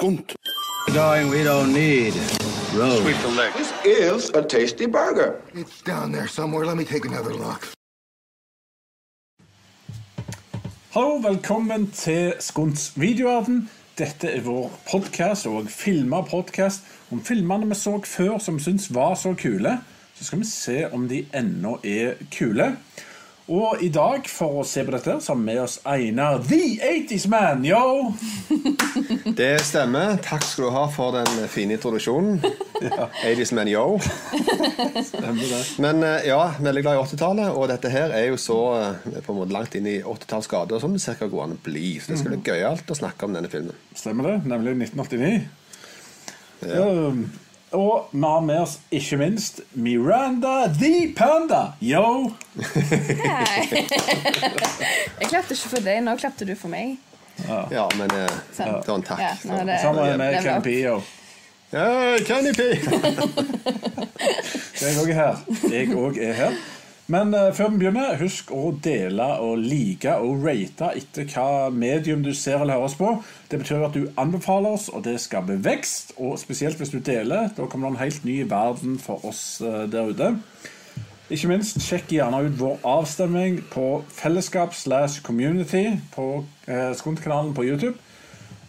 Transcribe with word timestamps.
skunt. 0.00 0.34
Darling, 0.94 1.30
we 1.30 1.44
don't 1.44 1.72
need 1.72 2.14
roads. 2.74 3.04
This 3.56 3.72
is 3.84 4.30
a 4.30 4.42
tasty 4.42 4.86
burger. 4.86 5.42
It's 5.54 5.82
down 5.82 6.12
there 6.12 6.28
somewhere. 6.28 6.66
Let 6.66 6.76
me 6.76 6.84
take 6.84 7.04
another 7.04 7.32
look. 7.32 7.68
Hallo, 10.90 11.18
velkommen 11.18 11.90
til 11.90 12.32
Skunts 12.38 12.92
videoverden. 12.96 13.70
Dette 13.98 14.30
er 14.30 14.40
vår 14.40 14.72
podkast 14.90 15.46
og 15.46 15.68
filma 15.68 16.22
podkast 16.22 16.82
om 17.10 17.20
filmene 17.24 17.68
vi 17.68 17.74
så 17.74 18.00
før 18.04 18.38
som 18.38 18.56
vi 18.56 18.62
syntes 18.62 18.94
var 18.94 19.14
så 19.14 19.34
kule. 19.34 19.78
Så 20.14 20.24
skal 20.24 20.38
vi 20.38 20.44
se 20.48 20.78
om 20.92 21.08
de 21.08 21.26
ennå 21.34 21.76
er 21.84 22.14
kule. 22.32 22.76
Og 23.48 23.80
i 23.82 23.88
dag, 23.90 24.26
for 24.30 24.60
å 24.60 24.64
se 24.66 24.84
på 24.86 24.92
dette, 24.94 25.16
så 25.22 25.32
har 25.32 25.38
vi 25.40 25.46
med 25.48 25.60
oss 25.62 25.78
Einar 25.88 26.38
The 26.46 26.60
80's 26.86 27.26
Man, 27.30 27.64
yo! 27.66 28.12
Det 29.40 29.56
stemmer. 29.66 30.20
Takk 30.22 30.44
skal 30.46 30.68
du 30.68 30.74
ha 30.74 30.84
for 30.92 31.16
den 31.16 31.48
fine 31.50 31.74
introduksjonen. 31.78 32.38
80's 33.24 33.52
Man, 33.56 33.68
Yo. 33.68 33.98
Men 35.82 36.04
eh, 36.06 36.28
ja, 36.30 36.38
veldig 36.60 36.84
glad 36.84 36.96
i 36.96 37.02
80-tallet, 37.02 37.50
og 37.52 37.68
dette 37.72 37.90
her 37.92 38.14
er 38.16 38.30
jo 38.30 38.38
så 38.40 38.60
eh, 38.78 39.20
på 39.20 39.34
en 39.34 39.40
måte 39.42 39.56
langt 39.56 39.74
inn 39.78 39.88
i 39.90 39.98
80-tallsgater 40.00 40.80
som 40.82 40.94
det 40.94 41.02
cirka 41.02 41.28
går 41.30 41.46
an 41.48 41.56
å 41.58 41.60
bli. 41.64 41.98
Så 42.00 42.14
det 42.14 42.22
skal 42.22 42.36
bli 42.36 42.54
gøyalt 42.54 42.90
å 42.90 42.98
snakke 43.02 43.28
om 43.28 43.36
denne 43.36 43.50
filmen. 43.52 43.76
Stemmer 43.98 44.30
det? 44.30 44.36
Nemlig 44.50 44.78
1989. 44.90 45.40
Um, 46.60 47.24
og 47.72 48.08
vi 48.12 48.20
har 48.24 48.40
med 48.40 48.60
oss 48.64 48.78
ikke 48.90 49.16
minst 49.20 49.60
Miranda 49.74 50.66
The 50.74 51.12
Panda, 51.16 51.60
yo! 51.80 52.32
Hei. 52.56 53.68
jeg 55.20 55.28
klapte 55.30 55.54
ikke 55.54 55.70
for 55.76 55.84
deg, 55.84 56.02
nå 56.04 56.16
klapte 56.20 56.48
du 56.48 56.54
for 56.58 56.68
meg. 56.72 56.96
Ja, 57.46 57.86
men 57.96 58.10
eh, 58.12 58.34
Sant. 58.52 58.88
en 58.90 59.02
takk. 59.06 59.20
Ja, 59.22 59.32
nå 59.48 59.62
det- 59.68 59.78
Sammen 59.80 60.18
med 60.18 60.34
yo. 60.82 60.98
Hey, 61.70 62.18
Kenny 62.26 62.50
P! 62.52 62.60
Jeg 64.80 64.96
òg 64.98 65.10
er 65.12 65.14
her. 65.14 65.36
Jeg 65.70 65.88
òg 65.94 66.18
er 66.18 66.32
her. 66.34 66.56
Men 67.10 67.34
eh, 67.34 67.50
før 67.54 67.72
vi 67.72 67.80
begynner, 67.80 68.18
husk 68.20 68.52
å 68.54 68.70
dele 68.84 69.24
og 69.42 69.58
like 69.64 70.12
og 70.22 70.44
rate 70.46 70.92
etter 71.00 71.26
hva 71.32 71.70
medium 71.74 72.22
du 72.22 72.30
ser 72.36 72.60
eller 72.60 72.78
høres 72.78 72.94
på. 72.98 73.16
Det 73.50 73.58
betyr 73.58 73.82
at 73.82 73.96
du 73.98 74.04
anbefaler 74.20 74.76
oss, 74.76 74.86
og 74.94 75.02
det 75.08 75.16
skaper 75.18 75.58
vekst. 75.64 76.14
Og 76.22 76.38
spesielt 76.38 76.78
hvis 76.78 76.94
du 76.94 77.00
deler. 77.02 77.50
Da 77.56 77.66
kommer 77.66 77.90
det 77.90 77.96
en 77.96 78.04
helt 78.04 78.28
ny 78.28 78.36
verden 78.50 79.00
for 79.02 79.26
oss 79.26 79.42
eh, 79.58 79.88
der 79.90 80.12
ute. 80.12 80.36
Ikke 81.30 81.50
minst, 81.50 81.82
sjekk 81.82 82.14
gjerne 82.14 82.44
ut 82.46 82.56
vår 82.58 82.78
avstemning 82.86 83.60
på 83.70 84.04
fellesskap 84.14 84.74
slash 84.74 85.22
community 85.26 85.96
på 86.14 86.44
eh, 86.70 86.90
Skunt-kanalen 86.98 87.54
på 87.58 87.66
YouTube. 87.66 87.96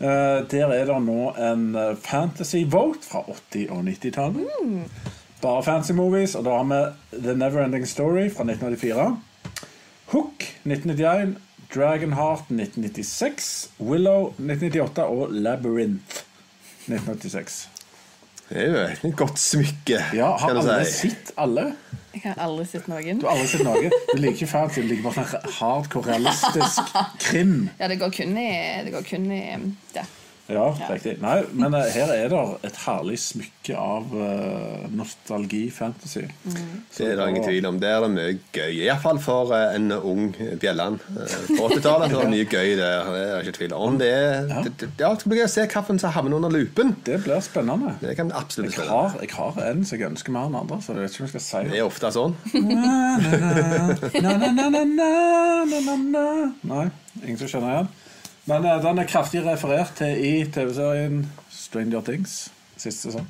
Eh, 0.02 0.42
der 0.50 0.73
er 0.73 0.89
det 0.89 1.00
nå 1.06 1.31
en 1.38 1.73
fantasy 2.02 2.66
vote 2.66 3.06
fra 3.06 3.22
80- 3.30 3.69
og 3.69 3.86
90-tallet. 3.86 5.19
Bare 5.42 5.64
fancy 5.66 5.92
movies, 5.97 6.36
og 6.38 6.45
da 6.45 6.58
har 6.59 6.67
vi 6.70 7.20
The 7.23 7.34
Neverending 7.38 7.88
Story 7.89 8.28
fra 8.30 8.44
1984. 8.45 9.17
Hook 10.11 10.44
1991, 10.67 11.38
Dragonheart 11.73 12.50
1996, 12.52 13.69
Willow 13.80 14.28
1998 14.38 15.06
og 15.08 15.31
Labyrinth 15.31 16.22
1986. 16.88 17.69
Det 18.52 18.59
er 18.59 18.67
jo 18.67 19.09
et 19.09 19.16
godt 19.16 19.39
smykke, 19.39 19.97
Ja, 20.14 20.34
Har 20.38 20.50
alle 20.59 20.81
si. 20.86 21.08
sett 21.09 21.31
alle? 21.39 21.69
Jeg 22.12 22.25
har 22.25 22.42
aldri 22.44 22.66
sett 22.67 22.89
noen. 22.92 23.22
Du 23.22 23.25
har 23.30 23.38
aldri 23.38 23.47
sett 23.47 23.64
noen 23.64 23.94
Du 24.12 24.17
liker 24.19 24.36
ikke 24.42 24.50
fancy, 24.52 24.81
du 24.84 24.89
liker 24.92 25.06
bare 25.08 25.23
sånn 25.31 25.53
hardcore 25.62 26.12
realistisk 26.12 26.92
krim. 27.23 27.69
Ja, 27.80 27.88
det 27.88 27.97
går 28.02 28.12
kun 28.17 28.36
i, 28.38 28.50
det 28.84 28.92
går 28.92 29.08
kun 29.08 29.30
i 29.31 29.42
det. 29.96 30.03
Ja, 30.56 30.67
riktig. 30.89 31.16
Nei, 31.22 31.38
men 31.57 31.73
eh, 31.78 31.89
her 31.95 32.12
er 32.13 32.29
det 32.31 32.41
et 32.67 32.78
herlig 32.84 33.17
smykke 33.22 33.75
av 33.78 34.13
uh, 34.16 34.88
nostalgi-fantasy. 34.97 36.23
Det 36.45 37.07
er 37.07 37.16
det 37.19 37.28
ingen 37.29 37.45
tvil 37.45 37.67
om. 37.69 37.79
Det 37.81 37.89
er 37.89 38.00
det 38.03 38.09
mye 38.13 38.34
gøy. 38.53 38.79
Iallfall 38.85 39.19
for 39.23 39.53
uh, 39.53 39.75
en 39.75 39.91
ung 39.95 40.31
Bjelland 40.62 41.00
eh, 41.13 41.35
på 41.51 41.69
80-tallet. 41.69 42.16
var 42.16 42.25
det 42.25 42.34
mye 42.35 42.47
gøy 42.50 42.75
der. 42.79 43.12
Det 43.13 43.23
er 43.23 43.45
ikke 43.45 43.57
tvil 43.59 43.75
om. 43.78 44.00
Det 44.01 44.09
er, 44.12 44.51
det, 44.51 44.73
det, 44.81 44.91
ja, 45.00 45.12
det 45.13 45.23
skal 45.23 45.34
bli 45.34 45.39
gøy 45.41 45.47
å 45.47 45.53
se 45.56 45.67
hvilken 45.67 46.01
som 46.03 46.16
havner 46.17 46.39
under 46.41 46.51
lupen. 46.53 46.95
Det 47.07 47.22
blir 47.25 47.41
spennende. 47.45 47.95
Det 48.01 48.18
kan 48.19 48.33
absolutt 48.35 48.78
Jeg 48.78 48.89
har, 48.89 49.18
jeg 49.22 49.33
har 49.38 49.63
en 49.69 49.85
som 49.88 50.00
jeg 50.00 50.09
ønsker 50.12 50.35
mer 50.35 50.50
enn 50.50 50.59
andre, 50.63 50.81
så 50.83 50.95
jeg 50.95 51.06
vet 51.06 51.16
ikke 51.16 51.23
om 51.23 51.29
jeg 51.29 51.33
skal 51.35 51.47
si 51.47 51.63
Det 51.72 51.79
er 51.81 51.88
ofte 51.88 52.13
sånn. 52.18 52.38
Na, 54.22 54.35
na, 54.75 54.85
na. 56.06 56.28
Nei, 56.72 56.85
ingen 57.23 57.38
som 57.39 57.50
skjønner 57.50 57.75
igjen. 57.75 57.91
Men 58.50 58.66
uh, 58.66 58.78
den 58.81 59.02
er 59.02 59.09
kraftig 59.09 59.44
referert 59.46 59.94
til 60.00 60.18
i 60.18 60.34
TV-serien 60.50 61.25
Stranger 61.53 62.02
Things. 62.06 62.52
Siste 62.78 63.12
sesong. 63.12 63.28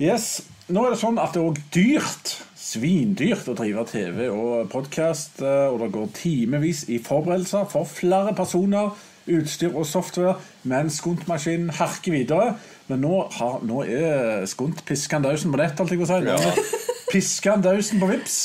Yes. 0.00 0.40
Nå 0.70 0.84
er 0.86 0.94
det 0.94 1.00
sånn 1.00 1.18
at 1.20 1.34
det 1.34 1.42
er 1.42 1.48
òg 1.50 1.58
dyrt, 1.74 2.30
svindyrt, 2.56 3.48
å 3.50 3.56
drive 3.58 3.82
TV 3.90 4.28
og 4.30 4.70
podkast. 4.72 5.42
Og 5.42 5.80
det 5.82 5.90
går 5.92 6.12
timevis 6.16 6.84
i 6.88 7.00
forberedelser 7.02 7.66
for 7.68 7.88
flere 7.90 8.32
personer, 8.38 8.94
utstyr 9.30 9.74
og 9.74 9.84
software, 9.90 10.38
mens 10.70 11.02
Skuntmaskinen 11.02 11.74
harker 11.76 12.14
videre. 12.14 12.54
Men 12.88 13.04
nå, 13.04 13.16
har, 13.36 13.60
nå 13.66 13.82
er 13.84 14.46
Skunt 14.50 14.80
piskandausen 14.88 15.52
på 15.52 15.60
nett, 15.60 15.76
holdt 15.78 15.94
jeg 15.94 16.00
på 16.00 16.08
å 16.08 16.14
si. 16.14 16.22
Ja. 16.30 16.88
Piskandausen 17.10 18.00
på 18.00 18.08
Vips. 18.14 18.40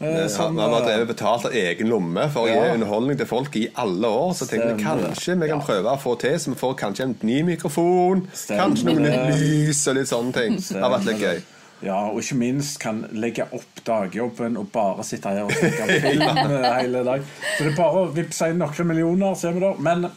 Eh, 0.00 0.14
har 0.20 0.28
som, 0.30 0.54
vi 0.56 0.62
har 0.62 0.90
eh, 0.92 1.04
betalt 1.08 1.44
av 1.48 1.52
egen 1.58 1.88
lomme 1.90 2.28
for 2.30 2.46
å 2.46 2.48
Ja. 2.48 2.54
gi 2.68 2.74
underholdning 2.76 3.18
til 3.18 3.26
folk 3.26 3.56
i 3.56 3.68
alle 3.74 4.06
år. 4.06 4.32
Så 4.38 4.46
tenkte 4.46 4.74
vi 4.76 4.84
kanskje 4.84 5.34
vi 5.40 5.48
kan 5.48 5.60
prøve 5.60 5.90
å 5.90 5.98
få 5.98 6.14
til 6.20 6.38
så 6.38 6.52
vi 6.54 6.58
får 6.60 6.74
kanskje 6.78 7.02
en 7.08 7.16
ny 7.22 7.42
mikrofon. 7.42 8.26
Stemmer. 8.32 8.62
Kanskje 8.62 8.84
noe 8.84 9.00
nytt 9.02 9.38
lys 9.40 9.86
og 9.88 9.96
litt 9.98 10.08
sånne 10.12 10.32
ting. 10.32 10.56
Det 10.56 10.82
har 10.82 10.90
vært 10.94 11.08
litt 11.10 11.20
gøy. 11.20 11.40
Ja, 11.82 11.98
og 12.10 12.18
ikke 12.18 12.34
minst 12.38 12.80
kan 12.82 13.04
legge 13.12 13.44
opp 13.54 13.82
dagjobben 13.86 14.56
og 14.58 14.70
bare 14.74 15.04
sitte 15.06 15.30
her 15.30 15.44
og 15.44 15.52
snakke 15.52 16.00
film 16.02 16.22
eh, 16.62 16.72
hele 16.80 17.04
dag. 17.06 17.22
Så 17.56 17.64
det 17.64 17.72
er 17.72 17.76
bare 17.76 18.00
å 18.02 18.08
vippse 18.14 18.48
inn 18.50 18.58
noen 18.58 18.86
millioner, 18.90 19.34
ser 19.38 19.52
vi 19.54 19.60
da. 19.62 19.74
Men, 19.78 20.08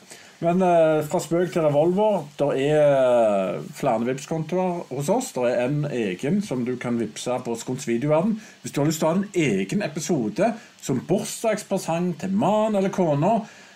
men 0.41 0.62
eh, 0.66 1.03
fra 1.06 1.19
spøk 1.22 1.52
til 1.53 1.62
revolver, 1.62 2.24
det 2.40 2.47
er 2.66 2.79
eh, 2.81 3.66
flere 3.78 4.07
Vipps-kontoer 4.07 4.88
hos 4.90 5.09
oss. 5.13 5.29
Det 5.35 5.52
er 5.52 5.68
en 5.68 5.84
egen 5.85 6.40
som 6.41 6.63
du 6.66 6.74
kan 6.81 6.97
vippse 6.97 7.35
på 7.46 7.53
Skunts 7.62 7.85
videoverden. 7.85 8.40
Hvis 8.63 8.74
du 8.74 8.81
har 8.81 8.90
lyst 8.90 9.03
til 9.03 9.09
å 9.09 9.12
ha 9.12 9.19
en 9.19 9.28
egen 9.38 9.85
episode 9.85 10.53
som 10.81 11.03
bursdagspresang 11.06 12.16
til 12.24 12.34
mann 12.34 12.79
eller 12.79 12.90
kone, 12.94 13.35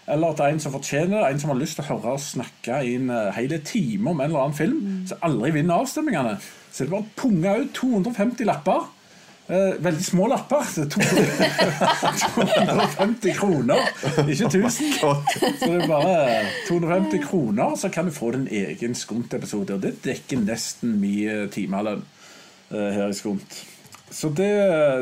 eller 0.10 0.34
til 0.38 0.56
en 0.56 0.62
som 0.62 0.74
fortjener 0.74 1.20
det, 1.20 1.30
en 1.30 1.44
som 1.44 1.54
har 1.54 1.62
lyst 1.62 1.78
til 1.78 1.86
å 1.86 1.92
høre 1.92 2.18
oss 2.18 2.32
snakke 2.34 2.82
i 2.82 2.98
en 2.98 3.14
eh, 3.14 3.32
hele 3.38 3.62
time 3.66 4.16
om 4.16 4.20
en 4.20 4.30
eller 4.32 4.48
annen 4.48 4.58
film, 4.58 4.82
som 5.10 5.22
aldri 5.26 5.54
vinner 5.60 5.86
avstemmingene, 5.86 6.38
så 6.72 6.84
er 6.84 6.90
det 6.90 6.96
bare 6.96 7.06
å 7.06 7.16
punge 7.22 7.58
ut 7.62 7.74
250 7.78 8.50
lapper. 8.50 8.90
Eh, 9.48 9.76
veldig 9.78 10.02
små 10.06 10.28
lapper. 10.32 10.66
det 10.76 10.86
er 11.06 12.18
250 12.34 13.36
kroner, 13.38 13.92
ikke 14.26 14.50
1000. 14.50 14.96
Så 15.60 15.70
det 15.70 15.84
er 15.84 15.88
bare 15.88 16.16
250 16.68 17.22
kroner, 17.28 17.76
så 17.78 17.92
kan 17.94 18.10
du 18.10 18.16
få 18.16 18.32
din 18.34 18.48
egen 18.50 18.98
Skunt-episode. 18.98 19.78
Og 19.78 19.84
det 19.84 20.00
dekker 20.06 20.42
nesten 20.42 20.98
min 21.02 21.50
timelønn 21.54 22.02
eh, 22.72 22.92
her 22.98 23.14
i 23.14 23.18
Skunt. 23.18 23.62
Så 24.10 24.32
det, 24.34 24.52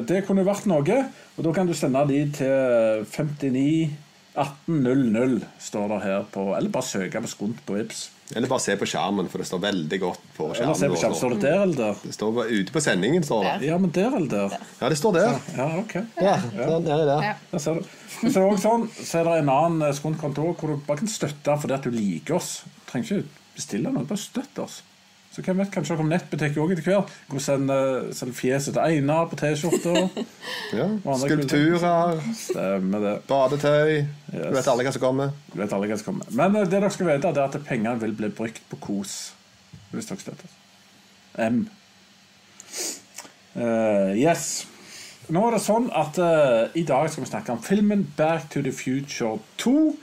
det 0.09 0.25
kunne 0.27 0.43
vært 0.47 0.67
noe. 0.67 1.03
Og 1.37 1.47
da 1.47 1.53
kan 1.55 1.69
du 1.69 1.73
sende 1.77 2.03
de 2.11 2.25
til 2.35 3.07
59 3.15 3.99
1800 4.33 5.43
står 5.61 5.91
det 5.91 5.97
her 6.01 6.23
på 6.33 6.55
Eller 6.57 6.73
bare 6.73 6.87
søke 6.87 7.21
på 7.21 7.29
Skunt 7.29 7.59
på 7.67 7.77
Vipps. 7.77 8.07
Eller 8.35 8.49
bare 8.49 8.63
se 8.63 8.75
på 8.79 8.87
skjermen, 8.89 9.27
for 9.29 9.41
det 9.43 9.47
står 9.47 9.61
veldig 9.63 9.99
godt 10.01 10.21
på 10.37 10.47
skjermen. 10.51 10.69
Eller 10.69 10.79
se 10.79 10.89
på 10.89 10.99
skjermen, 11.01 11.17
Står 11.19 11.35
det 11.35 11.41
der 11.43 11.59
eller 11.63 11.79
der? 11.79 11.99
Det 12.03 12.13
står 12.15 12.39
ute 12.49 12.73
på 12.75 12.81
sendingen, 12.83 13.25
står 13.27 13.43
det. 13.47 13.67
Ja, 13.69 13.77
men 13.81 13.93
der 13.93 14.15
eller 14.17 14.29
der? 14.31 14.55
Ja, 14.79 14.89
det 14.89 14.97
står 14.97 15.17
der. 15.19 15.35
Ja, 15.57 15.67
ok. 15.81 15.93
Ja, 16.21 16.37
den 16.55 16.87
er 16.87 17.05
der. 17.11 17.27
Ja. 17.29 17.35
Der 17.51 17.63
ser 17.65 17.77
du. 17.79 17.91
Så 18.23 18.29
er 18.29 18.39
det 18.39 18.47
også 18.47 18.63
sånn, 18.63 18.87
så 19.03 19.19
er 19.19 19.27
det 19.27 19.37
en 19.43 19.51
annen 19.51 19.95
skundkontor, 19.97 20.53
hvor 20.59 20.73
du 20.73 20.81
bare 20.87 21.01
kan 21.03 21.11
støtte 21.11 21.57
fordi 21.59 21.75
at 21.75 21.85
du 21.85 21.93
liker 21.93 22.37
oss. 22.39 22.51
Du 22.65 22.83
trenger 22.91 23.09
ikke 23.19 23.41
bestille 23.57 23.91
noe, 23.93 24.05
bare 24.09 24.21
støtt 24.21 24.61
oss. 24.63 24.81
Så 25.33 25.41
hvem 25.41 25.57
vet, 25.57 25.69
kanskje 25.73 25.95
dere 25.95 25.97
kommer 25.97 26.13
nettbutikk 26.13 26.57
òg 26.61 26.71
etter 26.75 26.85
hvert. 26.91 27.13
Kan 27.31 27.41
sende, 27.41 27.75
sende 28.13 28.35
fjeset 28.37 28.75
til 28.75 28.83
Einar 28.83 29.29
på 29.31 29.39
T-skjorta. 29.39 29.93
Ja. 30.73 30.87
Skulpturer, 31.21 32.19
Stemmer 32.33 33.01
det. 33.01 33.13
badetøy. 33.29 34.03
Du 34.31 34.55
vet 34.55 34.67
alle 34.71 34.85
hva 34.85 34.93
som 34.93 35.03
kommer. 35.03 35.33
Du 35.53 35.59
vet 35.59 35.73
alle 35.73 35.89
hva 35.89 35.97
som 35.99 36.07
kommer. 36.07 36.29
Men 36.33 36.57
eh, 36.57 36.65
det 36.65 36.79
dere 36.79 36.89
skal 36.93 37.09
vite, 37.09 37.29
er 37.29 37.41
at 37.43 37.57
pengene 37.67 37.93
vil 38.01 38.15
bli 38.17 38.29
brukt 38.33 38.61
på 38.69 38.79
kos. 38.81 39.15
Hvis 39.93 40.09
dere 40.09 40.21
støtter. 40.21 40.53
M. 41.41 41.65
Uh, 43.53 44.13
yes. 44.17 44.65
Nå 45.33 45.43
er 45.47 45.55
det 45.55 45.61
sånn 45.63 45.89
at 45.93 46.17
uh, 46.21 46.73
i 46.77 46.85
dag 46.85 47.09
skal 47.09 47.23
vi 47.25 47.29
snakke 47.29 47.53
om 47.53 47.61
filmen 47.63 48.07
Back 48.17 48.49
to 48.53 48.63
the 48.65 48.73
Future 48.73 49.37
2 49.61 49.73
eh, 49.73 49.93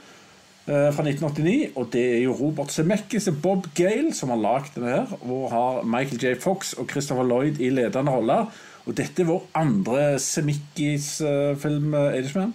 fra 0.71 1.03
1989. 1.03 1.73
Og 1.75 1.91
det 1.93 2.03
er 2.15 2.23
jo 2.23 2.35
Robert 2.39 2.71
Zemeckis 2.73 3.27
og 3.31 3.39
Bob 3.43 3.69
Gale 3.77 4.13
som 4.15 4.31
har 4.33 4.41
lagd 4.41 4.77
den 4.77 4.87
her. 4.89 5.11
Og 5.21 5.49
har 5.51 5.83
Michael 5.83 6.21
J. 6.23 6.35
Fox 6.39 6.73
og 6.73 6.89
Christopher 6.91 7.27
Lloyd 7.27 7.59
i 7.59 7.69
ledende 7.73 8.13
roller. 8.13 8.49
Og 8.87 8.97
dette 8.97 9.21
er 9.21 9.29
vår 9.29 9.45
andre 9.57 10.01
Zemeckis-film, 10.19 11.93
er 11.93 12.17
det 12.17 12.31
ikke 12.31 12.49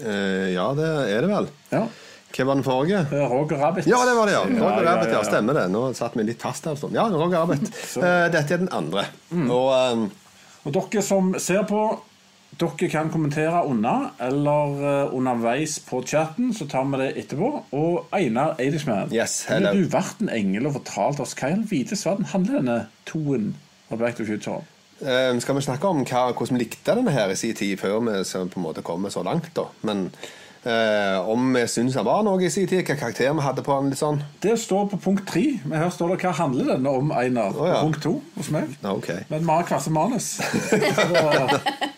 Eh, 0.00 0.52
ja, 0.54 0.70
det 0.76 0.88
er 1.12 1.24
det 1.24 1.28
vel. 1.28 1.48
Ja. 1.72 1.82
Hva 2.32 2.46
var 2.48 2.56
den 2.56 2.64
forrige? 2.64 3.02
Eh, 3.12 3.24
Roger 3.28 3.60
Rabbit. 3.60 3.88
Ja, 3.90 3.98
det 4.08 4.14
var 4.16 4.28
det, 4.28 4.36
ja. 4.38 4.44
Ja, 4.48 4.62
Roger 4.62 4.86
ja, 4.86 4.94
Rabbit, 4.94 5.10
ja, 5.12 5.18
ja. 5.18 5.24
stemmer 5.28 5.58
det. 5.58 5.66
Nå 5.72 5.82
satt 5.96 6.16
vi 6.16 6.24
litt 6.24 6.40
fast 6.40 6.68
her 6.68 6.78
stund. 6.80 6.96
Ja, 6.96 7.08
Roger 7.12 7.42
Rabbit. 7.42 7.68
Eh, 8.02 8.26
Dette 8.32 8.56
er 8.56 8.62
den 8.64 8.72
andre. 8.72 9.04
Mm. 9.30 9.50
Og 9.52 9.68
um... 9.92 10.08
Og 10.62 10.74
dere 10.74 11.02
som 11.02 11.32
ser 11.42 11.64
på, 11.66 11.80
dere 12.60 12.88
kan 12.92 13.10
kommentere 13.10 13.62
under 13.66 14.10
eller 14.20 14.82
eh, 14.86 15.14
underveis 15.16 15.78
på 15.86 16.02
chatten, 16.06 16.52
så 16.54 16.66
tar 16.70 16.84
vi 16.92 17.00
det 17.00 17.08
etterpå. 17.24 17.48
Og 17.72 18.12
Einar 18.14 18.54
Eidishman, 18.60 19.10
Yes, 19.14 19.46
ville 19.50 19.72
du 19.72 19.88
vært 19.92 20.20
en 20.22 20.30
engel 20.30 20.68
og 20.68 20.76
fortalt 20.80 21.22
oss 21.24 21.34
hva 21.38 21.50
i 21.50 21.56
all 21.56 21.64
hvite 21.70 21.98
verden 22.04 22.28
handler 22.34 22.60
denne 22.60 22.78
toen 23.08 23.54
av 23.90 23.98
Back 23.98 24.16
to 24.20 24.24
Future 24.28 24.60
om? 24.60 24.68
eh, 25.02 25.32
skal 25.42 25.56
vi 25.58 25.64
snakke 25.66 25.88
om 25.88 26.04
hva, 26.06 26.28
hvordan 26.32 26.58
vi 26.58 26.62
likte 26.64 26.94
denne 26.94 27.10
her 27.10 27.32
i 27.32 27.36
sin 27.36 27.56
tid, 27.58 27.76
før 27.80 27.98
vi 28.04 28.22
på 28.22 28.60
en 28.60 28.66
måte 28.68 28.84
kommer 28.86 29.10
så 29.10 29.24
langt, 29.26 29.50
da. 29.56 29.66
Men 29.82 30.10
eh, 30.68 31.28
om 31.28 31.52
vi 31.54 31.64
syns 31.70 31.96
han 31.98 32.06
var 32.06 32.22
noe 32.26 32.42
i 32.42 32.50
sin 32.52 32.68
tid, 32.70 32.84
hva 32.86 32.96
karakter 32.98 33.32
vi 33.32 33.46
hadde 33.46 33.64
på 33.66 33.74
han, 33.76 33.90
litt 33.92 34.00
sånn. 34.00 34.22
Det 34.42 34.54
står 34.60 34.88
på 34.92 35.00
punkt 35.08 35.26
tre. 35.30 35.44
Men 35.64 35.82
her 35.82 35.90
står 35.94 36.14
det 36.14 36.20
hva 36.24 36.34
handler 36.42 36.74
denne 36.74 36.94
om, 37.02 37.12
Einar. 37.16 37.56
Oh, 37.56 37.68
ja. 37.68 37.80
På 37.80 37.90
punkt 37.90 38.02
to 38.04 38.14
hos 38.36 38.52
meg. 38.54 38.70
Okay. 38.82 39.22
ok. 39.22 39.32
Men 39.32 39.44
vi 39.46 39.56
har 39.56 39.68
hvert 39.72 39.92
manus. 39.98 40.32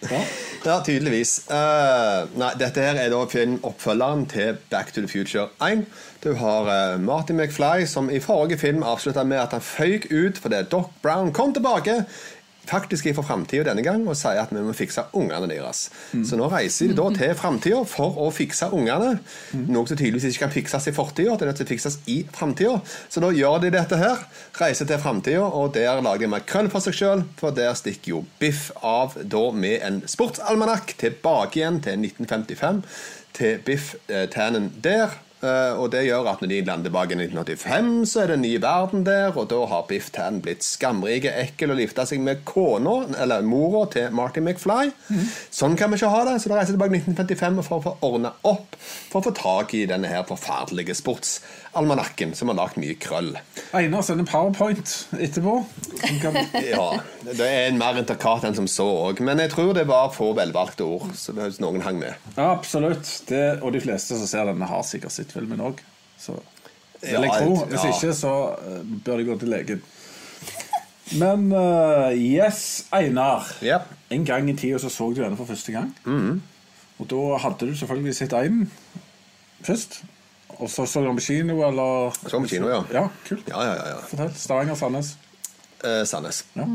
Ja. 0.04 0.18
Ja, 0.64 0.78
tydeligvis. 0.84 1.50
Eh, 1.52 2.28
nei, 2.40 2.50
dette 2.56 2.80
her 2.80 2.96
er 2.96 3.10
da 3.12 3.18
film 3.28 3.58
oppfølgeren 3.68 4.24
til 4.32 4.56
Back 4.72 4.94
to 4.94 5.02
the 5.04 5.08
Future 5.08 5.50
1. 5.60 5.84
Du 6.24 6.30
har 6.40 6.68
eh, 6.72 7.00
Martin 7.00 7.36
McFly, 7.36 7.84
som 7.86 8.08
i 8.08 8.20
forrige 8.20 8.58
film 8.58 8.82
avslutta 8.82 9.26
med 9.28 9.42
at 9.42 9.52
han 9.52 9.64
føyk 9.64 10.08
ut 10.08 10.40
fordi 10.40 10.62
Doc 10.72 10.88
Brown 11.04 11.32
kom 11.36 11.52
tilbake. 11.52 11.98
Faktisk 12.68 13.08
fra 13.16 13.24
framtida 13.26 13.66
denne 13.68 13.84
gang 13.84 14.06
og 14.08 14.16
sier 14.18 14.40
at 14.42 14.52
vi 14.54 14.62
må 14.64 14.74
fikse 14.76 15.06
ungene 15.16 15.48
deres. 15.50 15.88
Så 16.24 16.38
nå 16.40 16.48
reiser 16.52 16.90
de 16.90 16.96
da 16.98 17.08
til 17.14 17.34
framtida 17.38 17.82
for 17.88 18.16
å 18.24 18.30
fikse 18.34 18.70
ungene. 18.74 19.18
Noe 19.54 19.88
som 19.88 19.98
tydeligvis 19.98 20.30
ikke 20.30 20.46
kan 20.46 20.54
fikses 20.54 20.88
i 20.90 20.94
fortida. 20.96 21.36
Det 21.36 21.46
er 21.46 21.52
nødt 21.52 21.60
til 21.62 21.68
å 21.68 21.72
fikses 21.72 21.98
i 22.10 22.18
framtida. 22.34 22.78
Så 23.12 23.22
da 23.24 23.32
gjør 23.34 23.60
de 23.64 23.72
dette 23.74 23.98
her. 24.00 24.24
Reiser 24.60 24.88
til 24.88 25.02
framtida, 25.02 25.44
og 25.44 25.74
der 25.76 26.02
lager 26.04 26.24
de 26.24 26.32
makrell 26.34 26.70
for 26.72 26.84
seg 26.84 26.96
sjøl. 26.98 27.26
For 27.40 27.54
der 27.56 27.74
stikker 27.78 28.14
jo 28.14 28.22
Biff 28.40 28.70
av 28.84 29.18
da 29.20 29.44
med 29.54 29.84
en 29.84 30.00
sportsalmanakk 30.10 30.96
tilbake 31.00 31.60
igjen 31.60 31.82
til 31.84 32.00
1955. 32.08 32.82
Til 33.34 33.62
Biff 33.66 33.94
eh, 34.08 34.26
Tannen 34.32 34.72
der. 34.82 35.14
Eh, 35.44 35.76
og 35.76 35.90
det 35.92 36.04
gjør 36.06 36.28
at 36.30 36.42
når 36.42 36.50
de 36.50 36.60
lander 36.64 36.88
tilbake 36.88 37.12
i 37.12 37.18
1985, 37.20 37.90
så 38.08 38.22
er 38.22 38.30
det 38.30 38.36
en 38.38 38.44
ny 38.46 38.52
verden 38.62 39.04
der, 39.04 39.34
og 39.36 39.48
da 39.50 39.60
har 39.68 39.84
Biff 39.90 40.08
Tan 40.14 40.40
blitt 40.44 40.64
skamrike, 40.64 41.32
ekkel 41.42 41.74
og 41.74 41.82
gifta 41.82 42.06
seg 42.08 42.22
med 42.24 42.44
kona, 42.48 42.96
eller 43.20 43.44
mora 43.44 43.84
til 43.92 44.14
Marty 44.16 44.40
McFly. 44.40 44.92
Sånn 45.52 45.76
kan 45.80 45.92
vi 45.92 46.00
ikke 46.00 46.12
ha 46.14 46.22
det, 46.30 46.38
så 46.40 46.52
da 46.52 46.60
reiser 46.60 46.72
jeg 46.72 46.78
tilbake 46.78 46.96
i 46.96 47.02
1955 47.02 47.60
for 47.68 47.76
å 47.76 47.84
få 47.84 47.94
ordna 48.08 48.32
opp, 48.48 48.78
for 49.10 49.20
å 49.20 49.26
få 49.28 49.34
tak 49.36 49.76
i 49.76 49.84
denne 49.90 50.10
her 50.10 50.24
forferdelige 50.28 50.96
sportsalmanakken 51.74 52.34
som 52.34 52.48
har 52.48 52.56
lagt 52.56 52.76
mye 52.76 52.94
krøll. 52.94 53.34
Einar 53.74 54.02
sender 54.02 54.24
powerpoint 54.24 55.08
etterpå. 55.18 55.64
Ja, 56.64 57.00
det 57.24 57.44
er 57.44 57.68
en 57.68 57.78
mer 57.78 57.98
intrikat 57.98 58.44
enn 58.44 58.54
som 58.54 58.66
så 58.68 58.86
òg, 58.86 59.20
men 59.20 59.38
jeg 59.40 59.50
tror 59.50 59.74
det 59.74 59.86
var 59.88 60.12
få 60.14 60.32
velvalgte 60.34 60.84
ord, 60.84 61.10
så 61.14 61.32
hvis 61.34 61.60
noen 61.60 61.82
hang 61.82 61.98
med. 61.98 62.14
Ja, 62.36 62.52
absolutt. 62.54 63.08
Det, 63.28 63.60
og 63.62 63.72
de 63.74 63.80
fleste 63.80 64.16
som 64.16 64.26
ser 64.26 64.46
denne, 64.46 64.66
har 64.66 64.82
sikkert 64.86 65.12
sett 65.12 65.32
filmen 65.32 65.60
òg. 65.60 65.82
Så 66.18 66.38
vil 67.02 67.26
jeg 67.26 67.34
tro. 67.34 67.66
Hvis 67.68 67.86
ikke, 67.90 68.14
så 68.14 68.32
eh, 68.54 68.80
bør 69.04 69.20
de 69.20 69.28
gå 69.28 69.38
til 69.38 69.52
legen. 69.52 69.84
Men 71.20 71.50
uh, 71.52 72.10
yes, 72.16 72.86
Einar. 72.94 73.50
Yep. 73.62 73.90
En 74.14 74.24
gang 74.24 74.48
i 74.50 74.56
tida 74.56 74.80
så 74.80 74.88
så 74.88 75.10
du 75.12 75.20
denne 75.22 75.36
for 75.36 75.48
første 75.50 75.74
gang. 75.74 75.94
Mhm. 76.06 76.42
Og 77.02 77.08
da 77.10 77.38
hadde 77.42 77.66
du 77.66 77.74
selvfølgelig 77.74 78.14
sett 78.14 78.36
einen 78.38 78.68
først. 79.66 80.04
Og 80.58 80.70
så 80.70 80.86
så 80.86 81.02
du 81.02 81.20
kino, 81.20 81.58
eller 81.66 82.14
Så 82.28 82.36
om 82.36 82.46
kino, 82.48 82.68
ja. 82.70 82.80
Ja, 82.92 83.08
kult. 83.26 83.48
Ja, 83.50 83.64
ja, 83.64 83.74
ja. 83.74 83.86
ja. 83.94 84.00
Fortell. 84.08 84.32
Stavanger, 84.38 84.78
Sandnes. 84.78 85.14
Eh, 85.82 86.02
Sandnes. 86.08 86.44
Ja. 86.54 86.66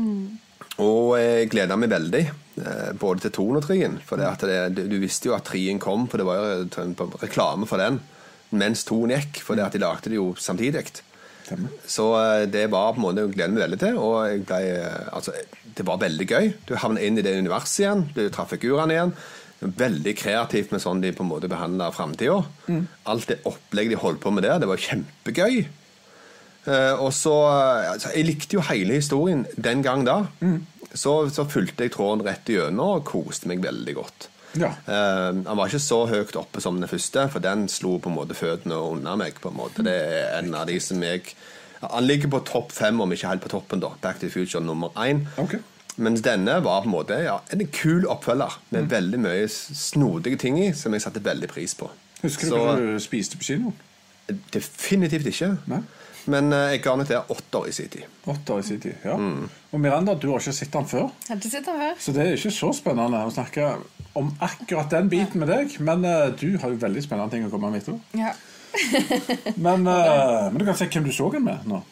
Og 0.80 1.16
jeg 1.20 1.50
gleda 1.52 1.76
meg 1.76 1.92
veldig, 1.92 2.22
eh, 2.62 2.92
både 3.00 3.26
til 3.26 3.34
toen 3.36 3.58
og 3.58 3.66
treen. 3.66 3.98
For 4.06 4.20
det 4.20 4.78
du, 4.78 4.96
visste 5.02 5.30
jo 5.30 5.36
at 5.36 5.48
treen 5.48 5.80
kom, 5.82 6.06
for 6.08 6.20
det 6.20 6.28
var 6.28 6.40
jo 6.40 7.08
reklame 7.20 7.68
for 7.68 7.82
den. 7.82 8.00
Mens 8.50 8.84
toen 8.84 9.12
gikk, 9.12 9.42
for 9.44 9.58
det 9.58 9.66
at 9.66 9.76
de 9.76 9.82
lagde 9.82 10.10
det 10.10 10.18
jo 10.18 10.32
samtidig. 10.38 11.02
Så 11.86 12.06
eh, 12.14 12.46
det 12.48 12.68
var 12.70 12.94
på 12.94 13.00
en 13.00 13.06
måte 13.08 13.24
jeg 13.24 13.34
gleder 13.34 13.54
meg 13.54 13.64
veldig 13.66 13.80
til. 13.82 13.98
Og 13.98 14.46
ble, 14.48 14.60
eh, 14.78 15.10
altså, 15.12 15.34
det 15.76 15.86
var 15.86 16.00
veldig 16.02 16.28
gøy. 16.30 16.52
Du 16.68 16.76
havnet 16.78 17.06
inn 17.06 17.18
i 17.18 17.26
det 17.26 17.36
universet 17.38 17.84
igjen. 17.84 18.06
Du 18.16 18.24
traff 18.32 18.52
figurene 18.54 18.96
igjen. 18.96 19.14
Veldig 19.60 20.14
kreativt 20.16 20.70
med 20.72 20.80
sånn 20.80 21.02
de 21.02 21.12
på 21.12 21.24
en 21.24 21.28
måte 21.28 21.50
behandla 21.50 21.90
framtida. 21.92 22.40
Alt 23.10 23.28
det 23.28 23.42
opplegget 23.48 23.96
de 23.96 24.00
holdt 24.00 24.22
på 24.22 24.32
med 24.32 24.46
der, 24.46 24.58
det 24.62 24.70
var 24.70 24.80
kjempegøy. 24.80 25.66
Uh, 26.66 26.92
og 27.00 27.08
så 27.16 27.32
altså, 27.94 28.10
Jeg 28.12 28.26
likte 28.28 28.58
jo 28.58 28.64
hele 28.68 28.98
historien 28.98 29.46
den 29.56 29.84
gang 29.84 30.04
da. 30.08 30.22
Så, 30.92 31.30
så 31.30 31.46
fulgte 31.48 31.86
jeg 31.86 31.94
tråden 31.94 32.24
rett 32.26 32.48
igjennom 32.50 32.98
og 32.98 33.06
koste 33.08 33.48
meg 33.48 33.62
veldig 33.64 33.94
godt. 33.96 34.28
Ja. 34.58 34.72
Uh, 34.88 35.44
han 35.46 35.56
var 35.56 35.68
ikke 35.68 35.82
så 35.82 36.02
høyt 36.10 36.36
oppe 36.40 36.62
som 36.62 36.80
den 36.80 36.90
første, 36.90 37.28
for 37.30 37.44
den 37.44 37.68
slo 37.70 37.98
på 38.02 38.10
en 38.10 38.16
måte 38.16 38.36
føttene 38.36 38.80
unna 38.80 39.14
meg. 39.20 39.38
på 39.40 39.52
en 39.52 39.60
måte. 39.60 39.84
Det 39.86 39.94
er 39.94 40.38
en 40.40 40.54
av 40.54 40.68
de 40.70 40.80
som 40.82 41.02
jeg 41.02 41.34
Han 41.80 42.04
ligger 42.04 42.28
på 42.28 42.42
topp 42.44 42.72
fem, 42.76 43.00
om 43.00 43.12
ikke 43.12 43.28
helt 43.28 43.40
på 43.40 43.48
toppen, 43.48 43.80
da. 43.80 43.88
Back 44.02 44.18
to 44.20 44.26
the 44.26 44.30
Future 44.30 44.60
nummer 44.60 44.90
én. 45.00 45.22
Ok. 45.40 45.54
Mens 46.00 46.22
denne 46.24 46.56
var 46.64 46.80
på 46.80 46.88
en 46.88 46.94
måte 46.94 47.18
ja, 47.20 47.36
en 47.52 47.66
kul 47.76 48.06
oppfølger 48.08 48.56
med 48.72 48.88
veldig 48.88 49.20
mye 49.20 49.48
snodige 49.52 50.40
ting 50.40 50.56
i 50.60 50.70
som 50.76 50.96
jeg 50.96 51.04
satte 51.04 51.22
veldig 51.24 51.50
pris 51.50 51.76
på. 51.76 51.90
Husker 52.22 52.52
du 52.52 52.56
hva 52.56 52.76
du 52.80 52.94
spiste 53.02 53.36
på 53.40 53.48
kino? 53.50 53.74
Definitivt 54.54 55.28
ikke. 55.28 55.54
Nei. 55.70 55.82
Men 56.30 56.52
eh, 56.52 56.74
jeg 56.74 56.82
ga 56.84 56.94
den 56.98 57.08
til 57.08 57.32
åtter 57.34 57.68
i 57.68 57.72
sin 57.74 57.88
tid. 57.92 58.18
Åtte 58.28 58.56
år 58.56 58.62
i 58.62 58.66
sin 58.66 58.80
tid. 58.82 58.96
Ja. 59.04 59.16
Mm. 59.16 59.48
Og 59.72 59.80
Miranda, 59.82 60.14
du 60.14 60.28
har 60.30 60.42
ikke 60.42 60.56
sett 60.56 60.72
den 60.72 60.88
før. 60.88 61.08
Har 61.28 61.40
ikke 61.40 61.52
sett 61.52 61.68
den 61.68 61.80
før? 61.80 61.94
Så 62.04 62.14
det 62.16 62.24
er 62.24 62.36
ikke 62.36 62.52
så 62.54 62.72
spennende 62.76 63.22
å 63.24 63.32
snakke 63.34 63.70
om 64.18 64.32
akkurat 64.44 64.92
den 64.92 65.08
biten 65.12 65.42
med 65.42 65.52
deg. 65.52 65.78
Men 65.84 66.04
uh, 66.04 66.28
du 66.36 66.54
har 66.60 66.72
jo 66.72 66.80
veldig 66.82 67.04
spennende 67.04 67.32
ting 67.34 67.46
å 67.46 67.52
komme 67.52 67.72
med 67.72 67.82
etterpå. 67.82 68.00
Ja. 68.20 68.34
Men, 69.56 69.88
uh, 69.90 70.50
men 70.50 70.60
du 70.60 70.68
kan 70.68 70.78
se 70.78 70.90
hvem 70.90 71.08
du 71.08 71.14
så 71.14 71.30
den 71.34 71.46
med 71.48 71.68
nå. 71.70 71.82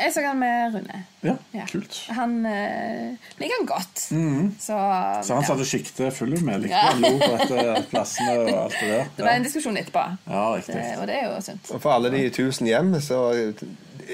Jeg 0.00 0.12
så 0.14 0.22
han 0.24 0.38
med 0.40 0.74
Rune. 0.74 1.00
Ja, 1.22 1.34
Ja. 1.54 1.64
kult. 1.72 1.98
Han 2.08 2.46
øh, 2.46 3.16
liker 3.38 3.54
han 3.58 3.66
godt. 3.66 3.98
Så, 4.00 4.14
-hmm. 4.14 4.50
Så 4.60 4.72
han 5.34 5.42
ja. 5.42 5.46
satt 5.46 5.60
og 5.60 5.66
siktet 5.66 6.12
full 6.12 6.44
med. 6.44 6.58
Likte 6.60 6.76
Ja. 6.76 6.80
han 6.92 7.00
lo 7.02 7.18
på 7.18 7.34
etter 7.42 7.82
plassene 7.90 8.30
og 8.40 8.64
alt 8.64 8.74
det 8.80 8.88
der. 8.90 9.04
Det 9.16 9.24
var 9.24 9.30
en 9.30 9.42
diskusjon 9.42 9.76
etterpå. 9.76 10.04
ja 10.30 10.54
riktig. 10.56 10.74
Det, 10.74 10.98
og 11.00 11.06
det 11.06 11.14
er 11.22 11.34
jo 11.34 11.40
sunt. 11.40 11.70
Og 11.70 11.82
for 11.82 11.90
alle 11.92 12.10
de 12.10 12.30
tusen 12.30 12.66
hjem, 12.66 13.00
så 13.00 13.32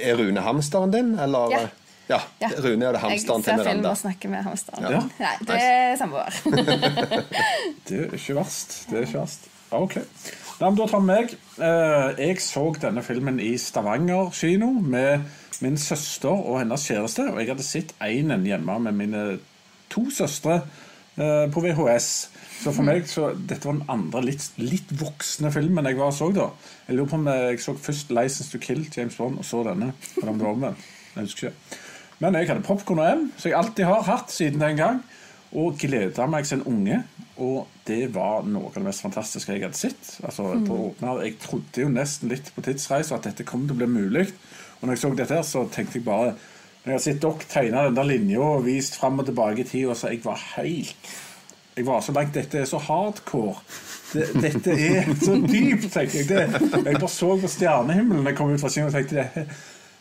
er 0.03 0.15
Rune 0.17 0.41
hamsteren 0.41 0.91
din, 0.93 1.19
eller? 1.19 1.49
Ja. 1.51 1.69
Ja, 2.09 2.19
Ja. 2.41 2.49
Rune 2.65 2.85
er 2.87 2.93
det 2.93 3.01
hamsteren 3.01 3.43
til 3.43 3.55
ser 3.57 3.65
film 3.71 3.85
og 3.85 3.97
snakker 3.97 4.29
med 4.29 4.43
hamsteren. 4.43 4.85
Ja. 4.93 5.01
Nei, 5.19 5.37
det 5.41 5.63
er 5.63 5.97
samboer. 5.97 6.31
Det 7.89 7.99
er 8.01 8.13
ikke 8.15 8.35
verst. 8.35 8.87
Det 8.91 8.97
er 8.99 9.01
ikke 9.07 9.19
verst. 9.19 9.41
Ok. 9.71 9.95
Da, 10.61 10.71
men 10.71 10.79
da 10.79 10.87
tar 10.87 11.01
vi 11.01 11.07
meg. 11.07 11.35
Eh, 11.59 12.29
Jeg 12.29 12.41
så 12.41 12.75
denne 12.83 13.03
filmen 13.03 13.41
i 13.41 13.57
Stavanger 13.59 14.31
kino 14.33 14.67
med 14.73 15.21
min 15.65 15.79
søster 15.81 16.33
og 16.33 16.61
hennes 16.61 16.87
kjæreste. 16.89 17.29
Og 17.33 17.41
jeg 17.41 17.51
hadde 17.53 17.67
sett 17.67 17.95
einen 18.05 18.47
hjemme 18.47 18.79
med 18.87 18.99
mine 18.99 19.23
to 19.93 20.09
søstre 20.15 20.61
eh, 21.17 21.47
på 21.53 21.63
VHS. 21.65 22.11
Så 22.59 22.73
for 22.75 22.87
meg 22.87 23.07
så 23.07 23.31
dette 23.37 23.69
var 23.69 23.77
den 23.79 23.91
andre 23.93 24.25
litt, 24.27 24.49
litt 24.59 24.91
voksne 24.99 25.53
filmen 25.55 25.87
jeg 25.87 25.99
var 25.99 26.11
og 26.11 26.17
så 26.17 26.31
da. 26.35 26.49
Jeg 26.89 26.99
lurer 26.99 27.11
på 27.13 27.21
om 27.21 27.29
jeg 27.31 27.61
så 27.63 27.77
først 27.79 28.11
'License 28.11 28.51
to 28.51 28.59
Kill', 28.59 28.89
James 28.97 29.17
Bond, 29.17 29.39
og 29.39 29.47
så 29.47 29.63
denne. 29.67 29.93
Eller 30.17 30.33
om 30.33 30.39
det 30.39 30.47
var 30.47 30.57
omvendt. 30.57 30.89
Jeg 31.15 31.23
husker 31.23 31.49
ikke. 31.49 31.85
Men 32.19 32.35
jeg 32.35 32.49
hadde 32.49 32.67
popkorn 32.67 32.99
og 32.99 33.13
M, 33.13 33.33
som 33.37 33.51
jeg 33.51 33.59
alltid 33.59 33.85
har 33.85 34.03
hatt 34.03 34.33
siden 34.35 34.61
den 34.61 34.77
gang. 34.77 35.03
Og 35.55 35.79
gleda 35.79 36.27
meg 36.27 36.47
som 36.47 36.61
en 36.61 36.67
unge. 36.73 37.03
Og 37.39 37.69
det 37.87 38.15
var 38.15 38.43
noe 38.43 38.73
av 38.73 38.75
det 38.75 38.83
mest 38.89 39.05
fantastiske 39.05 39.55
jeg 39.55 39.63
hadde 39.63 39.79
sett. 39.79 40.19
Altså, 40.27 40.51
på 40.67 40.81
åpner, 40.91 41.23
jeg 41.23 41.39
trodde 41.39 41.85
jo 41.85 41.93
nesten 41.93 42.33
litt 42.33 42.51
på 42.55 42.65
tidsreise 42.67 43.15
at 43.15 43.29
dette 43.31 43.47
kom 43.47 43.69
til 43.69 43.77
å 43.77 43.79
bli 43.79 43.87
mulig. 43.87 44.27
Og 44.81 44.87
når 44.87 44.95
jeg 44.95 45.03
så 45.03 45.11
dette, 45.15 45.35
her, 45.35 45.43
så 45.43 45.65
tenkte 45.73 45.99
jeg 45.99 46.05
bare 46.07 46.35
Når 46.85 46.93
jeg 46.93 46.95
har 46.95 47.05
sett 47.05 47.23
dere 47.23 47.49
tegne 47.51 47.87
den 47.89 47.97
der 47.97 48.07
linja 48.09 48.41
og 48.41 48.67
vist 48.67 48.97
fram 48.97 49.19
og 49.19 49.27
tilbake 49.27 49.65
i 49.65 49.65
tid, 49.69 49.89
og 49.91 49.97
så 49.99 50.13
jeg 50.13 50.21
var 50.25 50.39
helt 50.57 51.11
Jeg 51.77 51.87
var 51.87 52.01
så 52.01 52.13
langt 52.13 52.35
Dette 52.35 52.59
er 52.59 52.69
så 52.71 52.79
hardcore. 52.79 53.57
Det, 54.13 54.29
dette 54.41 54.73
er 54.73 55.11
så 55.21 55.35
dypt, 55.37 55.91
tenker 55.93 56.23
jeg. 56.23 56.29
Det, 56.31 56.71
jeg 56.87 56.95
bare 56.97 57.11
så 57.13 57.35
på 57.39 57.51
stjernehimmelen 57.53 58.25
da 58.25 58.33
jeg 58.33 58.39
kom 58.39 58.55
ut 58.55 58.63
fra 58.63 58.71
kinoen 58.73 58.89
og 58.89 58.97
tenkte 58.97 59.19
det, 59.21 59.45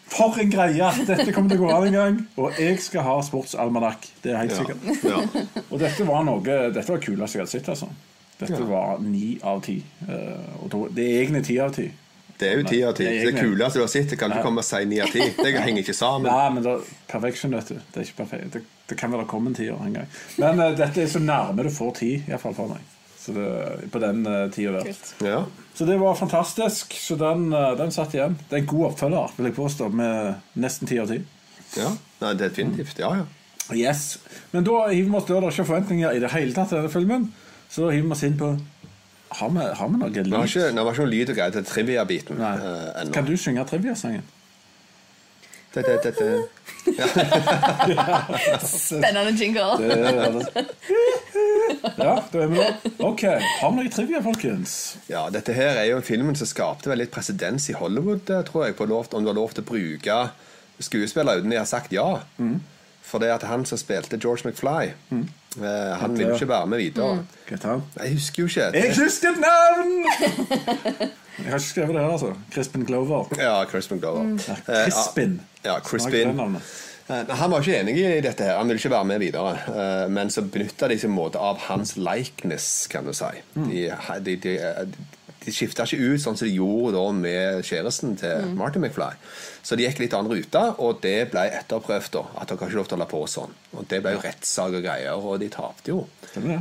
For 0.08 0.40
en 0.40 0.52
greie! 0.54 0.92
Dette 1.10 1.34
kommer 1.36 1.52
til 1.52 1.60
å 1.60 1.66
gå 1.66 1.72
an 1.76 1.88
en 1.90 1.98
gang. 1.98 2.20
Og 2.40 2.56
jeg 2.62 2.80
skal 2.80 3.04
ha 3.04 3.18
sportsalmanakk. 3.28 4.08
Det 4.24 4.32
er 4.32 4.46
helt 4.46 4.56
sikkert. 4.56 4.88
Ja. 5.04 5.20
Og 5.68 5.82
dette 5.82 6.08
var 6.08 6.24
noe 6.24 6.40
Dette 6.46 6.88
var 6.88 7.02
kulest 7.04 7.36
jeg 7.36 7.44
hadde 7.44 7.52
sett. 7.52 7.68
altså 7.74 7.90
Dette 8.40 8.62
var 8.70 9.02
ni 9.04 9.36
av 9.44 9.60
ti. 9.66 9.82
Eh, 10.08 10.62
og 10.64 10.88
det 10.96 11.04
er 11.04 11.20
egentlig 11.26 11.44
ti 11.50 11.60
av 11.60 11.76
ti. 11.76 11.90
Det 12.38 12.50
er 12.50 12.60
jo 12.60 12.66
ti 12.70 12.80
av 12.86 12.94
ti. 12.98 13.06
Det 13.08 13.32
er 13.32 13.40
kuleste 13.40 13.80
du 13.80 13.84
har 13.84 13.92
sett, 13.92 14.10
det 14.12 14.20
kan 14.22 14.30
du 14.30 14.38
ikke 14.38 14.46
komme 14.46 14.62
og 14.62 14.68
si 14.68 14.84
ni 14.90 15.00
av 15.02 15.14
ti. 15.14 15.24
Det 15.38 15.54
henger 15.66 15.82
ikke 15.82 15.96
sammen. 15.98 16.30
Nei, 16.30 16.50
men 16.54 16.66
det, 16.66 16.76
perfection, 17.10 17.56
vet 17.58 17.72
du. 17.72 17.80
Det 17.80 18.02
er 18.02 18.10
ikke 18.10 18.20
perfekt. 18.20 18.52
Det, 18.54 18.62
det 18.92 18.98
kan 19.00 19.14
vel 19.14 19.24
ha 19.24 19.30
kommet 19.30 19.56
en 19.56 19.58
tier 19.58 19.80
en 19.82 19.96
gang. 19.98 20.12
Men 20.38 20.62
uh, 20.62 20.70
dette 20.78 21.02
er 21.04 21.10
så 21.12 21.22
nærme 21.24 21.66
du 21.66 21.72
får 21.74 21.96
ti, 22.02 22.12
iallfall 22.28 22.58
for 22.58 22.76
meg. 22.76 22.94
Så 23.18 23.34
det, 23.36 23.48
på 23.92 24.02
den 24.04 24.22
uh, 24.30 24.44
tida 24.54 24.76
der. 24.78 24.92
Kult. 24.92 25.16
Ja. 25.26 25.42
Så 25.78 25.88
det 25.90 25.98
var 26.02 26.20
fantastisk. 26.20 26.94
Så 27.02 27.18
den, 27.20 27.50
uh, 27.56 27.74
den 27.80 27.96
satt 27.96 28.14
igjen. 28.16 28.38
Det 28.46 28.60
er 28.60 28.64
en 28.64 28.70
god 28.70 28.92
oppfølger, 28.92 29.34
vil 29.40 29.50
jeg 29.50 29.58
påstå, 29.58 29.90
med 30.04 30.62
nesten 30.62 30.90
ti 30.90 31.02
av 31.02 31.10
ti. 31.14 31.24
ja. 31.80 31.96
Nei, 32.22 32.32
definitivt. 32.34 32.98
Ja, 32.98 33.12
ja. 33.14 33.26
Yes. 33.76 34.18
Men 34.52 34.64
da 34.64 34.88
hiver 34.88 35.10
vi 35.12 35.18
oss 35.20 35.26
da, 35.28 35.36
det 35.36 35.50
er 35.50 35.54
ikke 35.54 35.68
forventninger 35.68 36.16
i 36.16 36.22
det 36.24 36.32
hele 36.34 36.56
tatt 36.56 36.72
til 36.72 36.80
denne 36.80 36.90
filmen. 36.94 37.28
Så 37.70 37.84
da 37.84 37.92
hiver 37.94 38.08
vi 38.08 38.16
oss 38.16 38.24
inn 38.26 38.38
på 38.40 38.54
Har 39.30 39.50
vi, 39.52 39.68
har 39.80 39.88
vi 39.92 39.98
noe 40.00 40.10
lyd? 40.10 40.28
ikke, 40.32 40.72
det 40.72 40.84
var 40.86 40.94
ikke 40.94 41.04
noe 41.04 41.12
lyd 41.14 41.30
og 41.34 41.38
greier 41.38 41.54
til 41.58 41.66
trivia-biten 41.68 42.42
ennå. 42.42 43.14
Kan 43.14 43.28
du 43.28 43.36
synge 43.38 43.66
trivia-sangen? 43.68 44.26
Det, 45.74 45.84
det, 45.86 45.98
det, 46.04 46.14
det. 46.18 46.48
Spennende 48.66 49.34
jingle. 49.38 49.78
Ja, 51.98 52.14
da 52.32 52.40
er 52.42 52.48
vi 52.48 52.58
der. 52.58 52.74
Ok, 53.04 53.24
Har 53.60 53.70
vi 53.74 53.76
noe 53.84 53.92
trivia, 53.94 54.22
folkens? 54.26 54.98
Ja, 55.12 55.28
dette 55.34 55.54
her 55.54 55.78
er 55.78 55.90
jo 55.92 56.00
filmen 56.06 56.38
som 56.40 56.50
skapte 56.50 56.90
vel 56.90 57.04
litt 57.04 57.14
presedens 57.14 57.68
i 57.70 57.76
Hollywood, 57.78 58.30
eh, 58.32 58.42
tror 58.48 58.66
jeg, 58.68 58.78
på 58.80 58.88
lov, 58.90 59.12
om 59.12 59.26
du 59.26 59.30
har 59.30 59.38
lov 59.38 59.54
til 59.54 59.66
å 59.66 59.70
bruke 59.70 60.18
skuespillere 60.80 61.42
uten 61.42 61.54
de 61.54 61.60
har 61.60 61.70
sagt 61.70 61.94
ja. 61.94 62.08
For 63.08 63.24
det 63.24 63.30
at 63.32 63.44
han 63.48 63.64
som 63.66 63.80
spilte 63.80 64.18
George 64.20 64.50
McFly, 64.50 64.90
eh, 65.12 65.94
han 66.02 66.18
ville 66.18 66.34
jo 66.34 66.36
ikke 66.36 66.50
være 66.50 66.68
med 66.68 66.78
videre. 66.84 67.14
Mm. 67.16 67.84
jeg 68.04 68.14
husker 68.14 68.44
jo 68.44 68.48
ikke. 68.48 68.72
Jeg 68.78 68.96
husker 68.98 69.30
et 69.30 69.40
navn! 69.46 69.96
Jeg 71.38 71.52
har 71.54 71.60
ikke 71.60 71.70
skrevet 71.70 71.94
det 71.94 72.02
her, 72.02 72.12
altså. 72.12 72.34
Crispin 72.54 72.86
Glover. 72.86 73.26
Ja, 73.38 73.64
Crispin 73.70 74.00
Glover. 74.00 74.24
Eh, 74.50 74.84
Crispin. 74.90 75.42
Ja, 75.66 75.80
Crispin. 75.86 76.40
Eh, 77.10 77.30
Han 77.30 77.52
var 77.52 77.62
ikke 77.62 77.80
enig 77.80 77.94
i 77.98 78.22
dette, 78.22 78.44
her 78.44 78.58
Han 78.58 78.68
ville 78.68 78.80
ikke 78.80 78.90
være 78.90 79.06
med 79.06 79.20
videre. 79.20 79.52
Eh, 79.68 80.10
Men 80.12 80.32
så 80.34 80.42
benytta 80.42 80.90
de 80.90 80.98
seg 81.00 81.14
måte 81.14 81.38
av 81.40 81.62
hans 81.70 81.94
likeness, 81.98 82.88
kan 82.92 83.06
du 83.06 83.14
si. 83.14 83.30
De, 83.54 83.86
de, 84.26 84.36
de, 84.36 84.58
de 85.48 85.54
skifta 85.56 85.86
ikke 85.88 86.12
ut 86.12 86.22
sånn 86.22 86.36
som 86.36 86.48
de 86.48 86.58
gjorde 86.58 86.98
da 86.98 87.04
med 87.16 87.64
kjæresten 87.68 88.18
til 88.20 88.50
Martin 88.60 88.84
McFly. 88.84 89.16
Så 89.64 89.78
de 89.80 89.86
gikk 89.86 90.02
litt 90.02 90.16
annen 90.18 90.34
rute, 90.36 90.64
og 90.84 91.00
det 91.04 91.30
ble 91.32 91.46
etterprøvd. 91.62 92.10
da 92.18 92.24
At 92.42 92.52
dere 92.52 92.60
har 92.60 92.72
ikke 92.72 92.80
lov 92.82 92.90
til 92.90 92.98
å 92.98 93.00
holde 93.00 93.10
på 93.14 93.22
sånn. 93.32 93.56
Og 93.78 93.88
det 93.92 94.02
ble 94.04 94.14
jo 94.18 94.24
rettssak 94.26 94.76
og 94.76 94.84
greier, 94.84 95.16
og 95.16 95.40
de 95.40 95.50
tapte 95.54 95.94
jo. 95.94 96.02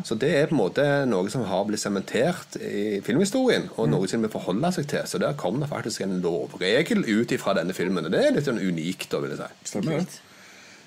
Så 0.06 0.16
det 0.22 0.30
er 0.38 0.46
på 0.48 0.54
en 0.56 0.62
måte 0.62 0.86
noe 1.10 1.32
som 1.32 1.42
har 1.50 1.66
blitt 1.66 1.82
sementert 1.82 2.56
i 2.62 3.02
filmhistorien, 3.06 3.68
og 3.76 3.90
noe 3.90 4.08
som 4.10 4.22
vi 4.22 4.30
forholder 4.32 4.78
seg 4.78 4.88
til. 4.94 5.10
Så 5.10 5.20
der 5.22 5.34
kom 5.38 5.58
det 5.62 5.70
faktisk 5.72 6.06
en 6.06 6.20
lovregel 6.22 7.02
ut 7.04 7.34
ifra 7.34 7.56
denne 7.58 7.74
filmen, 7.76 8.06
og 8.06 8.14
det 8.14 8.22
er 8.22 8.38
litt 8.38 8.48
sånn 8.48 8.62
unikt, 8.62 9.10
da, 9.10 9.22
vil 9.22 9.34
jeg 9.34 9.42
si. 9.42 9.72
Stemmer 9.72 9.98
det? 9.98 10.22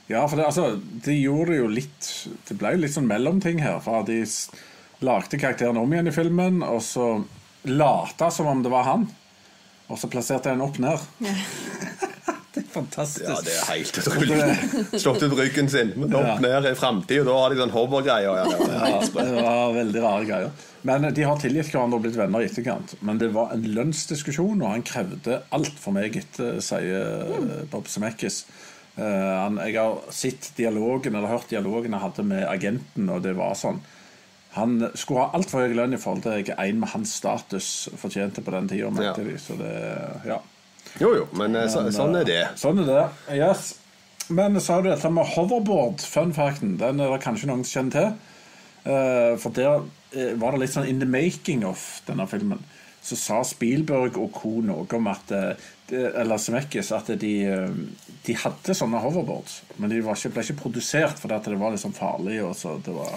Ja, 0.09 0.23
for 0.25 0.39
det, 0.39 0.47
altså, 0.49 0.71
de 1.05 1.13
gjorde 1.19 1.59
jo 1.59 1.67
litt 1.69 2.07
Det 2.49 2.55
ble 2.57 2.71
jo 2.73 2.79
litt 2.81 2.95
sånn 2.95 3.05
mellomting 3.05 3.59
her. 3.61 3.77
For 3.85 4.07
de 4.07 4.23
lagde 5.05 5.37
karakterene 5.37 5.83
om 5.83 5.93
igjen 5.93 6.09
i 6.09 6.15
filmen, 6.15 6.63
og 6.65 6.81
så 6.83 7.11
lata 7.63 8.31
som 8.31 8.47
om 8.47 8.63
det 8.63 8.71
var 8.71 8.83
han. 8.87 9.07
Og 9.89 9.97
så 9.99 10.07
plasserte 10.11 10.51
jeg 10.51 10.59
den 10.59 10.65
opp 10.65 10.77
ned. 10.77 11.01
det 12.53 12.61
er 12.61 12.67
fantastisk. 12.71 13.25
Ja, 13.25 13.39
det 13.45 13.55
er 13.57 13.69
helt 13.71 13.99
utrolig. 14.01 14.99
Slått 15.01 15.23
ut 15.25 15.35
ryggen 15.39 15.69
sin, 15.71 15.93
men 15.97 16.13
opp 16.13 16.27
Ja. 16.27 16.35
ned 16.43 16.69
i 16.69 16.75
framtida. 16.77 17.25
Da 17.25 17.37
har 17.41 17.49
de 17.53 17.61
sånn 17.63 17.73
hovergreier. 17.73 18.37
Ja, 18.37 18.45
det 18.45 18.69
Ja, 18.69 18.99
det 19.25 19.43
var 19.43 19.73
veldig 19.73 20.03
rare 20.05 20.25
greier. 20.29 20.51
Men 20.87 21.09
de 21.13 21.25
har 21.27 21.39
tilgitt 21.41 21.73
hverandre 21.73 21.97
og 21.97 22.05
blitt 22.05 22.15
venner 22.15 22.45
i 22.45 22.47
etterkant. 22.47 22.93
Men 23.03 23.17
det 23.19 23.33
var 23.35 23.51
en 23.51 23.65
lønnsdiskusjon, 23.75 24.61
og 24.61 24.69
han 24.71 24.85
krevde 24.87 25.41
altfor 25.51 25.91
meget, 25.97 26.39
eh, 26.39 26.59
sier 26.63 27.25
eh, 27.25 27.63
Bob 27.71 27.89
Zemeckis. 27.91 28.45
Uh, 28.99 29.03
han, 29.45 29.57
jeg 29.63 29.77
har 29.77 29.99
sett 30.11 30.51
dialogen, 30.57 31.15
eller 31.15 31.31
hørt 31.31 31.49
dialogen 31.51 31.93
jeg 31.95 32.03
hadde 32.03 32.23
med 32.27 32.43
agenten, 32.49 33.09
og 33.09 33.21
det 33.23 33.31
var 33.37 33.53
sånn. 33.55 33.79
Han 34.55 34.79
skulle 34.97 35.19
ha 35.27 35.31
altfor 35.37 35.67
høy 35.67 35.75
lønn 35.77 35.93
i 35.93 35.99
forhold 36.01 36.23
til 36.25 36.43
hva 36.47 36.55
en 36.65 36.79
med 36.81 36.89
hans 36.89 37.11
status 37.19 37.67
fortjente 38.01 38.41
på 38.41 38.51
den 38.55 38.67
tida. 38.71 38.89
Ja. 39.03 39.13
De. 39.13 39.35
Så 39.37 39.57
det, 39.59 39.73
ja. 40.25 40.39
Jo, 40.99 41.11
jo, 41.19 41.27
men 41.37 41.51
men 41.53 41.69
så, 41.69 41.83
sånn 41.93 42.15
er 42.17 42.25
det. 42.25 42.39
eh, 42.47 42.55
Sånn 42.57 42.79
er 42.81 42.89
det. 42.89 43.03
Yes. 43.37 43.75
Men 44.33 44.59
sa 44.61 44.79
du 44.81 44.89
dette 44.89 45.09
med 45.13 45.25
hoverboard, 45.35 46.01
fun 46.01 46.33
facten, 46.33 46.77
den 46.81 46.99
er 47.01 47.13
det 47.13 47.21
kanskje 47.23 47.47
noen 47.49 47.63
som 47.65 47.89
kjenner 47.89 47.91
til. 47.91 48.35
Eh, 48.89 49.37
for 49.41 49.53
der 49.53 49.83
eh, 50.17 50.33
var 50.41 50.53
det 50.55 50.63
litt 50.63 50.73
sånn 50.73 50.87
in 50.89 50.99
the 51.01 51.05
making 51.09 51.63
of 51.65 52.01
denne 52.07 52.25
filmen. 52.29 52.61
Så 53.05 53.15
sa 53.15 53.39
Spielberg 53.47 54.17
og 54.19 54.31
co. 54.35 54.59
noe 54.65 54.85
om 54.97 55.07
at 55.07 55.31
eh, 55.31 55.53
det- 55.89 56.13
Eller 56.19 56.37
Zemeckis 56.37 56.91
at 56.91 57.07
de, 57.21 57.33
eh, 57.45 57.69
de 58.25 58.33
hadde 58.33 58.75
sånne 58.75 58.99
hoverboards, 59.01 59.61
men 59.77 59.89
de 59.89 60.01
var 60.01 60.15
ikke, 60.17 60.33
ble 60.33 60.43
ikke 60.43 60.61
produsert 60.61 61.17
fordi 61.21 61.33
at 61.37 61.43
det 61.45 61.57
var 61.59 61.71
litt 61.71 61.81
sånn 61.85 61.93
farlig. 61.97 62.41
Og 62.45 62.55
så 62.55 62.75
det 62.85 62.93
var, 62.93 63.13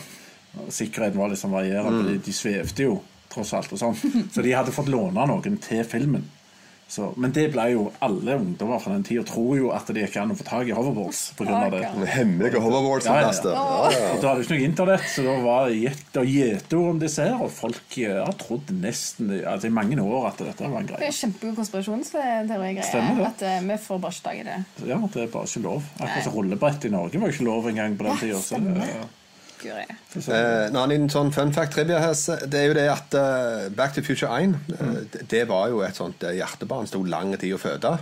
sikkerheten 0.69 1.19
var 1.21 1.33
liksom 1.33 1.55
varierende. 1.57 2.05
De, 2.13 2.19
de 2.27 2.33
svevde 2.37 2.89
jo 2.91 3.01
tross 3.33 3.55
alt. 3.57 3.73
og 3.73 3.81
sånn 3.81 4.29
Så 4.35 4.45
de 4.45 4.53
hadde 4.53 4.75
fått 4.75 4.91
låne 4.93 5.27
noen 5.29 5.59
til 5.65 5.85
filmen. 5.89 6.29
Så, 6.93 7.07
men 7.17 7.33
det 7.33 7.47
ble 7.55 7.63
jo 7.73 7.87
alle 8.05 8.35
ungdommer 8.37 8.77
fra 8.83 8.91
den 8.93 9.05
tida 9.09 9.23
tror 9.25 9.55
jo 9.57 9.71
at 9.73 9.89
det 9.97 10.03
gikk 10.03 10.19
an 10.21 10.35
å 10.35 10.37
få 10.37 10.45
tak 10.45 10.69
i 10.69 10.75
hoverboards 10.77 11.21
på 11.39 11.47
grunn 11.49 11.65
av 11.65 11.73
det. 11.73 11.87
Hemmelige 12.13 12.61
hoverboards 12.61 13.07
Ja, 13.09 13.15
ja, 13.23 13.31
ja. 13.33 13.55
Ja, 13.55 13.87
ja. 13.95 14.11
Da 14.21 14.35
hadde 14.35 14.45
ikke 14.45 14.59
noe 14.59 14.67
internett, 14.67 15.07
så 15.09 15.25
da 15.25 15.37
var 15.41 15.71
det 15.71 15.79
gjetord 16.29 16.91
om 16.91 17.01
disse 17.01 17.25
her. 17.25 17.41
Og 17.41 17.49
folk 17.57 17.97
har 17.97 18.37
trodd 18.43 18.75
nesten 18.77 19.33
altså, 19.39 19.71
i 19.71 19.73
mange 19.73 19.97
år 20.05 20.29
at 20.35 20.45
dette 20.45 20.69
var 20.69 20.83
en 20.83 20.91
greie. 20.93 21.01
Det 21.01 21.09
er 21.09 21.17
kjempegod 21.23 21.57
konspirasjonsteori-greie. 21.63 22.85
Stemmer 22.91 23.23
det. 23.23 23.31
At 23.31 23.47
uh, 23.49 23.57
vi 23.73 23.81
får 23.87 24.05
bare 24.05 24.19
ikke 24.19 24.29
tak 24.29 24.43
i 24.43 24.47
det. 24.51 24.61
Ja, 24.93 25.01
Det 25.17 25.25
er 25.25 25.33
bare 25.39 25.49
ikke 25.49 25.65
lov. 25.71 25.89
Akkurat 25.97 26.29
som 26.29 26.37
rullebrett 26.37 26.89
i 26.91 26.93
Norge 26.93 27.25
var 27.25 27.33
ikke 27.33 27.49
lov 27.49 27.73
engang 27.73 27.97
på 27.97 28.11
den 28.11 28.21
tida. 28.27 29.09
Guri. 29.63 29.85
Eh, 30.29 30.67
en 30.69 30.77
annen 30.77 31.09
sånn 31.13 31.31
fun 31.33 31.53
fact 31.55 31.73
trivia 31.77 32.01
her, 32.03 32.15
det 32.51 32.59
er 32.61 32.67
jo 32.69 32.75
det 32.77 32.87
at 32.93 33.15
eh, 33.19 33.69
Back 33.79 33.95
to 33.97 34.03
Future 34.05 34.31
1 34.43 34.57
eh, 34.75 34.99
det- 35.13 35.29
Det 35.33 35.45
var 35.49 35.69
jo 35.73 35.81
et 35.87 35.95
sånt 35.97 36.19
hjertebarn. 36.21 36.87
Sto 36.91 37.03
lang 37.05 37.37
tid 37.39 37.55
å 37.55 37.61
føde. 37.63 37.99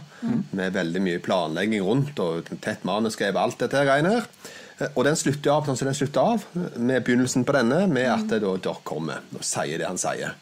Med 0.52 0.72
veldig 0.74 1.00
mye 1.04 1.20
planlegging 1.22 1.82
rundt 1.86 2.18
og 2.20 2.48
tett 2.60 2.82
manuskrev 2.84 3.36
alt 3.36 3.58
dette 3.58 3.76
her 3.76 3.84
greiene 3.86 4.10
her. 4.16 4.26
Og 4.96 5.04
den 5.04 5.16
slutter 5.16 5.50
av 5.52 5.66
sånn 5.66 5.76
som 5.76 5.86
den 5.90 5.94
slutter 5.94 6.20
av, 6.20 6.44
med 6.76 7.04
begynnelsen 7.04 7.44
på 7.44 7.52
denne, 7.52 7.86
med 7.86 8.06
at 8.08 8.28
det 8.28 8.40
da 8.40 8.54
Doc 8.56 8.78
kommer 8.88 9.20
og 9.36 9.42
sier 9.44 9.76
det 9.78 9.86
han 9.86 9.98
sier. 10.00 10.32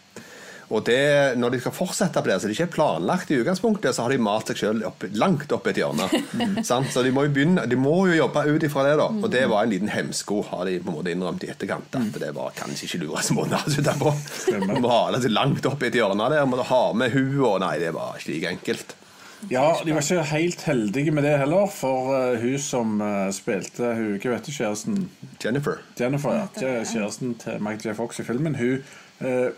Og 0.68 0.84
det, 0.84 1.38
når 1.40 1.54
de 1.54 1.60
skal 1.62 1.72
fortsette 1.72 2.20
på 2.20 2.28
det, 2.28 2.36
så 2.40 2.48
det 2.48 2.54
ikke 2.54 2.66
er 2.66 2.72
planlagt 2.74 3.30
i 3.32 3.38
utgangspunktet, 3.40 3.96
så 3.96 4.04
har 4.04 4.12
de 4.12 4.20
malt 4.20 4.50
seg 4.50 4.60
sjøl 4.60 4.82
langt 5.16 5.52
opp 5.56 5.70
et 5.70 5.80
hjørne. 5.80 6.08
Mm. 6.38 6.60
Så 6.62 7.02
de 7.02 7.10
må, 7.14 7.24
jo 7.24 7.32
begynne, 7.34 7.64
de 7.66 7.76
må 7.78 7.92
jo 8.10 8.16
jobbe 8.18 8.42
ut 8.46 8.62
ifra 8.66 8.84
det, 8.84 8.92
da. 9.00 9.06
Og 9.08 9.30
det 9.32 9.40
var 9.50 9.64
en 9.64 9.72
liten 9.72 9.90
hemsko, 9.90 10.42
har 10.50 10.68
de 10.68 10.76
på 10.82 10.90
en 10.90 10.96
måte 10.98 11.10
innrømt 11.12 11.44
i 11.46 11.50
etterkant. 11.50 11.96
At 11.98 12.18
det 12.20 12.30
var 12.36 12.52
kanskje 12.56 12.86
ikke 12.86 13.00
lurest 13.04 13.32
måte 13.34 13.58
å 13.58 13.72
sitte 13.72 13.94
på. 13.98 14.12
Stemmer. 14.44 14.78
Må 14.82 14.90
hale 14.92 15.20
seg 15.22 15.32
langt 15.34 15.66
opp 15.68 15.82
i 15.82 15.88
et 15.88 15.98
hjørne 15.98 16.28
der, 16.30 16.46
må 16.48 16.60
ha 16.68 16.82
med 16.96 17.14
hun 17.14 17.32
og 17.40 17.58
Nei, 17.64 17.74
det 17.82 17.90
var 17.96 18.18
ikke 18.20 18.34
like 18.34 18.52
enkelt. 18.58 18.94
ja, 19.50 19.64
de 19.84 19.94
var 19.96 20.04
ikke 20.04 20.26
helt 20.32 20.66
heldige 20.68 21.14
med 21.14 21.26
det 21.26 21.36
heller, 21.42 21.70
for 21.72 22.12
uh, 22.12 22.38
hun 22.42 22.58
som 22.62 22.98
uh, 23.02 23.28
spilte 23.34 23.94
hun, 23.98 24.18
Hva 24.20 24.36
heter 24.36 24.58
kjæresten 24.60 25.08
Jennifer. 25.42 25.80
Jennifer, 25.98 26.42
ja. 26.42 26.76
Kjæresten 26.84 27.34
til 27.40 27.62
Michael 27.62 27.94
J. 27.94 27.96
Fox 27.98 28.20
i 28.20 28.26
filmen. 28.28 28.58
Hun 28.58 28.82
eh, 29.26 29.50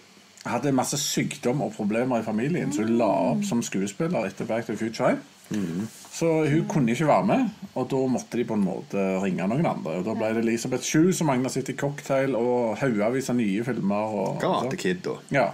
hadde 0.48 0.72
masse 0.72 0.96
sykdom 1.00 1.60
og 1.64 1.74
problemer 1.76 2.20
i 2.20 2.26
familien, 2.26 2.72
så 2.72 2.86
hun 2.86 2.96
la 3.00 3.10
opp 3.34 3.44
som 3.48 3.60
skuespiller 3.64 4.28
etter 4.28 4.48
Back 4.48 4.66
to 4.66 4.74
the 4.74 4.80
Future 4.80 5.18
Mm. 5.50 5.88
Så 6.12 6.28
hun 6.46 6.68
kunne 6.70 6.92
ikke 6.92 7.08
være 7.08 7.26
med, 7.26 7.48
og 7.74 7.88
da 7.90 8.00
måtte 8.06 8.38
de 8.38 8.44
på 8.46 8.54
en 8.54 8.62
måte 8.62 9.00
ringe 9.18 9.48
noen 9.50 9.66
andre. 9.66 9.96
Og 9.98 10.04
Da 10.06 10.14
ble 10.14 10.28
det 10.36 10.44
Elisabeth 10.44 10.86
Shue 10.86 11.10
som 11.10 11.32
Agna 11.32 11.50
sitt 11.50 11.72
i 11.72 11.74
cocktail, 11.74 12.36
og 12.38 12.78
haugevis 12.78 13.32
av 13.32 13.36
nye 13.40 13.64
filmer. 13.66 14.14
Og, 14.14 14.38
Gatekid, 14.38 14.78
Kid 14.78 15.08
og 15.10 15.34
ja. 15.34 15.48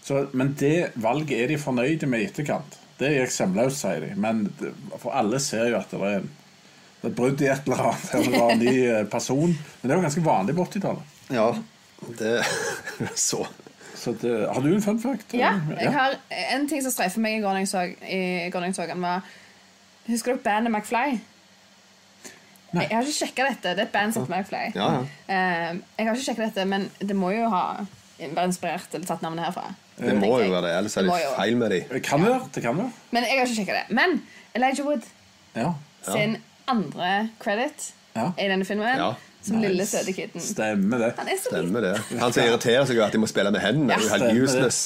så, 0.00 0.22
men 0.32 0.54
det 0.56 0.94
valget 0.94 1.36
er 1.36 1.52
de 1.52 1.60
fornøyde 1.60 2.08
med 2.08 2.24
i 2.24 2.30
etterkant. 2.30 2.78
Det 2.96 3.12
gikk 3.12 3.36
semløst, 3.36 3.82
sier 3.82 4.06
de. 4.06 4.14
Men 4.16 4.46
for 4.96 5.12
alle 5.12 5.36
ser 5.44 5.68
jo 5.68 5.82
at 5.82 5.92
det 5.92 6.00
er 6.14 6.24
er 7.06 7.12
et 7.12 7.16
brudd 7.16 7.42
i 7.42 7.50
et 7.50 7.68
eller 7.68 7.82
annet. 7.90 8.08
eller 8.14 8.30
Det 8.30 8.40
var 8.40 8.52
en 8.52 8.58
ny 8.58 8.76
eh, 8.88 9.04
person. 9.10 9.52
Men 9.52 9.88
det 9.88 9.96
var 9.96 10.06
ganske 10.06 10.24
vanlig 10.24 10.56
på 10.56 10.64
80-tallet. 10.64 11.14
Ja. 11.36 11.48
Det 12.18 12.32
Så. 13.28 13.46
Så 14.06 14.12
det, 14.22 14.34
har 14.54 14.62
du 14.62 14.68
en 14.70 14.82
fun 14.84 15.00
fact? 15.02 15.34
Ja, 15.34 15.56
jeg 15.80 15.90
har 15.92 16.14
en 16.54 16.68
ting 16.70 16.82
som 16.84 16.94
streifer 16.94 17.22
meg 17.24 17.40
i 17.40 17.42
var 17.42 19.24
Husker 20.06 20.36
dere 20.36 20.42
bandet 20.44 20.70
McFly? 20.70 21.16
Nei. 22.76 22.84
Jeg 22.86 22.94
har 22.94 23.02
ikke 23.06 23.16
sjekka 23.16 23.46
dette. 23.48 23.72
Det 23.74 23.82
er 23.82 23.88
et 23.88 23.94
band 23.94 24.14
som 24.14 24.22
heter 24.26 24.36
McFly. 24.36 24.64
Ja, 24.78 24.86
ja. 24.94 25.00
Eh, 25.26 25.80
jeg 25.98 26.06
har 26.06 26.14
ikke 26.14 26.26
sjekka 26.28 26.46
dette, 26.46 26.66
men 26.70 26.86
det 27.02 27.16
må 27.18 27.32
jo 27.34 27.48
ha 27.50 27.64
være 28.20 28.46
inspirert 28.50 28.94
eller 28.94 29.08
tatt 29.08 29.24
navnet 29.24 29.48
herfra. 29.48 29.66
Det 29.96 30.14
må 30.18 30.30
jo 30.42 30.50
være 30.52 30.66
det, 30.68 30.72
ellers 30.78 30.96
er 30.96 31.06
Det 31.06 31.12
det 31.16 31.34
feil 31.36 31.56
med 31.56 31.70
dem. 31.72 31.84
Det 31.92 32.02
kan 32.04 32.24
være. 32.24 32.40
Det 32.54 32.62
kan 32.62 32.78
være. 32.78 32.90
Men 33.16 33.26
jeg 33.26 33.38
har 33.38 33.46
ikke 33.46 33.58
sjekka 33.58 33.78
det. 33.80 33.84
Men 33.96 34.22
Elijah 34.54 34.86
Wood 34.86 35.06
Ja. 35.56 35.72
sin 36.06 36.36
andre 36.68 37.28
credit 37.40 37.92
Ja. 38.16 38.30
i 38.38 38.48
denne 38.48 38.64
filmen 38.64 39.14
Ja. 39.46 39.52
som 39.54 39.62
lille 39.62 39.86
søte 39.86 40.12
kitten. 40.16 40.42
Stemmer 40.42 40.98
det. 41.04 41.12
Han 41.18 41.28
er 41.32 41.38
så 41.40 41.52
Stemmer 41.54 41.80
det. 41.86 41.94
Han 42.20 42.32
som 42.34 42.42
irriterer 42.44 42.86
seg 42.90 42.98
over 42.98 43.06
at 43.06 43.16
de 43.16 43.22
må 43.22 43.28
spille 43.30 43.52
med 43.54 43.62
hendene. 43.62 43.94
Det 43.94 43.96
er 43.96 44.06
jo 44.06 44.42
helt 44.42 44.44
useless. 44.50 44.80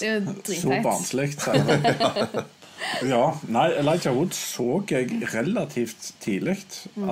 Så 0.60 0.80
barnslig. 0.84 1.30
Ja, 3.04 3.34
nei, 3.52 3.66
Elijah 3.76 4.14
Wood 4.16 4.32
så 4.34 4.78
jeg 4.88 5.18
relativt 5.34 6.14
tidlig 6.22 6.54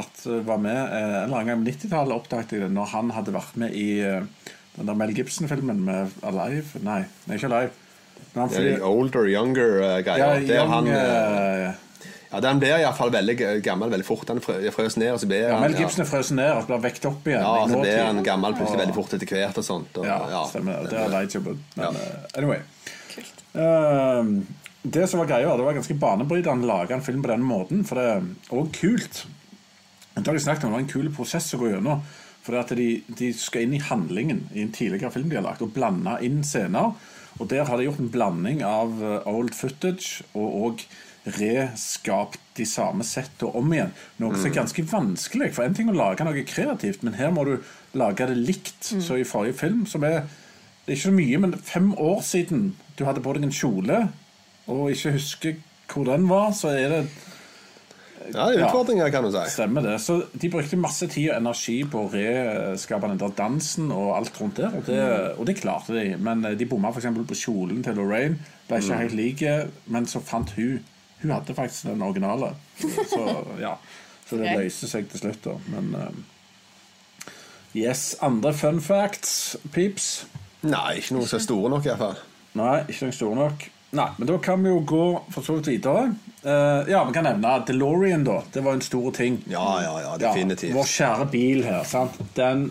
at 0.01 0.23
det 0.25 0.39
var 0.49 0.61
med 0.63 0.79
eh, 0.79 1.03
en 1.03 1.27
eller 1.27 1.43
annen 1.43 1.51
gang 1.51 1.61
på 1.61 1.69
90-tallet. 1.69 2.15
oppdaget 2.17 2.55
jeg 2.57 2.63
det 2.65 2.71
når 2.73 2.89
han 2.95 3.13
hadde 3.13 3.35
vært 3.37 3.59
med 3.61 3.77
i 3.77 4.01
eh, 4.01 4.25
Den 4.79 4.89
der 4.89 4.97
Mel 4.97 5.13
Gibson-filmen 5.13 5.83
med 5.85 6.17
Alive 6.25 6.81
Nei, 6.87 7.03
ikke 7.37 7.51
Alive. 7.51 7.71
Men 8.33 8.41
han 8.43 8.49
Det 8.49 8.59
er 8.59 8.65
flyr- 8.79 8.87
older, 8.89 9.29
younger 9.29 9.77
uh, 9.77 9.99
greier. 10.07 10.19
ja, 10.25 10.41
det 10.41 10.57
er 10.57 10.63
young, 10.65 10.73
han, 10.73 10.89
eh, 10.89 11.69
eh, 11.69 11.85
ja, 12.33 12.41
Den 12.45 12.59
blir 12.61 12.75
iallfall 12.79 13.11
veldig 13.11 13.37
gammel 13.65 13.91
veldig 13.91 14.05
fort. 14.07 14.27
Den 14.27 14.41
frø- 14.45 14.71
frøs 14.75 14.97
ned, 15.01 15.13
og 15.15 15.21
så 15.23 15.27
blir 15.31 15.49
ja, 15.49 15.59
Mel 15.61 15.75
Gibson 15.79 16.05
er 16.05 16.09
frøs 16.11 16.31
ned 16.37 16.51
og 16.57 16.67
blir 16.69 16.83
vekt 16.85 17.07
opp 17.09 17.25
igjen. 17.27 17.41
Ja, 17.41 17.67
så 17.67 17.81
blir 17.81 17.97
den 17.97 18.07
han 18.07 18.23
gammel 18.27 18.53
plutselig 18.59 18.77
Og- 18.79 18.83
veldig 18.87 18.95
fort 18.99 19.15
etter 19.17 19.27
hvert 19.33 19.59
og 19.59 19.65
sånt. 19.65 19.97
Og, 19.99 20.05
Ja, 20.07 20.45
stemmer 20.51 20.83
det. 20.83 20.91
Det 20.91 21.37
er 21.37 21.41
Wood. 21.41 21.59
Men 21.77 21.85
Ja. 21.85 21.91
eh, 21.91 22.39
anyway. 22.43 22.61
Ehm, 23.55 24.47
det 24.83 25.09
som 25.09 25.21
var 25.21 25.27
greia, 25.27 25.57
det 25.57 25.65
var 25.65 25.75
ganske 25.75 25.99
banebrytende 25.99 26.65
å 26.65 26.71
lage 26.71 26.95
en 26.95 27.03
film 27.05 27.23
på 27.25 27.29
den 27.33 27.43
måten, 27.43 27.85
for 27.87 27.95
det 27.99 28.05
er 28.05 28.23
òg 28.55 28.73
kult. 28.77 29.25
Det 30.15 30.27
har 30.27 30.35
de 30.35 30.41
snakket 30.43 30.65
om, 30.65 30.71
det 30.73 30.77
var 30.79 30.85
en 30.87 30.93
kul 30.93 31.11
prosess 31.15 31.53
å 31.55 31.59
gå 31.61 31.73
gjennom. 31.73 32.03
For 32.43 32.53
det 32.55 32.61
at 32.65 32.77
de, 32.79 33.03
de 33.19 33.33
skal 33.37 33.63
inn 33.67 33.75
i 33.77 33.83
handlingen 33.83 34.45
i 34.55 34.63
en 34.63 34.73
tidligere 34.73 35.13
film 35.13 35.29
de 35.29 35.37
har 35.37 35.45
lagt, 35.45 35.63
og 35.63 35.75
blande 35.75 36.17
inn 36.25 36.43
scener. 36.47 36.95
Og 37.39 37.49
der 37.51 37.65
har 37.69 37.77
de 37.79 37.85
gjort 37.87 38.01
en 38.01 38.09
blanding 38.11 38.63
av 38.67 38.95
eh, 39.03 39.29
old 39.31 39.53
footage 39.55 40.23
og 40.35 40.55
òg 40.65 40.85
reskapt 41.39 42.41
de 42.59 42.67
samme 42.67 43.05
settene 43.07 43.55
om 43.59 43.73
igjen. 43.73 43.95
Noe 44.23 44.37
som 44.37 44.51
er 44.51 44.59
ganske 44.59 44.85
vanskelig. 44.91 45.53
For 45.57 45.67
en 45.67 45.77
ting 45.77 45.91
å 45.91 45.97
lage 45.97 46.27
noe 46.27 46.45
kreativt, 46.49 47.05
men 47.07 47.19
her 47.19 47.33
må 47.35 47.45
du 47.49 47.57
lage 47.99 48.29
det 48.31 48.39
likt. 48.39 48.93
Så 49.03 49.19
i 49.19 49.27
forrige 49.29 49.59
film, 49.61 49.87
som 49.91 50.07
er 50.09 50.23
det 50.89 50.95
er 50.95 50.97
ikke 50.97 51.11
så 51.11 51.17
mye, 51.19 51.39
men 51.43 51.51
fem 51.69 51.89
år 52.01 52.23
siden 52.25 52.61
du 52.97 53.03
hadde 53.05 53.21
på 53.21 53.35
deg 53.37 53.43
en 53.45 53.51
kjole, 53.53 53.97
og 54.73 54.87
ikke 54.89 55.11
husker 55.19 55.59
hvor 55.93 56.07
den 56.09 56.25
var, 56.31 56.55
så 56.57 56.71
er 56.73 56.95
det 56.95 57.01
Ja, 58.33 58.47
det 58.49 58.57
er 58.57 58.63
utfordringer, 58.65 59.11
kan 59.13 59.27
du 59.27 59.29
si. 59.35 59.43
Stemmer 59.53 59.85
det. 59.85 59.99
Så 60.01 60.17
de 60.33 60.49
brukte 60.49 60.81
masse 60.81 61.05
tid 61.13 61.29
og 61.29 61.43
energi 61.43 61.77
på 61.85 62.07
å 62.07 62.09
reskape 62.15 63.09
den 63.13 63.21
der 63.21 63.37
dansen 63.37 63.93
og 63.93 64.15
alt 64.17 64.41
rundt 64.41 64.57
der, 64.63 64.73
og 64.81 64.89
det, 64.89 65.03
og 65.37 65.45
det 65.49 65.59
klarte 65.61 65.93
de. 65.93 66.07
Men 66.17 66.45
eh, 66.49 66.57
de 66.57 66.69
bomma 66.69 66.89
f.eks. 66.89 67.11
på 67.35 67.39
kjolen 67.43 67.85
til 67.85 68.01
Lorraine. 68.01 68.41
Ble 68.69 68.81
ikke 68.81 69.03
helt 69.03 69.17
like, 69.21 69.55
men 69.93 70.09
så 70.09 70.25
fant 70.25 70.57
hun 70.57 70.81
Hun 71.23 71.33
hadde 71.35 71.55
faktisk 71.55 71.89
den 71.91 72.03
originale. 72.03 72.53
Så 72.79 73.23
ja. 73.61 73.77
Så 74.29 74.37
det 74.37 74.53
løser 74.59 74.91
seg 74.91 75.09
til 75.09 75.23
slutt, 75.23 75.41
da. 75.47 75.57
Men 75.73 75.95
uh, 75.97 76.11
Yes. 77.77 78.17
Andre 78.25 78.53
fun 78.57 78.81
facts, 78.81 79.57
peeps? 79.73 80.27
Nei, 80.67 80.99
ikke 80.99 81.15
noe 81.19 81.29
er 81.29 81.43
store 81.43 81.71
nok, 81.71 81.87
iallfall. 81.87 82.17
Nei, 82.59 82.79
ikke 82.89 83.07
noen 83.07 83.15
store 83.15 83.37
nok. 83.39 83.67
Nei, 83.99 84.09
men 84.19 84.29
da 84.29 84.37
kan 84.45 84.65
vi 84.65 84.73
jo 84.73 84.81
gå 84.89 85.05
for 85.33 85.45
så 85.47 85.59
vidt 85.59 85.71
videre. 85.71 86.11
Uh, 86.43 86.85
ja, 86.91 87.01
vi 87.09 87.15
kan 87.17 87.25
nevne 87.29 87.55
DeLorean, 87.69 88.25
da. 88.27 88.41
Det 88.53 88.65
var 88.65 88.77
en 88.77 88.85
stor 88.85 89.13
ting. 89.17 89.39
Ja, 89.49 89.67
ja, 89.85 89.95
ja, 90.05 90.17
definitivt. 90.21 90.73
Ja, 90.73 90.77
vår 90.77 90.91
kjære 90.93 91.29
bil 91.33 91.63
her. 91.65 91.87
sant? 91.89 92.19
Den, 92.37 92.67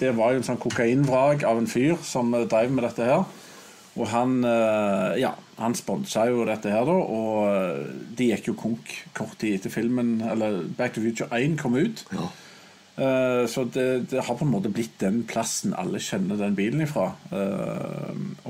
det 0.00 0.12
var 0.18 0.34
jo 0.34 0.42
en 0.42 0.46
sånn 0.46 0.60
kokainvrak 0.62 1.46
av 1.48 1.62
en 1.62 1.70
fyr 1.70 1.96
som 2.06 2.34
eh, 2.36 2.46
drev 2.50 2.74
med 2.76 2.86
dette 2.86 3.08
her. 3.08 3.24
Og 3.96 4.08
han 4.12 4.40
eh, 4.44 5.18
ja, 5.22 5.32
han 5.56 5.76
sponsa 5.76 6.26
jo 6.28 6.44
dette 6.48 6.72
her, 6.72 6.84
da. 6.88 6.96
Og 6.96 7.46
eh, 7.48 7.86
de 8.18 8.30
gikk 8.32 8.50
jo 8.52 8.58
konk 8.60 8.92
kort 9.16 9.38
tid 9.40 9.58
etter 9.58 9.72
filmen, 9.72 10.18
eller 10.24 10.64
Back 10.76 10.96
to 10.96 11.04
Future 11.04 11.30
1 11.32 11.56
kom 11.60 11.78
ut. 11.78 12.04
Ja. 12.12 12.28
Eh, 12.96 13.42
så 13.48 13.64
det, 13.72 13.88
det 14.12 14.26
har 14.28 14.36
på 14.36 14.44
en 14.44 14.52
måte 14.52 14.72
blitt 14.72 14.98
den 15.00 15.22
plassen 15.28 15.76
alle 15.76 16.02
kjenner 16.02 16.40
den 16.40 16.56
bilen 16.58 16.84
ifra. 16.84 17.10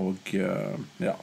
Og 0.02 0.34
ja. 0.34 1.16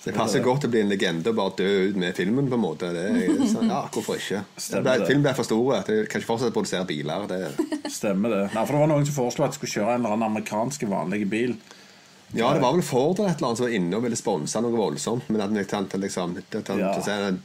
Så 0.00 0.08
det 0.08 0.16
passer 0.16 0.40
godt 0.40 0.64
å 0.64 0.68
bli 0.72 0.80
en 0.80 0.88
legende 0.88 1.28
og 1.28 1.36
bare 1.36 1.52
dø 1.58 1.72
ut 1.90 1.96
med 2.00 2.14
filmen, 2.16 2.46
på 2.48 2.56
en 2.56 2.62
måte. 2.62 2.88
Det 2.96 3.02
er, 3.04 3.34
sånn, 3.50 3.68
ja, 3.68 3.82
hvorfor 3.92 4.16
ikke? 4.16 4.40
Ble, 4.86 4.94
filmen 5.04 5.26
ble 5.26 5.34
for 5.36 5.46
store. 5.46 5.82
at 5.82 5.90
Jeg 5.92 6.06
kan 6.08 6.22
ikke 6.22 6.30
fortsette 6.30 6.54
å 6.54 6.56
produsere 6.56 6.88
biler. 6.88 7.26
Det, 7.28 7.90
Stemmer 7.92 8.32
det. 8.32 8.46
Nei, 8.54 8.62
for 8.64 8.72
Det 8.72 8.80
var 8.80 8.90
noen 8.94 9.04
som 9.04 9.18
foreslo 9.18 9.44
at 9.44 9.52
de 9.52 9.60
skulle 9.60 9.74
kjøre 9.74 9.98
en 9.98 10.00
eller 10.00 10.16
annen 10.16 10.30
amerikansk 10.30 10.88
vanlig 10.88 11.26
bil. 11.28 11.52
Ja, 12.32 12.52
det 12.54 12.60
var 12.62 12.72
vel 12.76 12.82
Ford 12.86 13.18
eller 13.18 13.30
et 13.32 13.36
eller 13.40 13.48
annet 13.48 13.58
som 13.58 13.66
var 13.66 13.74
inne 13.74 13.96
og 13.98 14.04
ville 14.04 14.16
sponse 14.18 14.60
noe 14.62 14.76
voldsomt. 14.78 15.28
Men 15.28 15.40
at 15.42 15.50
tenkte 15.70 15.98
liksom 15.98 16.36
Ja. 16.78 16.92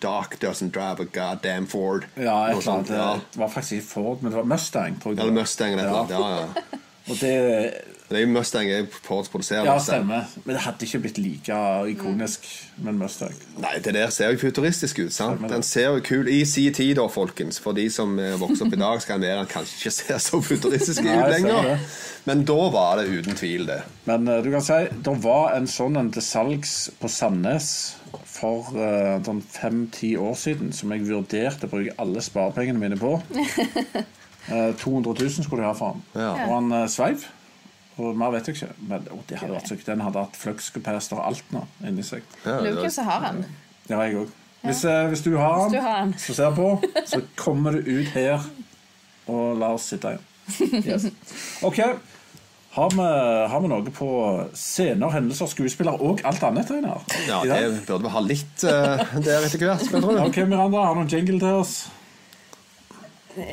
Doc 0.03 0.38
doesn't 0.41 0.71
drive 0.75 1.01
a 1.01 1.07
goddamn 1.17 1.67
Ford. 1.67 2.05
Ja, 2.15 2.49
et 2.49 2.59
eller 2.59 2.71
annet. 2.75 2.89
ja. 2.89 3.19
Det 3.33 3.39
var 3.39 3.49
faktisk 3.49 3.79
ikke 3.79 3.88
Ford, 3.88 4.21
men 4.21 4.31
det 4.31 4.38
var 4.38 4.49
Mustang. 4.51 4.99
tror 5.01 5.13
jeg. 5.15 5.19
Eller. 5.25 5.41
Mustang 5.41 5.73
eller 5.73 5.83
et 5.83 5.89
eller 5.89 5.99
annet. 6.01 6.12
Ja, 6.12 6.29
ja. 6.71 6.79
Og 7.09 7.19
det, 7.21 7.36
Det 8.05 8.19
er 8.19 8.21
jo 8.21 8.29
Mustang 8.35 8.67
jeg 8.69 8.85
Ford 8.93 9.25
produserer. 9.31 9.65
ja, 9.65 9.77
stemmer. 9.81 10.27
Men 10.43 10.55
det 10.55 10.61
hadde 10.61 10.85
ikke 10.85 10.99
blitt 11.07 11.17
like 11.17 11.59
ikonisk 11.89 12.45
med 12.77 12.93
en 12.93 12.99
Mustang. 12.99 13.33
Nei, 13.57 13.79
det 13.81 13.95
der 13.97 14.11
ser 14.13 14.33
jo 14.33 14.37
futuristisk 14.37 14.99
ut. 14.99 15.13
sant? 15.13 15.41
Den 15.49 15.63
ser 15.65 15.89
jo 15.95 16.03
kul 16.05 16.29
i 16.29 16.43
si 16.45 16.67
tid, 16.69 16.95
da, 16.99 17.07
folkens. 17.09 17.57
For 17.59 17.73
de 17.73 17.87
som 17.89 18.13
eh, 18.19 18.35
vokser 18.37 18.67
opp 18.67 18.75
i 18.77 18.81
dag, 18.81 19.01
skal 19.01 19.17
den 19.17 19.29
være 19.29 19.39
den 19.41 19.49
kanskje 19.49 19.79
ikke 19.79 19.95
ser 19.97 20.21
så 20.21 20.41
futuristisk 20.41 21.01
Nei, 21.01 21.17
ut 21.17 21.33
lenger. 21.33 21.87
Men 22.29 22.45
da 22.45 22.57
var 22.73 23.01
det 23.01 23.09
uten 23.09 23.37
tvil 23.37 23.65
det. 23.69 23.81
Men 24.05 24.29
uh, 24.29 24.37
du 24.43 24.51
kan 24.53 24.65
si 24.65 24.79
det 25.05 25.15
var 25.25 25.55
en 25.57 25.69
sånn 25.69 25.97
en 25.97 26.11
til 26.13 26.25
salgs 26.25 26.75
på 27.01 27.09
Sandnes 27.09 27.71
for 28.35 28.73
eh, 28.77 29.15
sånn 29.25 29.41
fem-ti 29.41 30.13
år 30.19 30.35
siden 30.39 30.73
som 30.75 30.91
jeg 30.93 31.05
vurderte 31.07 31.67
å 31.67 31.71
bruke 31.71 31.95
alle 32.01 32.21
sparepengene 32.23 32.81
mine 32.81 32.99
på. 32.99 33.17
Uh, 34.45 34.71
200 34.77 35.15
000 35.17 35.45
skulle 35.47 35.63
de 35.63 35.69
ha 35.69 35.73
for 35.73 35.95
den. 35.95 36.05
Ja. 36.21 36.33
Og 36.45 36.53
han 36.53 36.73
uh, 36.73 36.85
sveiv. 36.91 37.25
Og 38.01 38.17
mer 38.19 38.34
vet 38.36 38.49
jeg 38.49 38.58
ikke. 38.58 38.73
Men 38.89 39.05
å, 39.13 39.19
det 39.29 39.39
hadde 39.39 39.55
vært 39.55 39.69
så, 39.71 39.77
den 39.88 40.03
hadde 40.03 40.25
hatt 40.25 40.39
fluxcapacitor 40.39 41.21
og 41.21 41.29
alt 41.29 41.53
nå 41.55 41.62
inni 41.88 42.03
seg. 42.03 42.25
Ja, 42.43 42.58
Lurer 42.60 42.81
på 42.84 42.89
hvem 42.89 43.08
har 43.12 43.23
den. 43.29 43.45
Det 43.86 43.95
har 43.95 44.10
jeg 44.10 44.19
òg. 44.23 44.34
Hvis, 44.65 44.81
eh, 44.89 45.08
hvis 45.12 45.21
du 45.21 45.36
har 45.38 45.69
den, 45.69 46.15
som 46.19 46.36
ser 46.36 46.55
på, 46.58 46.69
så 47.05 47.21
kommer 47.38 47.77
du 47.77 47.86
ut 47.86 48.08
her 48.15 48.41
og 49.29 49.58
la 49.62 49.71
oss 49.77 49.89
sitte 49.93 50.15
igjen. 50.15 50.31
Yes. 50.86 51.08
OK. 51.65 51.79
Har 52.75 52.91
vi, 52.91 53.03
har 53.49 53.62
vi 53.63 53.69
noe 53.71 53.91
på 53.95 54.08
scener, 54.51 55.13
hendelser, 55.13 55.47
skuespillere 55.47 55.95
og 56.03 56.19
alt 56.27 56.43
annet? 56.43 56.73
Einar? 56.75 57.05
ja, 57.29 57.39
det 57.47 57.86
burde 57.88 58.03
vi 58.03 58.12
ha 58.12 58.23
litt 58.25 58.65
uh, 58.67 59.13
der 59.23 59.45
etter 59.47 59.63
hvert. 59.63 59.93
OK, 59.95 60.41
Miranda, 60.43 60.81
har 60.84 60.97
du 60.97 61.05
noen 61.05 61.13
jingle 61.13 61.39
til 61.39 61.62
oss? 61.62 61.77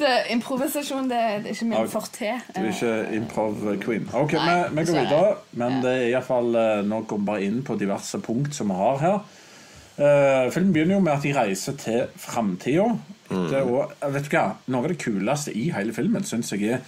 Det, 0.00 0.12
improvisasjon 0.32 1.08
det, 1.10 1.18
det 1.44 1.50
er 1.50 1.54
ikke 1.54 1.66
min 1.68 1.88
forte. 1.92 2.30
Du 2.54 2.60
er 2.62 2.68
ikke 2.70 2.92
improv-queen. 3.18 4.06
OK, 4.16 4.32
Nei, 4.38 4.54
vi, 4.70 4.76
vi 4.78 4.84
går 4.88 4.96
videre. 5.02 5.34
Men 5.60 5.72
Ja. 5.76 5.80
det 5.84 5.92
er 5.96 6.06
iallfall 6.14 6.50
Nå 6.88 7.00
går 7.10 7.18
vi 7.20 7.24
bare 7.28 7.42
inn 7.44 7.60
på 7.66 7.76
diverse 7.80 8.20
punkt 8.24 8.54
som 8.56 8.70
vi 8.72 8.78
har 8.80 8.98
her. 9.02 9.18
Uh, 10.00 10.46
filmen 10.54 10.72
begynner 10.72 10.94
jo 10.96 11.00
med 11.04 11.12
at 11.12 11.22
de 11.26 11.34
reiser 11.36 11.76
til 11.76 12.06
framtida. 12.16 12.86
Mm. 13.28 13.50
Vet 14.14 14.30
du 14.30 14.36
hva? 14.36 14.46
Noe 14.72 14.80
av 14.80 14.88
det 14.94 14.98
kuleste 15.02 15.52
i 15.52 15.66
hele 15.74 15.92
filmen 15.92 16.24
syns 16.24 16.52
jeg 16.56 16.62
er 16.78 16.80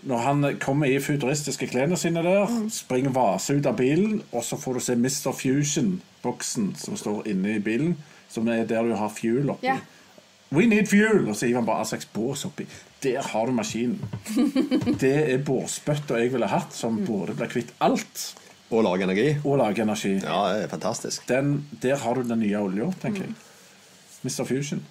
når 0.00 0.16
han 0.24 0.44
kommer 0.60 0.88
i 0.88 0.96
futuristiske 1.04 1.66
klærne 1.68 1.96
sine 2.00 2.22
der, 2.24 2.46
Mm. 2.48 2.70
springer 2.72 3.10
vase 3.12 3.52
ut 3.58 3.66
av 3.68 3.76
bilen, 3.76 4.22
og 4.32 4.42
så 4.44 4.56
får 4.56 4.74
du 4.74 4.80
se 4.80 4.92
Mr. 4.96 5.32
Fusion-boksen 5.36 6.70
som 6.80 6.96
står 6.96 7.26
inne 7.28 7.56
i 7.56 7.58
bilen, 7.60 7.96
som 8.30 8.48
er 8.48 8.64
der 8.70 8.82
du 8.86 8.94
har 8.96 9.08
fuel 9.14 9.50
oppi. 9.50 9.66
Ja. 9.66 9.78
We 10.50 10.64
need 10.66 10.88
fuel! 10.90 11.28
Og 11.30 11.36
så 11.38 11.46
hiver 11.46 11.60
han 11.60 11.66
bare 11.68 11.84
seks 11.86 12.06
bås 12.10 12.44
oppi. 12.48 12.64
Der 13.04 13.22
har 13.22 13.46
du 13.46 13.52
maskinen. 13.54 14.00
Det 15.00 15.12
er 15.34 15.38
båsbøtta 15.46 16.18
jeg 16.18 16.32
ville 16.32 16.48
hatt, 16.50 16.74
som 16.74 16.98
både 17.06 17.36
blir 17.38 17.48
kvitt 17.52 17.70
alt 17.80 18.24
Og 18.70 18.82
lage 18.84 19.06
energi. 19.06 19.28
og 19.44 19.58
lager 19.58 19.82
energi. 19.86 20.12
Ja, 20.24 20.40
det 20.54 20.64
er 20.64 20.68
fantastisk. 20.72 21.28
Den, 21.28 21.66
der 21.82 21.96
har 22.02 22.14
du 22.14 22.22
den 22.26 22.38
nye 22.42 22.58
olja, 22.58 22.90
tenker 23.02 23.24
jeg. 23.28 23.34
Mr. 24.24 24.44
Fusion. 24.44 24.82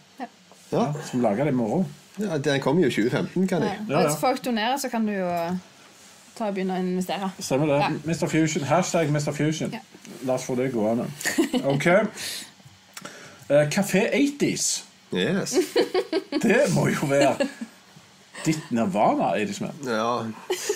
Ja, 0.72 0.86
Som 1.12 1.22
lager 1.22 1.44
det 1.44 1.52
i 1.54 1.56
morgen. 1.56 1.86
ja 2.20 2.38
Den 2.38 2.62
kommer 2.62 2.82
jo 2.84 2.88
i 2.88 2.92
2015, 2.92 3.48
kan 3.48 3.62
jeg. 3.62 3.78
Ja, 3.90 4.00
ja. 4.02 4.08
Hvis 4.08 4.20
folk 4.20 4.46
donerer, 4.46 4.78
så 4.78 4.90
kan 4.90 5.06
du 5.08 5.12
jo 5.14 5.30
ta 6.38 6.48
og 6.48 6.54
begynne 6.56 6.76
å 6.78 6.82
investere. 6.82 7.30
Stemmer 7.40 7.68
det. 7.68 7.80
Ja. 7.84 7.90
Mr. 8.06 8.28
Fusion. 8.32 8.64
Hashtag 8.64 9.10
Mr. 9.12 9.32
Fusion. 9.36 9.72
Ja. 9.76 9.80
La 10.26 10.34
oss 10.40 10.46
få 10.48 10.56
det 10.56 10.72
gående. 10.74 11.06
OK. 11.74 11.88
Eh, 13.50 13.70
Café 13.70 14.10
80s. 14.14 14.84
Yes. 15.14 15.56
Det 16.44 16.70
må 16.76 16.88
jo 16.88 17.08
være 17.10 17.48
ditt 18.46 18.70
nirvana, 18.72 19.34
Eidisman. 19.36 19.76
Ja. 19.84 20.22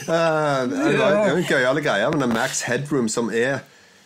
Uh, 0.04 0.64
det 0.68 0.98
var 1.00 1.30
en 1.30 1.46
gøyale 1.48 1.84
greie 1.86 2.10
med 2.12 2.34
Max 2.34 2.66
Headroom 2.68 3.08
som 3.10 3.30
er 3.32 3.62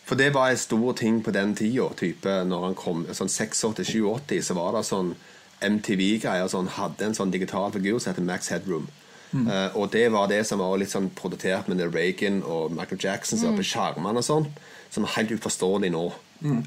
For 0.06 0.16
det 0.16 0.30
var 0.34 0.52
en 0.52 0.58
stor 0.58 0.94
ting 0.94 1.24
på 1.24 1.32
den 1.32 1.56
tida. 1.56 1.88
Type, 1.98 2.44
når 2.48 2.62
han 2.64 2.76
kom 2.80 3.02
sånn 3.12 3.28
86-87, 3.28 4.38
så 4.46 4.56
var 4.56 4.78
det 4.78 4.86
sånn 4.88 5.16
MTV-greier 5.60 6.48
som 6.48 6.70
hadde 6.78 7.10
en 7.10 7.18
sånn 7.18 7.34
digital 7.34 7.74
figur 7.74 7.98
som 8.00 8.14
heter 8.14 8.24
Max 8.24 8.48
Headroom. 8.54 8.88
Eh, 9.36 9.76
og 9.76 9.92
det 9.92 10.06
var 10.14 10.30
det 10.32 10.46
som 10.48 10.62
var 10.64 10.78
litt 10.80 10.94
sånn 10.94 11.10
produsert 11.16 11.68
med 11.68 11.84
Reagan 11.92 12.40
og 12.48 12.72
Michael 12.72 13.02
Jackson 13.04 13.40
som 13.40 13.52
var 13.52 13.60
på 13.60 13.68
skjermene 13.68 14.22
og 14.22 14.26
sånn, 14.26 14.48
som 14.94 15.04
er 15.04 15.16
helt 15.18 15.34
uforståelig 15.36 15.92
nå. 15.92 16.06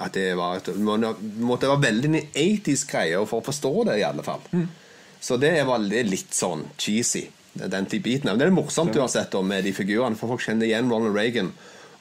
At 0.02 0.14
det 0.16 0.34
var 0.38 0.58
et, 0.58 0.70
måtte 0.78 1.68
være 1.70 1.84
veldig 1.84 2.22
80s-greier 2.34 3.26
for 3.28 3.40
å 3.40 3.46
forstå 3.46 3.74
det, 3.90 3.98
i 4.00 4.06
alle 4.06 4.24
fall. 4.26 4.42
Så 5.20 5.36
det 5.36 5.52
er 5.58 5.68
veldig 5.68 6.04
litt 6.08 6.34
sånn 6.34 6.64
cheesy, 6.80 7.26
den 7.52 7.86
type 7.86 8.06
biten. 8.08 8.30
Men 8.30 8.40
det 8.40 8.48
er 8.48 8.56
morsomt 8.56 8.96
uansett 8.96 9.36
med 9.44 9.66
de 9.68 9.74
figurene, 9.76 10.16
for 10.18 10.32
folk 10.32 10.42
kjenner 10.42 10.66
igjen 10.66 10.90
Ronald 10.90 11.14
Reagan 11.16 11.52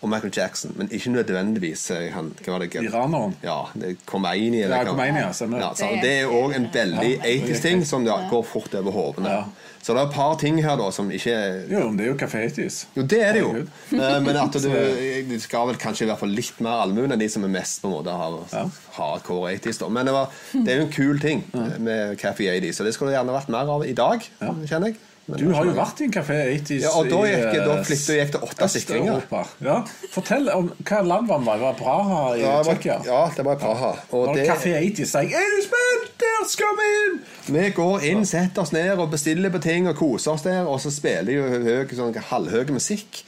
og 0.01 0.09
Michael 0.09 0.31
Jackson, 0.35 0.71
men 0.79 0.87
ikke 0.95 1.11
nødvendigvis 1.11 1.89
eh, 1.91 2.05
han, 2.13 2.29
hva 2.45 2.53
var 2.55 2.63
det? 2.63 2.73
Iraneren. 2.87 3.33
Ja, 3.43 3.57
det 3.75 3.97
Khomeini. 4.07 4.61
eller 4.63 4.77
Ja, 4.77 4.83
Khomeini, 4.87 5.19
ja. 5.19 5.31
Ja, 5.59 5.71
så 5.75 5.89
det 6.01 6.11
er 6.21 6.29
òg 6.31 6.55
en 6.55 6.69
veldig 6.73 7.09
Ja. 7.17 7.33
80s-ting 7.33 7.83
som 7.85 8.05
ja, 8.07 8.15
går 8.31 8.45
fort 8.47 8.73
over 8.79 8.91
hodene. 8.95 9.29
Ja. 9.29 9.43
Så 9.81 9.93
det 9.95 10.01
er 10.01 10.07
et 10.09 10.13
par 10.15 10.33
ting 10.39 10.57
her 10.63 10.75
da 10.79 10.89
som 10.91 11.07
ikke 11.11 11.33
Jo, 11.71 11.85
men 11.89 11.97
det 11.97 12.05
er 12.05 12.09
jo 12.11 12.15
Café 12.19 12.41
80s. 12.51 12.79
Jo, 12.95 13.03
det 13.03 13.19
er 13.23 13.33
det 13.33 13.41
jo. 13.43 13.51
Eh, 13.55 14.19
Men 14.23 14.35
at 14.37 14.53
du, 14.53 14.69
du 15.33 15.35
skal 15.39 15.67
vel 15.69 15.75
kanskje 15.79 16.03
i 16.05 16.09
hvert 16.09 16.19
fall 16.19 16.33
litt 16.35 16.59
mer 16.63 16.81
allmuen 16.85 17.11
enn 17.15 17.19
de 17.19 17.29
som 17.31 17.43
er 17.47 17.51
mest 17.53 17.81
på 17.83 17.87
en 17.91 17.95
måte 17.97 18.11
har 18.15 18.39
Ja. 18.53 18.65
hardcore 18.97 19.53
80s. 19.57 19.79
da. 19.79 19.89
Men 19.89 20.05
det, 20.05 20.13
var, 20.15 20.31
det 20.53 20.67
er 20.73 20.81
jo 20.81 20.87
en 20.87 20.91
kul 20.95 21.19
ting 21.23 21.43
med 21.79 22.17
Café 22.19 22.49
80, 22.59 22.71
så 22.75 22.83
det 22.87 22.93
skulle 22.95 23.11
det 23.11 23.19
gjerne 23.19 23.35
vært 23.35 23.49
mer 23.55 23.71
av 23.75 23.85
i 23.87 23.93
dag, 23.95 24.23
kjenner 24.39 24.91
jeg. 24.93 24.99
Men- 25.29 25.39
Du 25.39 25.53
har 25.53 25.65
jo 25.65 25.71
vært 25.77 25.99
i 26.01 26.03
en 26.07 26.11
Café 26.13 26.37
80s 26.57 26.81
Ja, 26.81 26.89
og 26.97 27.09
da 27.09 27.17
i, 27.23 27.29
gikk, 27.29 27.53
da 27.65 27.73
eh, 27.77 27.83
flyttet 27.85 28.15
jeg 28.17 28.31
til 28.33 28.39
åtte 28.47 28.69
sikringer. 28.73 29.21
Ja. 29.61 29.75
Fortell 30.11 30.49
om 30.49 30.71
hva 30.83 31.01
land 31.05 31.27
var 31.29 31.37
det? 31.39 31.45
Var 31.45 31.59
det 31.73 31.77
Praha 31.83 32.21
i 32.35 32.41
Ja, 32.41 32.55
Tsjekkia? 32.63 32.95
ja, 33.05 33.21
det 33.35 33.45
var 33.45 33.53
i 33.53 33.61
Praha. 33.61 33.91
Og 34.11 34.35
det, 34.35 34.47
Café 34.49 34.73
80s 34.79 35.13
sier 35.13 35.29
'80s 35.29 35.69
man, 35.75 36.07
der 36.25 36.47
skal 36.49 36.73
vi 36.79 36.89
inn!' 37.05 37.19
vi 37.59 37.69
går 37.69 37.99
inn, 38.09 38.25
setter 38.25 38.61
oss 38.61 38.71
ned 38.73 38.97
og 38.99 39.11
bestiller 39.11 39.49
på 39.49 39.61
ting 39.61 39.87
og 39.87 39.95
koser 39.95 40.31
oss 40.31 40.41
der, 40.41 40.65
og 40.67 40.79
så 40.81 40.91
spiller 40.91 41.31
jo 41.33 41.43
høy, 41.43 41.87
sånn 41.95 42.13
halvhøy 42.15 42.69
musikk. 42.71 43.23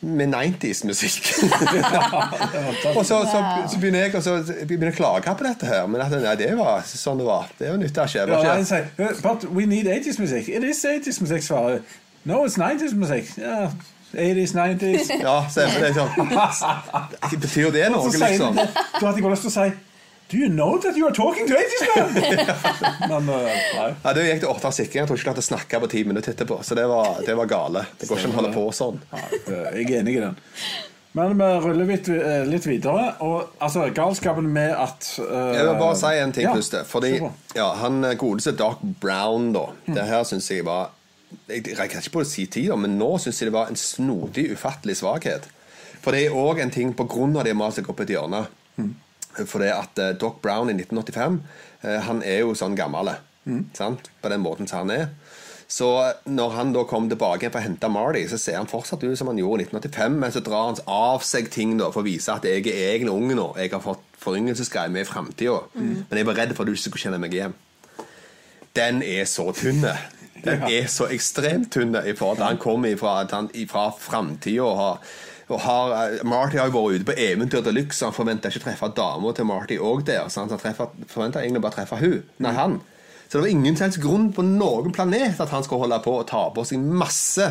Med 0.00 0.30
90s-musikk. 0.30 1.24
og 2.96 3.06
så, 3.06 3.16
så, 3.26 3.40
så 3.72 3.80
begynner 3.80 4.04
jeg 4.04 4.14
og 4.14 4.22
så 4.22 4.36
begynner 4.46 4.92
å 4.92 4.96
klage 4.96 5.34
på 5.34 5.46
dette 5.46 5.66
her. 5.66 5.88
Men 5.90 6.04
at, 6.04 6.14
nei, 6.22 6.36
det 6.38 6.52
var 6.58 6.84
sånn 6.86 7.18
det 7.18 7.26
var. 7.26 7.50
Det 7.58 7.72
var 7.72 7.80
nytt 7.82 7.98
av 7.98 8.10
skje. 8.12 8.26
Ja, 8.30 8.38
var 8.44 8.62
sier, 8.68 8.86
"Uh, 9.00 9.10
But 9.24 9.48
we 9.50 9.66
need 9.66 9.90
80s 9.90 10.20
musikk. 10.22 10.52
It 10.54 10.62
is 10.62 10.84
80s 10.86 11.18
musikk, 11.24 11.42
svarer 11.42 11.82
No, 12.28 12.44
it's 12.44 12.58
90s 12.60 12.94
musikk. 12.94 13.30
Yeah. 13.38 13.70
80s, 14.14 14.54
90s. 14.54 15.10
Ja, 15.22 15.34
stemmer 15.50 15.80
det. 15.84 15.92
Sånn. 15.96 17.36
Betyr 17.42 17.70
det 17.74 17.90
noe, 17.92 18.08
liksom? 18.08 18.56
Du 18.56 19.02
hadde 19.04 19.18
ikke 19.20 19.32
lyst 19.34 19.44
til 19.48 19.52
å 19.52 19.56
si 19.58 19.68
Do 20.28 20.36
you 20.36 20.48
know 20.52 20.76
that 20.78 20.96
you 20.96 21.06
are 21.08 21.14
talking 21.14 21.46
to 21.48 21.54
80s 21.54 21.84
man? 21.96 22.10
Men 23.24 23.28
uh, 23.32 23.46
nei. 23.76 23.86
Ja, 24.04 24.12
Det 24.12 24.24
gikk 24.26 24.42
til 24.42 24.50
åtte 24.50 24.72
sikringer. 24.76 25.06
Jeg 25.06 25.08
tror 25.08 25.16
ikke 25.16 25.24
du 25.24 25.28
klarte 25.30 25.44
å 25.44 25.46
snakke 25.46 25.80
på 25.80 25.88
ti 25.94 26.02
minutter 26.04 26.34
etterpå. 26.34 26.58
Så 26.68 26.76
det 26.76 26.84
var, 26.90 27.22
det 27.24 27.36
var 27.38 27.48
gale. 27.48 27.86
Det 28.00 28.08
går 28.10 28.20
ikke 28.20 28.28
an 28.28 28.34
å 28.34 28.40
holde 28.42 28.50
på 28.56 28.64
sånn. 28.76 29.00
Ja, 29.12 29.22
det- 29.46 29.62
Jeg 29.78 29.86
er 29.88 30.00
enig 30.02 30.16
i 30.18 30.20
den. 30.26 30.36
Men 31.16 31.32
vi 31.38 31.48
ruller 31.64 31.88
litt, 31.88 32.08
eh, 32.12 32.44
litt 32.44 32.66
videre. 32.68 33.06
Og 33.24 33.56
altså, 33.64 33.86
galskapen 33.96 34.50
med 34.52 34.74
at 34.76 35.08
uh, 35.18 35.54
Jeg 35.56 35.64
vil 35.64 35.80
bare 35.80 35.96
si 35.96 36.12
en 36.20 36.32
ting 36.36 36.44
ja, 36.44 36.52
først. 36.54 36.76
Fordi 36.92 37.14
ja, 37.56 37.70
han 37.80 38.02
godeste 38.20 38.52
Doc 38.60 38.84
Brown, 39.00 39.48
da 39.56 39.64
Det 39.88 40.04
her 40.12 40.28
syns 40.28 40.50
jeg 40.52 40.66
var 40.68 40.90
Jeg 41.48 41.64
rekker 41.80 42.04
ikke 42.04 42.12
på 42.18 42.20
å 42.22 42.28
si 42.28 42.44
tid, 42.52 42.68
men 42.76 42.98
nå 43.00 43.14
syns 43.18 43.40
jeg 43.40 43.48
det 43.48 43.56
var 43.56 43.72
en 43.72 43.80
snodig, 43.80 44.50
ufattelig 44.52 45.00
svakhet. 45.00 45.48
For 46.04 46.12
det 46.12 46.26
er 46.28 46.36
òg 46.36 46.60
en 46.62 46.70
ting 46.70 46.92
på 46.96 47.08
grunn 47.08 47.34
av 47.40 47.44
det 47.48 47.56
maset 47.56 47.80
seg 47.82 47.90
opp 47.90 48.04
et 48.04 48.12
hjørne. 48.12 48.44
For 49.36 49.62
det 49.62 49.72
at 49.74 50.00
eh, 50.02 50.14
Doc 50.18 50.40
Brown 50.42 50.70
i 50.72 50.76
1985 50.76 51.40
eh, 51.82 52.00
Han 52.08 52.22
er 52.26 52.42
jo 52.42 52.56
sånn 52.58 52.76
gammel. 52.78 53.12
Mm. 53.48 53.68
På 54.22 54.32
den 54.32 54.42
måten 54.44 54.68
som 54.68 54.84
han 54.84 54.94
er. 54.94 55.10
Så 55.68 55.88
når 56.24 56.54
han 56.56 56.70
da 56.72 56.82
kom 56.88 57.10
tilbake 57.10 57.50
for 57.50 57.60
å 57.60 57.64
hente 57.66 57.90
Marty, 57.92 58.22
så 58.30 58.38
ser 58.40 58.56
han 58.56 58.70
fortsatt 58.70 59.02
ut 59.04 59.18
som 59.20 59.28
han 59.28 59.40
gjorde 59.40 59.66
i 59.66 59.68
1985, 59.68 60.14
men 60.22 60.32
så 60.32 60.40
drar 60.40 60.70
han 60.70 60.78
av 60.88 61.24
seg 61.28 61.50
ting 61.52 61.74
da 61.76 61.90
for 61.92 62.00
å 62.00 62.08
vise 62.08 62.32
at 62.32 62.46
jeg 62.48 62.64
er 62.72 62.94
egentlig 62.94 63.12
ung 63.12 63.34
nå. 63.36 63.50
Jeg 63.60 63.74
har 63.74 63.84
fått 63.84 64.06
foryngelsesgreier 64.22 64.92
med 64.94 65.04
i 65.04 65.08
framtida. 65.08 65.58
Men 65.76 66.22
jeg 66.22 66.28
var 66.28 66.40
redd 66.40 66.54
for 66.56 66.64
at 66.64 66.72
du 66.72 66.72
ikke 66.72 66.86
skulle 66.86 67.04
kjenne 67.04 67.20
meg 67.20 67.36
igjen. 67.36 67.56
Den 68.78 69.02
er 69.04 69.28
så 69.28 69.50
tynn. 69.52 69.84
Den 70.44 70.64
er 70.70 70.88
så 70.88 71.10
ekstremt 71.12 71.72
tynn 71.74 71.92
i 72.00 72.16
forhold 72.16 72.40
til 72.40 72.48
han 72.48 72.62
kommer 72.62 72.94
ifra, 72.94 73.18
at 73.26 73.56
ifra 73.58 73.90
framtida 73.92 74.64
og 74.64 74.76
har 74.80 75.16
og 75.48 75.60
har, 75.64 75.92
eh, 76.04 76.24
Marty 76.24 76.58
har 76.58 76.68
jo 76.68 76.76
vært 76.76 77.00
ute 77.00 77.08
på 77.08 77.16
eventyr 77.16 77.72
lykke, 77.72 77.94
så 77.94 78.10
han 78.10 78.16
forventa 78.16 78.48
ikke 78.48 78.60
å 78.60 78.66
treffe 78.66 78.94
dama 78.94 79.32
til 79.32 79.48
Marty 79.48 79.78
òg 79.78 80.04
der. 80.04 80.28
Så 80.28 80.44
han 80.44 80.48
forventa 81.08 81.40
egentlig 81.40 81.62
bare 81.62 81.72
å 81.72 81.78
treffe 81.78 82.00
hun, 82.00 82.22
nei 82.38 82.52
han. 82.52 82.80
Så 83.28 83.36
det 83.36 83.40
var 83.42 83.52
ingen 83.52 83.76
som 83.76 83.90
grunn 84.00 84.32
på 84.32 84.42
noen 84.42 84.92
planet 84.92 85.40
at 85.40 85.50
han 85.52 85.62
skulle 85.62 85.84
holde 85.84 86.00
på 86.00 86.14
å 86.16 86.26
ta 86.26 86.46
på 86.48 86.64
seg 86.64 86.80
masse 86.80 87.50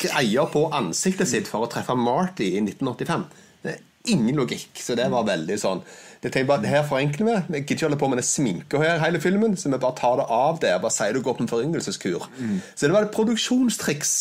greier 0.00 0.48
på 0.48 0.70
ansiktet 0.72 1.28
sitt 1.28 1.50
for 1.50 1.66
å 1.66 1.68
treffe 1.70 1.96
Marty 1.96 2.54
i 2.56 2.62
1985. 2.62 3.26
Det 3.62 3.74
er 3.74 3.82
ingen 4.14 4.40
logikk. 4.40 4.70
Så 4.80 4.96
det 4.96 5.10
var 5.12 5.28
veldig 5.28 5.58
sånn 5.60 5.82
det 6.24 6.30
tenker 6.32 6.46
bare, 6.48 6.62
det 6.64 6.70
her 6.72 6.86
forenkler 6.88 7.26
vi. 7.26 7.32
Vi 7.52 7.58
gidder 7.58 7.74
ikke 7.74 7.84
holde 7.84 7.98
på 8.00 8.08
med 8.08 8.16
det 8.16 8.24
sminka 8.24 8.78
her 8.80 9.02
hele 9.02 9.20
filmen, 9.20 9.56
så 9.60 9.68
vi 9.68 9.76
bare 9.76 9.96
tar 9.98 10.14
det 10.16 10.24
av 10.32 10.56
der. 10.62 10.78
Bare 10.80 10.94
sier 10.94 11.12
du 11.12 11.20
går 11.20 11.36
på 11.36 11.44
en 11.44 11.50
foryngelseskur. 11.50 12.24
Så 12.72 12.88
det 12.88 12.94
var 12.94 13.04
et 13.04 13.12
produksjonstriks 13.12 14.14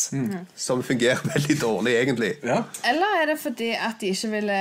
som 0.66 0.84
fungerer 0.84 1.24
veldig 1.34 1.56
dårlig, 1.62 1.96
egentlig. 2.02 2.34
Ja. 2.44 2.60
Eller 2.92 3.16
er 3.22 3.32
det 3.32 3.38
fordi 3.40 3.72
at 3.72 4.04
de 4.04 4.12
ikke 4.12 4.34
ville 4.36 4.60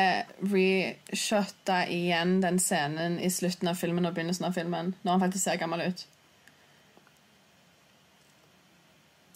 reshotte 0.55 1.81
igjen 1.91 2.39
den 2.45 2.63
scenen 2.63 3.19
i 3.19 3.31
slutten 3.35 3.73
av 3.73 3.81
filmen 3.81 4.07
og 4.07 4.15
begynnelsen 4.15 4.47
av 4.47 4.55
filmen, 4.55 4.95
når 5.03 5.17
han 5.17 5.27
faktisk 5.27 5.49
ser 5.49 5.59
gammel 5.59 5.83
ut? 5.89 6.07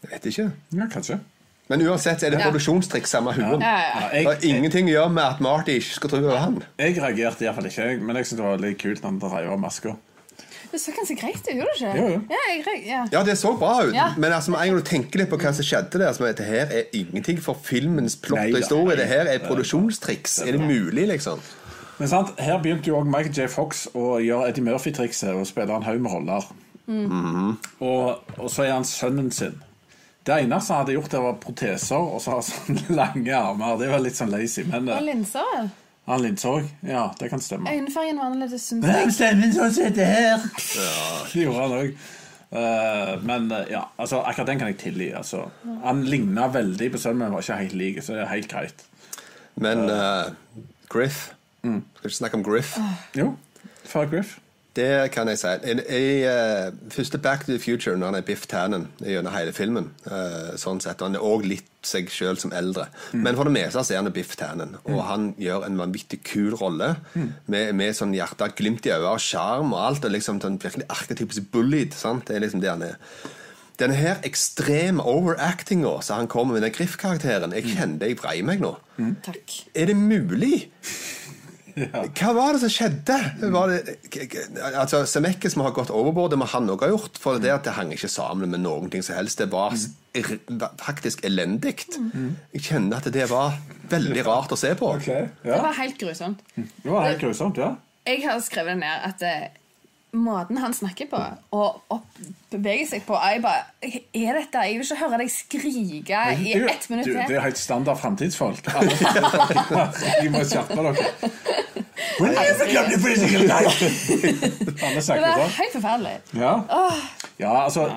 Jeg 0.04 0.12
vet 0.12 0.30
ikke. 0.30 0.52
ja, 0.78 0.86
kanskje. 0.92 1.18
Men 1.68 1.80
uansett 1.82 2.22
er 2.22 2.30
det 2.30 2.38
Ja. 2.40 2.46
produksjonstriks 2.50 3.10
samme 3.10 3.32
huen. 3.34 3.60
Ja, 3.60 3.78
ja. 3.78 4.00
Ja, 4.00 4.08
Det 4.12 4.24
har 4.26 4.44
ingenting 4.54 4.86
å 4.88 4.92
gjøre 4.92 5.12
med 5.12 5.24
at 5.24 5.40
Marty 5.40 5.72
ikke 5.80 5.94
skal 5.96 6.10
tro 6.10 6.20
det 6.20 6.28
var 6.30 6.38
han. 6.38 6.62
jeg 6.78 6.96
reagerte 6.98 7.42
iallfall 7.44 7.66
ikke, 7.66 7.82
jeg, 7.90 8.00
men 8.02 8.16
jeg 8.16 8.24
syntes 8.26 8.36
det 8.36 8.44
var 8.46 8.58
litt 8.58 8.78
kult 8.78 9.00
når 9.02 9.10
han 9.10 9.18
dreiv 9.18 9.52
av 9.52 9.58
maska. 9.58 9.96
Det 10.70 10.80
så 10.82 10.92
ganske 10.92 11.16
greit 11.18 11.36
ut, 11.36 11.54
gjorde 11.54 11.72
det 11.72 11.80
ikke? 11.80 11.96
Jo, 11.96 12.08
jo. 12.08 12.20
Ja, 12.30 12.36
jeg, 12.54 12.86
ja. 12.86 13.06
Ja, 13.12 13.22
det 13.24 13.36
så 13.38 13.52
bra 13.58 13.82
ut, 13.86 13.94
Ja. 13.94 14.12
men 14.16 14.32
altså, 14.32 14.52
en 14.54 14.68
gang 14.68 14.76
du 14.76 14.82
tenker 14.82 15.18
litt 15.18 15.30
på 15.30 15.38
hva 15.38 15.52
som 15.54 15.64
skjedde 15.64 15.98
der, 15.98 16.12
så 16.12 16.26
er 16.28 16.32
det 16.32 16.46
her 16.46 16.66
er 16.70 16.82
ingenting 16.92 17.38
for 17.42 17.54
filmens 17.54 18.16
plott 18.16 18.38
og 18.52 18.56
historie. 18.60 18.96
Det 18.96 19.06
her 19.08 19.26
er 19.26 19.38
produksjonstriks. 19.38 20.40
Er 20.46 20.52
det 20.52 20.60
mulig, 20.60 21.06
liksom? 21.08 21.40
Men 21.98 22.08
sant, 22.08 22.38
her 22.38 22.58
begynte 22.62 22.86
jo 22.88 22.98
også 22.98 23.08
Michael 23.08 23.32
J. 23.32 23.46
Fox 23.48 23.86
å 23.94 24.18
gjøre 24.20 24.48
Eddie 24.50 24.62
Murphy-trikset 24.64 25.34
og 25.34 25.46
spille 25.46 25.70
en 25.74 25.82
haug 25.82 25.98
med 26.00 26.10
roller. 26.12 26.44
og, 27.80 28.18
og 28.38 28.50
så 28.50 28.62
er 28.66 28.72
han 28.72 28.84
sønnen 28.84 29.32
sin. 29.32 29.62
Det 30.26 30.36
eneste 30.42 30.72
han 30.74 30.80
hadde 30.82 30.94
gjort, 30.96 31.10
det 31.12 31.22
var 31.22 31.36
proteser 31.42 31.96
og 32.02 32.20
så 32.22 32.36
har 32.36 32.44
sånne 32.46 32.94
lange 33.00 33.34
armer. 33.38 33.76
Det 33.80 33.90
var 33.92 34.02
litt 34.02 34.18
sånn 34.18 34.32
lazy, 34.32 34.64
men 34.66 34.88
Og 34.90 34.96
eh, 34.96 35.04
linser, 35.06 35.68
han 36.06 36.22
linser 36.22 36.58
òg. 36.60 36.68
Ja, 36.86 37.04
det 37.18 37.30
kan 37.32 37.42
stemme. 37.42 37.70
Øyenfargen 37.70 38.18
var 38.20 38.30
annerledes, 38.30 38.66
syns 38.70 38.86
jeg. 38.90 39.12
Stemmen 39.14 39.54
sånn 39.54 39.72
som 39.74 39.88
dette 39.88 40.06
her. 40.06 40.46
Det 41.32 41.44
gjorde 41.46 41.62
han 41.62 41.76
òg. 41.80 41.96
men 43.26 43.48
uh, 43.50 43.62
ja, 43.70 43.80
altså, 43.98 44.20
akkurat 44.22 44.50
den 44.52 44.60
kan 44.62 44.70
jeg 44.70 44.78
tilgi. 44.82 45.08
Altså. 45.18 45.44
Han 45.82 46.04
ligna 46.06 46.46
veldig 46.54 46.92
på 46.94 47.00
sønnen, 47.02 47.24
men 47.24 47.34
var 47.34 47.42
ikke 47.42 47.58
helt 47.64 47.78
lik, 47.78 47.98
så 48.06 48.14
det 48.14 48.22
er 48.22 48.30
helt 48.34 48.50
greit. 48.50 48.86
Men 49.58 49.86
uh, 49.90 50.30
Griff 50.92 51.30
Mm. 51.66 51.80
Skal 51.96 52.10
ikke 52.10 52.16
snakke 52.16 52.38
om 52.38 52.44
Griff. 52.46 52.76
Jo, 53.18 53.32
far 53.84 54.06
Griff. 54.06 54.36
Det 54.76 55.10
kan 55.14 55.28
jeg 55.30 55.38
si. 55.40 55.52
I, 55.64 55.74
i 55.96 56.08
uh, 56.28 56.68
første 56.92 57.18
Back 57.22 57.46
to 57.46 57.54
the 57.54 57.60
Future, 57.62 57.96
når 57.96 58.10
han 58.10 58.18
er 58.18 58.26
Biff 58.28 58.44
Tannen 58.50 58.88
gjennom 59.00 59.32
hele 59.32 59.54
filmen 59.56 59.88
uh, 60.10 60.52
sånn 60.60 60.82
sett, 60.84 61.00
Han 61.00 61.16
er 61.16 61.24
òg 61.24 61.46
litt 61.48 61.70
seg 61.86 62.10
sjøl 62.10 62.36
som 62.40 62.52
eldre. 62.56 62.88
Men 63.14 63.38
for 63.38 63.46
det 63.48 63.54
meste 63.54 63.80
så 63.86 63.94
er 63.94 64.02
han 64.02 64.12
Biff 64.12 64.34
Tannen, 64.36 64.74
og 64.90 65.00
han 65.06 65.30
gjør 65.40 65.64
en 65.68 65.78
vanvittig 65.80 66.18
kul 66.26 66.56
rolle. 66.58 66.96
Med, 67.14 67.72
med 67.78 67.96
sånn 67.96 68.12
hjerte, 68.16 68.50
glimt 68.58 68.88
i 68.88 68.92
øyet 68.92 69.08
og 69.14 69.22
sjarm 69.22 69.72
og 69.72 69.84
alt. 69.84 70.04
og 70.04 70.12
liksom 70.16 70.42
sånn 70.42 70.60
Virkelig 70.60 70.88
arketypisk 70.90 71.48
bullied. 71.54 71.94
sant? 71.94 72.26
Det 72.28 72.36
er 72.36 72.44
liksom 72.44 72.60
det 72.64 72.72
han 72.72 72.82
er. 72.82 72.98
Denne 73.76 73.96
her 73.96 74.22
ekstreme 74.24 75.04
overactinga 75.04 75.98
som 76.02 76.22
han 76.22 76.28
kommer 76.32 76.56
med, 76.56 76.64
den 76.64 76.72
Griff-karakteren 76.72 77.52
Jeg 77.52 77.76
kjente 77.76 78.08
jeg 78.08 78.18
vrei 78.18 78.38
meg 78.42 78.62
nå. 78.64 78.72
Takk. 79.24 79.58
Er 79.76 79.90
det 79.92 79.96
mulig? 80.00 80.70
Hva 81.76 82.30
var 82.32 82.56
det 82.56 82.62
som 82.62 82.72
skjedde? 82.72 83.16
Var 83.52 83.72
det, 83.72 83.96
altså, 84.72 85.02
Semekkes 85.08 85.58
må 85.60 85.66
ha 85.66 85.72
gått 85.76 85.90
overbord. 85.92 86.30
det 86.32 86.38
må 86.40 86.48
han 86.48 86.70
òg 86.72 86.86
ha 86.86 86.88
gjort. 86.88 87.20
For 87.20 87.36
det 87.42 87.52
at 87.52 87.66
det 87.68 87.74
hang 87.76 87.92
ikke 87.92 88.08
sammen 88.08 88.50
med 88.54 88.62
noen 88.64 88.88
ting 88.92 89.04
som 89.04 89.18
helst. 89.18 89.38
Det 89.42 89.50
var 89.52 89.76
var 90.48 90.72
faktisk 90.80 91.24
elendig. 91.28 91.74
Jeg 92.54 92.62
kjenner 92.64 92.96
at 92.96 93.12
det 93.12 93.26
var 93.28 93.58
veldig 93.90 94.24
rart 94.24 94.54
å 94.54 94.56
se 94.56 94.72
på. 94.78 94.94
Ok, 94.96 95.10
Det 95.44 95.60
var 95.60 95.76
helt 95.76 95.98
grusomt. 96.00 96.40
Det 96.56 96.88
var 96.90 97.10
helt 97.10 97.20
grusomt, 97.20 97.60
ja. 97.60 97.74
Jeg 98.06 98.22
har 98.24 98.40
skrevet 98.40 98.78
ned 98.78 99.04
at 99.04 99.22
eh, 99.26 99.48
måten 100.12 100.58
han 100.58 100.74
snakker 100.74 101.08
på 101.10 101.18
og 101.56 102.00
beveger 102.52 102.86
seg 102.88 103.02
på 103.06 103.16
er 103.18 103.40
bare 103.44 103.90
Er 104.14 104.38
dette 104.38 104.62
Jeg 104.64 104.78
vil 104.78 104.86
ikke 104.86 105.00
høre 105.02 105.18
deg 105.20 105.32
skrike 105.32 106.20
i 106.40 106.54
ett 106.56 106.86
minutt 106.90 107.08
til. 107.08 107.18
det 107.18 107.36
er 107.36 107.44
helt 107.44 107.58
standard 107.60 107.98
framtidsfolk. 108.00 108.64
De 110.22 110.30
må 110.32 110.44
skjerpe 110.46 110.78
dere. 110.78 111.10
Alle 114.82 114.94
Det 114.94 115.02
snakker 115.04 115.22
var 115.22 115.42
sånn. 115.42 115.54
helt 115.58 115.74
forferdelig. 115.74 116.16
Ja, 116.38 116.54
ja 117.40 117.52
altså, 117.64 117.88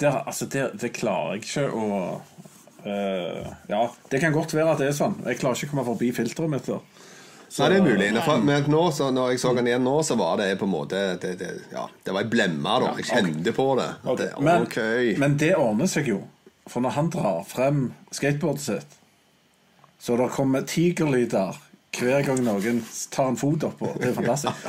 det, 0.00 0.12
altså 0.12 0.48
det, 0.52 0.66
det 0.82 0.92
klarer 0.96 1.38
jeg 1.38 1.46
ikke 1.46 1.68
å 1.70 1.86
uh, 2.86 3.52
Ja, 3.70 3.82
det 4.12 4.20
kan 4.20 4.34
godt 4.34 4.54
være 4.56 4.74
at 4.74 4.82
det 4.82 4.90
er 4.90 4.98
sånn. 4.98 5.16
Jeg 5.26 5.40
klarer 5.40 5.56
ikke 5.56 5.70
å 5.70 5.74
komme 5.76 5.88
forbi 5.92 6.12
filteret 6.16 6.52
mitt. 6.52 6.68
Da. 7.56 7.68
Nei, 7.68 7.70
det 7.72 7.78
er 7.78 7.86
mulig. 7.86 8.10
For, 8.24 8.44
men 8.48 8.68
nå, 8.72 8.82
så, 8.96 9.08
når 9.14 9.32
jeg 9.34 9.42
så 9.42 9.52
den 9.56 9.70
igjen 9.70 9.84
nå, 9.86 9.96
så 10.06 10.16
var 10.20 10.40
det 10.40 10.50
på 10.60 10.68
en 10.68 10.72
måte 10.72 11.02
Det, 11.22 11.34
det, 11.40 11.50
ja, 11.72 11.86
det 12.04 12.14
var 12.14 12.24
ei 12.24 12.30
blemme, 12.32 12.76
da. 12.84 12.92
Jeg 13.00 13.08
kjente 13.10 13.54
på 13.56 13.66
det. 13.80 13.88
Okay. 14.04 14.22
det 14.22 14.46
Men, 14.46 14.68
ok. 14.68 14.78
men 15.22 15.36
det 15.42 15.52
ordner 15.58 15.90
seg 15.90 16.08
jo. 16.12 16.22
For 16.70 16.84
når 16.84 16.96
han 16.96 17.10
drar 17.12 17.42
frem 17.48 17.84
skateboardet 18.14 18.64
sitt, 18.64 18.98
Så 20.02 20.16
det 20.18 20.30
kommer 20.34 20.64
tigerlyder 20.66 21.60
hver 21.92 22.24
gang 22.24 22.40
noen 22.42 22.80
tar 23.12 23.28
en 23.30 23.36
fot 23.36 23.68
oppå. 23.68 23.92
Det 24.00 24.08
er 24.10 24.16
fantastisk. 24.16 24.64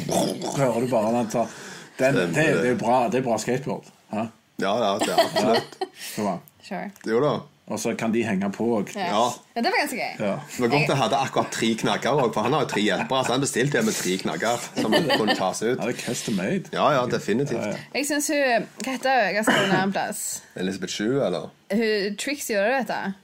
Hører 0.60 0.84
du 0.84 0.90
bare 0.92 1.14
han 1.14 1.30
tar 1.32 1.48
den, 1.96 2.14
det, 2.14 2.34
det 2.34 2.70
er 2.74 2.76
bra, 2.76 3.06
det 3.08 3.22
er 3.22 3.24
bra 3.24 3.38
skateboard. 3.40 3.88
Ha? 4.12 4.26
Ja, 4.60 4.72
ja, 4.82 4.90
det 5.00 5.12
er 5.14 5.22
absolutt. 5.24 5.78
Så. 5.96 6.38
Sure. 6.66 6.90
Jo 7.08 7.20
da. 7.24 7.32
Og 7.66 7.80
så 7.82 7.96
kan 7.98 8.12
de 8.14 8.20
henge 8.22 8.46
på 8.54 8.64
òg. 8.76 8.92
Ja. 8.94 9.08
Ja. 9.10 9.22
ja, 9.56 9.62
det 9.64 9.70
var 9.72 9.80
ganske 9.80 9.96
gøy. 9.98 10.20
Ja. 10.22 10.34
Det 10.52 10.62
var 10.62 10.70
godt 10.70 10.92
jeg 10.92 10.98
hadde 11.00 11.18
akkurat 11.18 11.48
tre 11.50 11.70
knagger 11.80 12.20
òg, 12.22 12.28
for 12.34 12.46
han 12.46 12.54
har 12.54 12.62
jo 12.62 12.68
tre 12.70 12.84
hjelpere. 12.84 13.24
Så 13.26 13.34
han 13.34 13.42
bestilte 13.42 13.80
det 13.80 13.88
med 13.88 13.96
tre 13.98 14.14
knagger 14.22 14.66
som 14.76 14.94
kunne 14.94 15.34
tas 15.34 15.62
ut. 15.64 15.72
Ja, 15.72 15.88
det 15.88 15.96
er 15.96 15.98
custom 16.04 16.38
made. 16.38 16.70
Ja, 16.72 16.86
ja, 16.94 17.02
definitivt. 17.10 17.58
Ja, 17.58 17.72
ja. 17.74 17.84
Jeg 17.98 18.06
syns 18.06 18.30
hun 18.30 18.68
Hva 18.84 18.94
heter 18.94 19.18
hun? 19.18 19.26
Jeg 19.26 19.40
har 19.40 19.48
skrevet 19.50 19.78
en 19.82 19.94
plass. 19.96 20.22
Elisabeth 20.54 20.94
Shue, 20.94 21.18
eller? 21.26 21.48
Hun 21.74 22.18
Trixie, 22.22 22.54
gjør 22.54 22.70
det, 22.70 22.76
vet 22.78 22.92
du? 22.94 23.22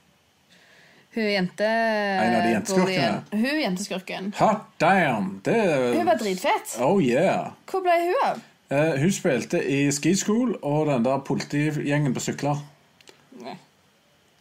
Hun 1.13 1.29
jente... 1.29 1.69
En 1.69 2.35
av 2.35 2.43
de 2.43 2.51
jenteskurkene? 2.57 3.23
Hun 3.31 3.59
jenteskurken. 3.61 4.31
Hot 4.41 4.67
damn! 4.81 5.37
Det 5.45 5.55
Hun 5.93 6.07
var 6.09 6.19
dritfett. 6.19 6.75
Oh 6.81 6.97
yeah. 6.99 7.53
Hvor 7.69 7.85
ble 7.85 7.95
hun 8.01 8.19
av? 8.25 8.43
Uh, 8.73 8.95
hun 8.99 9.11
spilte 9.13 9.59
i 9.61 9.85
Ski 9.93 10.15
School 10.17 10.55
og 10.65 10.87
den 10.89 11.05
der 11.05 11.21
politigjengen 11.27 12.15
på 12.15 12.23
sykler. 12.27 12.63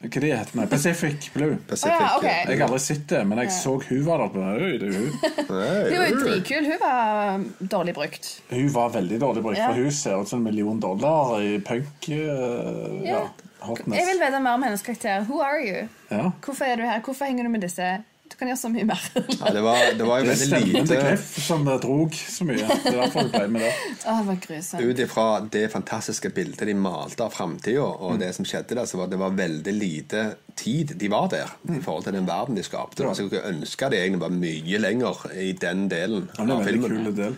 Hva 0.03 0.21
det 0.21 0.31
heter 0.37 0.61
det? 0.61 0.67
Pacific 0.71 1.29
Blue. 1.35 1.57
Pacific. 1.69 1.95
oh, 1.95 2.03
ja, 2.03 2.17
okay. 2.19 2.41
Jeg 2.49 2.59
har 2.59 2.67
aldri 2.67 2.79
sett 2.83 3.05
det, 3.09 3.21
men 3.27 3.39
jeg 3.39 3.53
så 3.55 3.77
hun 3.89 4.01
var 4.07 4.19
der. 4.19 4.29
på 4.35 4.41
Øy, 4.43 4.79
det 4.83 4.89
er 4.89 4.99
hun. 4.99 5.11
Hun 5.93 5.99
var 5.99 6.09
jo 6.09 6.19
dritkul. 6.25 6.65
Hun 6.67 6.79
var 6.81 7.45
dårlig 7.77 7.95
brukt. 7.95 8.43
hun 8.51 8.69
var 8.75 8.89
veldig 8.97 9.21
dårlig 9.21 9.43
brukt, 9.43 9.59
Ja. 9.59 9.69
for 9.69 9.75
hun 9.83 9.91
ser 9.93 10.21
ut 10.21 10.29
som 10.29 10.39
en 10.39 10.45
million 10.45 10.81
dollar 10.81 11.41
i 11.41 11.59
punk. 11.61 12.09
Uh, 12.09 12.15
ja, 12.17 13.13
Ja. 13.13 13.21
hotness. 13.61 13.99
Jeg 13.99 14.07
vil 14.11 14.21
vite 14.27 14.41
mer 14.43 14.55
om 14.59 14.63
hennes 14.63 14.83
karakter. 14.83 15.21
Who 15.29 15.41
are 15.41 15.61
you? 15.63 15.89
Ja. 16.11 16.31
Hvorfor 16.45 16.65
er 16.65 16.77
du 16.77 16.83
her? 16.83 17.01
Hvorfor 17.01 17.25
henger 17.25 17.45
du 17.45 17.49
med 17.51 17.61
disse? 17.61 18.03
Du 18.33 18.37
kan 18.41 18.49
gjøre 18.49 18.59
så 18.63 18.69
mye 18.73 18.85
mer. 18.89 19.03
Ja, 19.15 19.51
det, 19.53 19.61
var, 19.63 19.79
det 19.99 20.07
var 20.09 20.23
jo 20.23 20.25
Det 20.31 20.37
veldig 20.41 20.61
lite 20.73 20.85
Det 20.89 21.01
Cliff 21.03 21.27
som 21.45 21.67
eh, 21.69 21.77
drog 21.83 22.15
så 22.17 22.47
mye. 22.49 22.65
Det 22.65 22.89
er 22.89 22.97
derfor 23.03 23.27
hun 23.27 23.31
ble 23.35 23.43
med 23.53 23.61
det. 23.67 23.73
Det 24.07 24.15
var 24.27 24.39
grusomt. 24.47 24.83
Ut 24.89 25.03
ifra 25.05 25.27
det 25.53 25.65
fantastiske 25.73 26.31
bildet 26.35 26.65
de 26.71 26.75
malte 26.75 27.27
av 27.27 27.35
framtida, 27.37 27.85
Mm. 27.93 28.01
og 28.09 28.19
det 28.23 28.31
som 28.35 28.45
skjedde 28.49 28.75
der, 28.79 28.89
så 28.89 28.99
var 29.03 29.11
det 29.13 29.19
var 29.21 29.37
veldig 29.37 29.73
lite 29.77 30.25
tid 30.57 30.95
de 31.01 31.09
var 31.13 31.29
der 31.33 31.53
i 31.69 31.79
forhold 31.85 32.05
til 32.09 32.17
den 32.17 32.27
verden 32.29 32.57
de 32.57 32.63
skapte. 32.67 33.05
Så 33.15 33.29
jeg 33.33 33.45
ønska 33.53 33.89
de 33.93 34.01
egentlig 34.01 34.21
var 34.25 34.35
mye 34.35 34.79
lenger 34.83 35.23
i 35.37 35.53
den 35.53 35.87
delen 35.93 36.29
Ja, 36.39 36.45
det 36.45 36.51
er 36.53 36.57
av 36.57 36.65
filmen. 36.67 36.97
kul 37.05 37.15
del. 37.17 37.37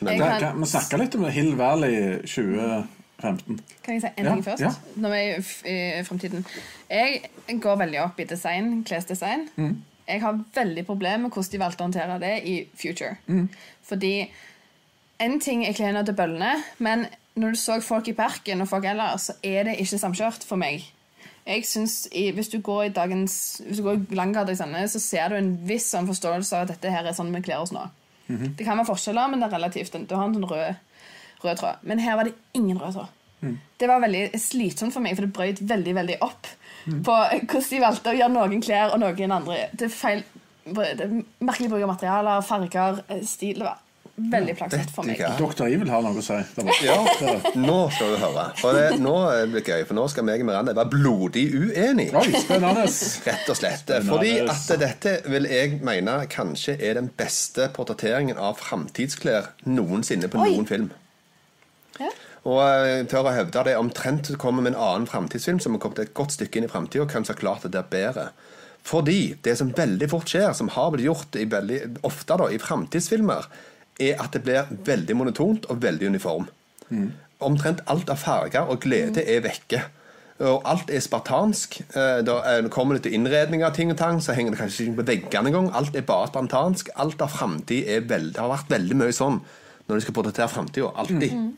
Men- 0.00 0.18
Da 0.18 0.38
kan 0.40 0.60
vi 0.60 0.66
snakker 0.72 0.98
litt 1.04 1.14
om 1.20 1.24
Hill 1.30 1.54
Valley 1.56 2.18
2015. 2.24 3.60
Kan 3.84 3.94
jeg 3.94 4.02
si 4.02 4.08
en 4.16 4.24
Ja, 4.24 4.32
ting 4.34 4.44
først? 4.44 4.60
ja. 4.64 4.70
Når 4.96 5.10
vi 5.10 5.18
er 5.18 5.38
i 5.68 6.00
i 6.00 6.04
fremtiden. 6.04 6.44
Jeg 6.90 7.60
går 7.60 7.76
veldig 7.84 8.00
opp 8.04 8.20
i 8.20 8.24
design, 8.24 8.82
klesdesign. 8.84 9.48
Mm. 9.56 9.76
Jeg 10.10 10.22
har 10.24 10.38
veldig 10.54 10.84
problemer 10.86 11.24
med 11.24 11.34
hvordan 11.34 11.52
de 11.52 11.60
valgte 11.62 11.84
å 11.84 11.88
håndtere 11.88 12.20
det 12.22 12.34
i 12.48 12.54
Future. 12.76 13.16
Mm. 13.26 13.48
Fordi 13.86 14.14
en 15.20 15.36
ting 15.40 15.64
er 15.66 15.76
klærne 15.76 16.04
til 16.06 16.16
bøllene, 16.16 16.54
men 16.78 17.06
når 17.38 17.54
du 17.54 17.60
så 17.60 17.78
folk 17.84 18.08
i 18.10 18.16
parken 18.16 18.64
og 18.64 18.68
folk 18.70 18.86
ellers, 18.90 19.28
så 19.28 19.36
er 19.46 19.68
det 19.68 19.78
ikke 19.82 20.00
samkjørt 20.00 20.46
for 20.46 20.60
meg. 20.60 20.84
Jeg 21.46 21.64
synes, 21.66 22.04
i, 22.12 22.30
Hvis 22.36 22.50
du 22.52 22.58
går 22.60 22.82
i 22.84 22.92
dagens 22.92 23.62
Hvis 23.64 23.78
du 23.78 23.82
går 23.82 23.94
i 23.96 24.14
Langgata 24.14 24.52
i 24.52 24.58
Sandnes, 24.58 24.92
så 24.92 25.00
ser 25.00 25.32
du 25.32 25.38
en 25.38 25.54
viss 25.66 25.88
sånn 25.88 26.06
forståelse 26.06 26.56
av 26.56 26.66
at 26.66 26.74
dette 26.74 26.92
her 26.92 27.06
er 27.08 27.16
sånn 27.16 27.32
vi 27.34 27.40
kler 27.42 27.62
oss 27.62 27.72
nå. 27.72 27.86
Mhm. 28.28 28.56
Det 28.58 28.66
kan 28.66 28.76
være 28.78 28.90
forskjeller, 28.92 29.30
men 29.30 29.40
det 29.40 29.48
er 29.48 29.56
relativt. 29.56 29.96
Du 30.06 30.14
har 30.14 30.28
en 30.28 30.36
sånn 30.36 30.50
rød, 30.50 30.76
rød 31.42 31.58
tråd. 31.62 31.82
Men 31.82 31.98
her 31.98 32.16
var 32.16 32.28
det 32.28 32.34
ingen 32.54 32.78
rød 32.78 32.94
tråd. 32.94 33.08
Mm. 33.40 33.58
Det 33.80 33.88
var 33.88 34.00
veldig 34.00 34.24
slitsomt 34.36 34.92
for 34.92 35.00
meg, 35.00 35.16
for 35.16 35.24
det 35.24 35.32
brøt 35.32 35.62
veldig 35.68 35.94
veldig 35.96 36.18
opp 36.20 36.46
Mm. 36.46 36.59
På 37.06 37.16
hvordan 37.16 37.68
de 37.70 37.80
valgte 37.82 38.12
å 38.12 38.18
gjøre 38.18 38.34
noen 38.36 38.64
klær 38.64 38.94
og 38.94 39.02
noen 39.02 39.36
andre. 39.38 39.62
Det 39.72 39.88
er 39.88 39.94
feil 39.94 40.24
det 40.70 41.00
er 41.00 41.14
Merkelig 41.42 41.70
bruk 41.70 41.82
av 41.82 41.94
materialer, 41.94 42.42
farger, 42.46 43.00
eh, 43.08 43.22
stil. 43.26 43.58
Det 43.58 43.64
var 43.64 43.78
veldig 44.20 44.54
plagsomt 44.58 44.90
for 44.94 45.08
meg. 45.08 45.22
Doktor. 45.38 45.66
Evil 45.66 45.88
har 45.88 46.02
noe 46.04 46.20
å 46.20 46.24
si. 46.24 46.36
Ja, 46.84 46.98
nå 47.56 47.78
skal 47.94 48.12
du 48.12 48.16
høre. 48.20 48.44
For 48.60 48.76
det, 48.76 49.00
nå 49.00 49.14
blir 49.50 49.64
det 49.64 49.72
gøy, 49.72 49.86
for 49.88 49.96
nå 49.96 50.06
skal 50.12 50.26
meg 50.28 50.44
og 50.44 50.50
Miranda 50.50 50.74
være 50.76 50.92
blodig 50.92 51.46
uenige. 51.56 52.14
Oi, 52.20 52.32
spennende! 52.44 52.86
Rett 53.26 53.48
og 53.48 53.58
slett. 53.58 53.84
Spennende. 53.86 54.12
Fordi 54.12 54.34
at 54.44 54.72
dette 54.84 55.16
vil 55.30 55.48
jeg 55.50 55.80
mene 55.86 56.18
kanskje 56.30 56.76
er 56.76 57.00
den 57.00 57.10
beste 57.16 57.70
portretteringen 57.76 58.38
av 58.38 58.60
framtidsklær 58.60 59.54
noensinne 59.64 60.30
på 60.30 60.42
Oi. 60.42 60.52
noen 60.58 60.68
film. 60.68 60.90
Ja. 62.00 62.12
Og 62.48 62.60
jeg 62.62 63.08
tør 63.12 63.26
å 63.28 63.34
hevde 63.36 63.64
det 63.66 63.76
omtrent 63.76 64.30
kommer 64.40 64.62
med 64.64 64.72
en 64.74 64.80
annen 64.80 65.06
framtidsfilm 65.10 65.58
som 65.60 65.74
har 65.76 65.82
kommet 65.82 65.98
et 65.98 66.14
godt 66.16 66.32
stykke 66.32 66.56
inn 66.56 66.64
i 66.64 66.72
framtida, 66.72 67.04
kanskje 67.10 67.34
har 67.34 67.40
klart 67.42 67.66
det 67.68 67.76
er 67.82 67.90
bedre. 67.92 68.30
Fordi 68.82 69.34
det 69.44 69.58
som 69.58 69.74
veldig 69.76 70.08
fort 70.08 70.30
skjer, 70.32 70.54
som 70.56 70.68
har 70.72 70.90
blitt 70.94 71.04
gjort 71.04 71.36
i 71.36 71.44
veldig, 71.44 71.98
ofte 72.08 72.38
da, 72.40 72.46
i 72.48 72.56
framtidsfilmer, 72.62 73.44
er 74.00 74.16
at 74.24 74.32
det 74.32 74.40
blir 74.46 74.70
veldig 74.86 75.16
monotont 75.20 75.66
og 75.68 75.82
veldig 75.82 76.08
uniform. 76.14 76.46
Omtrent 77.44 77.82
alt 77.92 78.08
av 78.12 78.16
farger 78.20 78.68
og 78.72 78.80
glede 78.80 79.20
er 79.28 79.44
vekke. 79.44 79.82
Og 80.40 80.62
alt 80.64 80.88
er 80.90 81.00
spartansk. 81.04 81.82
Eh, 81.94 82.22
Da 82.24 82.38
er- 82.40 82.68
kommer 82.68 82.94
det 82.94 83.02
til 83.02 83.12
innredning 83.12 83.62
av 83.62 83.74
ting 83.74 83.90
og 83.90 83.98
tang, 83.98 84.20
så 84.20 84.32
henger 84.32 84.52
det 84.52 84.60
kanskje 84.60 84.86
ikke 84.88 84.96
på 84.96 85.06
veggene 85.06 85.48
engang. 85.52 85.70
Alt 85.74 85.94
er 85.94 86.00
bare 86.00 86.28
spartansk. 86.28 86.88
Alt 86.96 87.20
av 87.20 87.28
framtid 87.28 87.86
har 87.86 88.48
vært 88.48 88.68
veldig 88.70 88.96
mye 88.96 89.12
sånn 89.12 89.42
når 89.88 89.94
de 89.96 90.00
skal 90.00 90.14
portrettere 90.14 90.48
framtida. 90.48 90.90
Alltid. 90.96 91.52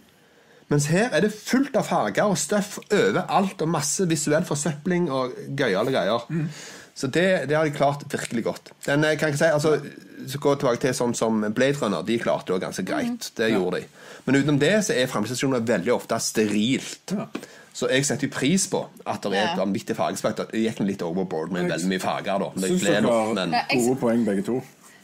Mens 0.72 0.86
her 0.88 1.12
er 1.12 1.26
det 1.26 1.32
fullt 1.36 1.74
av 1.76 1.84
farger 1.84 2.30
og 2.32 2.38
støff 2.40 2.78
overalt, 2.88 3.60
og 3.60 3.68
masse 3.68 4.06
visuell 4.08 4.46
forsøpling 4.48 5.10
og 5.12 5.34
gøyale 5.58 5.92
greier. 5.92 6.24
Så 6.96 7.08
det, 7.12 7.48
det 7.48 7.56
har 7.56 7.64
de 7.68 7.72
klart 7.76 8.02
virkelig 8.12 8.42
godt. 8.44 8.72
Den, 8.86 9.04
jeg 9.08 9.18
kan 9.20 9.32
ikke 9.32 9.40
si, 9.40 9.48
altså, 9.52 9.76
så 10.28 10.38
Gå 10.38 10.52
tilbake 10.60 10.78
til 10.84 10.92
sånn 10.94 11.14
som 11.18 11.40
Blade 11.56 11.80
Runner. 11.80 12.04
De 12.06 12.14
klarte 12.22 12.52
det 12.54 12.60
ganske 12.62 12.84
greit. 12.86 13.30
Det 13.36 13.48
gjorde 13.50 13.80
de. 13.80 13.88
Men 14.26 14.36
utenom 14.38 14.60
det 14.60 14.74
så 14.86 14.94
er 14.94 15.08
fremtidsstasjoner 15.10 15.64
veldig 15.66 15.92
ofte 15.96 16.18
sterilt. 16.22 17.14
Ja. 17.16 17.24
Så 17.72 17.88
jeg 17.90 18.04
setter 18.06 18.28
jo 18.28 18.34
pris 18.36 18.66
på 18.70 18.84
at 19.08 19.24
det 19.24 19.32
er 19.32 19.46
et 19.48 19.56
Ja. 19.56 19.64
vanvittig 19.64 19.96
fargespekter. 19.96 20.46
Det 20.52 20.60
gikk 20.62 20.84
litt 20.86 21.02
overboard 21.02 21.50
med 21.56 21.70
veldig 21.72 21.88
mye 21.88 22.04
farger, 22.04 22.38
da. 22.44 22.50
Det 22.54 22.70
ble 22.84 23.00
nok, 23.00 23.34
men 23.34 23.56
gode 23.72 23.96
poeng, 23.98 24.24
begge 24.28 24.44
to. 24.46 24.60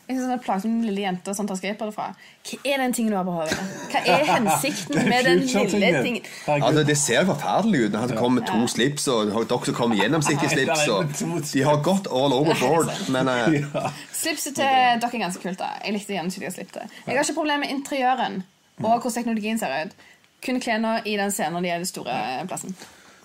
Er 0.09 0.39
plagsomt 0.41 0.73
med 0.73 0.89
lille 0.89 1.03
jente 1.05 1.35
som 1.37 1.49
tar 1.49 1.59
skateboard 1.59 1.93
fra. 1.93 2.07
Hva 2.49 2.59
er 2.65 2.81
den 2.81 2.95
tingen 2.97 3.13
du 3.13 3.19
har 3.19 3.27
på 3.29 3.35
hodet? 3.37 3.57
Hva 3.93 4.01
er 4.09 4.23
hensikten 4.31 5.03
med 5.05 5.27
den 5.27 5.43
lille 5.45 6.03
tingen? 6.03 6.29
Altså, 6.49 6.85
Det 6.89 6.97
ser 6.97 7.27
forferdelig 7.29 7.83
ut 7.85 7.93
når 7.93 8.07
han 8.07 8.15
kommer 8.17 8.41
med 8.41 8.49
to 8.49 8.71
slips, 8.73 9.09
og 9.13 9.35
dere 9.35 9.69
som 9.69 9.77
kommer 9.77 10.01
gjennomsiktige 10.01 10.53
slips. 10.55 10.87
Og 10.89 11.45
de 11.53 11.65
har 11.67 11.83
gått 11.85 12.09
all 12.09 12.33
over 12.33 12.57
board. 12.61 12.93
Men 13.13 13.29
uh... 13.35 13.91
Slipset 14.13 14.57
til 14.57 14.65
dere 14.65 15.11
er 15.13 15.25
ganske 15.27 15.43
kult. 15.43 15.59
da 15.61 15.75
Jeg 15.85 15.99
likte 15.99 16.17
gjerne 16.17 16.33
ikke 16.33 16.41
de 16.41 16.49
har 16.49 16.57
slipt 16.57 16.79
det. 16.79 16.87
Jeg 17.05 17.19
har 17.19 17.29
ikke 17.29 17.41
problemer 17.43 17.67
med 17.67 17.77
interiøren 17.77 18.41
og 18.79 19.01
hvordan 19.03 19.15
teknologien 19.15 19.59
ser 19.61 19.75
ut. 19.85 19.99
Kun 20.45 20.61
klærne 20.63 21.01
i 21.05 21.17
den 21.19 21.35
scenen 21.35 21.59
når 21.59 21.67
de 21.67 21.71
er 21.75 21.83
den 21.83 21.91
store 21.91 22.17
plassen. 22.49 22.77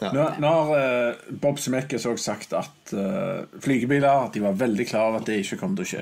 Nå, 0.03 0.23
nå 0.41 0.49
har 0.49 0.71
uh, 0.73 1.35
Bob 1.39 1.61
Zemeckis 1.61 2.07
òg 2.09 2.17
sagt 2.19 2.51
at 2.57 2.91
uh, 2.91 3.45
flygebiler 3.63 4.33
De 4.33 4.41
var 4.43 4.57
veldig 4.59 4.87
klar 4.89 5.11
over 5.11 5.21
at 5.21 5.29
det 5.29 5.37
ikke 5.43 5.61
kom 5.61 5.77
til 5.77 5.85
å 5.85 5.91
skje. 5.93 6.01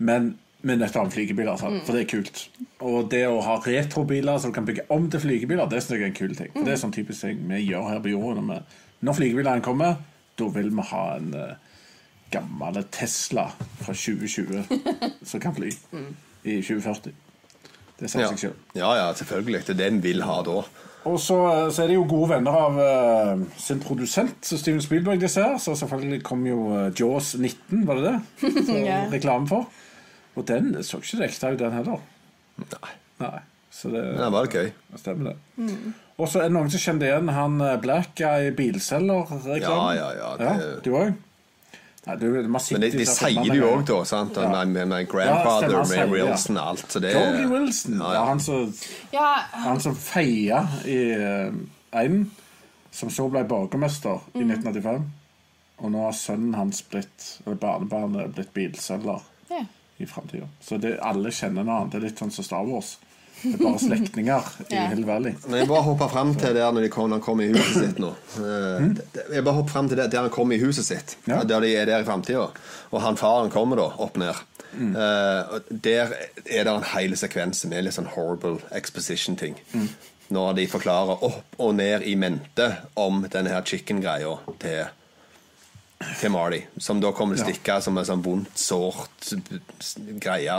Men 0.00 0.34
med 0.66 0.82
å 0.84 0.88
ha 0.92 1.06
flygebiler, 1.08 1.56
sant? 1.60 1.82
for 1.86 1.96
det 1.96 2.04
er 2.04 2.10
kult. 2.10 2.42
Og 2.84 3.08
det 3.12 3.22
å 3.28 3.40
ha 3.44 3.56
retrobiler 3.64 4.40
som 4.40 4.52
du 4.52 4.56
kan 4.58 4.68
bygge 4.68 4.84
om 4.92 5.08
til 5.12 5.22
flygebiler, 5.22 5.68
det 5.70 5.80
synes 5.80 5.96
jeg 5.96 6.02
er 6.02 6.10
en 6.10 6.18
kul 6.18 6.36
ting. 6.36 6.52
For 6.52 6.68
Det 6.68 6.74
er 6.74 6.82
sånn 6.82 6.94
typisk 6.94 7.24
ting 7.24 7.40
vi 7.48 7.62
gjør 7.64 7.88
her 7.88 8.02
på 8.04 8.12
jorda. 8.12 8.44
Når, 8.44 8.50
vi, 8.50 8.84
når 9.08 9.18
flygebilene 9.20 9.64
kommer, 9.64 9.96
da 10.40 10.50
vil 10.52 10.70
vi 10.76 10.86
ha 10.90 11.06
en 11.16 11.32
uh, 11.36 11.80
gammel 12.32 12.82
Tesla 12.92 13.48
fra 13.80 13.96
2020 13.96 14.68
som 15.32 15.42
kan 15.42 15.56
fly 15.56 15.72
i 16.44 16.60
2040. 16.60 17.16
Det 18.00 18.08
sier 18.08 18.24
ja. 18.24 18.30
seg 18.32 18.44
selv. 18.46 18.62
ja, 18.76 18.92
ja, 18.96 19.10
selvfølgelig. 19.16 19.64
Det 19.66 19.74
er 19.76 19.82
det 19.82 19.90
en 19.90 20.04
vil 20.04 20.24
ha 20.24 20.38
da. 20.44 20.62
Og 21.08 21.16
så, 21.16 21.36
så 21.72 21.82
er 21.82 21.88
de 21.88 21.96
jo 21.96 22.04
gode 22.08 22.34
venner 22.34 22.56
av 22.56 22.76
uh, 22.76 23.44
sin 23.60 23.80
produsent, 23.80 24.42
så 24.44 24.58
Steven 24.60 24.82
Spielberg, 24.84 25.20
disse 25.22 25.40
her. 25.40 25.56
Så 25.60 25.72
selvfølgelig 25.80 26.20
kom 26.24 26.44
jo 26.48 26.66
uh, 26.68 26.88
Jaws 26.92 27.34
19, 27.40 27.86
var 27.88 28.00
det 28.00 28.10
det? 28.10 28.18
Som 28.68 28.76
yeah. 28.76 29.06
Reklame 29.12 29.48
for. 29.48 29.68
Og 30.38 30.46
den 30.48 30.72
så 30.86 31.00
ikke 31.00 31.18
det 31.20 31.30
ekte 31.30 31.52
ut, 31.54 31.58
den 31.58 31.72
heller. 31.74 32.04
Nei. 32.60 32.92
Nei, 33.20 33.40
så 33.74 33.90
det, 33.92 34.04
det 34.16 34.28
var 34.32 34.46
gøy. 34.52 34.70
stemmer, 35.00 35.32
det. 35.58 35.74
Og 36.20 36.28
så 36.28 36.40
er 36.40 36.48
det 36.48 36.54
noen 36.54 36.70
som 36.72 36.80
kjenner 36.80 37.08
igjen 37.10 37.28
han 37.34 37.60
eh, 37.64 37.74
Black 37.80 38.14
Guy 38.20 38.50
bilselger-reklamen. 38.56 39.60
Ja, 39.62 39.92
ja, 39.96 40.12
ja, 40.16 40.30
det- 40.40 40.84
Du 40.84 40.90
òg? 40.94 41.12
Nei, 42.06 42.14
du, 42.16 42.26
Men 42.48 42.60
sitter 42.64 42.80
de, 42.80 42.90
de 42.96 43.04
sier 43.04 43.42
det 43.44 43.56
jo 43.58 43.66
ja. 43.66 43.72
òg, 43.76 43.82
da. 43.90 43.98
sant? 44.08 44.36
Ja. 44.40 44.48
Med, 44.48 44.68
med, 44.72 44.88
med 44.88 45.08
grandfather, 45.10 45.74
ja, 45.76 45.82
med. 45.84 46.12
Wilson 46.14 46.56
og 46.56 46.68
alt. 46.70 46.86
Så 46.92 47.00
det 47.04 47.12
Tony 47.12 47.44
Wilson. 47.50 47.98
Ja, 48.00 48.06
Ja, 48.06 48.14
ja. 48.14 48.24
han 48.30 48.40
som 48.40 48.70
Ja, 49.12 49.26
Han 49.66 49.80
som 49.84 49.96
feia 49.96 50.62
i 50.88 50.96
einen, 51.92 52.30
som 52.90 53.10
så 53.12 53.28
ble 53.30 53.44
borgermester 53.44 54.22
i 54.34 54.46
1985. 54.46 55.04
Og 55.80 55.92
nå 55.92 56.06
har 56.06 56.16
sønnen 56.16 56.54
hans 56.56 56.80
blitt 56.88 57.28
eller 57.44 57.56
barnebarnet 57.60 58.32
blitt 58.36 58.50
bilselger 58.56 59.20
ja. 59.50 59.60
I 60.00 60.06
framtida. 60.08 60.48
Så 60.64 60.78
det, 60.80 60.96
alle 61.04 61.30
kjenner 61.34 61.64
noe 61.66 61.80
annet. 61.82 61.92
Det 61.92 61.98
er 62.00 62.06
litt 62.08 62.18
sånn 62.22 62.32
som 62.34 62.44
Star 62.46 62.66
Wars. 62.68 62.96
Det 63.40 63.54
er 63.54 63.62
bare 63.62 63.78
slektninger 63.80 64.48
i 64.68 64.74
Ja. 64.76 64.82
Hill 64.92 65.04
Valley. 65.08 65.32
Men 65.46 65.62
jeg 65.62 65.68
bare 65.70 65.86
hopper 65.86 66.10
frem 66.12 66.34
til 66.36 66.52
der 66.58 66.72
når 66.76 66.84
de 66.84 66.90
kom, 66.92 67.12
han 67.14 67.22
kommer 67.24 67.46
i 67.48 67.54
huset 67.54 67.78
sitt 67.86 68.00
nå. 68.02 68.10
Eh, 68.40 68.84
Jeg 69.32 69.44
bare 69.46 69.56
hopper 69.56 69.72
frem 69.72 69.88
til 69.88 69.96
det, 70.02 70.10
der 70.12 70.26
han 70.26 70.34
kommer 70.34 70.56
i 70.58 70.60
huset 70.64 70.84
sitt. 70.90 71.16
Ja. 71.30 71.42
Der 71.48 71.60
de 71.64 71.70
er 71.76 71.88
der 71.88 72.04
i 72.04 72.08
framtida. 72.08 72.48
Og 72.92 73.00
han 73.04 73.16
faren 73.20 73.50
kommer 73.54 73.80
da 73.80 73.88
opp 74.04 74.16
ned. 74.20 74.34
Mm. 74.76 74.92
Eh, 74.94 75.58
der 75.72 76.12
er 76.46 76.64
det 76.68 76.74
en 76.76 76.84
hel 76.92 77.16
sekvens 77.18 77.64
med 77.66 77.84
litt 77.88 77.96
sånn 77.96 78.10
horrible 78.12 78.60
exposition-ting. 78.76 79.56
Mm. 79.72 79.88
Når 80.30 80.52
de 80.60 80.66
forklarer 80.70 81.24
opp 81.26 81.56
og 81.58 81.72
ned 81.80 82.04
i 82.06 82.12
mente 82.14 82.68
om 83.00 83.24
denne 83.32 83.50
her 83.50 83.64
chicken-greia 83.66 84.36
til 84.62 84.84
til 86.00 86.30
Marty, 86.32 86.62
som 86.80 87.00
da 87.00 87.10
kommer 87.12 87.36
til 87.36 87.44
å 87.44 87.50
stikke 87.50 87.74
som 87.84 87.98
en 88.00 88.06
sånn 88.08 88.22
vondt, 88.24 88.54
sårt 88.56 89.34
greie 90.22 90.54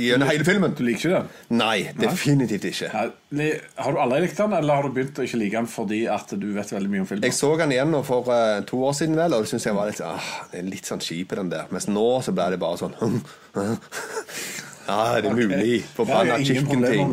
gjennom 0.00 0.30
hele 0.30 0.46
filmen. 0.48 0.72
Du 0.72 0.80
liker 0.86 1.02
ikke 1.02 1.12
den? 1.12 1.28
Nei, 1.60 1.90
definitivt 1.98 2.64
ikke. 2.70 3.04
Nei. 3.36 3.50
Har 3.76 3.92
du 3.92 4.00
aldri 4.00 4.22
likt 4.24 4.40
den, 4.40 4.56
eller 4.56 4.80
har 4.80 4.88
du 4.88 4.96
begynt 4.96 5.20
å 5.20 5.26
ikke 5.28 5.42
like 5.42 5.60
den 5.60 5.68
fordi 5.68 6.00
at 6.08 6.32
du 6.40 6.48
vet 6.56 6.72
veldig 6.72 6.92
mye 6.94 7.04
om 7.04 7.10
filmen? 7.10 7.28
Jeg 7.28 7.36
så 7.36 7.52
den 7.60 7.76
igjen 7.76 7.98
for 8.08 8.32
uh, 8.32 8.64
to 8.64 8.80
år 8.88 8.96
siden, 8.96 9.20
vel, 9.20 9.36
og 9.36 9.44
det 9.44 9.52
syns 9.52 9.68
jeg 9.68 9.76
var 9.76 9.92
litt, 9.92 10.00
ah, 10.08 10.32
er 10.56 10.68
litt 10.72 10.88
sånn 10.88 11.04
kjip 11.04 11.36
den 11.36 11.52
der. 11.52 11.68
Mens 11.74 11.90
nå 11.92 12.08
så 12.24 12.32
blir 12.32 12.56
det 12.56 12.62
bare 12.64 12.80
sånn 12.80 12.96
Ja, 14.88 15.20
det 15.20 15.30
er 15.30 15.36
mulig. 15.36 15.82
Forbanna 15.96 16.40
chicken-ting. 16.40 17.12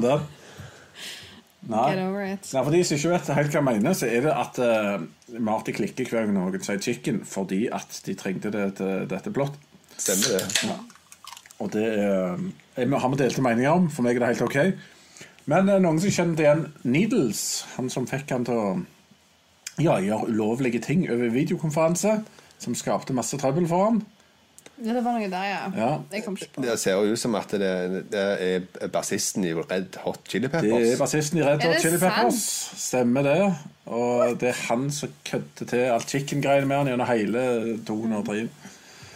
Nei. 1.70 1.90
Get 1.94 2.00
over 2.04 2.24
it. 2.26 2.48
Nei, 2.54 2.64
for 2.64 2.74
de 2.74 2.80
som 2.84 2.98
ikke 2.98 3.12
vet 3.12 3.28
helt 3.38 3.52
hva 3.54 3.60
jeg 3.60 3.68
mener, 3.68 3.98
så 3.98 4.08
er 4.10 4.24
det 4.26 4.32
at 4.34 4.58
uh, 4.66 5.04
Marty 5.38 5.76
klikker 5.78 6.10
hver 6.10 6.26
gang 6.26 6.34
noen 6.34 6.64
sier 6.66 6.82
chicken, 6.82 7.22
fordi 7.28 7.68
at 7.74 8.00
de 8.08 8.16
trengte 8.18 8.50
det 8.54 8.66
til 8.80 9.06
dette 9.12 9.34
blått. 9.34 9.60
Stemmer 9.94 10.40
det. 10.40 10.78
Og 11.62 11.70
det 11.76 11.86
er, 11.86 12.42
jeg 12.80 12.90
har 12.90 13.14
vi 13.14 13.20
delte 13.22 13.46
meninger 13.46 13.78
om. 13.78 13.92
For 13.94 14.06
meg 14.06 14.18
er 14.18 14.26
det 14.26 14.32
helt 14.34 14.48
ok. 14.48 14.58
Men 15.52 15.70
uh, 15.70 15.78
noen 15.84 16.02
som 16.02 16.16
kjenner 16.18 16.46
igjen 16.46 16.66
Needles, 16.82 17.44
han 17.76 17.94
som 17.94 18.10
fikk 18.10 18.34
han 18.34 18.48
til 18.48 18.58
å 18.58 18.72
ja, 19.82 20.00
gjøre 20.02 20.32
ulovlige 20.34 20.82
ting 20.82 21.06
over 21.10 21.30
videokonferanse, 21.34 22.18
som 22.62 22.78
skapte 22.78 23.14
masse 23.18 23.38
trøbbel 23.42 23.70
for 23.70 23.90
han. 23.90 24.02
Ja, 24.82 24.94
det 24.98 25.04
var 25.06 25.14
noe 25.20 25.28
der, 25.30 25.44
ja. 25.46 25.60
Ja. 25.78 25.90
Jeg 26.12 26.24
kom 26.26 26.36
ikke 26.40 26.56
på. 26.56 26.62
Det 26.66 26.74
ser 26.82 26.96
jo 26.98 27.14
ut 27.14 27.20
som 27.22 27.36
at 27.38 27.52
det, 27.54 27.72
det 28.12 28.24
er 28.48 28.88
bassisten 28.94 29.44
i 29.46 29.52
Red 29.54 30.00
Hot 30.06 30.24
Chili 30.30 30.48
Peppers. 30.50 30.72
Det 30.72 30.94
er 30.96 30.98
bassisten 30.98 31.38
i 31.38 31.44
Red 31.46 31.62
Hot 31.62 31.76
det 31.76 31.84
Chili 31.84 32.00
sant? 32.02 32.16
Peppers. 32.16 32.42
Stemmer 32.82 33.28
det. 33.28 33.38
Og 33.86 34.40
det 34.42 34.50
er 34.50 34.60
han 34.70 34.88
som 34.96 35.14
kødder 35.28 35.70
til 35.70 35.86
alt 35.94 36.10
chicken-greiene 36.10 36.66
med 36.70 36.78
han 36.82 36.92
gjennom 36.94 37.12
hele 37.12 37.46
toen 37.86 38.18
og 38.18 38.26
trien. 38.32 38.50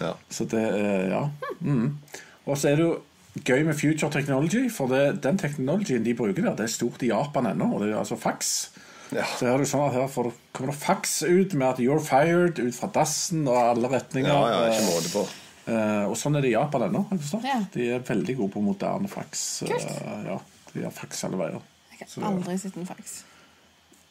Ja. 0.02 0.14
Så 0.30 0.46
det 0.52 0.62
er 0.62 1.10
Ja. 1.10 1.24
Mm. 1.62 1.98
Og 2.46 2.58
så 2.62 2.70
er 2.70 2.76
det 2.78 2.86
jo 2.86 2.98
gøy 3.46 3.64
med 3.66 3.74
future 3.80 4.12
technology, 4.12 4.70
for 4.72 4.88
det, 4.88 5.24
den 5.24 5.38
teknologien 5.42 6.06
de 6.06 6.14
bruker 6.16 6.44
der, 6.46 6.56
det 6.56 6.68
er 6.70 6.72
stort 6.72 7.02
i 7.04 7.10
Japan 7.10 7.50
ennå, 7.50 7.72
og 7.74 7.82
det 7.82 7.90
er 7.92 7.98
altså 8.00 8.16
fax. 8.20 8.70
Ja. 9.12 9.26
Så 9.38 9.46
her 9.48 9.56
er 9.56 9.64
det 9.64 9.68
sånn 9.70 9.84
at 9.88 9.96
her 9.98 10.08
får, 10.12 10.30
kommer 10.56 10.72
det 10.74 10.82
fax 10.82 11.24
ut 11.24 11.54
med 11.54 11.68
at 11.68 11.80
'you're 11.80 12.02
fired' 12.06 12.62
ut 12.62 12.76
fra 12.76 12.90
dassen 12.94 13.48
og 13.48 13.58
alle 13.58 13.90
retninger. 13.92 14.30
ja, 14.30 14.48
ja, 14.50 14.72
ikke 14.72 14.88
måte 14.92 15.12
på. 15.14 15.26
Eh, 15.66 16.04
og 16.06 16.16
sånn 16.20 16.38
er 16.38 16.46
det 16.46 16.52
i 16.52 16.56
Japan 16.56 16.88
ennå. 16.90 17.06
Ja. 17.44 17.60
De 17.74 17.88
er 17.96 18.04
veldig 18.06 18.36
gode 18.38 18.54
på 18.54 18.62
moderne 18.66 19.10
faks. 19.10 19.46
Kult. 19.66 19.86
Eh, 19.86 20.28
ja, 20.30 20.40
de 20.74 20.84
har 20.84 20.94
faks 20.94 21.24
alle 21.26 21.40
veier. 21.42 21.62
Jeg 22.00 22.10
Så- 22.10 22.22
har 22.22 22.32
aldri 22.34 22.58
sett 22.60 22.78
en 22.78 22.86
faks. 22.86 23.24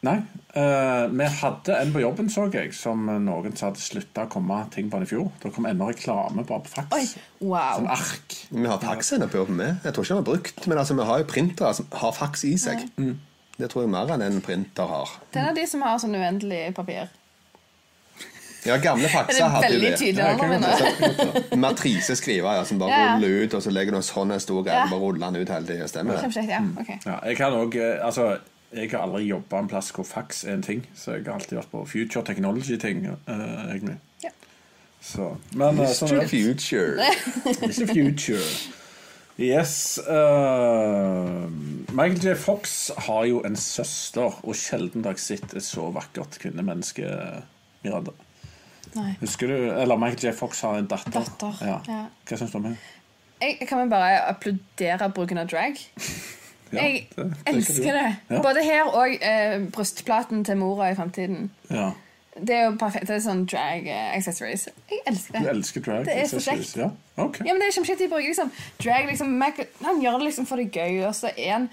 Nei. 0.04 0.18
Uh, 0.52 1.08
vi 1.08 1.24
hadde 1.24 1.76
en 1.80 1.92
på 1.92 2.00
jobben, 2.02 2.28
så 2.28 2.52
jeg, 2.52 2.74
som 2.76 3.06
noen 3.06 3.54
sa 3.56 3.70
hadde 3.70 3.80
slutta 3.80 4.26
å 4.26 4.28
komme 4.28 4.58
ting 4.70 4.90
på 4.90 4.98
den 4.98 5.06
i 5.06 5.08
fjor. 5.08 5.30
Det 5.40 5.52
kom 5.54 5.64
ennå 5.64 5.88
reklame 5.88 6.44
bare 6.44 6.60
på 6.60 6.74
faks. 6.74 6.92
Oi, 6.92 7.48
wow. 7.48 7.78
Som 7.78 7.86
ark. 7.94 8.36
Vi 8.50 8.66
har 8.68 8.78
faks 8.82 9.12
ennå 9.16 9.30
på 9.32 9.40
jobben 9.40 9.56
med. 9.56 9.78
Jeg 9.82 9.94
tror 9.94 10.04
ikke 10.04 10.14
den 10.14 10.20
var 10.24 10.28
brukt, 10.28 10.66
men 10.66 10.78
altså, 10.82 10.94
vi 10.98 11.08
har 11.08 11.22
jo 11.22 11.24
printere 11.24 11.74
som 11.74 11.86
har 12.02 12.12
faks 12.12 12.44
i 12.44 12.52
seg. 12.60 12.84
Det 13.56 13.70
tror 13.70 13.84
jeg 13.86 13.92
mer 13.94 14.12
enn 14.12 14.26
en 14.26 14.40
printer 14.44 14.86
har. 14.90 15.08
Det 15.32 15.40
er 15.40 15.54
de 15.54 15.66
som 15.70 15.80
har 15.86 15.96
sånn 16.02 16.16
uendelig 16.18 16.74
papir. 16.76 17.08
Ja, 18.64 18.76
gamle 18.80 19.08
fakser 19.12 19.44
er 19.44 19.48
hadde 19.52 19.74
jo 19.74 19.80
det. 19.80 19.98
tydelig. 19.98 20.24
Ja. 20.24 21.56
Matriseskriver 21.56 22.54
ja, 22.58 22.64
som 22.64 22.78
bare 22.80 22.90
Ja. 22.90 23.14
ruller 23.16 23.44
ut, 23.44 23.54
og 23.54 23.62
så 23.62 23.70
legger 23.70 23.92
du 23.92 23.96
en 23.98 24.02
sånn 24.06 24.32
en 24.32 24.40
stor 24.40 24.62
greie 24.64 24.74
Ja. 24.78 24.84
og 24.84 24.90
bare 24.90 25.00
ruller 25.00 25.30
den 25.30 25.42
ut 25.42 25.48
hele 25.48 25.66
tiden. 25.66 25.88
Stemmer 25.88 26.16
det? 26.22 26.44
Ja. 26.48 26.60
Okay. 26.80 26.98
Ja, 27.06 27.18
jeg 27.28 27.36
kan 27.36 27.52
også, 27.52 27.78
eh, 27.80 28.06
altså, 28.06 28.38
jeg 28.74 28.90
har 28.90 28.98
aldri 29.04 29.26
jobba 29.28 29.58
en 29.58 29.68
plass 29.68 29.90
hvor 29.92 30.04
fax 30.04 30.44
er 30.44 30.54
en 30.54 30.62
ting, 30.62 30.86
så 30.96 31.12
jeg 31.16 31.24
har 31.26 31.34
alltid 31.34 31.58
vært 31.58 31.70
på 31.72 31.84
future 31.88 32.24
technology-ting. 32.24 33.04
eh, 33.06 33.34
egentlig. 33.74 33.96
Ja. 34.22 34.30
Så, 35.02 35.36
men 35.52 35.78
eh, 35.80 35.86
sånn 35.92 36.12
er 36.16 36.20
det. 36.20 36.30
Future. 36.30 37.04
Future. 37.94 38.40
Yes. 39.36 39.98
Uh, 39.98 41.48
Michael 41.92 42.20
J. 42.22 42.34
Fox 42.36 42.90
har 42.96 43.24
jo 43.26 43.40
en 43.44 43.56
søster, 43.56 44.32
og 44.44 44.54
sjelden 44.54 45.02
har 45.04 45.12
jeg 45.16 45.18
sett 45.40 45.54
et 45.58 45.62
så 45.66 45.88
vakkert 45.92 46.38
kvinnemenneske. 46.38 47.42
Miranda. 47.84 48.12
Nei. 48.94 49.16
Husker 49.20 49.46
du, 49.50 49.56
eller 49.72 49.96
Michael 49.98 50.28
J. 50.30 50.32
Fox 50.38 50.60
har 50.62 50.78
en 50.78 50.86
datter. 50.86 51.10
Datter, 51.10 51.56
Ja. 51.66 51.80
ja. 51.88 52.04
Hva 52.28 52.36
syns 52.38 52.50
du 52.52 52.58
om 52.60 52.64
henne? 52.70 52.78
Jeg 53.42 53.66
kan 53.68 53.78
vel 53.82 53.90
bare 53.90 54.20
applaudere 54.30 55.10
bruken 55.12 55.38
av 55.38 55.48
drag. 55.50 55.76
Ja, 56.74 56.80
Jeg 56.82 57.08
det- 57.14 57.26
det 57.44 57.54
elsker 57.54 57.92
det. 57.92 58.16
Ja. 58.30 58.38
Både 58.42 58.62
her 58.64 58.84
og 58.88 59.12
eh, 59.22 59.60
brystplaten 59.70 60.40
til 60.44 60.56
mora 60.58 60.88
i 60.90 60.94
fremtiden. 60.98 61.50
Ja. 61.70 61.90
Det 62.34 62.50
er 62.50 62.64
jo 62.64 62.72
perfekt. 62.80 63.06
Det 63.06 63.14
er 63.14 63.20
sånn 63.22 63.44
drag 63.46 63.86
eh, 63.86 64.16
accessories. 64.16 64.64
Jeg 64.90 64.98
elsker 65.06 65.36
det. 65.36 65.42
Du 65.44 65.48
elsker 65.52 65.80
drag? 65.84 66.04
Det 66.08 66.16
er 66.16 66.26
så 66.32 66.40
kjekt. 66.42 66.72
Ja, 66.80 66.88
Okay. 67.16 67.46
Ja, 67.46 67.52
men 67.54 67.60
det 67.62 67.68
er 67.68 67.76
kjempekjekt. 67.76 68.00
De 68.00 68.08
bruker 68.10 68.26
liksom 68.26 68.50
drag 68.82 69.06
liksom, 69.06 69.28
Michael, 69.38 69.68
Han 69.84 70.00
gjør 70.02 70.18
det 70.18 70.26
liksom 70.32 70.46
for 70.50 70.56
det 70.58 70.72
gøy, 70.74 71.04
og 71.06 71.14
så 71.14 71.30
er 71.36 71.52
han 71.52 71.68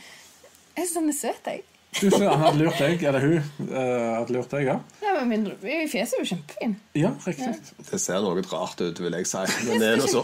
Jeg 0.78 0.86
syns 0.86 0.96
han 1.00 1.10
er 1.10 1.18
søt, 1.18 1.50
jeg. 1.50 1.64
Du, 1.92 2.06
så 2.08 2.22
han 2.24 2.40
hadde 2.40 2.62
lurt 2.62 2.78
deg, 2.80 3.02
eller 3.04 3.24
hun 3.26 3.66
eh, 3.68 4.12
hadde 4.16 4.36
lurt 4.36 4.54
deg, 4.54 4.70
ja? 4.70 4.78
Ja, 5.04 5.16
men 5.20 5.28
min 5.32 5.50
i 5.68 5.82
fjeset 5.92 6.16
er 6.16 6.24
jo 6.24 6.30
kjempefin. 6.30 6.76
Ja, 6.96 7.12
riktig. 7.26 7.52
Det 7.90 8.00
ser 8.00 8.24
noe 8.24 8.44
rart 8.48 8.80
ut, 8.80 9.02
vil 9.04 9.18
jeg 9.20 9.28
si. 9.28 9.42
Men 9.68 9.84
det 9.84 9.90
er 9.90 10.00
nå 10.00 10.08
så. 10.08 10.24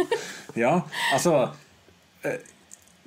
Ja, 0.58 0.72
altså 1.12 1.34
eh, 2.26 2.40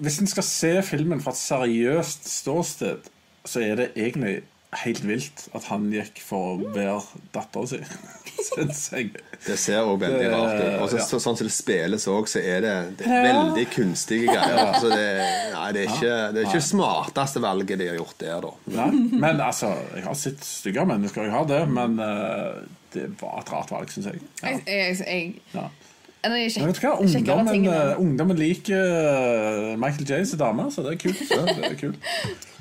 Hvis 0.04 0.20
en 0.22 0.30
skal 0.32 0.46
se 0.48 0.72
filmen 0.86 1.24
fra 1.24 1.34
et 1.34 1.42
seriøst 1.42 2.30
ståsted, 2.30 3.10
så 3.44 3.64
er 3.66 3.82
det 3.82 3.90
egentlig 3.98 4.44
helt 4.82 5.04
vilt 5.06 5.46
at 5.56 5.68
han 5.70 5.88
gikk 5.94 6.20
for 6.24 6.54
å 6.54 6.72
være 6.74 7.00
dattera 7.36 7.70
si. 7.70 7.80
Syns 8.48 8.88
jeg. 8.92 9.12
Det 9.46 9.56
ser 9.60 9.86
òg 9.86 10.00
veldig 10.02 10.30
rart 10.32 10.58
ut. 10.58 10.76
Og 10.82 10.88
så, 10.92 11.00
ja. 11.00 11.06
sånn 11.06 11.38
som 11.38 11.48
det 11.48 11.54
spilles 11.54 12.08
òg, 12.12 12.28
så 12.32 12.42
er 12.42 12.64
det, 12.66 12.74
det 13.00 13.08
er 13.08 13.28
veldig 13.30 13.66
kunstige 13.74 14.32
greier. 14.32 14.74
Så 14.82 14.90
det, 14.92 15.08
nei, 15.54 15.68
det, 15.76 15.86
er 15.86 15.94
ikke, 15.94 16.18
det 16.34 16.44
er 16.44 16.50
ikke 16.50 16.64
smarteste 16.66 17.44
valget 17.44 17.82
de 17.82 17.90
har 17.92 18.00
gjort 18.00 18.18
der, 18.24 18.48
da. 18.48 18.54
Nei, 18.80 18.90
men 19.14 19.44
altså, 19.44 19.72
jeg 19.94 20.06
har 20.08 20.20
sett 20.20 20.44
stygge 20.48 20.88
mennesker, 20.90 21.28
jeg 21.28 21.36
har 21.36 21.48
det, 21.50 21.64
men 21.72 21.98
eh, 22.04 22.62
det 22.96 23.08
var 23.22 23.42
et 23.44 23.54
rart 23.54 23.74
valg, 23.74 23.94
syns 23.94 24.12
jeg. 24.12 24.22
Ja. 24.42 24.54
Jeg, 24.54 24.64
jeg, 24.68 25.02
jeg, 25.08 25.34
Ja. 25.54 25.70
hva? 26.80 26.94
Ungdommen, 27.04 27.66
eh, 27.68 27.98
ungdommen 28.00 28.38
liker 28.40 28.80
eh, 28.80 29.74
Michael 29.76 30.08
J. 30.08 30.24
sin 30.32 30.40
dame, 30.40 30.70
så 30.72 30.86
det 30.86 30.96
er 30.96 31.02
kult. 31.04 31.20
Det 31.28 31.68
er 31.68 31.80
kult. 31.82 32.14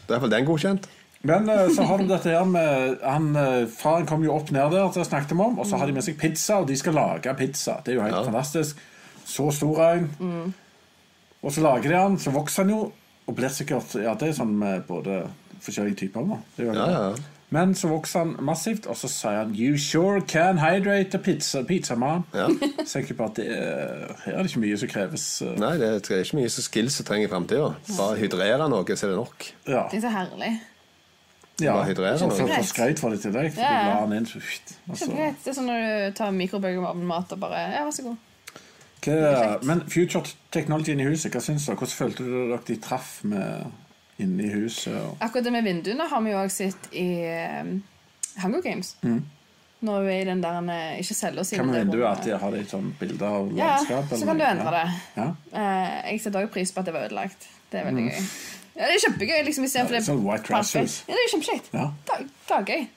hvert 0.08 0.24
fall 0.24 0.32
den 0.32 0.48
godkjent. 0.48 0.88
Men 1.22 1.48
eh, 1.48 1.68
så 1.70 1.84
har 1.86 1.98
de 2.02 2.08
dette 2.10 2.30
her 2.34 2.44
med 2.50 2.98
han, 3.06 3.28
eh, 3.38 3.66
Faren 3.70 4.06
kom 4.10 4.24
jo 4.26 4.34
opp 4.34 4.50
ned 4.50 4.72
der, 4.74 4.88
til 4.90 5.02
jeg 5.04 5.10
snakket 5.10 5.36
om, 5.38 5.58
og 5.62 5.66
så 5.68 5.78
har 5.78 5.86
de 5.86 5.94
med 5.94 6.02
seg 6.02 6.16
pizza, 6.18 6.56
og 6.62 6.66
de 6.70 6.76
skal 6.76 6.96
lage 6.98 7.34
pizza. 7.38 7.76
Det 7.84 7.92
er 7.94 8.00
jo 8.00 8.06
helt 8.08 8.16
Ja. 8.16 8.24
fantastisk. 8.26 8.80
Så 9.24 9.50
stor 9.54 9.78
en. 9.92 10.54
Og 11.42 11.52
så 11.52 11.60
lager 11.62 11.88
de 11.90 11.96
han, 11.96 12.18
så 12.18 12.30
vokser 12.34 12.62
han 12.64 12.70
jo, 12.74 12.92
og 13.26 13.36
blir 13.36 13.48
sikkert 13.54 13.94
Ja, 14.02 14.14
det 14.18 14.28
er 14.28 14.32
sånn 14.34 14.56
med 14.58 14.82
både 14.88 15.22
forskjellige 15.62 15.96
typer. 16.06 16.26
Da. 16.26 16.36
Det 16.56 16.66
er 16.68 16.74
Ja, 16.74 16.88
ja. 16.90 17.14
Men 17.52 17.74
så 17.76 17.86
vokser 17.90 18.18
han 18.24 18.36
massivt, 18.40 18.86
og 18.88 18.96
så 18.96 19.08
sier 19.12 19.42
han 19.42 19.54
You 19.54 19.76
sure 19.78 20.22
can 20.26 20.58
hydrate 20.58 21.14
a 21.14 21.18
pizza, 21.20 21.62
pizza 21.62 21.94
man. 21.94 22.24
Ja. 22.34 22.46
Jeg 22.94 23.14
på 23.16 23.24
at 23.26 23.34
det 23.36 23.46
er, 23.52 24.08
her 24.24 24.32
er 24.38 24.42
det 24.42 24.50
ikke 24.54 24.62
mye 24.64 24.78
som 24.80 24.88
kreves. 24.88 25.26
eh, 25.42 25.54
Nei, 25.60 25.74
det 25.78 25.90
er 26.10 26.22
ikke 26.24 26.36
mye 26.40 26.48
så 26.48 26.62
skills 26.64 26.96
som 26.96 27.04
trenger 27.06 27.28
i 27.28 27.30
framtida. 27.30 27.74
Bare 27.98 28.16
hydrere 28.16 28.68
noe, 28.72 28.96
så 28.96 29.06
er 29.06 29.10
det 29.12 29.18
nok. 29.20 29.50
Ja. 29.68 29.84
Det 29.92 30.00
er 30.00 30.06
så 30.08 30.14
herlig. 30.16 30.54
Ja. 31.60 31.74
Hydrere 31.84 32.18
Så 32.18 32.26
noe. 32.28 32.36
for, 32.36 32.48
for 32.48 32.62
skreit 32.64 32.98
for 32.98 33.10
det 33.10 33.20
til 33.22 33.32
deg. 33.32 33.52
For 33.52 33.60
Ja. 33.60 33.82
du 33.82 33.88
la 33.90 34.06
den 34.06 34.12
inn 34.18 34.26
så 34.26 34.40
fint. 34.40 34.76
Og 34.88 34.96
så- 34.96 35.06
Kjempegreit. 35.06 35.44
Det 35.44 35.50
er 35.50 35.54
sånn 35.60 35.66
når 35.66 36.10
du 36.10 36.12
tar 36.16 36.30
mikrobølgeovnmat 36.32 37.32
og 37.32 37.40
bare 37.40 37.60
Ja, 37.74 37.84
vær 37.84 37.90
så 37.92 38.02
god. 38.02 38.16
Hva, 39.02 39.58
men 39.66 39.80
future 39.90 40.22
technology 40.54 40.92
inni 40.92 41.04
huset, 41.04 41.32
hva 41.34 41.40
syns 41.42 41.66
dere? 41.66 41.76
Hvordan 41.76 41.98
følte 41.98 42.18
du 42.24 42.48
dere 42.52 42.60
de 42.66 42.76
traff 42.76 43.24
med 43.24 43.64
inni 44.22 44.48
huset? 44.52 44.94
Og... 44.94 45.16
Akkurat 45.20 45.44
det 45.44 45.52
med 45.52 45.64
vinduene 45.64 46.06
har 46.08 46.20
vi 46.22 46.30
jo 46.30 46.38
også 46.38 46.68
sett 46.70 46.88
i 46.94 47.06
um, 47.60 47.82
Hunger 48.42 48.62
Games. 48.62 48.94
Når 49.82 50.04
vi 50.06 50.12
er 50.14 50.20
i 50.22 50.24
den 50.28 50.40
der 50.44 50.60
eh, 50.70 51.00
Ikke 51.02 51.14
selger 51.18 51.40
oss 51.42 51.52
inn. 51.52 51.66
med 51.66 51.74
det 51.74 51.80
vinduet? 51.88 52.04
rommet. 52.04 52.18
At 52.20 52.24
de 52.24 52.38
har 52.38 52.50
litt 52.54 52.70
sånn 52.70 52.92
bilder 53.00 53.26
av 53.26 53.52
Ja, 53.58 53.78
så 53.82 54.24
kan 54.24 54.38
du 54.38 54.44
endre 54.46 54.70
det. 54.70 54.84
Ja. 55.16 55.26
Eh, 55.52 56.12
jeg 56.12 56.20
setter 56.22 56.44
også 56.44 56.52
pris 56.54 56.70
på 56.70 56.78
at 56.78 56.86
det 56.86 56.94
var 56.94 57.08
ødelagt. 57.08 57.48
Det 57.72 57.80
er 57.80 57.84
veldig 57.90 58.04
gøy. 58.12 58.28
Ja, 58.76 58.86
det 58.88 58.94
er 58.96 59.10
kjempegøy. 59.10 59.44
liksom, 59.44 59.64
istedenfor 59.64 59.92
Mm. 59.92 59.92
Ja, 59.92 59.98
det 60.00 60.06
sånn 60.08 60.24
white 60.24 60.44
trash 60.46 60.74
Ja, 60.76 61.14
det 61.14 61.22
er 61.26 61.36
kjempekjekt. 61.36 61.68
Ja. 61.72 61.90
Det 62.06 62.14
er- 62.18 62.58
er 62.58 62.64
gøy. 62.64 62.88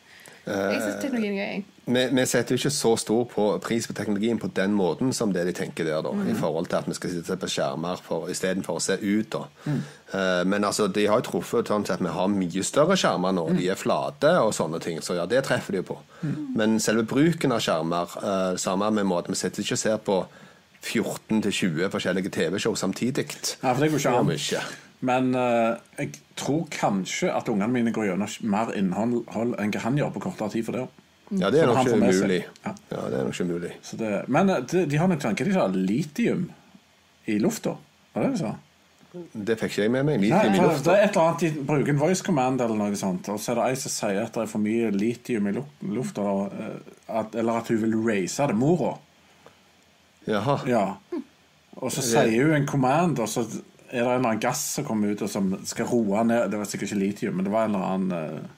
Jeg 0.48 0.82
syns 0.82 1.02
teknologien 1.02 1.34
er 1.40 1.56
gøy. 1.56 1.64
Vi, 1.88 2.06
vi 2.16 2.26
setter 2.26 2.56
jo 2.56 2.58
ikke 2.58 2.72
så 2.74 2.98
stor 2.98 3.26
på 3.26 3.60
pris 3.62 3.88
på 3.88 3.94
teknologien 3.94 4.40
på 4.40 4.48
den 4.54 4.74
måten 4.74 5.12
som 5.14 5.32
det 5.34 5.46
de 5.46 5.54
tenker 5.54 5.84
der, 5.86 6.02
da, 6.02 6.10
Mm. 6.12 6.30
i 6.30 6.34
forhold 6.34 6.68
til 6.70 6.76
at 6.78 6.86
vi 6.88 6.94
skal 6.94 7.10
sitte 7.10 7.38
på 7.38 7.48
skjermer 7.50 7.98
for, 8.02 8.28
istedenfor 8.30 8.76
å 8.78 8.82
se 8.82 8.94
ut. 9.02 9.30
da. 9.30 9.44
Mm. 9.66 9.84
Uh, 10.14 10.44
men 10.46 10.64
altså, 10.64 10.88
de 10.92 11.06
har 11.08 11.22
jo 11.22 11.32
truffet 11.32 11.66
sånn 11.68 11.90
at 11.90 12.00
vi 12.00 12.08
har 12.08 12.28
mye 12.28 12.64
større 12.64 12.96
skjermer 12.96 13.34
nå. 13.34 13.50
Mm. 13.50 13.58
De 13.58 13.70
er 13.70 13.76
flate 13.76 14.32
og 14.40 14.54
sånne 14.54 14.80
ting, 14.82 15.00
så 15.02 15.16
ja, 15.16 15.26
det 15.26 15.44
treffer 15.46 15.72
de 15.72 15.78
jo 15.78 15.84
på. 15.84 15.98
Men 16.56 16.80
selve 16.80 17.04
bruken 17.06 17.52
av 17.52 17.60
skjermer, 17.60 18.08
uh, 18.24 18.56
samme 18.58 18.92
med 18.94 19.06
måten 19.06 19.30
vi 19.30 19.36
sitter 19.36 19.62
ikke 19.64 19.74
og 19.74 19.78
ser 19.80 19.98
på 19.98 20.26
14-20 20.82 21.90
forskjellige 21.90 22.30
TV-show 22.32 22.76
samtidig. 22.76 23.28
Ja, 23.64 23.74
for 23.74 23.82
det 23.82 23.92
går 23.92 23.98
ikke 24.00 24.60
an. 24.60 24.66
Men 25.06 25.32
uh, 25.38 25.76
jeg 26.00 26.14
tror 26.40 26.64
kanskje 26.74 27.30
at 27.36 27.50
ungene 27.52 27.72
mine 27.74 27.92
går 27.96 28.08
gjennom 28.10 28.36
mer 28.52 28.72
innhold 28.80 29.56
enn 29.62 29.74
hva 29.76 29.82
han 29.86 29.98
gjør 30.00 30.14
på 30.16 30.24
kortere 30.28 30.54
tid 30.56 30.66
for 30.68 30.80
det. 30.80 30.86
Ja, 31.42 31.50
det 31.54 31.62
er 31.64 31.72
nok 31.72 31.82
ikke 31.88 31.98
umulig. 32.00 32.42
Ja. 32.66 32.72
Ja, 32.94 33.02
det 33.10 33.18
er 33.20 33.26
nok 33.28 33.34
ikke 33.36 33.50
mulig. 33.50 33.72
Så 33.86 33.98
det, 34.00 34.12
men 34.32 34.50
eh, 34.54 34.62
de, 34.72 34.84
de 34.92 35.00
har 35.02 35.10
nok 35.12 35.24
tanke 35.24 35.48
de 35.48 35.54
sa 35.56 35.66
litium 35.74 36.48
i 37.32 37.40
lufta. 37.42 37.74
Var 38.14 38.24
det 38.28 38.32
det 38.32 38.38
de 38.38 38.44
sa? 38.46 38.54
Det 39.16 39.56
fikk 39.62 39.72
ikke 39.72 39.84
jeg 39.86 39.92
med 39.96 40.04
meg. 40.10 40.20
Nei, 40.22 40.28
Litium 40.30 40.56
i 40.58 40.62
lufta. 40.68 40.86
det 40.92 40.96
er 41.00 41.06
et 41.08 41.16
eller 41.16 41.30
annet 41.32 41.44
De 41.46 41.66
bruker 41.70 41.94
en 41.96 42.02
voice 42.02 42.26
command 42.28 42.62
eller 42.66 42.78
noe 42.82 42.98
sånt, 43.00 43.30
og 43.32 43.40
så 43.42 43.54
er 43.54 43.60
det 43.62 43.68
ei 43.72 43.78
som 43.80 43.94
sier 43.96 44.22
at 44.26 44.36
det 44.36 44.44
er 44.44 44.52
for 44.52 44.64
mye 44.66 44.90
litium 44.94 45.48
i 45.50 45.54
lu- 45.56 45.94
lufta, 45.98 46.26
eh, 46.52 47.22
eller 47.40 47.62
at 47.62 47.72
hun 47.72 47.80
vil 47.86 47.96
raise 48.06 48.48
det. 48.52 48.58
Mora. 48.60 48.94
Jaha. 50.28 50.58
Ja. 50.70 50.84
Og 51.76 51.92
så 51.92 52.04
sier 52.06 52.46
hun 52.48 52.56
en 52.58 52.68
command, 52.70 53.20
og 53.24 53.28
så 53.32 53.44
er 53.96 54.04
det 54.04 54.12
en 54.12 54.20
eller 54.20 54.30
annen 54.30 54.44
gass 54.44 54.62
som 54.76 54.86
kommer 54.88 55.12
ut 55.16 55.22
og 55.26 55.30
som 55.32 55.50
skal 55.66 55.88
roe 55.90 56.24
ned 56.28 56.52
Det 56.52 56.58
var 56.60 56.66
sikkert 56.70 56.92
ikke 56.92 57.00
litium, 57.02 57.36
men 57.40 57.46
det 57.48 57.52
var 57.54 57.66
en 57.70 57.76
eller 57.76 57.88
annen 57.96 58.12
eh, 58.20 58.54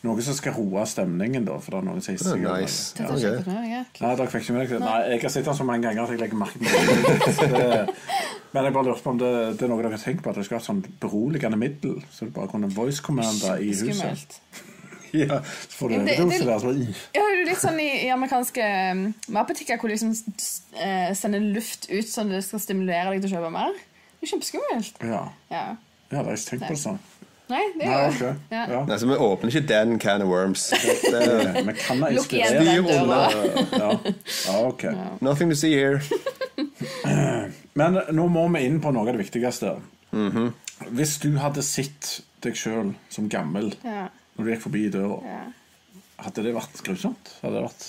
Noe 0.00 0.22
som 0.24 0.32
skal 0.32 0.54
roe 0.56 0.80
stemningen, 0.88 1.44
da. 1.44 1.58
For 1.60 1.74
det 1.74 1.78
er 1.82 1.84
noen 1.90 2.00
som 2.00 2.14
hisser 2.16 2.38
Det 2.40 2.46
er 2.48 2.62
nice. 2.62 2.94
det. 2.96 3.04
Dette 3.04 3.10
har 3.10 3.16
Ok. 3.16 3.20
jeg 3.20 3.34
ikke 3.34 3.44
fått 3.44 3.52
med 3.52 3.60
meg. 3.60 3.70
jeg. 3.74 4.00
Nei, 4.00 4.12
dere 4.16 4.30
fikk 4.32 4.42
ikke 4.46 4.54
med 4.56 4.62
dere 4.62 4.78
det? 4.78 4.86
Nei, 4.86 5.00
jeg 5.10 5.20
har 5.26 5.32
sett 5.34 5.44
den 5.50 5.58
så 5.58 5.66
mange 5.68 5.82
ganger 5.84 6.02
at 6.06 6.10
jeg 6.14 6.20
legger 6.22 6.38
merke 6.40 6.58
til 7.36 7.52
det. 7.52 7.94
Men 8.54 8.64
jeg 8.64 8.72
bare 8.74 8.86
lurte 8.88 9.04
på 9.04 9.10
om 9.12 9.18
det, 9.20 9.32
det 9.60 9.66
er 9.66 9.70
noe 9.70 9.82
dere 9.84 9.92
har 9.98 10.00
tenkt 10.02 10.24
på, 10.24 10.32
at 10.32 10.40
det 10.40 10.46
skulle 10.48 10.58
vært 10.62 10.70
sånn 10.70 10.80
beroligende 11.04 11.58
middel. 11.60 12.00
Så 12.10 12.24
du 12.26 12.32
bare 12.38 12.48
kunne 12.48 12.72
voice 12.72 13.04
commande 13.04 13.58
i 13.60 13.74
huset. 13.76 14.40
Ja, 15.10 15.40
så 15.42 15.74
får 15.74 15.88
du 15.90 15.94
Det- 15.96 16.04
det- 16.06 16.18
overdose 16.22 16.44
der. 16.46 16.58
Så 16.62 16.66
bare. 16.70 16.96
Ja, 17.16 17.20
det 17.20 17.20
er 17.20 17.38
jo 17.40 17.46
litt 17.50 17.58
sånn 17.58 17.80
i, 17.82 17.88
i 18.06 18.10
amerikanske 18.14 18.66
um, 18.94 19.00
matbutikker 19.34 19.80
hvor 19.82 19.90
de 19.90 19.96
liksom 19.96 20.12
eh, 20.78 21.10
sender 21.18 21.40
luft 21.42 21.88
ut 21.90 22.06
sånn 22.06 22.30
at 22.30 22.36
det 22.38 22.44
skal 22.46 22.62
stimulere 22.62 23.10
deg 23.10 23.24
til 23.24 23.32
å 23.32 23.40
kjøpe 23.40 23.50
mer. 23.56 23.74
Det 24.20 24.26
er 24.26 24.30
kjempeskummelt. 24.34 24.94
ja. 25.02 25.22
Ja. 25.50 25.62
ja, 25.66 25.76
det 26.10 26.18
har 26.18 26.24
jeg 26.24 26.38
ikke 26.38 26.50
tenkt 26.50 26.66
på 26.66 26.74
det 26.74 26.78
sånn. 26.82 26.98
Nei, 27.50 27.62
det 27.80 27.86
er 27.86 28.04
jo 28.06 28.18
jo 28.20 28.26
ja. 28.54 28.60
Ja. 28.70 28.80
Nei, 28.86 28.96
så 29.00 29.06
vi 29.10 29.16
åpner 29.18 29.50
ikke 29.50 29.66
den 29.66 29.98
can 29.98 30.22
of 30.22 30.28
worms. 30.30 30.68
Vi 31.66 31.72
kan 31.80 32.00
da 32.00 32.10
inspirere. 32.14 32.84
ok. 34.54 34.84
nothing 35.20 35.50
to 35.50 35.56
see 35.56 35.72
here. 35.72 36.00
Men 37.74 37.98
nå 38.12 38.26
må 38.30 38.44
vi 38.54 38.64
inn 38.68 38.80
på 38.82 38.92
noe 38.94 39.02
av 39.06 39.14
det 39.16 39.24
viktigste. 39.24 39.76
Hvis 40.90 41.16
du 41.22 41.32
hadde 41.38 41.62
sett 41.66 42.20
deg 42.44 42.54
sjøl 42.58 42.94
som 43.12 43.28
gammel 43.30 43.72
Ja. 43.84 44.08
når 44.36 44.44
du 44.44 44.50
gikk 44.52 44.62
forbi 44.68 44.84
døra, 44.90 45.18
Ja. 45.26 45.40
hadde 46.24 46.42
det 46.46 46.54
vært 46.54 46.82
grusomt? 46.86 47.34
Hadde 47.42 47.54
det 47.58 47.64
vært 47.66 47.88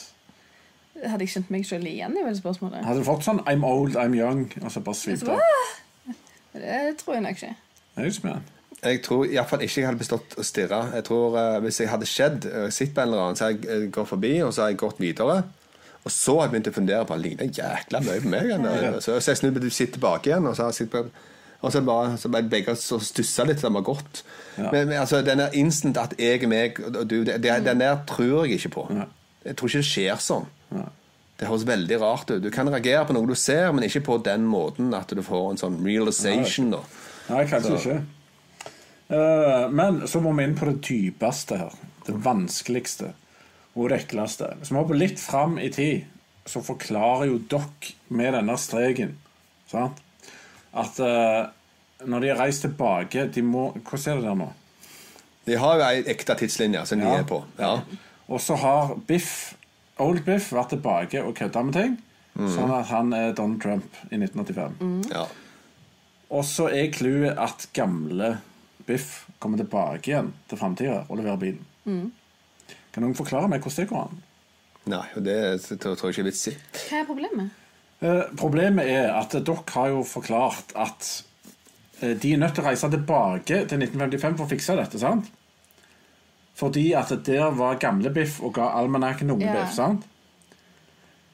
Hadde 1.02 1.24
jeg 1.24 1.30
kjent 1.34 1.50
meg 1.50 1.64
sjøl 1.66 1.86
igjen 1.88 2.18
i 2.20 2.24
vel 2.26 2.36
spørsmålet? 2.36 2.84
Hadde 2.86 3.00
du 3.00 3.06
fått 3.08 3.24
sånn 3.26 3.40
'I'm 3.46 3.64
old, 3.66 3.96
I'm 3.96 4.14
young', 4.14 4.52
og 4.64 4.72
så 4.72 4.82
bare 4.84 4.96
svipt 4.96 5.20
Så 5.26 5.32
av? 5.32 5.40
Det 6.54 6.98
tror 7.00 7.16
jeg 7.18 7.24
nok 7.26 7.38
ikke. 7.40 7.54
Jeg 7.96 8.04
er 8.04 8.12
ikke 8.12 8.28
med. 8.28 8.52
Jeg 8.82 9.02
tror 9.06 9.26
iallfall 9.30 9.62
ikke 9.62 9.82
jeg 9.82 9.88
hadde 9.92 10.02
bestått 10.02 10.38
å 10.42 10.44
stirre. 10.46 10.80
Jeg 10.96 11.06
tror 11.06 11.36
uh, 11.38 11.58
Hvis 11.62 11.80
jeg 11.84 11.90
hadde 11.92 12.08
skjedd, 12.10 12.46
uh, 12.50 12.70
sett 12.74 12.96
på 12.96 13.04
en 13.04 13.12
eller 13.12 13.26
annen, 13.28 13.38
så 13.38 13.50
hadde 13.50 13.68
jeg 13.68 13.82
eh, 13.84 13.90
gått 13.94 14.10
forbi, 14.10 14.32
og 14.42 14.54
så 14.54 14.64
hadde 14.64 14.74
jeg 14.74 14.80
gått 14.82 15.02
videre. 15.04 15.42
Og 16.02 16.14
så 16.14 16.38
hadde 16.40 16.48
jeg 16.48 16.54
begynt 16.56 16.72
å 16.72 16.78
fundere 16.80 17.06
på 17.06 17.14
Han 17.14 17.22
ligner 17.22 17.52
jækla 17.60 18.02
mye 18.02 18.24
på 18.24 18.32
meg. 18.34 18.56
der. 18.64 18.98
Så, 19.06 19.20
så 19.20 19.36
jeg 19.36 19.42
snudde 19.44 19.62
meg 19.62 19.76
sitter 19.76 20.00
tilbake 20.00 20.32
igjen, 20.32 20.50
og 20.50 20.58
så 20.58 20.66
har 20.66 20.80
jeg 20.80 20.90
på 20.94 21.06
og 21.62 21.70
så 21.70 21.82
bare, 21.86 22.16
så 22.18 22.30
bare 22.34 22.50
begge 22.50 22.74
så 22.76 22.98
stussa 22.98 23.44
litt, 23.46 23.62
Det 23.62 23.70
har 23.70 23.84
gått. 23.86 24.24
Ja. 24.58 24.72
Men, 24.72 24.88
men 24.88 24.98
altså, 24.98 25.22
den 25.22 25.38
der 25.38 25.54
instant 25.54 25.98
at 25.98 26.16
jeg 26.18 26.42
er 26.42 26.50
meg 26.50 26.80
og 26.82 27.04
du, 27.06 27.20
det, 27.24 27.36
det, 27.44 27.66
den 27.66 27.84
der 27.84 28.00
tror 28.10 28.46
jeg 28.46 28.58
ikke 28.58 28.70
på. 28.70 28.88
Ja. 28.90 29.06
Jeg 29.46 29.58
tror 29.58 29.70
ikke 29.70 29.84
det 29.84 29.90
skjer 29.92 30.24
sånn. 30.26 30.48
Nei. 30.74 30.88
Det 31.42 31.50
høres 31.50 31.64
veldig 31.66 31.98
rart 32.04 32.30
ut. 32.30 32.42
Du 32.44 32.52
kan 32.54 32.70
reagere 32.70 33.02
på 33.10 33.16
noe 33.18 33.26
du 33.26 33.34
ser, 33.40 33.72
men 33.74 33.88
ikke 33.88 34.04
på 34.06 34.18
den 34.22 34.44
måten 34.46 34.92
at 34.94 35.10
du 35.10 35.24
får 35.26 35.48
en 35.56 35.58
sånn 35.62 35.80
realization. 35.82 36.70
Nei, 36.76 36.82
Nei, 37.32 37.46
kanskje 37.50 37.80
ikke. 37.80 37.96
Uh, 39.12 39.66
men 39.74 40.04
så 40.08 40.22
må 40.24 40.32
vi 40.38 40.46
inn 40.46 40.54
på 40.56 40.70
det 40.70 40.78
dypeste 40.86 41.58
her. 41.64 41.74
Det 42.06 42.14
vanskeligste 42.24 43.10
og 43.74 43.90
det 43.90 44.04
ekleste. 44.04 44.52
Hvis 44.60 44.70
vi 44.72 44.78
hopper 44.78 45.00
litt 45.00 45.20
fram 45.20 45.58
i 45.60 45.72
tid, 45.74 46.06
så 46.46 46.62
forklarer 46.66 47.32
jo 47.32 47.40
dere 47.52 47.96
med 48.14 48.34
denne 48.38 48.56
streken 48.60 49.18
sant? 49.72 50.00
at 50.78 50.98
uh, 51.04 51.50
når 52.08 52.24
de 52.24 52.30
har 52.32 52.40
reist 52.40 52.64
tilbake 52.64 53.26
de 53.36 53.42
må, 53.44 53.72
Hvordan 53.84 54.14
er 54.14 54.22
det 54.22 54.28
der 54.30 54.38
nå? 54.40 54.48
De 55.50 55.58
har 55.60 55.80
jo 55.82 55.88
ei 55.90 56.04
ekte 56.14 56.36
tidslinje 56.40 56.86
som 56.88 57.02
de 57.02 57.10
Ja. 57.10 57.18
er 57.20 57.26
på. 57.28 57.42
Ja. 57.60 57.74
Og 58.30 58.40
så 58.42 58.56
har 58.62 58.94
Biff, 59.08 59.54
Old 60.02 60.24
Biff 60.26 60.52
var 60.56 60.70
tilbake 60.72 61.22
og 61.24 61.36
kødda 61.38 61.64
med 61.68 61.78
ting. 61.78 61.98
Sånn 62.32 62.72
at 62.72 62.88
han 62.90 63.12
er 63.14 63.34
Donald 63.36 63.60
Trump 63.62 63.98
i 64.10 64.18
1985. 64.18 65.12
Ja. 65.12 65.26
Og 66.32 66.46
så 66.48 66.70
er 66.72 66.92
clouet 66.96 67.38
at 67.40 67.68
gamle 67.76 68.38
Biff 68.88 69.26
kommer 69.42 69.60
tilbake 69.60 70.14
igjen 70.14 70.32
til 70.50 70.60
framtida 70.60 71.02
og 71.08 71.20
leverer 71.20 71.42
bilen. 71.42 72.12
Kan 72.92 73.06
noen 73.06 73.18
forklare 73.18 73.50
meg 73.52 73.64
hvordan 73.64 73.84
det 73.84 73.92
går 73.92 74.06
an? 74.06 74.22
Nei, 74.92 75.04
og 75.16 75.26
det 75.26 75.36
tror 75.82 75.98
tror 75.98 76.10
jeg 76.10 76.16
ikke 76.16 76.24
er 76.24 76.30
vits 76.32 76.48
i. 76.50 76.56
Hva 76.88 77.02
er 77.02 77.10
problemet? 77.10 77.58
Eh, 78.02 78.24
problemet 78.40 78.90
er 78.90 79.12
at 79.14 79.36
dere 79.36 79.62
har 79.76 79.92
jo 79.94 80.02
forklart 80.08 80.74
at 80.74 81.10
eh, 82.02 82.16
de 82.18 82.34
er 82.34 82.42
nødt 82.42 82.56
til 82.58 82.66
å 82.66 82.70
reise 82.72 82.90
tilbake 82.90 83.62
til 83.70 83.84
1955 83.86 84.40
for 84.40 84.48
å 84.48 84.50
fikse 84.50 84.78
dette, 84.80 85.02
sant? 85.02 85.30
Fordi 86.62 86.92
at 86.94 87.10
der 87.26 87.50
var 87.58 87.80
gamle 87.82 88.12
Biff 88.14 88.38
og 88.46 88.54
ga 88.60 88.68
almanakken 88.80 89.32
unge 89.34 89.48
Ja. 89.50 89.54
Biff, 89.64 89.74
sant? 89.74 90.04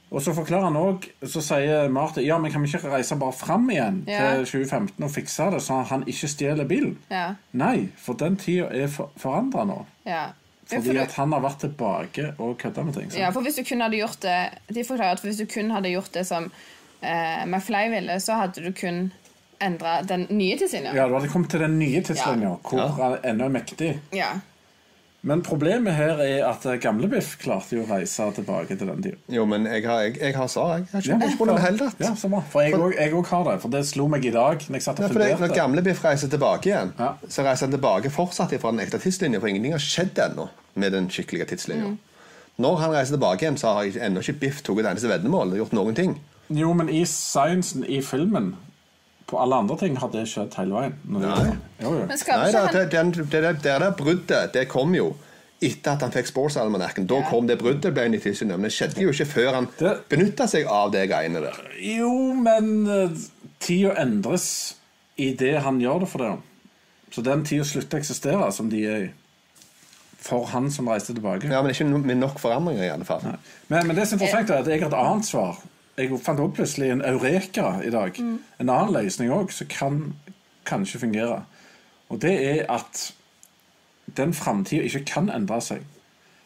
Og 0.08 0.22
så 0.24 0.32
forklarer 0.32 0.70
han 0.70 0.78
òg, 0.80 1.04
så 1.28 1.42
sier 1.44 1.90
Martin 1.92 2.24
ja, 2.24 2.38
men 2.40 2.52
kan 2.54 2.64
vi 2.64 2.70
ikke 2.72 2.88
reise 2.94 3.18
bare 3.20 3.36
fram 3.36 3.66
igjen 3.74 3.98
Ja. 4.08 4.20
til 4.38 4.46
2015 4.46 5.04
og 5.04 5.12
fikse 5.12 5.50
det, 5.52 5.60
så 5.66 5.82
han 5.90 6.06
ikke 6.08 6.30
stjeler 6.32 6.64
bilen? 6.70 6.94
Ja. 7.12 7.34
Nei, 7.52 7.90
for 8.00 8.14
den 8.16 8.38
tida 8.40 8.70
er 8.72 8.88
for, 8.88 9.10
forandra 9.20 9.66
nå. 9.68 9.82
Ja. 10.08 10.30
Fordi 10.68 10.94
for, 10.94 11.02
at 11.04 11.12
han 11.20 11.32
har 11.36 11.44
vært 11.44 11.60
tilbake 11.66 12.30
og 12.40 12.58
kødda 12.58 12.84
med 12.88 12.94
ting. 12.94 13.12
sant? 13.12 13.20
ja, 13.20 13.30
for 13.36 13.42
hvis 13.42 13.56
du 13.60 13.64
kun 13.68 13.82
hadde 13.82 14.00
gjort 14.00 14.18
det 14.22 14.40
De 14.76 14.84
forklarer 14.84 15.12
at 15.16 15.22
hvis 15.24 15.38
du 15.38 15.46
kun 15.46 15.72
hadde 15.72 15.92
gjort 15.92 16.12
det 16.14 16.26
som 16.28 16.50
eh, 17.02 17.46
McFly 17.46 17.90
ville, 17.92 18.20
så 18.20 18.34
hadde 18.46 18.64
du 18.64 18.72
kun 18.72 19.12
endra 19.62 20.02
den 20.08 20.28
nye 20.30 20.56
tidslinja. 20.60 20.92
Ja, 20.96 21.08
du 21.08 21.14
hadde 21.20 21.28
kommet 21.32 21.50
til 21.52 21.60
den 21.60 21.80
nye 21.80 22.02
tidslinja, 22.04 22.50
Ja. 22.50 22.56
hvor 22.64 22.88
han 23.04 23.18
ennå 23.26 23.46
er 23.46 23.50
mektig. 23.60 24.00
Ja. 24.14 24.32
Men 25.28 25.42
problemet 25.44 25.96
her 25.98 26.22
er 26.24 26.46
at 26.48 26.64
Gamlebiff 26.64 26.84
gamle 26.86 27.08
Biff 27.12 27.34
klarte 27.42 27.76
jo 27.76 27.82
å 27.84 27.88
reise 27.90 28.28
tilbake 28.38 28.78
til 28.80 28.88
den 28.88 29.02
tida. 29.04 29.18
Jo, 29.34 29.44
men 29.50 29.66
jeg 29.68 29.84
har, 29.84 30.06
jeg, 30.06 30.14
jeg 30.22 30.36
har 30.38 30.48
svar, 30.52 30.78
jeg. 30.78 30.86
Har 30.94 31.04
ikke 31.04 31.28
ja, 31.28 31.38
på 31.42 31.48
det 31.50 31.58
hele. 31.66 31.88
Ja, 32.00 32.12
samme. 32.16 32.40
For 32.54 32.64
jeg 32.64 32.78
òg- 33.12 33.28
har 33.34 33.44
det. 33.50 33.56
For 33.62 33.74
det 33.74 33.82
slo 33.90 34.08
meg 34.08 34.24
i 34.26 34.32
dag. 34.32 34.64
Når 34.70 34.80
jeg 34.80 34.86
satt 34.86 35.02
Ja, 35.04 35.10
og 35.10 35.12
for 35.18 35.20
det, 35.20 35.28
når 35.36 35.52
Gamlebiff 35.52 35.58
gamle 35.60 35.84
Biff 35.90 36.04
reiser 36.06 36.32
tilbake 36.32 36.72
igjen, 36.72 36.94
Ja. 37.00 37.10
så 37.28 37.44
reiser 37.44 37.68
han 37.68 37.76
tilbake 37.76 38.10
fortsatt 38.14 38.56
fra 38.62 38.72
den 38.72 38.80
ekte 38.80 39.02
tidslinja, 39.04 39.40
for 39.44 39.48
ingenting 39.52 39.76
har 39.76 39.84
skjedd 39.84 40.16
ennå 40.30 40.48
med 40.76 40.92
den 40.96 41.10
skikkelige 41.10 41.50
tidslinja. 41.52 41.92
Mm. 41.92 41.98
Når 42.58 42.76
han 42.86 42.92
reiser 42.96 43.18
tilbake 43.18 43.44
igjen, 43.44 43.58
så 43.60 43.74
har 43.76 43.84
ennå 44.08 44.24
ikke 44.24 44.40
Biff 44.40 44.64
tatt 44.64 44.80
et 44.80 44.86
eneste 44.94 45.12
veddemål 45.12 45.58
gjort 45.60 45.74
noen 45.74 45.96
ting. 45.96 46.16
Jo, 46.50 46.72
men 46.74 46.88
i 46.90 47.04
sciencen 47.04 47.84
i 47.84 48.00
filmen 48.02 48.56
På 49.28 49.40
alle 49.44 49.56
andre 49.60 49.76
ting 49.78 49.98
har 50.00 50.10
det 50.14 50.24
skjedd 50.32 50.54
hele 50.56 50.74
veien. 50.78 50.94
Nei. 51.12 51.48
Jo, 51.84 51.94
jo. 52.00 52.04
Nei, 52.08 52.52
da, 52.56 52.66
det, 52.72 52.84
den, 52.94 53.12
det, 53.12 53.26
det, 53.32 53.42
det 53.64 53.74
der 53.84 53.92
bruddet 53.98 54.54
det 54.56 54.68
kom 54.72 54.94
jo 54.96 55.10
etter 55.60 55.96
at 55.96 56.04
han 56.06 56.12
fikk 56.14 56.28
sportsalmanakken. 56.30 57.08
Da 57.10 57.18
Ja. 57.18 57.30
kom 57.32 57.48
det 57.50 57.58
bruddet, 57.60 57.92
ble 57.94 58.04
han 58.06 58.14
i 58.14 58.20
tidslinja, 58.22 58.56
men 58.60 58.70
det 58.70 58.76
skjedde 58.78 59.02
jo 59.02 59.10
ikke 59.12 59.26
før 59.26 59.54
han 59.56 59.68
Det- 59.80 59.96
benytta 60.10 60.46
seg 60.48 60.68
av 60.70 60.92
det 60.94 61.08
greiene 61.10 61.42
der. 61.42 61.58
Jo, 61.82 62.12
men 62.38 62.88
uh, 62.88 63.10
tida 63.60 63.96
endres 64.04 64.76
i 65.18 65.32
det 65.34 65.56
han 65.66 65.80
gjør 65.82 66.00
det 66.06 66.10
for 66.12 66.24
det. 66.24 66.34
Så 67.12 67.24
den 67.26 67.44
tida 67.44 67.64
slutter 67.66 67.98
å 67.98 68.04
eksistere 68.04 68.52
som 68.54 68.70
de 68.70 68.84
er 68.86 69.02
i. 69.08 69.10
For 70.28 70.46
han 70.52 70.70
som 70.72 70.88
reiste 70.90 71.14
tilbake. 71.14 71.50
Ja, 71.50 71.62
Men 71.62 71.72
ikke 71.74 71.86
med 71.90 72.18
nok 72.18 72.40
forandringer, 72.40 72.84
i 72.84 72.90
alle 72.94 73.06
fall. 73.06 73.22
Men, 73.70 73.88
men 73.88 73.96
det 73.96 74.08
som 74.08 74.20
er 74.20 74.28
interessant 74.28 74.50
er 74.50 74.62
at 74.62 74.68
jeg 74.68 74.82
har 74.82 74.90
et 74.92 74.98
annet 75.02 75.26
svar. 75.26 75.58
Jeg 75.98 76.14
fant 76.22 76.40
også 76.40 76.54
plutselig 76.60 76.92
en 76.94 77.02
eureka 77.02 77.80
i 77.82 77.90
dag. 77.90 78.20
En 78.22 78.70
annen 78.70 78.94
løsning 78.94 79.32
òg 79.34 79.52
som 79.52 79.70
kan 79.72 80.02
kanskje 80.68 81.02
fungere. 81.02 81.42
Og 82.10 82.22
det 82.22 82.36
er 82.38 82.66
at 82.70 83.14
den 84.18 84.34
framtida 84.34 84.86
ikke 84.86 85.06
kan 85.10 85.32
endre 85.34 85.58
seg. 85.62 85.82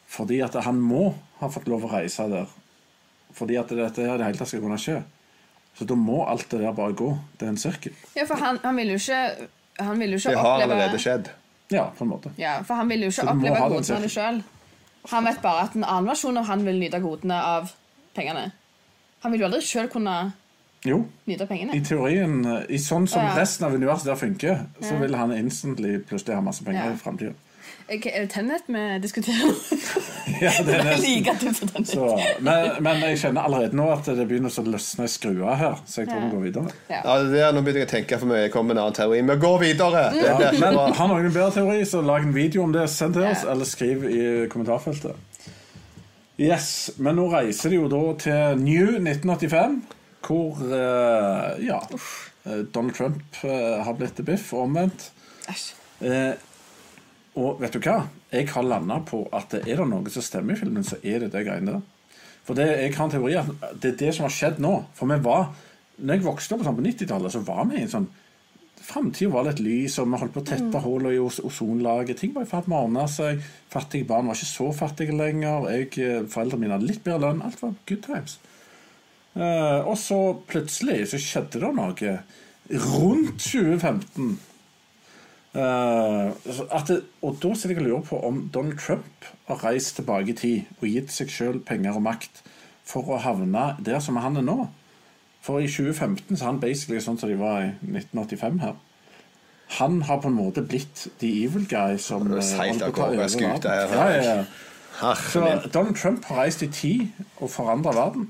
Fordi 0.08 0.40
at 0.44 0.56
han 0.64 0.80
må 0.80 1.12
ha 1.42 1.50
fått 1.52 1.68
lov 1.72 1.86
å 1.88 1.92
reise 1.92 2.30
der. 2.32 2.48
Fordi 3.36 3.58
at 3.60 3.70
dette 3.72 4.04
her 4.06 4.16
i 4.16 4.22
det 4.22 4.30
hele 4.30 4.40
tatt 4.40 4.52
skal 4.52 4.64
kunne 4.64 4.80
skje. 4.80 5.02
Så 5.76 5.88
da 5.88 5.96
må 5.96 6.22
alt 6.28 6.48
det 6.52 6.62
der 6.64 6.74
bare 6.76 6.96
gå. 6.96 7.12
Det 7.40 7.48
er 7.48 7.54
en 7.54 7.60
sirkel. 7.60 7.96
Ja, 8.16 8.26
for 8.28 8.40
han, 8.40 8.60
han 8.64 8.76
vil 8.80 8.92
jo 8.94 9.00
ikke 9.00 9.22
Han 9.80 10.00
vil 10.00 10.12
jo 10.12 10.18
ikke 10.20 10.30
Det 10.30 10.38
har 10.38 10.50
oppleve 10.50 10.74
allerede 10.74 11.00
skjedd. 11.00 11.30
Ja, 11.72 11.86
på 11.98 12.04
en 12.04 12.10
måte. 12.12 12.32
Ja, 12.38 12.58
for 12.68 12.76
han 12.76 12.90
vil 12.92 13.06
jo 13.06 13.12
ikke 13.12 13.28
oppleve 13.32 13.68
godene 13.72 14.10
sjøl. 14.12 14.42
Han 15.12 15.26
vet 15.26 15.40
bare 15.42 15.64
at 15.66 15.76
en 15.76 15.86
annen 15.88 16.12
versjon 16.12 16.38
av 16.38 16.50
han 16.52 16.66
vil 16.68 16.80
nyte 16.80 17.00
godene 17.02 17.38
av 17.56 17.72
pengene. 18.14 18.52
Han 19.24 19.32
vil 19.32 19.44
jo 19.44 19.50
aldri 19.52 19.62
sjøl 19.62 19.88
kunne 19.94 20.16
Jo, 20.86 21.04
nyte 21.30 21.46
pengene. 21.46 21.76
i 21.78 21.82
teorien, 21.86 22.40
eh, 22.46 22.64
i 22.74 22.78
sånn 22.82 23.08
som 23.08 23.22
Ja. 23.22 23.36
resten 23.38 23.66
av 23.68 23.74
universet 23.78 24.06
der 24.06 24.16
funker, 24.16 24.66
så 24.82 24.98
vil 25.00 25.14
han 25.16 25.32
instantly 25.32 26.00
plutselig 26.00 26.36
ha 26.36 26.42
masse 26.42 26.64
penger 26.66 26.86
Ja. 26.86 26.92
i 26.94 26.98
framtida. 26.98 27.34
Okay, 27.92 28.12
Er 28.16 28.22
det 28.22 28.30
Tennet 28.32 28.62
vi 28.68 29.00
diskuterer? 29.04 29.52
Ja, 30.42 30.52
det 30.64 30.76
er 30.76 30.84
nesten. 30.84 31.86
Så, 31.86 32.06
men, 32.40 32.84
men 32.84 33.02
jeg 33.04 33.18
kjenner 33.20 33.44
allerede 33.46 33.74
nå 33.76 33.92
at 33.92 34.06
det 34.06 34.28
begynner 34.30 34.50
å 34.50 34.64
løsne 34.66 35.08
skruer 35.12 35.56
her, 35.60 35.76
så 35.86 36.02
jeg 36.02 36.08
tror 36.10 36.22
vi 36.24 36.30
går 36.32 36.44
videre. 36.46 36.72
Ja, 36.90 37.18
det 37.24 37.42
er, 37.42 37.52
nå 37.52 37.62
begynner 37.66 37.84
jeg 37.84 37.90
å 37.90 37.92
tenke 37.92 38.20
for 38.22 38.28
mye. 38.32 38.46
Jeg 38.46 38.52
kommer 38.54 38.74
med 38.74 38.78
en 38.78 38.84
annen 38.86 38.96
teori. 38.96 39.22
Vi 39.22 39.36
går 39.44 39.60
videre! 39.60 40.04
Er 40.16 40.54
ikke 40.54 40.60
Men 40.62 40.78
har 40.96 41.08
noen 41.12 41.26
en 41.26 41.34
bedre 41.36 41.52
teori, 41.58 41.82
så 41.86 42.02
lag 42.06 42.24
en 42.24 42.34
video 42.34 42.64
om 42.64 42.72
det. 42.72 42.88
Send 42.90 43.14
til 43.18 43.24
oss, 43.28 43.44
eller 43.44 43.66
skriv 43.66 44.06
i 44.08 44.48
kommentarfeltet. 44.48 45.16
Yes, 46.42 46.92
Men 46.98 47.20
nå 47.20 47.28
reiser 47.30 47.70
de 47.70 47.78
jo 47.78 47.90
da 47.92 48.02
til 48.18 48.62
New 48.64 48.96
1985, 48.98 49.76
hvor 50.26 50.58
uh, 50.58 51.52
ja, 51.62 51.78
eh, 52.48 52.64
Donald 52.74 52.96
Trump 52.98 53.22
uh, 53.44 53.82
har 53.86 53.94
blitt 53.98 54.16
til 54.18 54.26
biff, 54.26 54.48
og 54.56 54.66
omvendt. 54.66 55.12
Æsj. 55.52 55.68
Uh, 56.02 56.34
og 57.38 57.62
vet 57.62 57.78
du 57.78 57.84
hva? 57.86 58.00
Jeg 58.34 58.50
har 58.50 58.66
landa 58.66 58.98
på 59.06 59.22
at 59.38 59.54
er 59.60 59.70
det 59.70 59.86
noe 59.88 60.14
som 60.14 60.26
stemmer 60.26 60.58
i 60.58 60.62
filmen, 60.64 60.86
så 60.88 60.98
er 61.04 61.22
det 61.22 61.30
det 61.36 61.46
greiene 61.46 61.78
der. 61.78 62.18
For 62.48 62.58
det, 62.58 62.66
jeg 62.88 62.96
har 62.98 63.06
en 63.06 63.14
teori 63.14 63.38
at 63.38 63.52
det 63.78 63.94
er 63.94 64.00
det 64.00 64.16
som 64.18 64.26
har 64.26 64.34
skjedd 64.34 64.58
nå. 64.66 64.74
For 64.98 65.12
vi 65.14 65.20
var 65.22 65.52
når 66.02 66.18
jeg 66.18 66.26
vokste 66.26 66.58
opp 66.58 66.66
sånn 66.66 66.78
på 66.80 66.88
90-tallet, 66.88 67.34
så 67.36 67.44
var 67.46 67.68
vi 67.70 67.78
i 67.78 67.86
en 67.86 67.92
sånn 67.92 68.10
Framtida 68.82 69.32
var 69.32 69.46
litt 69.48 69.62
lys, 69.64 69.98
og 70.02 70.10
vi 70.10 70.20
holdt 70.22 70.34
på 70.36 70.42
å 70.42 70.48
tette 70.52 70.84
hullene 70.84 71.16
i 71.16 71.22
os 71.22 71.40
ozonlaget. 71.46 72.20
Ting 72.22 72.34
var 72.36 72.48
i 72.48 72.50
ferd 72.50 72.70
med 72.72 72.78
å 72.78 72.86
ordne 72.88 73.08
seg. 73.12 73.42
Fattige 73.72 74.08
barn 74.10 74.30
var 74.30 74.40
ikke 74.40 74.50
så 74.50 74.70
fattige 74.76 75.16
lenger. 75.16 75.70
Jeg, 75.72 75.92
eh, 76.02 76.24
Foreldrene 76.26 76.66
mine 76.66 76.78
hadde 76.78 76.90
litt 76.90 77.04
bedre 77.06 77.28
lønn. 77.28 77.44
Alt 77.46 77.62
var 77.62 77.76
good 77.88 78.04
times. 78.04 78.40
Eh, 79.36 79.82
og 79.88 79.98
så 79.98 80.22
plutselig 80.48 81.08
så 81.12 81.20
skjedde 81.22 81.62
det 81.64 81.76
noe 81.78 82.16
rundt 82.72 83.40
2015. 83.40 84.40
Eh, 85.52 86.32
at 86.72 86.88
det, 86.88 87.02
og 87.22 87.40
da 87.44 87.54
sitter 87.54 87.76
jeg 87.76 87.84
og 87.84 87.88
lurer 87.88 88.06
på 88.08 88.20
om 88.28 88.44
Donald 88.54 88.80
Trump 88.80 89.32
har 89.50 89.64
reist 89.66 89.98
tilbake 90.00 90.32
i 90.32 90.38
tid 90.40 90.78
og 90.80 90.88
gitt 90.88 91.12
seg 91.12 91.32
sjøl 91.32 91.60
penger 91.68 92.00
og 92.00 92.06
makt 92.08 92.40
for 92.88 93.08
å 93.12 93.20
havne 93.20 93.74
der 93.84 94.00
som 94.04 94.20
han 94.24 94.40
er 94.40 94.48
nå. 94.48 94.70
For 95.42 95.60
i 95.60 95.68
2015 95.68 96.38
så 96.38 96.44
er 96.44 96.50
han 96.52 96.60
basically 96.62 97.02
sånn 97.02 97.18
som 97.18 97.30
de 97.32 97.38
var 97.40 97.64
i 97.64 97.70
1985 97.82 98.60
her. 98.62 98.76
Han 99.80 100.02
har 100.02 100.20
på 100.22 100.28
en 100.28 100.36
måte 100.36 100.62
blitt 100.68 101.08
the 101.22 101.30
evil 101.46 101.64
guy 101.70 101.98
som 101.98 102.28
seilt 102.44 102.84
av 102.84 102.92
gårde 102.92 103.30
skuta 103.32 103.72
verden. 103.72 103.72
her, 103.72 103.96
Ja, 103.96 104.10
ja, 104.10 104.36
ja. 104.36 105.16
Så. 105.16 105.42
Donald 105.74 105.96
Trump 105.96 106.26
har 106.26 106.44
reist 106.44 106.62
i 106.62 106.68
tid 106.68 107.08
og 107.40 107.50
forandra 107.50 107.94
verden, 107.96 108.28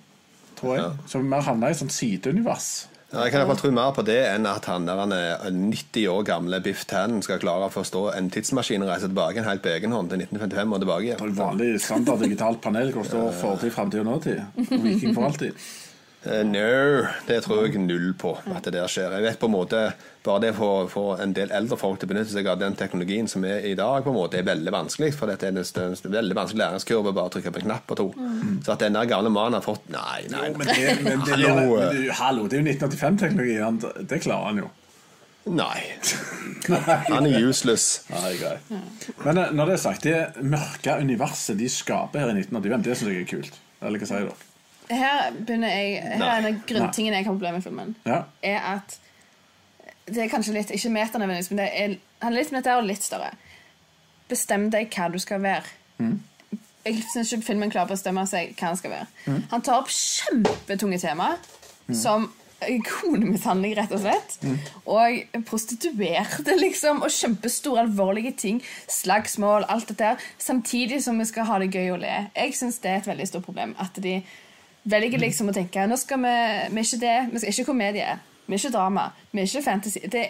tror 0.59 0.75
jeg. 0.75 0.91
Så 1.07 1.19
vi 1.19 1.33
har 1.33 1.41
havna 1.41 1.67
i 1.67 1.75
et 1.75 1.81
sånt 1.81 1.93
sideunivers. 1.93 2.87
Ja, 3.11 3.25
jeg 3.25 3.33
kan 3.33 3.41
i 3.41 3.43
hvert 3.43 3.57
fall 3.57 3.63
tro 3.65 3.71
mer 3.75 3.91
på 3.91 4.05
det 4.07 4.19
enn 4.23 4.45
at 4.47 4.69
han 4.71 4.85
der 4.87 4.95
han 5.01 5.11
er 5.11 5.49
90 5.51 6.07
år 6.07 6.21
gamle 6.23 6.61
Biff 6.63 6.85
Tannen 6.87 7.19
skal 7.25 7.41
klare 7.43 7.67
å 7.67 7.73
forstå 7.73 8.05
en 8.15 8.29
tidsmaskin 8.31 8.85
og 8.85 8.87
reise 8.93 9.09
tilbake 9.09 9.41
en 9.41 9.49
helt 9.49 9.65
på 9.65 9.67
egen 9.73 9.91
hånd 9.91 10.13
til 10.13 10.21
1955 10.23 10.75
og 10.77 10.79
tilbake 10.85 11.17
Det 11.19 11.27
er 11.27 11.35
vanlig 11.41 11.81
standard 11.83 12.23
digitalt 12.23 12.61
panel 12.63 12.93
hvor 12.95 13.03
står 13.09 13.33
fortid, 13.41 13.73
framtid 13.75 14.05
og 14.05 14.07
nåtid. 14.13 14.39
Og 14.63 14.85
Viking 14.85 15.17
for 15.17 15.27
alltid. 15.27 15.59
Eh, 16.23 16.43
no, 16.45 17.07
det 17.25 17.39
tror 17.47 17.63
jeg 17.65 17.79
null 17.81 18.11
på 18.21 18.35
at 18.53 18.67
det 18.67 18.75
der 18.75 18.89
skjer. 18.91 19.09
Jeg 19.17 19.23
vet 19.25 19.39
på 19.41 19.47
en 19.49 19.55
måte 19.55 19.79
Bare 20.21 20.37
det 20.43 20.51
for, 20.53 20.85
for 20.85 21.17
en 21.23 21.31
del 21.33 21.49
eldre 21.49 21.73
folk 21.81 21.97
til 21.97 22.05
å 22.05 22.11
benytte 22.11 22.29
seg 22.29 22.45
av 22.45 22.59
den 22.61 22.75
teknologien 22.77 23.25
som 23.25 23.41
er 23.49 23.63
i 23.65 23.71
dag, 23.73 24.03
på 24.05 24.11
en 24.11 24.17
måte 24.19 24.37
er 24.37 24.43
veldig 24.45 24.69
vanskelig. 24.75 25.07
For 25.17 25.25
dette 25.31 25.47
er 25.47 25.55
en, 25.55 25.57
en, 25.57 25.95
en 25.97 26.13
veldig 26.13 26.35
vanskelig 26.37 26.61
læringskurve 26.61 27.13
bare 27.17 27.31
å 27.31 27.33
trykke 27.33 27.53
på 27.55 27.61
en 27.63 27.65
knapp 27.65 27.89
og 27.95 27.97
to. 27.97 28.05
Så 28.61 28.75
at 28.75 28.83
denne 28.83 29.01
gamle 29.09 29.31
mannen 29.33 29.57
har 29.57 29.65
fått 29.65 29.89
Nei, 29.89 30.19
nei. 30.29 30.43
Jo, 30.51 30.59
men 30.61 30.69
det, 30.69 30.83
men 31.01 31.23
det, 31.25 31.31
Hallo. 31.33 31.55
men 31.55 31.73
det, 31.81 31.87
er 32.03 32.05
jo- 32.05 32.19
hallo, 32.19 32.45
det 32.51 32.59
er 32.59 32.61
jo 32.61 32.67
1985-teknologi. 32.75 34.05
Det 34.13 34.21
klarer 34.27 34.45
han 34.51 34.61
jo. 34.61 34.69
nei. 35.57 35.81
Han 37.09 37.25
er 37.31 37.41
useless. 37.49 37.87
Greit. 38.13 38.69
Men 39.25 39.41
eh, 39.41 39.49
når 39.57 39.71
det 39.73 39.79
er 39.79 39.83
sagt, 39.87 40.05
det 40.05 40.45
mørke 40.45 40.99
universet 41.01 41.57
de 41.57 41.65
skaper 41.81 42.27
her 42.27 42.35
i 42.35 42.37
1985, 42.45 42.85
det 42.85 42.99
syns 43.01 43.09
jeg 43.15 43.25
er 43.25 43.29
kult. 43.33 43.57
Eller 43.81 43.97
hva 44.05 44.11
sier 44.13 44.29
dere? 44.29 44.50
Her 44.91 45.31
begynner 45.37 45.71
jeg 45.71 46.01
Her 46.03 46.25
er 46.25 46.41
en 46.41 46.49
av 46.49 46.59
grunntingene 46.67 47.21
jeg 47.21 47.25
har 47.25 47.31
problemer 47.33 47.59
med 47.59 47.65
filmen. 47.65 47.95
Ja. 48.05 48.23
Er 48.43 48.67
at 48.75 48.97
Det 50.07 50.25
er 50.25 50.31
kanskje 50.31 50.55
litt 50.57 50.73
Ikke 50.75 50.91
meternødvendigvis, 50.91 51.51
men 51.51 51.61
det 51.63 51.69
er, 51.71 51.95
han 52.21 52.33
er 52.33 52.37
litt 52.41 52.51
med 52.51 52.63
dette 52.63 52.75
og 52.77 52.89
litt 52.89 53.05
større. 53.05 53.31
Bestem 54.31 54.69
deg 54.73 54.91
hva 54.95 55.07
du 55.13 55.19
skal 55.21 55.41
være. 55.43 55.63
Jeg 56.85 57.03
syns 57.13 57.31
ikke 57.33 57.51
filmen 57.51 57.71
klarer 57.71 57.91
å 57.91 57.95
bestemme 57.95 58.23
seg 58.29 58.55
hva 58.57 58.71
han 58.71 58.77
skal 58.79 58.95
være. 58.95 59.39
Han 59.51 59.61
tar 59.65 59.81
opp 59.83 59.91
kjempetunge 59.93 60.99
tema 61.01 61.35
som 61.93 62.29
konemishandling, 63.01 63.73
rett 63.77 63.93
og 63.95 64.03
slett. 64.03 64.37
Og 64.85 65.39
prostituerte, 65.49 66.55
liksom. 66.59 67.01
Og 67.05 67.13
kjempestore, 67.13 67.85
alvorlige 67.85 68.33
ting. 68.37 68.61
Slagsmål, 68.89 69.65
alt 69.69 69.89
dette 69.89 70.03
der. 70.03 70.29
Samtidig 70.37 71.03
som 71.03 71.19
vi 71.19 71.25
skal 71.29 71.49
ha 71.49 71.59
det 71.61 71.71
gøy 71.73 71.91
og 71.95 72.01
le. 72.03 72.13
Jeg 72.35 72.55
syns 72.57 72.79
det 72.83 72.91
er 72.91 73.01
et 73.01 73.09
veldig 73.09 73.27
stort 73.27 73.47
problem. 73.49 73.75
At 73.81 73.97
de 74.03 74.19
velger 74.83 75.21
liksom 75.21 75.51
å 75.51 75.53
tenke 75.55 75.85
Nå 75.87 75.97
skal 75.99 76.21
vi 76.23 76.35
Vi 76.73 76.81
er 76.81 76.87
ikke 76.87 77.01
det. 77.01 77.17
Vi 77.33 77.41
skal 77.43 77.53
ikke 77.53 77.69
komedie. 77.71 78.17
Vi 78.47 78.55
er 78.55 78.59
ikke 78.63 78.73
drama. 78.73 79.09
Vi 79.31 79.41
er 79.43 79.49
ikke 79.49 79.63
fantasy. 79.65 80.01
Det 80.11 80.25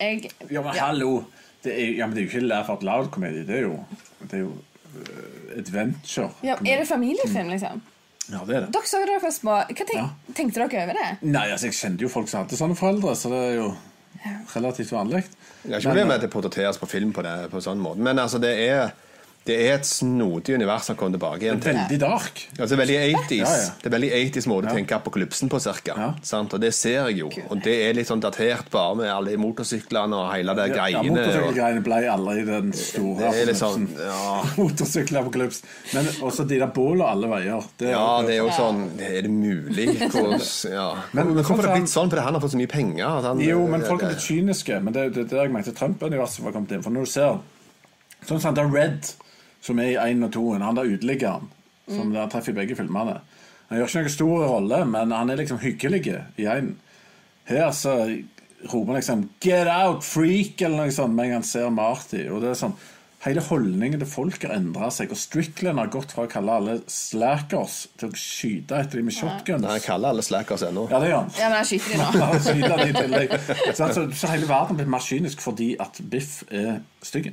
Jeg 0.00 0.30
Ja, 0.50 0.62
men 0.62 0.74
hallo! 0.78 1.24
Det 1.62 1.72
er, 1.78 1.92
ja, 1.94 2.06
men 2.06 2.16
det 2.16 2.24
er 2.24 2.26
jo 2.26 2.30
ikke 2.32 2.46
Laugh 2.48 2.70
Out 2.70 2.82
Loud-komedie. 2.82 3.46
Det 3.46 3.60
er 3.60 3.66
jo, 3.68 3.76
det 4.26 4.32
er 4.34 4.40
jo 4.40 4.48
uh, 4.50 5.58
adventure. 5.60 6.32
Ja, 6.42 6.56
er 6.58 6.82
det 6.82 6.88
familiefilm, 6.88 7.52
liksom? 7.54 7.82
Ja, 8.32 8.40
det 8.46 8.56
er 8.56 8.64
det. 8.64 8.72
Dere 8.74 8.88
så 8.90 8.98
dere 9.06 9.30
små. 9.30 9.60
Hva 9.68 9.76
tenk, 9.86 9.94
Ja. 9.94 10.08
tenkte 10.34 10.58
dere 10.58 10.82
over 10.82 10.98
det? 10.98 11.08
Nei, 11.22 11.44
altså, 11.50 11.68
jeg 11.68 11.78
kjente 11.78 12.02
jo 12.02 12.10
folk 12.10 12.28
som 12.30 12.42
hadde 12.42 12.58
sånne 12.58 12.74
foreldre, 12.78 13.14
så 13.18 13.30
det 13.30 13.40
er 13.46 13.54
jo 13.60 13.68
relativt 14.54 14.92
vanlig. 14.94 15.22
Jeg 15.62 15.72
har 15.72 15.78
ikke 15.78 15.88
problemet 15.88 16.08
med 16.08 16.16
at 16.16 16.26
det 16.26 16.30
portretteres 16.34 16.78
på 16.82 16.90
film 16.90 17.12
på, 17.14 17.22
det, 17.22 17.34
på 17.52 17.62
sånn 17.62 17.82
måte, 17.82 18.02
men 18.02 18.18
altså, 18.18 18.40
det 18.42 18.52
er, 18.66 18.90
det 19.44 19.56
er 19.66 19.74
et 19.74 19.86
snodig 19.88 20.54
univers 20.54 20.84
som 20.86 20.94
kommer 20.96 21.16
tilbake 21.18 21.42
igjen 21.42 21.60
til. 21.60 21.74
Veldig 21.74 21.98
dark. 21.98 22.42
Altså, 22.58 22.68
det 22.76 22.78
veldig 22.78 22.98
80s 23.16 23.38
Ja, 23.40 23.54
ja. 23.58 23.70
Det 23.82 23.88
er 23.90 23.94
veldig 23.96 24.10
80s 24.18 24.46
måte 24.46 24.68
å 24.70 24.74
tenke 24.76 24.94
apokalypsen 24.94 25.50
på, 25.50 25.58
cirka. 25.64 25.96
Ja. 25.98 26.10
Og 26.42 26.60
det 26.62 26.70
ser 26.74 27.08
jeg 27.08 27.18
jo. 27.18 27.30
Og 27.50 27.62
det 27.64 27.74
er 27.88 27.94
litt 27.98 28.06
sånn 28.06 28.22
datert 28.22 28.70
bare 28.70 28.94
med 29.00 29.10
alle 29.10 29.34
motorsyklene 29.42 30.14
og 30.14 30.30
hele 30.34 30.54
de 30.54 30.68
Ja, 30.68 30.74
greiene. 30.76 31.00
og- 31.10 31.16
Motorsykkelgreiene 31.16 31.82
ble 31.82 32.00
aldri 32.12 32.44
den 32.46 32.72
store 32.72 33.32
Det 33.32 33.48
er 33.48 33.54
sånn, 33.58 33.88
ja. 33.98 34.42
Motorsykelapokalyps. 34.60 35.62
Men 35.94 36.06
også 36.22 36.46
de 36.48 36.58
der 36.62 36.70
bålene 36.74 37.08
alle 37.10 37.26
veier. 37.32 37.64
Det 37.78 37.88
er, 37.88 37.92
Ja, 37.96 38.22
det 38.22 38.36
er 38.36 38.40
jo 38.44 38.50
sånn 38.50 38.82
Er 39.00 39.22
det 39.22 39.30
mulig? 39.30 39.88
Hvordan, 40.12 40.38
ja. 40.70 40.88
Men- 41.12 41.26
Men, 41.34 41.44
hvorfor 41.44 41.56
har 41.56 41.62
det 41.62 41.70
sånn- 41.70 41.80
blitt 41.82 41.92
sånn? 41.96 42.10
Fordi 42.10 42.22
han 42.22 42.34
har 42.34 42.40
fått 42.40 42.52
så 42.54 42.60
mye 42.62 42.68
penger. 42.68 43.22
Han, 43.26 43.40
Jo, 43.40 43.66
men 43.66 43.82
folk 43.82 44.02
er 44.02 44.08
litt 44.14 44.22
kyniske. 44.22 44.82
Men 44.82 44.92
det 44.92 45.02
er 45.02 45.10
det, 45.10 45.28
det 45.30 45.38
jeg 45.42 45.50
mente 45.52 45.72
Trump-universet 45.74 46.40
var 46.44 46.52
kommet 46.52 46.72
inn. 46.72 46.82
For 46.82 46.90
når 46.90 47.04
du 47.06 47.10
ser 47.10 47.38
Sånn 48.22 48.38
som 48.40 48.54
han 48.54 48.58
er 48.66 48.70
Red, 48.70 49.08
som 49.62 49.78
er 49.78 49.92
i 49.94 49.98
én 50.12 50.24
og 50.26 50.32
to. 50.34 50.44
han 50.52 50.76
der 50.76 50.90
uteliggeren, 50.90 51.50
som 51.88 52.12
der 52.12 52.30
treffer 52.30 52.52
i 52.52 52.60
begge 52.62 52.76
filmene 52.78 53.20
Han 53.68 53.78
gjør 53.78 53.88
ikke 53.88 54.00
noen 54.02 54.14
stor 54.16 54.46
rolle, 54.50 54.84
men 54.84 55.12
han 55.16 55.30
er 55.30 55.38
liksom 55.40 55.58
hyggelig 55.62 56.06
i 56.36 56.44
én. 56.44 56.74
Her 57.48 57.70
så 57.72 57.94
roper 58.68 58.92
han 58.92 59.00
liksom 59.00 59.28
'Get 59.40 59.66
out, 59.66 60.04
freak!' 60.04 60.62
eller 60.62 60.76
noe 60.76 60.90
sånt 60.92 61.14
med 61.14 61.24
en 61.24 61.30
gang 61.30 61.40
han 61.40 61.48
ser 61.48 61.70
Marty. 61.70 62.28
Og 62.28 62.42
det 62.42 62.50
er 62.50 62.54
sånn 62.54 62.76
Hele 63.22 63.38
holdningen 63.46 64.00
til 64.02 64.08
folk 64.10 64.42
har 64.42 64.56
endra 64.56 64.88
seg, 64.90 65.12
og 65.14 65.18
Strickland 65.20 65.78
har 65.78 65.90
gått 65.94 66.10
fra 66.10 66.24
å 66.24 66.30
kalle 66.30 66.56
alle 66.58 66.72
slackers 66.90 67.76
til 68.00 68.08
å 68.10 68.18
skyte 68.18 68.80
etter 68.82 68.98
dem 68.98 69.06
med 69.06 69.14
shotguns. 69.14 69.62
Nei, 69.62 69.76
Han 69.76 69.84
kaller 69.84 70.10
alle 70.10 70.24
slackers 70.26 70.64
ennå. 70.66 70.88
Ja, 70.90 70.98
det 70.98 71.12
gjør 71.12 71.20
han. 71.20 71.30
Ja, 71.38 71.50
men 71.52 71.56
han 71.60 71.68
skyter 71.68 71.92
dem 71.92 72.18
nå. 72.18 72.24
han 72.32 72.42
skyter 72.42 72.74
de 72.80 72.88
til 72.88 72.98
tillegg. 72.98 73.36
Så, 73.76 73.84
altså, 73.86 74.04
så 74.10 74.32
hele 74.32 74.48
verden 74.50 74.80
blir 74.80 74.90
mer 74.90 75.06
kynisk 75.06 75.44
fordi 75.44 75.68
at 75.78 76.00
Biff 76.10 76.42
er 76.50 76.80
stygg. 77.06 77.30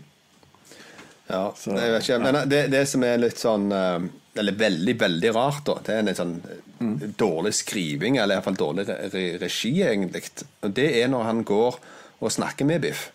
Ja, 1.30 1.54
Så- 1.56 1.78
jeg 1.78 1.92
vet 1.94 2.04
ikke. 2.04 2.20
Men 2.20 2.50
det, 2.50 2.64
det 2.74 2.88
som 2.90 3.04
er 3.06 3.22
litt 3.22 3.38
sånn 3.38 3.72
eh, 3.72 4.00
Eller 4.40 4.56
veldig, 4.56 4.96
veldig 5.00 5.32
rart, 5.36 5.64
da, 5.66 5.74
det 5.84 5.94
er 5.94 6.00
en 6.00 6.06
litt 6.06 6.20
sånn 6.20 6.36
mm. 6.80 7.16
dårlig 7.20 7.52
skriving, 7.58 8.18
eller 8.18 8.38
iallfall 8.38 8.56
dårlig 8.56 8.86
re 8.88 9.10
re 9.12 9.24
regi, 9.42 9.72
egentlig. 9.84 10.22
Og 10.64 10.72
det 10.78 10.86
er 11.02 11.10
når 11.12 11.26
han 11.28 11.42
går 11.44 11.80
og 12.22 12.32
snakker 12.32 12.66
med 12.70 12.86
Biff 12.86 13.10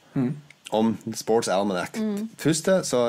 om 0.74 0.98
Sports 1.14 1.48
Almanac. 1.48 1.96
Først 2.36 2.68
så 2.84 3.00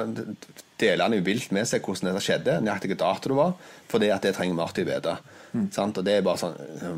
deler 0.79 1.03
han 1.03 1.17
jo 1.17 1.25
vilt 1.25 1.51
med 1.55 1.67
seg 1.67 1.83
hvordan 1.83 2.11
dette 2.11 2.23
skjedde, 2.23 2.59
nøyaktig 2.63 2.97
dato 2.99 3.31
det 3.31 3.39
var, 3.41 3.53
fordi 3.91 4.11
at 4.13 4.23
det 4.23 4.35
trenger 4.37 4.55
Marty 4.61 4.85
vite. 4.87 5.17
Mm. 5.55 5.69
Og 5.85 6.01
det 6.03 6.17
er 6.17 6.25
bare 6.25 6.41
sånn 6.41 6.55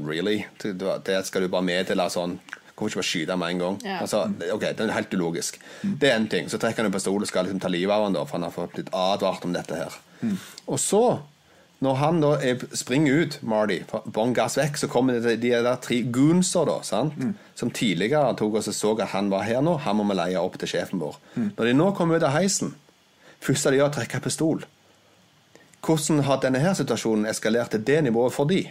Really? 0.08 0.46
Det, 0.62 0.78
det 1.06 1.26
skal 1.26 1.46
du 1.46 1.50
bare 1.54 1.66
meddele 1.66 2.10
sånn 2.10 2.40
Hvorfor 2.78 2.92
ikke 2.92 3.00
bare 3.02 3.10
skyte 3.10 3.38
med 3.42 3.50
en 3.56 3.62
gang? 3.64 3.78
Ja. 3.84 3.96
Altså, 4.06 4.20
ok, 4.54 4.62
Det 4.62 4.86
er 4.86 4.92
helt 4.94 5.14
ulogisk. 5.14 5.58
Det 5.82 6.12
er 6.12 6.16
en 6.16 6.28
ting. 6.30 6.50
Så 6.50 6.60
trekker 6.62 6.84
han 6.84 6.92
en 6.92 6.94
pistol 6.94 7.22
og 7.22 7.28
skal 7.28 7.48
liksom 7.48 7.60
ta 7.64 7.72
livet 7.74 7.94
av 7.96 8.04
han 8.06 8.14
da, 8.14 8.22
for 8.26 8.38
han 8.38 8.46
har 8.46 8.54
fått 8.54 8.76
blitt 8.76 8.94
advart 8.94 9.46
om 9.46 9.56
dette 9.56 9.76
her. 9.80 9.98
Og 10.68 10.78
så, 10.80 11.02
når 11.82 11.96
han 12.04 12.22
da 12.22 12.36
er, 12.38 12.62
springer 12.78 13.24
ut, 13.24 13.40
Marty, 13.42 13.80
bånn 14.14 14.36
gass 14.38 14.60
vekk, 14.62 14.78
så 14.78 14.88
kommer 14.94 15.18
det 15.18 15.40
de 15.42 15.50
der 15.56 15.82
tre 15.82 16.04
goonser, 16.04 16.70
da, 16.70 16.78
sant? 16.86 17.18
som 17.58 17.72
tidligere 17.74 18.36
tok 18.38 18.60
oss 18.62 18.70
og 18.70 18.78
så 18.78 18.94
at 19.02 19.10
han 19.16 19.32
var 19.34 19.48
her 19.50 19.62
nå. 19.66 19.80
Han 19.82 19.98
må 19.98 20.06
vi 20.12 20.18
leie 20.22 20.38
opp 20.38 20.60
til 20.62 20.70
sjefen 20.70 21.02
vår. 21.02 21.18
Når 21.36 21.66
de 21.66 21.74
nå 21.74 21.92
kommer 21.98 22.18
ut 22.22 22.24
av 22.30 22.38
heisen, 22.38 22.76
Første 23.42 23.70
de 23.70 23.78
gjør, 23.78 23.92
å 23.92 23.94
trekke 23.94 24.20
pistol. 24.26 24.64
Hvordan 25.86 26.24
har 26.26 26.40
denne 26.42 26.60
her 26.60 26.74
situasjonen 26.78 27.28
eskalert 27.30 27.70
til 27.74 27.84
det 27.86 28.00
nivået 28.08 28.34
for 28.34 28.50
de? 28.50 28.64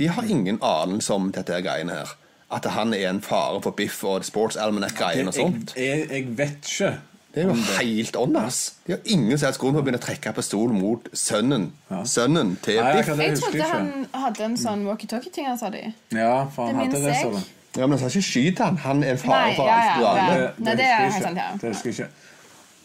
De 0.00 0.08
har 0.08 0.24
ingen 0.24 0.58
anelse 0.64 1.12
om 1.12 1.28
dette 1.32 1.52
her 1.52 1.64
greiene 1.64 1.98
her. 2.00 2.14
At 2.52 2.66
han 2.70 2.94
er 2.94 3.08
en 3.10 3.20
fare 3.24 3.58
for 3.62 3.74
Biff 3.74 4.04
og 4.06 4.24
Sports 4.24 4.56
Almanac-greien 4.56 5.26
og 5.26 5.34
sånt. 5.34 5.72
Jeg, 5.76 6.06
jeg, 6.06 6.10
jeg 6.12 6.38
vet 6.38 6.68
ikke. 6.70 6.90
Det 7.36 7.42
er 7.42 7.50
jo 7.50 7.56
helt 7.82 8.16
åndas. 8.16 8.58
De 8.86 8.94
har 8.94 9.00
ingen 9.12 9.36
som 9.36 9.50
helst 9.50 9.60
grunn 9.60 9.74
for 9.74 9.82
å 9.82 9.84
begynne 9.84 9.98
å 10.00 10.04
trekke 10.06 10.30
pistol 10.38 10.70
mot 10.72 11.10
sønnen 11.12 11.66
Sønnen 12.08 12.54
til 12.64 12.78
Nei, 12.80 12.94
Biff. 12.96 13.10
det 13.10 13.26
Jeg 13.26 13.40
trodde 13.42 13.58
jeg 13.60 13.72
han 13.74 13.90
hadde 14.22 14.46
en 14.46 14.54
sånn 14.56 14.86
walkietalkie-ting, 14.88 15.50
han 15.50 15.58
sa 15.60 15.68
de. 15.74 15.82
Ja, 16.16 16.46
for 16.54 16.70
han 16.70 16.78
Det 16.78 16.86
hadde 16.86 17.02
det, 17.04 17.16
sånn. 17.20 17.36
så. 17.36 17.76
Ja, 17.76 17.84
men 17.84 17.98
han 17.98 18.00
sa 18.00 18.08
ikke 18.08 18.28
skyte 18.30 18.70
han. 18.70 18.78
Han 18.86 19.02
er 19.04 19.12
en 19.16 19.20
fare 19.20 19.50
for 19.58 19.68
ja, 19.68 19.74
alt 19.82 20.00
du 20.00 20.06
alle. 20.12 20.38
Nei, 20.64 20.78
det 20.80 20.86
er 20.86 21.02
helt 21.02 21.26
sant, 21.26 21.42
ja. 21.42 21.50
Det 21.60 21.74
husker 21.74 21.92
jeg 21.92 21.98
ikke. 21.98 22.08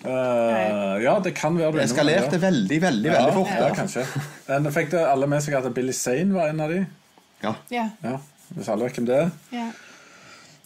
Uh, 0.02 0.98
ja, 1.06 1.14
det 1.22 1.36
kan 1.38 1.56
være 1.56 1.72
du 1.72 1.78
Det 1.78 1.86
eskalerte 1.86 2.42
veldig, 2.42 2.82
veldig 2.82 3.12
veldig 3.14 3.34
fort. 3.38 3.54
Ja, 3.56 3.70
kanskje. 3.78 4.04
Men 4.50 4.68
fikk 4.74 4.92
det 4.98 5.06
alle 5.06 5.30
med 5.32 5.46
seg 5.46 5.56
at 5.62 5.70
Billy 5.78 5.94
Zane 5.96 6.34
var 6.36 6.52
en 6.52 6.60
av 6.66 6.74
de? 6.74 6.82
Ja. 7.46 7.56
Ja. 7.72 8.18
Hvis 8.56 8.70
alle 8.72 8.88
vet 8.88 9.00
hvem 9.00 9.10
det 9.10 9.18
er? 9.18 9.34
ja. 9.56 9.70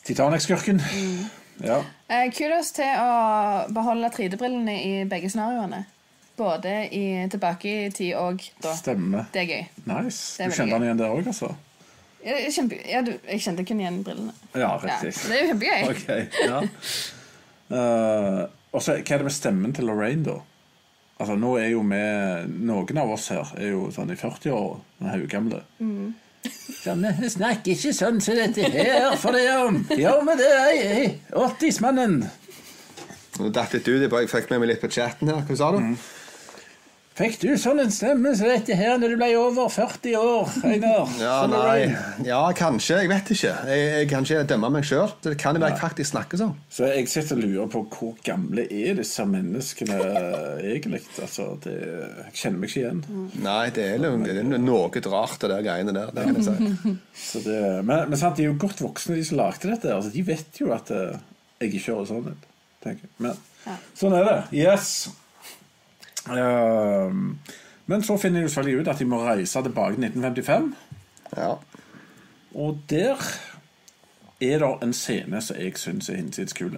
Titanic-skurken. 0.06 0.78
Mm. 0.78 1.26
Ja. 1.66 1.80
Eh, 2.12 2.28
kudos 2.36 2.72
til 2.76 3.00
å 3.02 3.66
beholde 3.74 4.12
3D-brillene 4.14 4.76
i 4.84 4.92
begge 5.10 5.32
scenarioene. 5.34 5.86
Både 6.38 6.74
i 6.94 7.06
tilbake 7.32 7.72
i 7.86 7.92
tid 7.96 8.12
og 8.20 8.44
da. 8.62 8.74
Stemmer. 8.76 9.30
Det 9.34 9.46
er 9.46 9.48
gøy. 9.50 9.64
Nice. 9.88 10.36
Det 10.38 10.46
er 10.46 10.52
Du 10.52 10.58
kjente 10.60 10.76
han 10.76 10.86
igjen 10.86 11.00
der 11.00 11.14
òg, 11.16 11.30
altså? 11.32 11.54
Jeg, 12.26 12.52
kjempe, 12.54 12.78
ja, 12.90 13.02
du, 13.06 13.14
jeg 13.30 13.42
kjente 13.46 13.66
kun 13.66 13.82
igjen 13.82 14.02
brillene. 14.04 14.34
Ja, 14.54 14.60
Ja, 14.60 14.70
riktig. 14.82 15.14
Ja, 15.14 15.30
det 15.30 15.38
er 15.38 15.42
jo 15.42 15.50
kjempegøy. 15.54 15.88
okay, 15.94 16.28
ja. 16.44 16.60
uh, 17.72 18.42
og 18.76 18.84
så, 18.84 18.98
Hva 19.00 19.16
er 19.16 19.24
det 19.24 19.30
med 19.30 19.36
stemmen 19.36 19.74
til 19.78 19.88
Lorraine, 19.90 20.26
da? 20.28 20.38
Altså, 21.16 21.38
nå 21.40 21.54
er 21.62 21.70
jo 21.72 21.86
vi 21.88 22.02
Noen 22.68 22.98
av 23.00 23.14
oss 23.16 23.30
her 23.32 23.54
er 23.56 23.72
jo 23.72 23.88
sånn 23.96 24.12
i 24.12 24.20
40-åra, 24.20 24.82
haugamle. 25.14 25.62
Mm. 25.80 26.14
Så 26.86 26.94
snakk 27.34 27.68
ikke 27.74 27.94
sånn 27.98 28.20
som 28.22 28.38
dette 28.38 28.68
her, 28.70 29.16
for 29.18 29.34
det 29.34 29.46
om. 29.58 29.80
Gjør 29.90 30.22
vi 30.28 30.36
det, 30.42 30.52
ei, 30.70 31.08
80-smannen? 31.34 32.20
Nå 33.40 33.50
datt 33.52 33.74
litt 33.76 33.88
ut. 33.90 34.04
Jeg 34.06 34.30
fikk 34.32 34.52
med 34.54 34.62
meg 34.62 34.70
litt 34.74 34.84
på 34.84 34.92
chatten 34.94 35.32
her. 35.34 35.42
Hva 35.48 35.58
sa 35.60 35.72
du? 35.76 35.82
Mm. 35.82 35.96
Fikk 37.16 37.38
du 37.40 37.54
sånn 37.56 37.80
en 37.80 37.94
stemme 37.96 38.34
som 38.36 38.50
dette 38.52 38.76
her 38.76 38.98
når 39.00 39.14
du 39.14 39.20
ble 39.22 39.30
over 39.40 39.70
40 39.72 40.18
år, 40.20 40.50
Einar? 40.68 41.14
Ja, 41.22 41.36
nei. 41.48 41.86
Ja, 42.28 42.42
kanskje. 42.58 42.98
Jeg 43.06 43.12
vet 43.14 43.32
ikke. 43.32 43.54
Jeg, 43.72 43.86
jeg 43.94 44.10
kan 44.12 44.28
ikke 44.28 44.42
dømme 44.50 44.72
meg 44.76 44.84
sjøl. 44.90 45.14
Det 45.24 45.38
kan 45.40 45.56
være 45.56 45.70
jeg 45.72 45.80
faktisk 45.80 46.12
snakker 46.12 46.42
sånn. 46.42 46.52
Så 46.68 46.90
jeg 46.92 47.08
sitter 47.08 47.40
og 47.40 47.46
lurer 47.46 47.72
på 47.72 47.86
hvor 47.96 48.20
gamle 48.28 48.68
er 48.68 49.00
disse 49.00 49.24
menneskene 49.32 50.02
egentlig? 50.60 51.06
Altså, 51.24 51.48
det, 51.64 51.78
jeg 52.26 52.36
kjenner 52.42 52.60
meg 52.60 52.74
ikke 52.74 52.84
igjen. 52.84 53.02
Nei, 53.48 53.64
det 53.80 53.90
er, 53.94 54.06
det 54.28 54.36
er 54.36 54.54
noe 54.68 55.08
rart, 55.16 55.40
det 55.40 55.54
der 55.56 55.66
greiene 55.72 55.96
der. 55.96 56.12
Det 56.12 56.28
kan 56.28 56.44
jeg 56.44 56.50
si. 56.52 56.96
Så 57.32 57.46
det, 57.48 57.60
men 57.88 58.10
men 58.12 58.20
sant, 58.20 58.36
de 58.36 58.44
er 58.44 58.52
jo 58.52 58.60
godt 58.60 58.84
voksne, 58.84 59.16
de 59.16 59.24
som 59.24 59.40
lagde 59.40 59.72
dette. 59.72 59.96
Altså, 59.96 60.12
de 60.12 60.28
vet 60.36 60.60
jo 60.60 60.76
at 60.76 60.92
eh, 60.92 61.16
jeg 61.64 61.78
ikke 61.80 61.94
hører 61.94 62.10
sånn 62.12 62.34
ut. 62.34 62.50
Men 63.24 63.32
ja. 63.64 63.84
Sånn 63.98 64.20
er 64.20 64.28
det. 64.28 64.42
Yes. 64.66 65.06
Ehm, 66.32 67.38
men 67.86 68.04
så 68.04 68.18
finner 68.18 68.42
de 68.42 68.50
selvfølgelig 68.50 68.82
ut 68.82 68.88
at 68.94 69.00
de 69.00 69.06
må 69.10 69.22
reise 69.26 69.62
tilbake 69.62 69.96
til 69.96 70.08
1955. 70.08 70.74
Ja. 71.38 71.54
Og 72.56 72.80
der 72.90 73.22
er 74.42 74.60
det 74.60 74.74
en 74.84 74.94
scene 74.94 75.42
som 75.42 75.58
jeg 75.60 75.78
syns 75.78 76.10
er 76.10 76.16
hinsides 76.16 76.54
kul. 76.54 76.78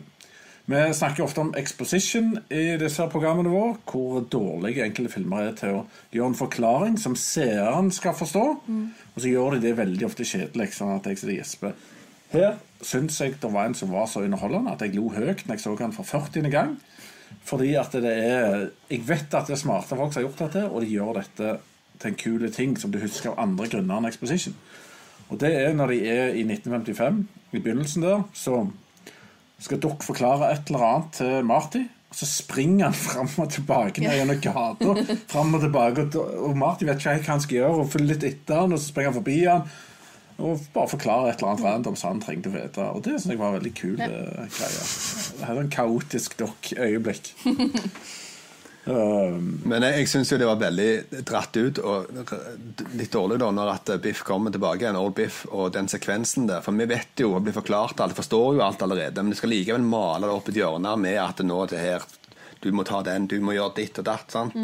Vi 0.68 0.80
snakker 0.94 1.24
ofte 1.24 1.40
om 1.40 1.54
exposition 1.56 2.34
i 2.52 2.76
disse 2.80 3.06
programmene 3.08 3.50
våre, 3.50 3.78
hvor 3.88 4.26
dårlige 4.32 4.84
enkelte 4.84 5.14
filmer 5.14 5.46
er 5.46 5.54
til 5.56 5.78
å 5.78 5.84
gjøre 6.12 6.34
en 6.34 6.36
forklaring 6.36 6.98
som 7.00 7.16
seeren 7.16 7.88
skal 7.96 8.18
forstå, 8.18 8.44
og 9.16 9.22
så 9.22 9.32
gjør 9.32 9.56
de 9.56 9.62
det 9.64 9.78
veldig 9.78 10.10
ofte 10.10 10.28
kjedelig, 10.28 10.74
sånn 10.76 10.98
at 10.98 11.08
jeg 11.08 11.22
sitter 11.22 11.32
og 11.32 11.40
gjesper. 11.40 11.78
Her 12.34 12.58
syns 12.84 13.22
jeg 13.22 13.38
det 13.40 13.54
var 13.54 13.70
en 13.70 13.78
som 13.80 13.96
var 13.96 14.10
så 14.12 14.26
underholdende 14.28 14.74
at 14.76 14.84
jeg 14.84 14.98
lo 14.98 15.08
høyt 15.16 15.46
når 15.48 15.56
jeg 15.56 15.64
så 15.64 15.78
han 15.80 15.96
for 15.96 16.04
40. 16.04 16.52
gang. 16.52 16.76
Fordi 17.48 17.74
at 17.80 17.96
det 17.96 18.12
er 18.12 18.70
Jeg 18.92 19.04
vet 19.08 19.34
at 19.34 19.48
det 19.48 19.56
er 19.56 19.62
smarte 19.62 19.96
folk 19.96 20.14
som 20.14 20.22
har 20.22 20.28
gjort 20.28 20.44
dette, 20.46 20.66
og 20.68 20.84
de 20.84 20.92
gjør 20.92 21.20
dette 21.22 21.58
til 21.98 22.12
en 22.12 22.20
kul 22.20 22.52
ting 22.54 22.76
som 22.80 22.92
du 22.94 23.00
husker 23.02 23.32
av 23.32 23.42
andre 23.42 23.70
grunner 23.72 24.00
enn 24.00 24.10
exposition. 24.10 24.56
Og 25.28 25.40
det 25.42 25.52
er 25.60 25.74
når 25.76 25.94
de 25.94 26.02
er 26.08 26.36
i 26.38 26.44
1955, 26.46 27.24
i 27.52 27.60
begynnelsen 27.60 28.06
der, 28.06 28.24
så 28.38 28.66
skal 29.60 29.82
dere 29.82 30.06
forklare 30.06 30.52
et 30.54 30.70
eller 30.70 30.86
annet 30.86 31.14
til 31.18 31.48
Marty. 31.48 31.84
Og 32.08 32.16
så 32.16 32.28
springer 32.30 32.86
han 32.86 32.96
fram 32.96 33.28
og 33.44 33.50
tilbake 33.52 34.04
ned 34.04 34.16
gjennom 34.16 34.40
gata. 34.40 35.18
Fram 35.28 35.58
og 35.58 35.66
tilbake, 35.66 36.08
og 36.16 36.56
Marty 36.58 36.88
vet 36.88 37.02
ikke 37.02 37.18
hva 37.18 37.34
han 37.34 37.44
skal 37.44 37.60
gjøre, 37.60 37.82
og 37.82 37.92
følger 37.92 38.14
litt 38.14 38.28
etter 38.30 38.62
han, 38.62 38.76
og 38.76 38.80
så 38.80 38.94
springer 38.94 39.12
han 39.12 39.20
forbi 39.20 39.38
han. 39.44 39.66
Og 40.38 40.62
bare 40.74 40.92
forklare 40.92 41.32
et 41.32 41.42
eller 41.42 41.56
annet 41.56 41.66
random 41.66 41.96
som 41.98 42.14
han 42.14 42.22
trengte 42.22 42.52
å 42.52 42.54
vite. 42.54 42.86
Og 42.94 43.02
det 43.06 43.16
synes 43.18 43.34
jeg 43.34 43.42
var 43.42 43.52
en 43.52 43.58
veldig 43.58 43.74
kul 43.78 44.04
eh, 44.06 44.46
greie. 44.54 44.86
Det 45.40 45.50
er 45.50 45.62
en 45.64 45.72
kaotisk 45.74 46.38
dokk-øyeblikk. 46.38 47.32
um, 48.92 49.48
Men 49.66 49.88
jeg, 49.88 50.04
jeg 50.04 50.12
syns 50.14 50.34
jo 50.34 50.38
det 50.38 50.50
var 50.50 50.62
veldig 50.62 51.24
dratt 51.26 51.58
ut 51.58 51.82
og 51.82 52.14
litt 53.00 53.18
dårlig 53.18 53.40
da 53.42 53.50
når 53.58 53.74
at 53.74 53.94
Biff 54.04 54.22
kommer 54.28 54.54
tilbake 54.54 54.86
igjen, 54.86 55.00
Old 55.02 55.18
Biff, 55.18 55.42
og 55.50 55.74
den 55.74 55.90
sekvensen 55.90 56.46
der. 56.52 56.62
For 56.66 56.78
vi 56.78 56.90
vet 56.94 57.26
jo, 57.26 57.34
og 57.34 57.48
blir 57.48 57.58
forklart 57.58 58.06
alt, 58.06 58.18
forstår 58.18 58.60
jo 58.60 58.66
alt 58.68 58.86
allerede, 58.86 59.24
men 59.24 59.34
du 59.34 59.40
skal 59.40 59.56
likevel 59.56 59.90
male 59.90 60.30
det 60.30 60.38
opp 60.38 60.54
et 60.54 60.62
hjørne 60.62 60.94
med 61.02 61.18
at 61.24 61.42
nå 61.50 61.64
det 61.74 61.82
her 61.82 62.06
du 62.64 62.72
må 62.74 62.84
ta 62.88 63.02
den, 63.06 63.28
du 63.30 63.38
må 63.44 63.54
gjøre 63.56 63.76
ditt 63.78 64.00
og 64.02 64.08
datt. 64.08 64.32
sant? 64.34 64.56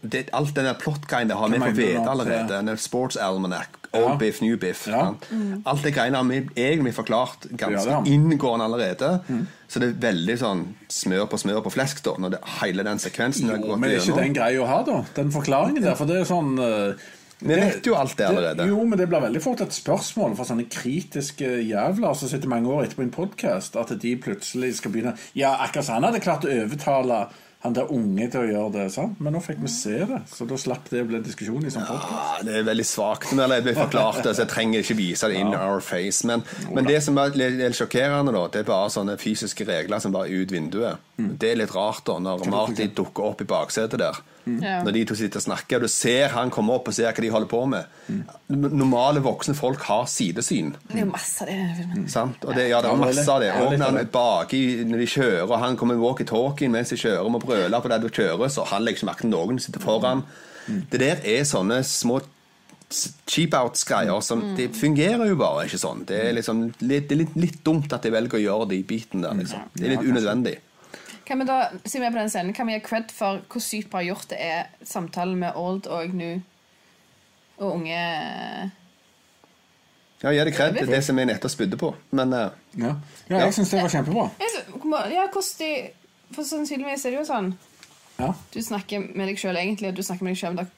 Det, 0.00 0.28
alt 0.32 0.54
den 0.56 0.68
der 0.68 0.76
plot-greiene 0.80 1.36
har 1.36 1.50
vi 1.52 1.60
fått 1.60 1.76
vite 1.78 2.04
allerede. 2.10 2.54
Ja. 2.54 2.62
Den 2.62 2.78
Sports 2.80 3.16
Almanac, 3.20 3.80
Old 3.94 4.14
Ja. 4.14 4.14
Biff, 4.18 4.40
New 4.42 4.56
Biff. 4.58 4.86
Ja. 4.90 5.14
Mm. 5.30 5.62
Alt 5.70 5.82
det 5.84 5.94
greiene 5.94 6.18
har 6.18 6.24
vi 6.24 6.40
egentlig 6.56 6.94
forklart 6.94 7.46
ganske 7.50 7.90
ja, 7.90 8.00
inngående 8.06 8.64
allerede. 8.64 9.10
Så 9.68 9.82
det 9.82 9.88
er 9.90 10.00
veldig 10.06 10.38
sånn 10.38 10.64
smør 10.92 11.26
på 11.30 11.38
smør 11.42 11.60
på 11.66 11.74
flesk, 11.74 12.02
da, 12.06 12.14
når 12.18 12.36
det, 12.36 12.40
hele 12.60 12.86
den 12.86 13.02
sekvensen 13.02 13.50
jo, 13.50 13.58
gått 13.62 13.80
men 13.82 13.90
er 13.90 14.00
ikke 14.02 14.18
den 14.22 14.34
greia 14.36 14.62
å 14.62 14.70
ha, 14.70 14.80
da? 14.86 15.02
Den 15.16 15.34
forklaringen 15.34 15.82
der. 15.82 15.94
For 15.98 16.10
det 16.10 16.20
er 16.22 16.28
sånn 16.28 16.54
eh, 16.62 17.06
Vi 17.40 17.54
vet 17.58 17.86
jo 17.86 17.96
alt 17.98 18.16
det 18.18 18.26
allerede. 18.28 18.66
jo, 18.68 18.84
men 18.84 18.98
det 18.98 19.08
blir 19.10 19.24
veldig 19.24 19.42
fort 19.42 19.60
et 19.64 19.74
spørsmål 19.74 20.36
for 20.38 20.48
sånne 20.48 20.68
kritiske 20.70 21.48
jævler 21.66 22.14
som 22.14 22.30
sitter 22.30 22.48
mange 22.48 22.70
år 22.70 22.86
etterpå 22.86 23.02
i 23.02 23.08
en 23.08 23.16
podkast, 23.16 23.76
at 23.80 23.94
de 24.00 24.16
plutselig 24.16 24.76
skal 24.78 24.94
begynne 24.94 25.16
Ja, 25.34 25.56
akkurat 25.64 25.88
som 25.88 25.98
han 25.98 26.08
hadde 26.10 26.22
klart 26.24 26.46
å 26.46 26.52
overtale 26.52 27.26
han 27.64 27.72
der 27.72 27.88
unge 27.88 28.26
til 28.28 28.42
å 28.42 28.48
gjøre 28.48 28.72
det, 28.74 28.82
sant? 28.92 29.20
men 29.24 29.32
nå 29.32 29.40
fikk 29.40 29.62
vi 29.64 29.70
se 29.72 30.02
det, 30.04 30.18
så 30.28 30.44
da 30.44 30.56
slapp 30.60 30.90
det 30.92 31.00
å 31.00 31.06
bli 31.08 31.16
en 31.16 31.24
diskusjon 31.24 31.64
i 31.64 31.70
sånn 31.72 31.86
podkast. 31.88 32.12
Ah, 32.12 32.42
det 32.44 32.58
er 32.58 32.66
veldig 32.66 32.84
svakt. 32.84 33.32
Men 33.32 33.54
jeg 33.56 33.64
ble 33.64 33.72
forklart 33.78 34.20
det, 34.20 34.34
så 34.36 34.44
jeg 34.44 34.50
trenger 34.52 34.84
ikke 34.84 34.96
vise 34.98 35.30
det 35.32 35.38
in 35.40 35.54
our 35.56 35.80
face. 35.80 36.26
Men, 36.28 36.44
men 36.76 36.84
det 36.84 36.98
som 37.06 37.16
er 37.22 37.32
litt 37.40 37.78
sjokkerende, 37.78 38.34
da, 38.36 38.42
det 38.52 38.60
er 38.60 38.68
bare 38.68 38.92
sånne 38.92 39.16
fysiske 39.16 39.64
regler 39.64 40.04
som 40.04 40.12
bare 40.12 40.28
er 40.28 40.44
ut 40.44 40.52
vinduet. 40.52 41.08
Det 41.16 41.54
er 41.54 41.62
litt 41.62 41.72
rart 41.72 42.04
da, 42.04 42.18
når 42.20 42.44
Marty 42.52 42.90
dukker 42.92 43.30
opp 43.32 43.40
i 43.40 43.48
baksetet 43.48 44.02
der. 44.02 44.20
Ja. 44.44 44.82
Når 44.84 44.92
de 44.92 45.04
to 45.08 45.14
sitter 45.16 45.40
og 45.40 45.44
snakker, 45.46 45.78
og 45.78 45.86
du 45.86 45.88
ser 45.88 46.34
han 46.34 46.50
komme 46.52 46.74
opp 46.76 46.90
og 46.90 46.96
ser 46.96 47.08
hva 47.08 47.24
de 47.24 47.30
holder 47.32 47.48
på 47.48 47.62
med. 47.70 47.86
Normale 48.52 49.22
voksne 49.24 49.54
folk 49.56 49.82
har 49.88 50.04
sidesyn. 50.10 50.74
Det 50.90 50.98
er 51.00 51.06
jo 51.06 51.10
masse 51.12 51.46
av 51.46 51.48
det? 51.48 52.36
Og 52.44 52.52
det, 52.52 52.68
ja, 52.68 52.82
det 52.84 52.90
er 52.90 53.00
masse 53.00 53.24
av 53.32 53.40
det. 53.40 53.50
Og 53.64 53.78
når 53.80 54.10
baki 54.12 54.62
når 54.84 55.04
de 55.04 55.08
kjører, 55.14 55.46
og 55.48 55.56
han 55.64 55.78
kommer 55.80 55.96
med 55.96 56.04
walkietalkien 56.04 56.74
mens 56.74 56.92
de 56.92 57.00
kjører, 57.00 57.24
og 57.24 57.32
må 57.34 57.40
brøle 57.42 57.80
på 57.80 57.92
det 57.92 58.00
du 58.04 58.10
kjører, 58.12 58.52
så 58.52 58.66
han 58.74 58.84
legger 58.84 59.00
ikke 59.02 59.10
merke 59.12 59.26
til 59.26 59.32
noen 59.32 59.58
som 59.58 59.70
sitter 59.70 59.84
foran. 59.84 60.24
Det 60.68 61.00
der 61.00 61.24
er 61.24 61.44
sånne 61.48 61.80
små 61.84 62.20
cheap-out-greier. 63.26 64.20
som 64.22 64.54
Det 64.56 64.68
fungerer 64.76 65.28
jo 65.28 65.36
bare 65.40 65.64
ikke 65.66 65.80
sånn. 65.80 66.04
Det 66.08 66.20
er, 66.20 66.32
liksom 66.36 66.66
det 66.78 67.00
er 67.10 67.18
litt, 67.18 67.34
litt 67.36 67.58
dumt 67.66 67.92
at 67.92 68.04
de 68.04 68.12
velger 68.14 68.38
å 68.38 68.44
gjøre 68.44 68.68
de 68.70 68.82
biten 68.86 69.24
der, 69.24 69.34
liksom. 69.40 69.66
Det 69.74 69.88
er 69.88 69.96
litt 69.96 70.06
unødvendig. 70.06 70.58
Kan 71.26 71.38
vi 71.40 71.44
da, 71.48 71.58
siden 71.84 72.02
vi 72.02 72.06
er 72.06 72.12
på 72.12 72.18
den 72.20 72.28
scenen, 72.30 72.52
kan 72.56 72.66
vi 72.68 72.74
gi 72.76 72.80
cred 72.84 73.10
for 73.14 73.40
hvor 73.48 73.62
sykt 73.64 73.90
bra 73.92 74.02
gjort 74.04 74.28
det 74.30 74.38
er 74.44 74.66
samtalen 74.84 75.38
med 75.40 75.56
old 75.56 75.86
og 75.86 76.12
new 76.14 76.40
og 77.58 77.72
unge 77.78 77.98
Ja, 80.24 80.30
gi 80.32 80.44
det 80.44 80.54
cred. 80.56 80.72
det 80.74 80.82
er 80.86 80.92
det 80.94 81.02
som 81.04 81.18
jeg 81.20 81.28
nettopp 81.28 81.52
spydde 81.52 81.76
på. 81.80 81.94
Men 82.16 82.32
uh, 82.32 82.48
Ja. 82.80 82.94
ja, 83.28 83.38
jeg 83.44 83.54
syns 83.54 83.70
det 83.70 83.82
var 83.82 83.88
kjempebra. 83.92 84.28
Ja, 85.12 85.26
hvordan 85.32 85.58
de 85.58 85.90
For 86.34 86.42
sannsynligvis 86.48 87.04
er 87.04 87.10
det 87.12 87.18
jo 87.20 87.26
sånn 87.28 87.52
Ja, 88.18 88.30
Du 88.54 88.60
snakker 88.62 89.00
med 89.14 89.28
deg 89.28 89.38
sjøl 89.38 89.56
egentlig, 89.60 89.88
og 89.92 89.96
du 89.98 90.02
snakker 90.02 90.24
med 90.24 90.34
deg 90.34 90.40
sjøl, 90.40 90.54
men 90.54 90.64
dere 90.64 90.72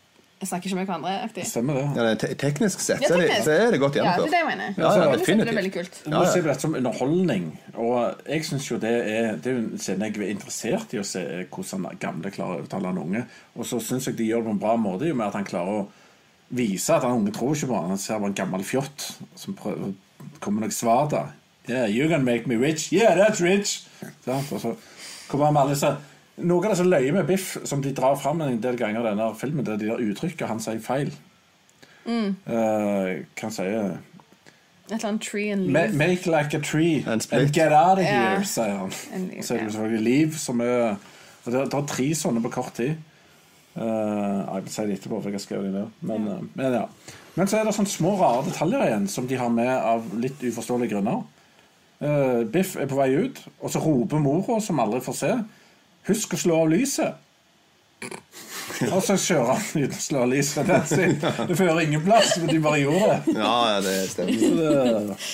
snakker 0.45 0.69
ikke 0.69 0.77
med 0.77 0.87
hverandre. 0.87 1.45
stemmer 1.49 1.75
det. 1.75 1.85
ja, 1.97 2.03
det 2.13 2.31
er 2.31 2.35
teknisk 2.37 2.81
sett 2.85 3.01
Ja, 3.01 3.09
det, 3.09 3.23
teknisk. 3.25 3.45
så 3.45 3.51
er 3.51 3.71
det 3.73 3.81
godt 3.81 3.95
Ja, 3.97 4.03
det 4.03 4.27
er 4.27 4.27
det 4.27 4.41
jeg 4.43 4.47
mener. 4.51 4.75
Ja, 4.77 4.91
ja, 4.93 5.11
Jeg 5.11 5.25
synes 5.25 5.45
det 5.45 5.49
er 5.49 5.57
veldig 5.57 5.73
kult. 5.73 6.01
Du 6.05 6.11
må 6.11 6.25
se 6.27 6.43
på 6.43 6.49
dette 6.49 6.61
som 6.61 6.75
underholdning. 6.75 7.47
Og 7.75 8.15
jeg 8.29 8.45
syns 8.45 8.71
jo 8.71 8.77
det 8.79 8.91
er 8.93 9.37
Det 9.37 9.47
er 9.47 9.55
jo 9.55 9.63
en 9.65 9.79
scene 9.79 10.05
jeg 10.11 10.17
er 10.17 10.35
interessert 10.35 10.93
i 10.93 10.99
å 11.01 11.05
se 11.05 11.23
hvordan 11.51 11.87
gamle 12.01 12.31
klarer 12.31 12.59
å 12.59 12.59
overtale 12.61 12.89
en 12.93 12.99
unge. 12.99 13.23
Og 13.57 13.65
så 13.67 13.81
syns 13.81 14.07
jeg 14.07 14.17
de 14.19 14.25
gjør 14.29 14.45
det 14.45 14.51
på 14.51 14.51
en 14.51 14.59
bra 14.67 14.77
måte, 14.77 15.07
i 15.07 15.11
og 15.11 15.17
med 15.17 15.27
at 15.27 15.39
han 15.41 15.45
klarer 15.49 15.81
å 15.81 15.87
vise 16.51 16.95
at 16.95 17.03
han 17.03 17.17
unge 17.17 17.33
tror 17.33 17.55
ikke 17.57 17.67
på 17.73 17.81
han. 17.81 17.89
Han 17.97 17.99
ser 17.99 18.19
bare 18.21 18.29
en 18.35 18.35
gammel 18.43 18.65
fjott 18.65 19.07
som 19.35 19.55
prøver 19.57 19.95
kommer 20.41 20.61
noe 20.67 20.71
svar 20.75 21.09
da. 21.09 21.23
Yeah, 21.69 21.87
you're 21.89 22.09
gonna 22.09 22.23
make 22.25 22.47
me 22.47 22.57
rich. 22.57 22.93
Yeah, 22.93 23.17
that's 23.17 23.41
rich. 23.41 23.87
Så, 24.25 24.37
Og 24.53 24.61
så 24.61 24.75
kommer 25.29 25.47
han 25.47 25.55
med 25.55 25.63
alle 25.63 25.75
disse 25.75 25.97
Noe 26.37 26.65
av 26.65 26.73
det 26.73 26.77
som 26.83 26.91
løyer 26.91 27.15
med 27.17 27.25
Biff, 27.31 27.55
som 27.65 27.81
de 27.83 27.95
drar 27.97 28.19
fram 28.21 28.43
en 28.45 28.59
del 28.61 28.77
ganger 28.77 29.01
i 29.01 29.09
denne 29.09 29.31
filmen, 29.41 29.65
det 29.65 29.73
er 29.73 29.81
de 29.81 29.89
der 29.89 30.03
uttrykkene 30.05 30.51
han 30.51 30.61
sier 30.61 30.83
feil. 30.85 31.15
Mm. 32.07 32.37
Uh, 32.47 33.25
hva 33.35 33.49
han 33.49 33.55
sier 33.55 33.97
Et 34.87 34.93
eller 34.93 35.09
annet 35.09 35.25
tree 35.27 35.51
and 35.51 35.67
Ma- 35.75 35.89
Make 35.91 36.31
like 36.31 36.55
a 36.55 36.61
tree 36.63 37.03
And 37.03 37.27
and, 37.33 37.51
get 37.51 37.73
out 37.73 37.99
of 37.99 38.05
here, 38.05 38.37
here, 38.37 38.45
sier 38.47 38.77
han. 38.79 38.93
Leave, 39.11 39.43
Så 39.43 39.55
er 39.55 39.59
det 39.59 39.65
ja. 39.65 39.71
selvfølgelig 39.71 40.03
Liv 40.05 40.37
som 40.39 40.61
er 40.61 40.97
og 41.47 41.53
det, 41.53 41.61
det 41.71 41.79
er 41.79 41.87
tre 41.87 42.07
sånne 42.19 42.43
på 42.43 42.51
kort 42.57 42.75
tid. 42.75 42.97
Uh, 43.77 43.85
jeg 43.85 44.65
vil 44.65 44.73
si 44.73 44.85
det 44.89 44.97
etterpå, 44.97 45.21
for 45.21 45.31
jeg 45.31 45.39
har 45.39 45.45
skrevet 45.45 45.69
det 45.69 45.75
ned. 45.77 45.91
Men, 46.09 46.29
eh, 46.33 46.41
men, 46.59 46.77
ja. 46.81 47.13
men 47.37 47.51
så 47.51 47.61
er 47.61 47.69
det 47.69 47.75
sånne 47.77 47.93
små, 47.93 48.17
rare 48.19 48.47
detaljer 48.49 48.87
igjen 48.89 49.07
som 49.13 49.29
de 49.31 49.39
har 49.39 49.53
med 49.53 49.71
av 49.71 50.09
litt 50.19 50.43
uforståelige 50.43 50.97
grunner. 50.97 51.23
Uh, 52.01 52.43
Biff 52.53 52.75
er 52.81 52.91
på 52.91 52.99
vei 52.99 53.13
ut, 53.15 53.39
og 53.61 53.73
så 53.73 53.81
roper 53.85 54.21
mora, 54.25 54.59
som 54.65 54.83
aldri 54.83 55.01
får 55.05 55.19
se, 55.21 55.31
'Husk 56.07 56.35
å 56.35 56.39
slå 56.39 56.61
av 56.63 56.71
lyset'. 56.71 57.23
Og 58.93 59.01
så 59.03 59.17
kjører 59.17 59.53
han 59.57 59.83
uten 59.87 59.97
å 59.97 60.03
slå 60.05 60.23
av 60.23 60.31
lyset. 60.31 60.69
Det 61.49 61.57
fører 61.57 61.81
ingen 61.87 62.03
plass, 62.05 62.37
men 62.39 62.51
de 62.51 62.59
bare 62.63 62.81
gjorde 62.83 63.07
det. 63.27 63.37
Ja, 63.39 63.81
det 63.85 63.95
stemmer. 64.13 65.29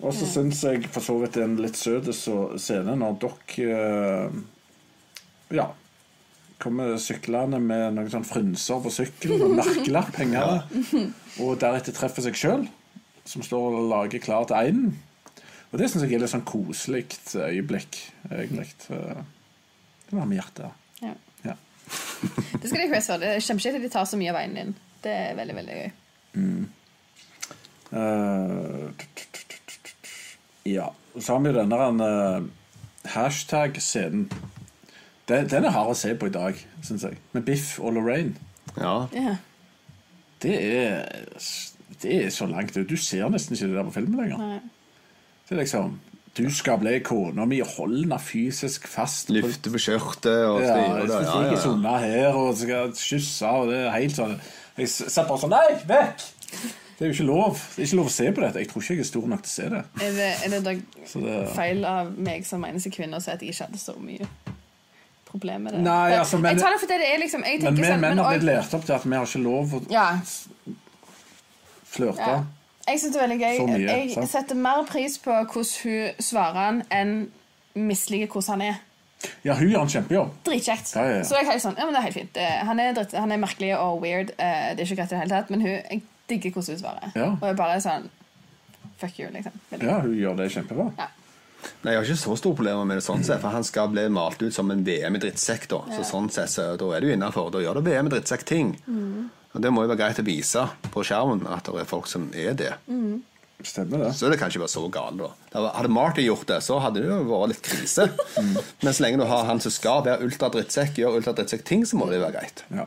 Og 0.00 0.14
så 0.16 0.26
syns 0.26 0.62
jeg 0.64 0.88
for 0.88 1.04
så 1.04 1.18
vidt 1.20 1.36
det 1.36 1.42
er 1.44 1.50
en 1.50 1.58
litt 1.60 1.76
søt 1.76 2.08
scene 2.16 2.96
når 2.96 3.18
Doc 3.20 3.58
eh, 3.60 4.32
Ja. 5.52 5.68
Kommer 6.60 6.96
syklende 7.00 7.56
med 7.60 7.94
noen 7.96 8.10
sånn 8.12 8.24
frynser 8.28 8.80
på 8.84 8.90
sykkelen 8.92 9.44
og 9.46 9.54
merkelapp 9.60 10.16
hengende. 10.20 11.06
Og 11.40 11.54
deretter 11.60 11.94
treffer 11.96 12.26
seg 12.26 12.36
sjøl, 12.36 12.66
som 13.24 13.44
står 13.44 13.78
og 13.78 13.88
lager 13.92 14.20
klar 14.20 14.44
til 14.48 14.58
einen. 14.58 14.90
Og 15.70 15.78
det 15.78 15.86
syns 15.90 16.02
jeg 16.02 16.16
er 16.18 16.22
litt 16.24 16.32
sånn 16.32 16.46
koselig 16.48 17.04
øyeblikk, 17.38 17.98
egentlig. 18.30 18.68
Eh, 18.90 19.20
Det 20.10 20.18
var 20.18 20.26
med 20.26 20.40
hjertet. 20.40 20.70
Ja. 21.04 21.14
Ja. 21.46 21.54
Det 22.58 22.66
skal 22.66 22.78
de 22.80 22.84
ikke 22.88 22.96
være 22.96 23.06
så. 23.06 23.18
Det 23.22 23.28
er 23.30 23.44
kjempekjekt 23.44 23.76
at 23.78 23.84
de 23.84 23.90
tar 23.92 24.08
så 24.10 24.18
mye 24.18 24.32
av 24.32 24.38
veien 24.40 24.56
din. 24.58 24.72
Det 25.04 25.12
er 25.14 25.36
veldig, 25.38 25.54
veldig 25.60 25.76
gøy. 25.78 25.90
Eh, 27.92 28.88
ja. 30.72 30.88
Så 31.18 31.32
har 31.32 31.40
vi 31.44 31.52
jo 31.52 31.58
denne 31.60 31.78
uh, 32.02 32.42
hashtag-scenen. 33.14 34.26
Den, 35.30 35.46
den 35.50 35.64
er 35.64 35.74
hard 35.74 35.94
å 35.94 35.98
se 35.98 36.10
på 36.18 36.26
i 36.26 36.34
dag, 36.34 36.58
syns 36.82 37.06
jeg. 37.06 37.18
Med 37.32 37.46
Biff 37.46 37.78
og 37.78 37.94
Lorraine. 37.94 38.34
Ja. 38.76 39.06
Yeah. 39.14 39.38
Det 40.42 40.56
er, 40.58 41.06
det 42.02 42.24
er 42.24 42.30
så 42.34 42.46
langt 42.50 42.76
ut. 42.76 42.88
Du 42.90 42.96
ser 42.98 43.28
nesten 43.30 43.54
ikke 43.54 43.70
det 43.70 43.78
der 43.78 43.88
på 43.88 43.96
filmen 44.00 44.22
lenger. 44.22 44.38
Nei. 44.42 44.60
Det 45.50 45.56
er 45.58 45.62
liksom 45.64 45.96
Du 46.38 46.44
skal 46.54 46.78
bli 46.78 46.92
kona 47.02 47.44
mi, 47.44 47.58
hold 47.60 47.96
henne 48.04 48.16
fysisk 48.22 48.86
fast. 48.88 49.32
Lufte 49.34 49.72
på 49.74 49.80
skjørtet 49.82 50.44
og 50.46 50.60
Ja, 50.62 50.76
styre 50.76 51.00
jeg 51.00 51.08
det. 51.08 51.16
Ja, 51.26 51.40
ja, 51.42 51.56
ja. 51.56 51.70
unna 51.72 51.94
her 51.98 52.36
og 52.38 52.52
skal 52.56 52.92
kysse, 52.94 53.50
og 53.50 53.66
det 53.72 53.80
er 53.82 53.90
helt 53.98 54.14
sånn 54.16 54.36
Jeg 54.78 54.88
satt 54.94 55.26
bare 55.26 55.42
sånn 55.42 55.50
Nei, 55.50 55.74
vekk! 55.90 56.22
Det 57.00 57.06
er 57.06 57.10
jo 57.10 57.16
ikke 57.16 57.26
lov 57.26 57.58
Det 57.74 57.82
er 57.82 57.88
ikke 57.88 57.96
lov 57.98 58.06
å 58.06 58.14
se 58.14 58.28
på 58.36 58.42
dette. 58.44 58.60
Jeg 58.62 58.68
tror 58.70 58.82
ikke 58.84 58.94
jeg 58.94 59.00
er 59.02 59.08
stor 59.10 59.26
nok 59.32 59.42
til 59.42 59.50
å 59.50 59.56
se 59.56 59.68
det. 59.74 59.82
Er 60.06 60.16
det, 60.20 60.30
er 60.44 60.50
det 60.54 60.62
da 60.68 60.72
det 61.26 61.36
feil 61.56 61.84
av 61.88 62.10
meg 62.28 62.46
som 62.46 62.64
eneste 62.68 62.90
kvinne 62.94 63.16
å 63.18 63.24
si 63.24 63.30
at 63.32 63.40
jeg 63.42 63.54
ikke 63.54 63.66
hadde 63.70 63.80
så 63.80 63.94
mye 63.98 64.26
problem 65.30 65.62
med 65.66 65.74
det? 65.78 65.80
Nei, 65.86 66.12
altså, 66.18 66.38
men- 66.38 66.52
jeg 66.54 66.62
tar 66.62 66.74
det 66.76 66.80
for 66.84 66.92
det 66.92 66.98
det 67.00 67.08
er, 67.14 67.18
liksom. 67.24 67.42
Jeg 67.48 67.62
Men 67.62 67.74
vi 67.74 67.82
sånn, 67.88 68.00
menn 68.04 68.18
har 68.20 68.34
blitt 68.36 68.46
lært 68.50 68.74
opp 68.76 68.84
til 68.84 68.94
at 68.94 69.04
vi 69.08 69.16
har 69.16 69.26
ikke 69.26 69.42
lov 69.42 69.74
å 69.74 69.82
Ja, 69.90 70.06
flørte. 71.90 72.18
ja. 72.20 72.44
Jeg 72.88 73.00
synes 73.00 73.12
det 73.14 73.20
er 73.20 73.26
veldig 73.28 73.40
gøy. 73.40 73.58
Mye, 73.68 73.80
jeg 73.88 74.14
sant? 74.14 74.30
setter 74.30 74.54
mer 74.58 74.84
pris 74.88 75.18
på 75.22 75.30
hvordan 75.30 75.72
hun 75.82 76.22
svarer 76.24 76.56
han, 76.58 76.82
enn 76.90 77.12
misliker 77.74 78.32
hvordan 78.32 78.56
han 78.56 78.62
er. 78.70 78.80
Ja, 79.44 79.54
hun 79.54 79.68
gjør 79.68 79.82
en 79.84 79.92
kjempejobb. 79.92 80.30
Dritkjekt. 80.46 80.94
Ja, 80.96 81.02
ja, 81.04 81.16
ja. 81.18 81.24
Så 81.28 81.36
jeg 81.36 81.44
er 81.46 81.50
helt 81.52 81.62
sånn, 81.62 81.76
ja, 81.76 81.84
men 81.84 81.92
det 81.94 82.00
er 82.00 82.06
helt 82.08 82.16
fint. 82.16 82.38
Han 82.70 82.80
er, 82.80 82.94
dritt, 82.96 83.12
han 83.20 83.32
er 83.34 83.42
merkelig 83.42 83.74
og 83.76 84.00
weird. 84.02 84.32
eh, 84.38 84.74
Det 84.74 84.80
er 84.80 84.88
ikke 84.88 84.96
greit 85.02 85.12
i 85.12 85.14
det 85.14 85.20
hele 85.20 85.34
tatt, 85.36 85.50
men 85.52 85.60
hun, 85.60 85.74
jeg 85.76 86.02
digger 86.32 86.50
hvordan 86.56 86.74
hun 86.74 86.80
svarer. 86.80 87.12
Ja. 87.14 87.28
Og 87.36 87.46
jeg 87.50 87.56
bare 87.60 87.76
er 87.76 87.84
sånn 87.84 88.08
Fuck 89.00 89.18
you, 89.20 89.28
liksom. 89.32 89.52
Veldig 89.70 89.86
Ja, 89.88 89.98
hun 90.04 90.12
gjør 90.16 90.36
det 90.36 90.50
kjempebra. 90.52 90.90
Nei, 91.84 91.92
Jeg 91.92 91.96
har 92.00 92.04
ikke 92.08 92.16
så 92.20 92.34
store 92.36 92.56
problemer 92.56 92.84
med 92.88 92.96
det 92.96 93.04
sånn 93.04 93.22
sett, 93.24 93.40
for 93.40 93.52
han 93.52 93.64
skal 93.64 93.88
bli 93.92 94.06
malt 94.12 94.40
ut 94.42 94.52
som 94.56 94.70
en 94.72 94.82
VM 94.84 95.16
i 95.16 95.20
drittsekk. 95.20 95.68
Da 95.68 95.78
Så 95.96 96.04
sånn 96.08 96.28
sett, 96.32 96.48
så 96.52 96.76
da 96.80 96.88
er 96.96 97.00
du 97.04 97.12
innafor. 97.12 97.50
Da 97.52 97.60
gjør 97.60 97.80
du 97.80 97.90
VM 97.90 98.08
i 98.08 98.12
drittsekk-ting. 98.16 98.74
Og 99.50 99.62
det 99.64 99.72
må 99.74 99.82
jo 99.82 99.90
være 99.90 100.04
greit 100.04 100.20
å 100.22 100.26
vise 100.26 100.62
på 100.94 101.02
skjermen 101.06 101.42
at 101.50 101.66
det 101.66 101.82
er 101.82 101.88
folk 101.90 102.06
som 102.10 102.28
er 102.36 102.54
det. 102.58 102.72
Stemmer 103.66 104.04
det. 104.06 104.12
Så 104.16 104.26
er 104.26 104.34
det 104.34 104.40
kanskje 104.40 104.62
bare 104.62 104.72
så 104.72 104.82
galt, 104.92 105.20
da. 105.20 105.30
Hadde 105.74 105.90
Marty 105.92 106.24
gjort 106.24 106.46
det, 106.48 106.60
så 106.64 106.78
hadde 106.80 107.02
det 107.02 107.10
jo 107.10 107.18
vært 107.28 107.52
litt 107.52 107.64
krise. 107.66 108.06
Men 108.38 108.94
så 108.94 109.04
lenge 109.04 109.20
du 109.20 109.26
har 109.28 109.48
han 109.48 109.60
som 109.62 109.74
skal 109.74 110.04
være 110.06 110.24
ultradrittsekk, 110.26 111.00
gjør 111.02 111.18
ultradrittsekk-ting, 111.18 111.84
så 111.88 111.98
må 112.00 112.08
det 112.10 112.22
være 112.22 112.38
greit. 112.38 112.64
Ja. 112.72 112.86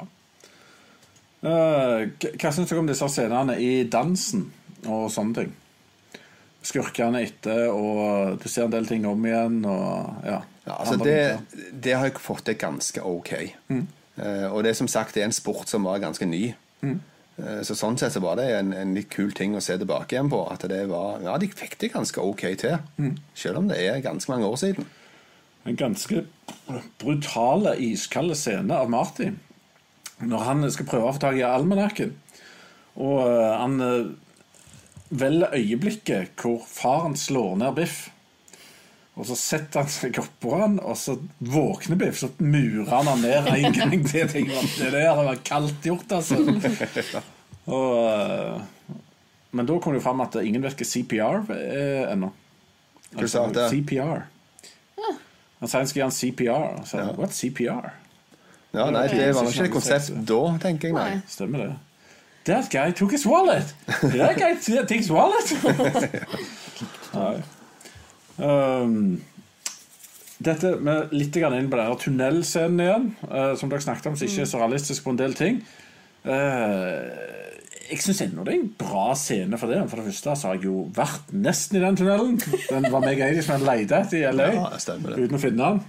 Uh, 1.43 2.07
hva 2.39 2.53
syns 2.55 2.71
dere 2.71 2.79
om 2.79 2.87
disse 2.87 3.09
scenene 3.11 3.57
i 3.59 3.83
dansen 3.91 4.47
og 4.87 5.09
sånne 5.11 5.41
ting? 5.41 5.51
Skurkene 6.63 7.25
etter, 7.25 7.67
og 7.75 8.39
du 8.39 8.47
ser 8.47 8.69
en 8.69 8.73
del 8.77 8.87
ting 8.87 9.03
om 9.09 9.27
igjen, 9.27 9.59
og 9.67 10.23
ja. 10.23 10.39
Ja, 10.63 10.77
altså 10.79 10.95
det, 10.95 11.41
det 11.83 11.97
har 11.99 12.07
jeg 12.07 12.21
fått 12.23 12.45
til 12.47 12.55
ganske 12.55 13.03
ok. 13.03 13.33
Eh, 13.35 13.81
og 14.15 14.59
det 14.61 14.73
er 14.73 14.77
som 14.77 14.89
sagt 14.91 15.15
det 15.15 15.23
er 15.23 15.29
en 15.31 15.35
sport 15.35 15.71
som 15.71 15.87
var 15.87 16.03
ganske 16.03 16.25
ny. 16.29 16.53
Mm. 16.83 16.99
så 17.65 17.73
sånn 17.73 17.95
sett 17.97 18.13
så 18.13 18.21
var 18.21 18.35
det 18.37 18.43
en, 18.53 18.73
en 18.77 18.91
litt 18.93 19.07
kul 19.09 19.31
ting 19.33 19.55
å 19.55 19.61
se 19.63 19.73
tilbake 19.79 20.13
igjen 20.13 20.29
på. 20.29 20.43
At 20.53 20.67
det 20.69 20.83
var, 20.91 21.23
ja, 21.23 21.33
de 21.41 21.47
fikk 21.49 21.79
det 21.81 21.93
ganske 21.95 22.21
ok 22.21 22.43
til. 22.61 22.75
Selv 23.33 23.63
om 23.63 23.71
det 23.71 23.79
er 23.81 24.03
ganske 24.05 24.29
mange 24.29 24.45
år 24.45 24.59
siden. 24.61 24.85
En 25.65 25.79
ganske 25.79 26.25
brutale, 27.01 27.73
iskalde 27.81 28.37
scene 28.37 28.77
av 28.77 28.91
Marty. 28.93 29.31
Når 30.21 30.45
han 30.45 30.67
skal 30.75 30.89
prøve 30.91 31.09
å 31.09 31.15
få 31.15 31.23
tak 31.23 31.39
i 31.39 31.47
almanakken. 31.47 32.13
Og 33.01 33.23
eh, 33.25 33.53
han 33.57 33.79
velger 35.13 35.53
øyeblikket 35.53 36.33
hvor 36.41 36.63
faren 36.67 37.15
slår 37.17 37.57
ned 37.61 37.75
Biff. 37.77 38.09
Og 39.13 39.27
så 39.29 39.35
setter 39.37 39.83
han 39.83 39.89
seg 39.93 40.17
oppå 40.17 40.55
han, 40.57 40.79
og 40.81 40.95
så 40.97 41.13
våkner 41.37 41.99
Biff. 42.01 42.17
Så 42.23 42.31
murer 42.41 42.87
han 42.89 43.09
han 43.11 43.21
ned 43.21 43.49
en 43.53 43.75
gang 43.77 44.07
til. 44.09 44.25
Jeg 44.25 44.47
Det 44.79 44.89
der 44.95 45.13
var 45.19 45.35
kaldt 45.45 45.85
gjort, 45.85 46.11
altså. 46.17 46.39
Og, 47.69 47.91
eh, 48.09 48.97
men 49.53 49.69
da 49.69 49.77
kom 49.79 49.93
det 49.93 50.01
jo 50.01 50.05
fram 50.07 50.23
at 50.25 50.35
ingen 50.41 50.63
virker 50.65 50.85
CPR 50.89 51.45
eh, 51.53 52.09
ennå. 52.11 52.31
Hva 53.13 53.29
sa 53.29 53.45
du? 53.53 53.61
CPR. 53.69 54.25
Han 55.61 55.69
sa 55.69 55.77
han 55.79 55.87
skulle 55.87 56.01
gjøre 56.01 56.11
en 56.11 56.17
CPR. 56.17 56.65
og 56.81 56.87
Så, 56.89 56.97
Ja. 56.97 57.11
What 57.15 57.37
CPR? 57.37 57.91
Ja, 58.73 58.89
nei, 58.89 59.07
Det 59.07 59.35
var 59.35 59.43
nok 59.45 59.53
ikke 59.53 59.69
et 59.69 59.71
konsept 59.77 60.09
da, 60.27 60.41
tenker 60.59 60.89
jeg. 60.89 60.93
nei. 60.97 61.21
Stemmer 61.29 61.67
det. 61.67 61.75
That 62.45 62.69
guy 62.73 62.91
took 62.91 63.11
his 63.11 63.25
wallet! 63.25 63.75
That 64.01 64.35
guy 64.35 64.55
took 64.59 64.89
his 64.91 65.11
wallet! 65.11 65.53
Nei. 67.13 67.37
Um, 68.37 69.21
dette 70.43 70.73
med 70.83 71.13
litt 71.15 71.37
inn 71.37 71.69
på 71.71 71.79
denne 71.79 71.99
tunnelscenen 72.01 72.83
igjen, 72.83 73.07
uh, 73.29 73.53
som 73.59 73.71
dere 73.71 73.85
snakket 73.85 74.09
om, 74.09 74.17
som 74.17 74.27
ikke 74.27 74.43
er 74.43 74.49
så 74.49 74.61
realistisk 74.61 75.05
på 75.05 75.13
en 75.13 75.21
del 75.21 75.37
ting. 75.37 75.61
Uh, 76.25 77.11
jeg 77.83 77.99
syns 78.01 78.21
ennå 78.25 78.45
det 78.47 78.53
er 78.55 78.61
en 78.61 78.75
bra 78.79 79.09
scene 79.19 79.57
for 79.59 79.71
det. 79.71 79.81
For 79.91 79.99
det 79.99 80.07
første 80.07 80.35
så 80.39 80.49
har 80.49 80.57
jeg 80.57 80.69
jo 80.69 80.85
vært 80.95 81.33
nesten 81.35 81.77
i 81.77 81.83
den 81.83 81.99
tunnelen. 81.99 82.37
Den 82.69 82.87
var 82.89 83.03
meg 83.03 83.19
egentlig 83.19 83.43
som 83.45 83.57
jeg 83.57 83.67
leid 83.67 83.93
etter 83.93 84.21
i 84.21 84.29
LA 84.31 84.47
Ja, 84.55 84.69
uten 84.79 85.37
å 85.37 85.41
finne 85.41 85.73
den. 85.73 85.83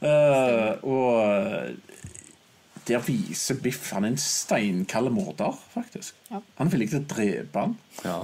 Uh, 0.00 0.70
og 0.88 1.90
der 2.88 3.02
viser 3.04 3.58
Biff 3.60 3.90
Han 3.92 4.06
er 4.06 4.14
en 4.14 4.20
steinkald 4.20 5.10
morder, 5.12 5.58
faktisk. 5.74 6.14
Ja. 6.30 6.40
Han 6.58 6.70
er 6.70 6.74
villig 6.74 6.90
til 6.92 7.02
å 7.02 7.08
drepe 7.10 7.64
han 7.66 7.76
Ja. 8.04 8.20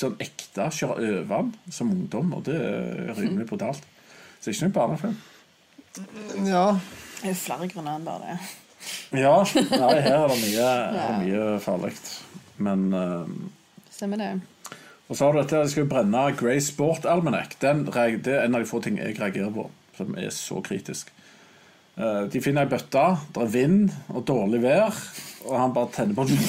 Som 0.00 0.16
ekte, 0.22 0.70
kjøre 0.72 1.10
over 1.20 1.50
som 1.72 1.92
ungdom, 1.92 2.32
og 2.38 2.46
det 2.48 2.56
er 2.56 3.12
rimelig 3.18 3.46
brutalt. 3.50 3.84
Så 4.40 4.48
det 4.48 4.52
er 4.52 4.56
ikke 4.56 4.68
noen 4.68 4.78
barnefilm. 4.78 5.20
ja. 6.48 6.66
Det 7.20 7.28
er 7.28 7.34
jo 7.34 7.36
flere 7.36 7.66
grunner 7.68 7.98
enn 7.98 8.06
bare 8.06 8.30
det. 8.30 8.36
Ja, 9.20 9.34
nei, 9.44 9.96
her 10.00 10.22
er 10.22 10.30
det 10.30 10.38
mye, 10.40 10.68
er 11.04 11.18
mye 11.20 11.48
farlig. 11.60 11.92
Men 12.64 12.86
uh, 12.94 13.28
Stemmer 13.92 14.22
det. 14.22 14.30
Og 15.10 15.18
så 15.18 15.26
har 15.26 15.34
du 15.34 15.40
dette, 15.42 15.60
de 15.60 15.72
skal 15.72 15.88
brenne 15.90 16.22
Grey 16.38 16.62
Sport 16.64 17.04
Almanac. 17.04 17.58
Den, 17.60 17.84
det 17.90 18.32
er 18.32 18.46
en 18.46 18.56
av 18.56 18.64
de 18.64 18.70
få 18.70 18.80
ting 18.80 18.96
jeg 19.00 19.18
reagerer 19.18 19.52
på, 19.52 19.66
som 19.98 20.16
er 20.16 20.32
så 20.32 20.62
kritisk. 20.64 21.12
Uh, 21.98 22.24
de 22.32 22.40
finner 22.40 22.64
ei 22.64 22.72
bøtte, 22.72 23.04
det 23.34 23.44
er 23.44 23.52
vind 23.52 23.90
og 24.14 24.24
dårlig 24.30 24.62
vær, 24.64 24.96
og 25.44 25.58
han 25.58 25.76
bare 25.76 25.92
tenner 25.98 26.16
på 26.16 26.30
den. 26.30 26.40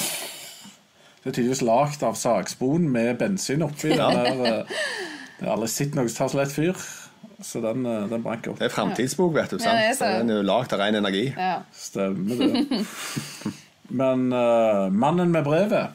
Det 1.22 1.30
er 1.30 1.36
tydeligvis 1.36 1.62
lagd 1.62 2.02
av 2.02 2.16
sagspon 2.18 2.88
med 2.90 3.14
bensin 3.20 3.62
oppi. 3.62 3.92
Ja. 3.94 4.08
Den 4.10 4.42
der, 4.42 4.64
eh, 4.64 4.80
jeg 5.38 5.46
har 5.46 5.54
aldri 5.54 5.68
sett 5.70 5.94
noe 5.94 6.10
som 6.10 6.16
tar 6.18 6.32
så 6.32 6.40
lett 6.40 6.54
fyr. 6.54 6.82
Så 7.42 7.60
den, 7.62 7.86
eh, 7.86 8.08
den 8.10 8.22
brant 8.22 8.46
opp. 8.50 8.58
Det 8.58 8.66
er 8.66 8.74
framtidsbok, 8.74 9.34
vet 9.34 9.50
du. 9.50 9.58
sant? 9.58 9.70
Ja, 9.78 9.88
det 9.88 9.96
så. 9.98 10.10
Den 10.18 10.30
er 10.30 10.40
jo 10.40 10.46
lagd 10.46 10.72
av 10.74 10.82
ren 10.82 10.98
energi. 10.98 11.28
Ja. 11.36 11.62
Stemmer 11.74 12.42
det. 12.42 12.86
Men 14.02 14.32
uh, 14.32 14.88
mannen 14.90 15.30
med 15.30 15.44
brevet, 15.44 15.92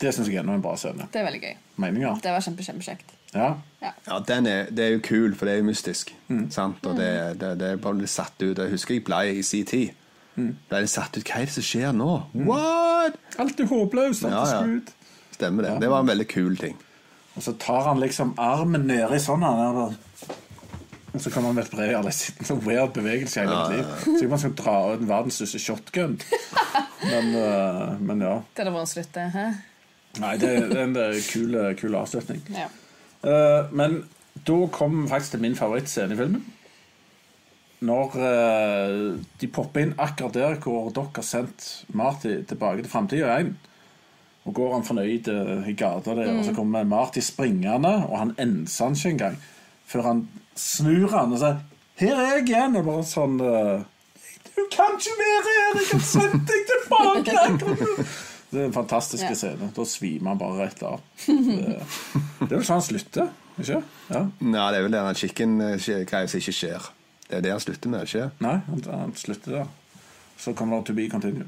det 0.00 0.10
syns 0.14 0.28
jeg 0.28 0.36
er 0.42 0.46
en 0.46 0.62
bra 0.62 0.74
scene. 0.76 1.06
Det 1.12 1.22
er 1.22 1.24
veldig 1.24 1.40
gøy. 1.40 1.54
Meninger. 1.80 2.18
Det 2.22 2.34
var 2.34 2.44
kjempe, 2.44 2.66
kjempekjekt. 2.66 3.14
Ja. 3.32 3.54
Ja, 3.80 4.18
den 4.28 4.46
er, 4.46 4.66
Det 4.70 4.84
er 4.84 4.90
jo 4.96 5.00
kul, 5.00 5.34
for 5.34 5.48
det 5.48 5.54
er 5.54 5.62
jo 5.62 5.64
mystisk. 5.70 6.12
Mm. 6.28 6.50
Sant? 6.50 6.84
Og 6.86 6.98
det, 6.98 7.40
det, 7.40 7.54
det 7.62 7.70
er 7.70 7.80
bare 7.80 8.02
litt 8.02 8.12
satt 8.12 8.36
ut. 8.42 8.58
Jeg 8.58 8.74
husker 8.74 8.98
jeg 8.98 9.04
ble 9.06 9.22
i 9.38 9.42
sin 9.46 9.64
tid. 9.66 9.96
Mm. 10.36 10.54
Ble 10.70 10.80
litt 10.84 10.92
satt 10.92 11.16
ut. 11.18 11.26
Hva 11.26 11.42
er 11.42 11.50
det 11.50 11.56
som 11.56 11.66
skjer 11.66 11.92
nå? 11.96 12.12
What?! 12.48 13.18
Alt 13.42 13.60
er 13.60 13.68
håpløst. 13.68 14.24
Ja, 14.28 14.44
er 14.46 14.72
ja. 14.72 15.10
Stemmer 15.34 15.66
det. 15.66 15.76
Det 15.82 15.90
var 15.92 16.04
en 16.04 16.12
veldig 16.12 16.28
kul 16.30 16.56
ting. 16.60 16.78
Og 17.36 17.44
så 17.44 17.54
tar 17.60 17.88
han 17.88 18.00
liksom 18.00 18.34
armen 18.40 18.86
nedi 18.88 19.20
sånn 19.22 19.44
han 19.44 19.60
er 19.60 19.76
der. 19.78 19.98
Og 21.12 21.20
så 21.20 21.30
kan 21.32 21.44
man 21.44 21.56
med 21.56 21.66
et 21.66 21.74
brev. 21.74 21.92
Eller 21.98 22.14
sitter 22.16 22.44
en 22.44 22.50
sånn 22.52 22.62
weird 22.64 22.94
bevegelse 22.96 23.40
i 23.40 23.44
hele 23.44 23.58
mitt 23.58 23.76
liv. 23.76 24.16
Så 24.20 24.30
man 24.32 24.40
skal 24.40 24.56
dra 24.56 24.76
ut 24.94 25.04
verdens 25.08 25.40
største 25.40 25.60
shotgun. 25.60 26.16
Men, 27.02 27.32
uh, 27.36 28.00
men 28.00 28.24
ja. 28.24 28.38
Det 28.52 28.64
hadde 28.64 28.74
vært 28.76 28.86
en 28.86 28.92
slutt, 28.92 29.12
det. 29.16 29.28
Hæ? 29.34 29.46
Nei, 30.22 30.32
det, 30.40 30.50
det 30.68 30.76
er 30.76 30.84
en 30.84 30.98
øh, 31.00 31.18
kul, 31.24 31.56
kul 31.80 31.94
avslutning. 31.96 32.42
Ja. 32.52 32.66
Uh, 33.24 33.72
men 33.72 34.02
da 34.48 34.58
kom 34.72 35.02
vi 35.02 35.08
faktisk 35.08 35.36
til 35.36 35.44
min 35.44 35.56
favorittscene 35.56 36.16
i 36.16 36.20
filmen. 36.20 36.44
Når 37.82 38.16
eh, 38.22 38.96
de 39.42 39.48
popper 39.50 39.82
inn 39.86 39.94
akkurat 39.98 40.36
der 40.36 40.58
hvor 40.62 40.90
dere 40.94 41.10
har 41.16 41.26
sendt 41.26 41.84
Marty 41.98 42.36
tilbake 42.46 42.84
til 42.84 42.92
framtida 42.92 43.32
igjen. 43.34 43.56
Og 44.46 44.54
går 44.58 44.72
han 44.76 44.84
fornøyd 44.86 45.28
eh, 45.30 45.68
i 45.70 45.74
gata 45.78 46.14
der, 46.18 46.30
og 46.36 46.44
så 46.46 46.54
kommer 46.54 46.86
Marty 46.86 47.22
springende, 47.22 47.92
og 48.08 48.16
han 48.18 48.32
enser 48.42 48.88
han 48.88 48.94
ikke 48.98 49.12
engang. 49.16 49.36
Før 49.90 50.06
han 50.08 50.22
snur 50.58 51.08
han 51.14 51.34
og 51.34 51.38
sier 51.42 51.60
'Her 51.98 52.14
er 52.16 52.30
jeg 52.36 52.48
igjen!' 52.48 52.76
Og 52.78 52.84
bare 52.86 53.04
sånn 53.06 53.36
eh, 53.40 53.82
'Du 54.52 54.62
kan 54.72 54.94
ikke 54.98 55.16
være 55.22 55.42
her! 55.48 55.80
Jeg 55.80 55.88
har 55.92 56.06
sendt 56.06 56.48
deg 56.48 56.62
tilbake!' 56.72 58.06
Det 58.52 58.60
er 58.60 58.66
en 58.66 58.72
fantastisk 58.72 59.22
Ja. 59.24 59.34
scene. 59.34 59.70
Da 59.76 59.84
svimer 59.88 60.28
han 60.34 60.38
bare 60.38 60.66
rett 60.66 60.82
av. 60.84 61.00
Det, 61.26 61.78
det 62.40 62.50
er 62.52 62.58
vel 62.58 62.64
sånn 62.66 62.82
han 62.82 62.82
slutter, 62.84 63.30
ikke 63.58 63.78
Ja. 64.12 64.26
ja, 64.40 64.66
det 64.70 64.78
er 64.78 64.82
vel 64.82 64.92
det 64.92 65.00
den 65.06 65.14
chicken-greia 65.22 66.28
som 66.28 66.40
ikke 66.42 66.52
skjer. 66.52 66.90
Det 67.28 67.38
er 67.38 67.40
det 67.46 67.50
han 67.54 67.60
slutter 67.60 67.88
med, 67.92 68.02
ikke 68.06 68.30
Nei, 68.44 68.56
han, 68.66 68.82
han 68.90 69.12
slutter 69.16 69.52
der. 69.52 69.66
Så 70.38 70.52
kommer 70.58 70.78
det 70.80 70.86
to 70.86 70.92
be 70.94 71.08
continued. 71.08 71.46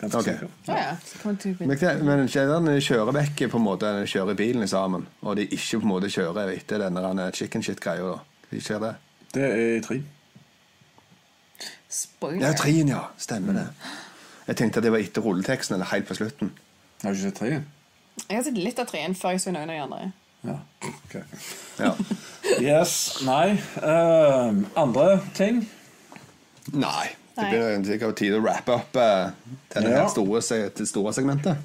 Ganske 0.00 0.18
Ok. 0.18 0.24
sikkert. 0.24 0.50
Å 0.68 0.76
ja. 0.78 0.96
Så 1.06 1.18
kommer 1.22 1.36
det 1.36 1.40
til- 1.58 1.66
Men, 1.68 2.04
men 2.06 2.28
kjedene 2.28 2.72
kjører 2.82 3.12
vekk 3.14 3.44
på 3.50 3.56
en 3.60 3.64
måte 3.64 3.90
De 4.00 4.06
kjører 4.10 4.34
bilen 4.34 4.66
sammen, 4.68 5.06
og 5.22 5.36
de 5.36 5.46
ikke 5.46 5.78
på 5.78 5.82
en 5.86 5.92
måte 5.92 6.10
kjører 6.10 6.50
etter 6.56 6.78
denne 6.82 7.30
chicken 7.32 7.62
shit-greia. 7.62 8.02
da. 8.16 8.18
De 8.50 8.60
skjer 8.60 8.80
det. 8.80 8.94
Det 9.34 9.42
er 9.42 9.76
i 9.76 9.80
tre. 9.80 10.00
Spoiler. 11.88 12.46
Ja, 12.48 12.52
treen, 12.58 12.88
ja. 12.88 13.04
Stemmer 13.18 13.52
det. 13.54 13.66
Jeg 14.48 14.56
tenkte 14.56 14.80
at 14.80 14.84
det 14.84 14.92
var 14.92 14.98
etter 14.98 15.22
rulleteksten, 15.24 15.74
eller 15.76 15.86
helt 15.92 16.08
på 16.08 16.14
slutten. 16.18 16.50
Har 17.02 17.12
du 17.12 17.16
ikke 17.16 17.28
sett 17.30 17.38
treen? 17.38 17.64
Jeg 18.28 18.36
har 18.36 18.44
sett 18.46 18.58
litt 18.58 18.78
av 18.82 18.86
treen 18.90 19.14
før 19.14 19.30
jeg 19.36 19.40
så 19.44 19.52
noen 19.54 19.70
av 19.70 19.74
de 19.76 19.82
andre. 19.84 20.12
Ja. 20.44 20.58
ok. 20.84 21.14
Ja. 21.80 21.92
Yes. 22.60 22.94
Nei. 23.24 23.54
Uh, 23.80 24.62
andre 24.76 25.20
ting? 25.34 25.62
Nei. 26.72 27.14
Det 27.34 27.48
blir 27.50 27.80
sikkert 27.88 28.16
tid 28.20 28.36
å 28.36 28.42
wrappe 28.44 28.76
opp 28.76 28.94
uh, 29.00 29.30
denne 29.74 29.90
Ja. 29.96 30.04
store, 30.12 30.42
se- 30.44 30.68
det 30.76 30.86
store 30.88 31.12
segmentet. 31.16 31.56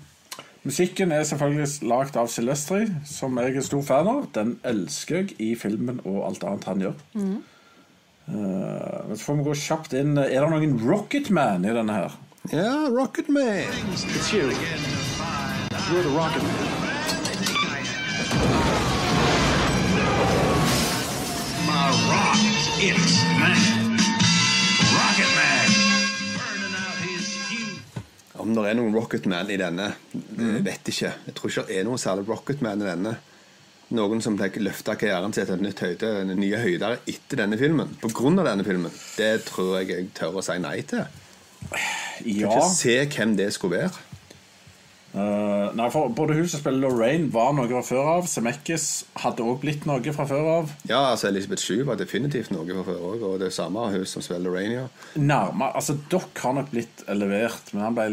Musikken 0.65 1.11
er 1.15 1.23
selvfølgelig 1.23 1.85
lagd 1.87 2.17
av 2.19 2.27
Celestri, 2.27 2.87
som 3.07 3.37
jeg 3.39 3.55
er 3.55 3.63
stor 3.67 3.83
fan 3.85 4.09
av. 4.11 4.25
Den 4.35 4.55
elsker 4.67 5.21
jeg 5.21 5.35
i 5.39 5.53
filmen 5.55 6.01
og 6.05 6.23
alt 6.27 6.43
annet 6.43 6.65
han 6.67 6.81
gjør. 6.87 6.97
Mm. 7.13 7.37
Uh, 8.29 9.13
så 9.15 9.21
får 9.27 9.37
vi 9.39 9.45
gå 9.47 9.53
kjapt 9.61 9.93
inn. 10.01 10.17
Er 10.17 10.41
det 10.43 10.49
noen 10.51 10.75
Rocketman 10.87 11.65
i 11.65 11.73
denne 11.75 11.95
her? 12.01 12.17
Ja, 12.51 12.73
Rocket 12.89 13.29
Man. 13.29 13.65
It's 14.15 14.33
you. 14.33 14.49
You're 15.89 16.03
the 16.03 16.09
rocket 16.15 16.43
it's 22.81 23.23
man. 23.39 23.97
Rocket 24.95 25.31
Man. 25.35 25.71
Om 28.39 28.53
det 28.55 28.69
er 28.69 28.77
noen 28.79 28.93
Rocket 28.95 29.25
Man 29.27 29.49
i 29.51 29.57
denne, 29.59 29.89
jeg 30.15 30.61
vet 30.63 30.91
ikke. 30.93 31.11
Jeg 31.27 31.35
tror 31.35 31.51
ikke 31.51 31.65
det 31.67 31.79
er 31.81 31.87
noen 31.89 31.99
særlig 31.99 32.23
Rocket 32.29 32.63
Man 32.63 32.79
i 32.79 32.87
denne. 32.87 33.17
Noen 33.97 34.21
som 34.23 34.37
tenker 34.39 34.63
løfter 34.63 34.95
karrieren 35.01 35.33
sin 35.35 35.47
til 35.49 35.57
et 35.57 35.65
nytt 35.65 35.81
høyde, 35.83 36.11
nye 36.37 36.61
høyder 36.61 37.01
etter 37.09 37.41
denne 37.41 37.59
filmen. 37.59 37.97
På 37.99 38.11
grunn 38.15 38.39
av 38.39 38.47
denne 38.47 38.63
filmen. 38.63 38.93
Det 39.17 39.33
tror 39.49 39.79
jeg 39.81 39.91
jeg 39.91 40.11
tør 40.15 40.39
å 40.39 40.45
si 40.45 40.55
nei 40.61 40.77
til. 40.87 41.03
Ja. 42.23 42.47
kan 42.47 42.61
ikke 42.61 42.75
se 42.77 42.95
hvem 43.11 43.35
det 43.39 43.49
skulle 43.55 43.83
være. 43.83 44.08
Eh, 45.09 45.69
nei, 45.73 45.87
for 45.89 46.11
Både 46.13 46.35
hun 46.37 46.47
som 46.49 46.61
spiller 46.61 46.83
Lorraine, 46.85 47.31
var 47.33 47.53
noe 47.57 47.67
fra 47.69 47.81
før 47.85 48.11
av. 48.13 48.29
Semekkis 48.29 48.87
hadde 49.23 49.45
òg 49.45 49.63
blitt 49.63 49.87
noe 49.89 50.13
fra 50.13 50.27
før 50.29 50.49
av. 50.53 50.73
Ja, 50.89 51.01
altså 51.11 51.31
Elisabeth 51.31 51.65
Shue 51.65 51.87
var 51.87 51.97
definitivt 51.99 52.53
noe 52.53 52.67
fra 52.67 52.85
før 52.91 53.03
òg, 53.13 53.25
og 53.31 53.35
det 53.41 53.51
samme 53.55 53.87
har 53.87 53.97
hun 53.97 54.07
som 54.09 54.25
spiller 54.25 54.45
Lorraine. 54.45 54.83
Ja. 54.83 54.87
Nærme, 55.17 55.71
altså 55.73 55.97
Dere 56.11 56.29
har 56.43 56.57
nok 56.59 56.71
blitt 56.73 57.03
levert, 57.09 57.73
men 57.73 57.85
han 57.87 57.97
ble 57.97 58.07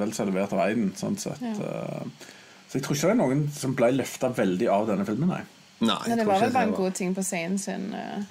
vel 0.00 0.14
så 0.16 0.26
levert 0.28 0.54
av 0.56 0.64
Eiden. 0.66 0.92
Sånn 0.98 1.18
sett. 1.20 1.42
Eh, 1.42 2.28
så 2.68 2.78
jeg 2.78 2.86
tror 2.86 2.96
ikke 2.96 3.08
det 3.10 3.14
er 3.14 3.20
noen 3.20 3.48
som 3.52 3.74
ble 3.76 3.90
løfta 3.94 4.32
veldig 4.32 4.70
av 4.72 4.86
denne 4.88 5.06
filmen. 5.08 5.34
Nei. 5.34 5.42
Nei, 5.82 5.98
Men 6.08 6.20
det 6.22 6.26
var 6.28 6.40
vel 6.40 6.54
bare 6.54 6.70
en 6.70 6.76
god 6.78 6.94
ting 6.94 7.10
på 7.14 7.24
scenen 7.26 7.58
sin 7.58 7.90
uh, 7.90 8.22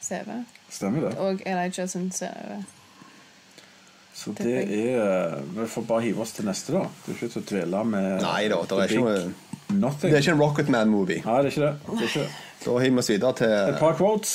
CV. 0.00 0.32
Stemmer 0.72 1.04
det. 1.04 1.12
Og 1.20 1.42
Elijah 1.46 1.88
sin 1.88 2.08
CV. 2.10 2.56
Så 4.16 4.32
det 4.38 4.52
er 4.72 5.42
Vi 5.54 5.66
får 5.68 5.82
bare 5.88 6.00
hive 6.06 6.22
oss 6.24 6.32
til 6.32 6.46
neste, 6.48 6.72
da. 6.72 6.86
Det 7.04 7.12
er 7.12 7.18
ikke 7.18 7.32
til 7.34 7.42
å 7.42 7.48
dvele 7.50 7.82
med 7.84 8.22
Nei 8.24 8.46
da, 8.48 8.62
det 8.70 8.78
er 8.78 8.94
ikke 8.94 9.04
noe 9.04 9.34
Nothing. 9.76 10.12
Det 10.12 10.16
er 10.16 10.22
ikke 10.22 10.32
en 10.36 10.40
Rocket 10.40 10.68
Man-movie. 10.70 11.22
Nei, 11.26 11.36
det 11.42 11.50
er 11.50 11.52
ikke 11.52 11.66
det. 11.66 11.74
det, 11.86 11.96
er 11.98 12.08
ikke 12.08 12.20
det. 12.20 12.30
Da 12.64 12.76
hiver 12.78 12.94
vi 12.94 13.02
oss 13.02 13.10
videre 13.10 13.30
Et 13.34 13.40
til, 13.42 13.74
par 13.80 13.96
quotes. 13.98 14.34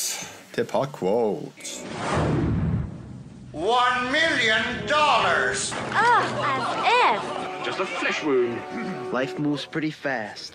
til 0.53 0.61
et 0.65 0.67
par 0.67 0.89
quotes. 0.91 1.77
One 3.53 4.11
million 4.11 4.63
dollars. 4.87 5.73
Ah, 5.93 6.23
as 6.51 6.67
if. 7.01 7.65
Just 7.65 7.79
a 7.79 7.85
flesh 7.85 8.23
wound. 8.23 8.57
Life 9.13 9.39
moves 9.39 9.65
pretty 9.65 9.91
fast. 9.91 10.53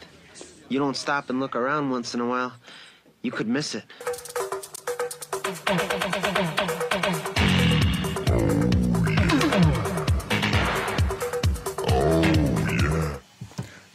You 0.69 0.79
don't 0.79 0.97
stop 0.97 1.31
and 1.31 1.41
look 1.41 1.57
around 1.57 1.91
once 1.91 2.15
in 2.15 2.21
a 2.21 2.27
while, 2.27 2.53
you 3.23 3.31
could 3.31 3.49
miss 3.49 3.75
it. 3.75 3.85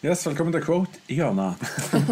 Yes, 0.02 0.24
velkommen 0.26 0.50
til 0.50 0.64
quote 0.66 0.98
i 1.14 1.20
hjørnet. 1.20 1.62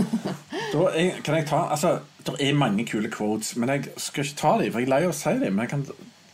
da 0.76 0.82
er, 0.94 1.16
kan 1.26 1.40
jeg 1.40 1.48
ta 1.50 1.64
Altså, 1.74 1.96
det 2.22 2.36
er 2.38 2.54
mange 2.54 2.84
kule 2.86 3.10
quotes, 3.10 3.56
men 3.58 3.72
jeg 3.74 3.88
skal 3.98 4.28
ikke 4.28 4.38
ta 4.38 4.52
dem, 4.60 4.70
for 4.70 4.84
jeg 4.84 4.86
er 4.86 4.92
lei 4.92 5.00
av 5.08 5.14
å 5.16 5.16
si 5.18 5.34
dem. 5.42 5.56
Men 5.58 5.66
jeg 5.66 5.72
kan 5.72 5.86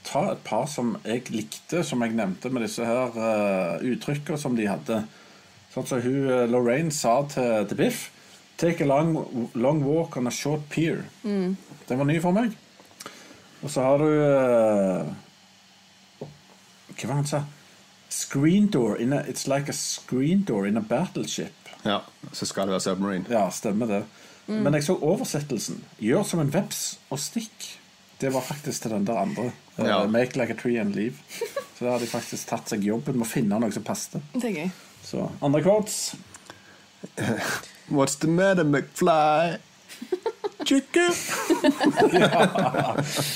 ta 0.03 0.25
et 0.33 0.41
par 0.43 0.67
som 0.67 0.97
jeg 1.05 1.31
likte, 1.31 1.85
som 1.87 2.03
jeg 2.03 2.11
nevnte 2.19 2.51
med 2.51 2.67
disse 2.67 2.83
her 2.83 3.15
uh, 3.15 3.87
uttrykkene 3.87 4.41
som 4.41 4.59
de 4.59 4.67
hadde. 4.67 4.99
Sånn 5.71 5.87
som 5.87 6.03
hun 6.03 6.27
uh, 6.27 6.43
Lorraine 6.51 6.91
sa 6.91 7.21
til, 7.31 7.63
til 7.71 7.79
Biff. 7.85 8.03
Take 8.59 8.83
a 8.83 8.91
long, 8.91 9.15
long 9.55 9.79
walk 9.87 10.19
on 10.19 10.27
a 10.27 10.35
short 10.35 10.67
pier. 10.75 11.05
Den 11.23 12.03
var 12.03 12.11
ny 12.11 12.19
for 12.19 12.35
meg. 12.35 12.51
Og 13.63 13.71
så 13.71 13.87
har 13.87 14.03
du 14.03 14.11
uh, 14.11 15.07
Hva 16.19 16.99
var 16.99 17.15
det 17.15 17.21
han 17.23 17.31
sa? 17.37 17.45
Screen 18.15 18.67
door 18.71 19.01
in 19.01 19.13
a, 19.13 19.23
It's 19.27 19.47
like 19.47 19.69
a 19.69 19.73
screen 19.73 20.43
door 20.47 20.67
in 20.67 20.77
a 20.77 20.81
battleship. 20.81 21.53
Ja, 21.83 22.01
så 22.31 22.45
skal 22.45 22.67
det 22.67 22.71
være 22.71 22.79
Submarine. 22.85 23.25
Ja, 23.29 23.49
stemmer 23.51 23.85
det. 23.85 24.03
Men 24.45 24.73
jeg 24.73 24.83
så 24.85 24.95
oversettelsen. 25.01 25.81
Gjør 25.99 26.23
som 26.23 26.39
en 26.39 26.53
veps 26.53 26.97
og 27.09 27.19
stikk. 27.19 27.65
Det 28.21 28.31
var 28.33 28.41
faktisk 28.45 28.81
til 28.85 28.91
den 28.93 29.05
der 29.07 29.17
andre. 29.19 29.49
Ja. 29.77 30.03
Uh, 30.03 30.11
Make 30.11 30.37
like 30.39 30.53
a 30.53 30.55
tree 30.55 30.79
and 30.79 30.93
leave. 30.95 31.13
Så 31.75 31.85
der 31.85 31.91
hadde 31.91 32.05
de 32.05 32.09
faktisk 32.09 32.47
tatt 32.47 32.69
seg 32.71 32.83
jobben 32.87 33.17
med 33.19 33.25
å 33.27 33.29
finne 33.29 33.59
noe 33.59 33.71
som 33.75 33.83
passet. 33.83 34.21
Det 34.33 34.45
er 34.47 34.51
gøy. 34.61 34.69
Så 35.03 35.25
andre 35.43 35.61
quotes. 35.65 36.15
What's 37.91 38.15
the 38.21 38.27
matter, 38.31 38.63
McFly? 38.63 39.57
Chicken? 40.65 41.11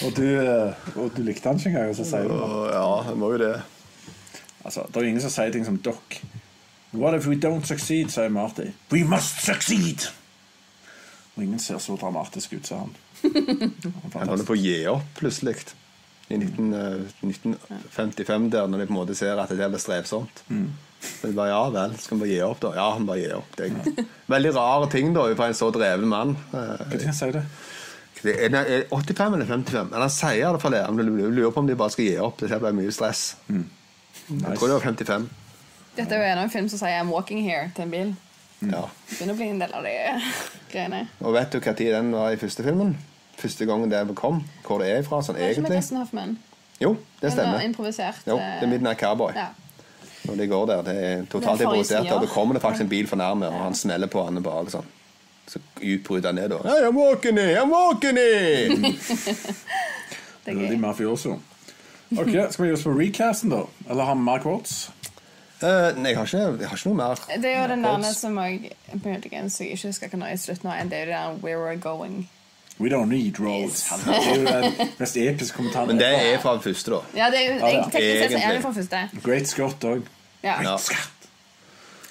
Og 0.06 0.16
du, 0.16 0.24
eh, 0.40 0.74
og 0.96 1.12
du 1.14 1.22
likte 1.28 1.50
han 1.52 1.58
ikke 1.60 1.70
engang, 1.70 1.90
og 1.92 1.96
så 2.00 2.06
sier 2.08 2.26
du 2.26 2.34
det. 2.34 2.48
Ja, 2.74 3.04
det 3.10 3.18
må 3.20 3.34
jo 3.36 3.40
det. 3.44 3.58
Altså, 4.64 4.86
det 4.88 5.00
er 5.00 5.08
jo 5.08 5.14
ingen 5.14 5.24
som 5.24 5.34
sier 5.34 5.52
ting 5.56 5.66
som 5.68 5.80
«Dokk». 5.84 6.20
What 6.92 7.14
if 7.14 7.28
we 7.30 7.36
don't 7.38 7.68
succeed, 7.70 8.10
sier 8.12 8.32
Marty. 8.34 8.72
We 8.92 9.04
must 9.06 9.44
succeed! 9.46 10.08
Og 11.36 11.44
ingen 11.44 11.60
ser 11.62 11.78
så 11.80 11.96
dramatisk 11.96 12.58
ut 12.58 12.68
sa 12.68 12.80
han. 12.84 12.96
Han 14.16 14.32
holder 14.34 14.48
på 14.48 14.56
å 14.58 14.60
gi 14.60 14.80
opp 14.90 15.14
plutselig. 15.20 15.56
I 16.30 16.38
19, 16.38 16.74
uh, 16.74 17.06
1955, 17.26 18.50
der 18.54 18.68
når 18.70 18.84
de 18.84 18.88
på 18.90 18.94
en 18.94 19.00
måte 19.00 19.16
ser 19.18 19.40
at 19.42 19.50
det 19.54 19.70
blir 19.70 19.82
strevsomt. 19.82 20.44
Så 21.00 21.30
de 21.30 21.34
bare, 21.34 21.54
ja 21.54 21.62
vel, 21.74 21.96
skal 22.02 22.18
vi 22.18 22.26
bare 22.26 22.34
gi 22.34 22.42
opp, 22.44 22.60
da? 22.66 22.74
Ja, 22.76 22.88
han 22.98 23.08
bare 23.08 23.22
gir 23.22 23.36
opp. 23.38 23.56
Det 23.58 23.70
er 23.70 24.06
veldig 24.30 24.52
rare 24.58 24.90
ting 24.92 25.14
da, 25.16 25.24
fra 25.40 25.48
en 25.50 25.58
så 25.58 25.70
dreven 25.74 26.10
mann. 26.12 26.36
Hva 26.52 27.14
skal 27.16 27.38
det? 27.38 27.46
Det 28.20 28.34
er, 28.36 28.56
er 28.60 28.88
85 28.92 29.38
eller 29.38 29.48
55? 29.48 29.94
Eller 29.94 30.04
han 30.04 30.12
sier 30.12 30.42
det 30.44 30.60
for 30.60 30.66
fall 30.66 30.76
det. 30.76 30.82
Han 30.90 31.00
lurer 31.00 31.54
på 31.56 31.64
om 31.64 31.70
de 31.70 31.78
bare 31.80 31.94
skal 31.96 32.10
gi 32.10 32.18
opp. 32.20 32.42
Det 32.44 32.60
blir 32.60 32.76
mye 32.82 32.92
stress. 32.92 33.30
Jeg 34.30 34.58
tror 34.58 34.68
det 34.68 34.76
var 34.76 34.80
55. 34.80 35.30
Dette 35.98 36.16
er 36.16 36.20
jo 36.20 36.32
en 36.32 36.38
av 36.38 36.44
en 36.44 36.52
film 36.54 36.70
som 36.70 36.80
sier 36.80 37.00
'I'm 37.02 37.12
walking 37.14 37.40
here' 37.44 37.70
til 37.76 37.84
en 37.84 37.92
bil. 37.92 38.16
Ja. 38.62 38.82
Begynner 39.10 39.34
å 39.34 39.38
bli 39.38 39.48
en 39.50 39.62
del 39.62 39.74
av 39.74 39.84
de 39.84 39.94
greiene. 40.74 41.08
Og 41.20 41.34
vet 41.34 41.52
du 41.54 41.60
hva 41.60 41.74
tid 41.74 41.94
den 41.94 42.12
var 42.12 42.32
i 42.32 42.38
første 42.38 42.64
filmen? 42.64 42.98
Første 43.40 43.66
gangen 43.66 43.92
det 43.92 44.16
kom? 44.16 44.44
Hvor 44.68 44.80
det 44.80 44.92
er 44.92 45.04
fra, 45.04 45.22
sånn 45.24 45.36
det 45.36 45.50
ikke 45.50 45.62
med 45.62 45.72
egentlig? 45.72 45.98
Hoffman? 45.98 46.38
Jo, 46.80 46.98
det 47.22 47.32
stemmer. 47.32 47.62
improvisert. 47.62 48.22
Jo, 48.28 48.36
det 48.36 48.44
er 48.44 48.64
eh, 48.64 48.70
Midnight 48.70 49.00
Cowboy. 49.00 49.32
Ja. 49.36 49.48
Når 50.26 50.36
de 50.36 50.48
går 50.48 50.66
der, 50.66 50.82
det 50.82 50.96
er 51.04 51.26
totalt 51.26 51.60
Det 51.60 51.66
er 51.66 51.70
improvisert. 51.70 52.12
Og 52.12 52.22
da 52.22 52.28
kommer 52.28 52.54
det 52.54 52.62
faktisk 52.62 52.82
en 52.82 52.90
bil 52.90 53.08
for 53.08 53.16
nærme, 53.16 53.48
og 53.48 53.60
han 53.64 53.76
smeller 53.76 54.08
på 54.08 54.24
han 54.24 54.44
bak 54.44 54.72
sånn. 54.72 54.88
Så 55.50 55.60
utbryter 55.82 56.30
han 56.30 56.36
ned 56.36 56.52
og 56.54 56.68
Hey, 56.68 56.84
I'm 56.86 56.96
walking 56.96 57.38
here, 57.38 57.62
I'm 57.64 57.72
walking 57.72 58.18
here! 58.18 58.70
Det 60.46 60.54
er 60.56 60.70
gøy. 60.70 60.78
mafioso. 60.80 61.40
Ok, 62.18 62.32
Skal 62.54 62.64
vi 62.66 62.70
gi 62.72 62.74
oss 62.74 62.84
på 62.84 62.94
recasten, 62.96 63.54
da? 63.54 63.66
Eller 63.90 64.04
har 64.10 64.16
vi 64.16 64.26
mer 64.26 64.42
quotes? 64.42 64.90
Uh, 65.60 65.92
nei, 66.00 66.14
jeg 66.14 66.18
har, 66.18 66.26
ikke, 66.26 66.44
jeg 66.62 66.70
har 66.72 66.78
ikke 66.80 66.90
noe 66.90 66.98
mer. 66.98 67.22
Det 67.44 67.50
er 67.52 67.58
jo 67.62 67.68
den 67.74 67.84
der 67.84 68.12
som 68.16 68.38
jeg 68.40 68.72
muligens 69.04 69.60
jeg 69.60 69.74
ikke 69.76 69.92
husker 69.92 70.14
hva 70.16 70.30
i 70.32 70.38
slutten 70.40 70.72
av, 70.72 70.80
det 70.90 71.02
er 71.02 71.04
jo 71.04 71.12
den 71.12 71.18
der 71.18 71.42
Where 71.44 71.60
We're 71.60 71.80
Going. 71.84 72.30
We 72.80 72.88
don't 72.90 73.12
need 73.12 73.40
roads. 73.40 73.92
Yes. 73.92 74.04
Det 74.06 74.16
er 74.16 74.36
jo 74.36 74.46
den 74.46 74.90
mest 75.00 75.18
episke 75.18 75.58
kommentaren. 75.58 75.88
Men 75.88 76.00
det 76.00 76.08
er 76.08 76.40
fra 76.40 76.54
den 76.54 76.62
første, 76.62 76.92
da. 76.92 77.02
Ja, 77.18 77.28
det 77.28 77.42
er 77.42 77.46
jo 77.46 77.68
jeg, 77.68 77.84
sett 77.92 78.32
så 78.32 78.40
er 78.40 78.54
det 78.54 78.62
fra 78.62 78.72
første. 78.72 79.04
Great 79.26 79.52
Scott 79.52 79.84
òg. 79.84 80.08
Ja. 80.44 80.62
Ja. 80.64 80.78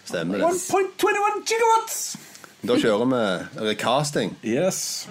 Stemmer 0.05 0.45
det. 0.45 0.45
1.21 0.45 1.43
gigawatts! 1.49 2.17
Da 2.69 2.77
kjører 2.77 3.09
vi 3.09 3.65
recasting. 3.71 4.37
Yes. 4.45 5.09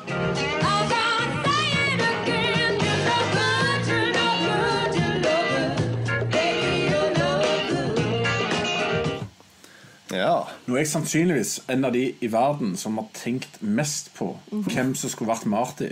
Ja. 10.12 10.43
Nå 10.68 10.76
er 10.76 10.84
jeg 10.84 10.88
sannsynligvis 10.93 11.58
en 11.74 11.86
av 11.86 11.91
de 11.93 12.05
i 12.24 12.30
verden 12.32 12.76
som 12.80 12.97
har 12.99 13.08
tenkt 13.18 13.60
mest 13.62 14.12
på 14.16 14.32
hvem 14.51 14.93
som 14.95 15.10
skulle 15.12 15.32
vært 15.34 15.45
Marty 15.51 15.89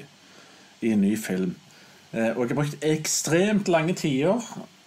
i 0.86 0.91
en 0.93 1.01
ny 1.01 1.16
film. 1.20 1.55
Eh, 2.13 2.32
Og 2.38 2.45
jeg 2.45 2.55
har 2.55 2.61
brukt 2.61 2.84
ekstremt 2.86 3.68
lange 3.68 3.93
tider 3.99 4.39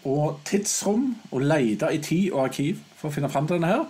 og 0.08 0.38
tidsrom 0.48 1.16
og 1.30 1.42
leita 1.42 1.90
i 1.92 1.98
tid 1.98 2.30
og 2.32 2.46
arkiv 2.46 2.78
for 2.96 3.10
å 3.10 3.12
finne 3.12 3.28
fram 3.32 3.46
til 3.46 3.58
denne 3.58 3.72
her. 3.74 3.84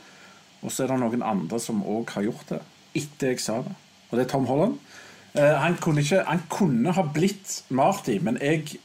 Og 0.63 0.73
så 0.75 0.83
er 0.85 0.91
det 0.91 0.99
noen 1.05 1.23
andre 1.23 1.61
som 1.63 1.85
òg 1.87 2.11
har 2.17 2.23
gjort 2.27 2.49
det 2.51 2.63
etter 2.99 3.31
jeg 3.35 3.41
sa 3.45 3.61
det. 3.63 3.75
Og 4.11 4.17
det 4.19 4.25
er 4.25 4.31
Tom 4.33 4.47
Holland. 4.49 4.79
Eh, 5.35 5.55
Han 5.61 5.77
kunne, 5.77 6.01
ikke, 6.03 6.25
han 6.27 6.41
kunne 6.51 6.93
ha 6.97 7.03
blitt 7.15 7.63
Marty, 7.71 8.19
men 8.21 8.39
jeg 8.43 8.79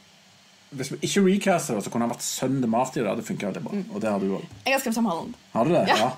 hvis 0.74 0.88
vi 0.90 0.96
ikke 1.06 1.20
recaster 1.22 1.76
det, 1.76 1.84
så 1.84 1.90
kunne 1.90 2.02
han 2.08 2.10
vært 2.10 2.24
sønnen 2.26 2.60
til 2.64 2.70
Marty. 2.70 2.98
Det 2.98 3.06
hadde 3.06 3.22
funka 3.22 3.46
veldig 3.46 3.60
bra. 3.62 3.76
Og 3.94 4.00
det 4.02 4.10
har 4.10 4.18
du 4.18 4.32
òg. 4.34 4.46
Jeg 4.66 4.72
har 4.74 4.80
skrevet 4.82 4.96
Tom 4.96 5.04
Holland. 5.06 5.34
Har 5.52 5.64
du 5.64 5.70
det? 5.70 5.82
Ja. 5.86 6.08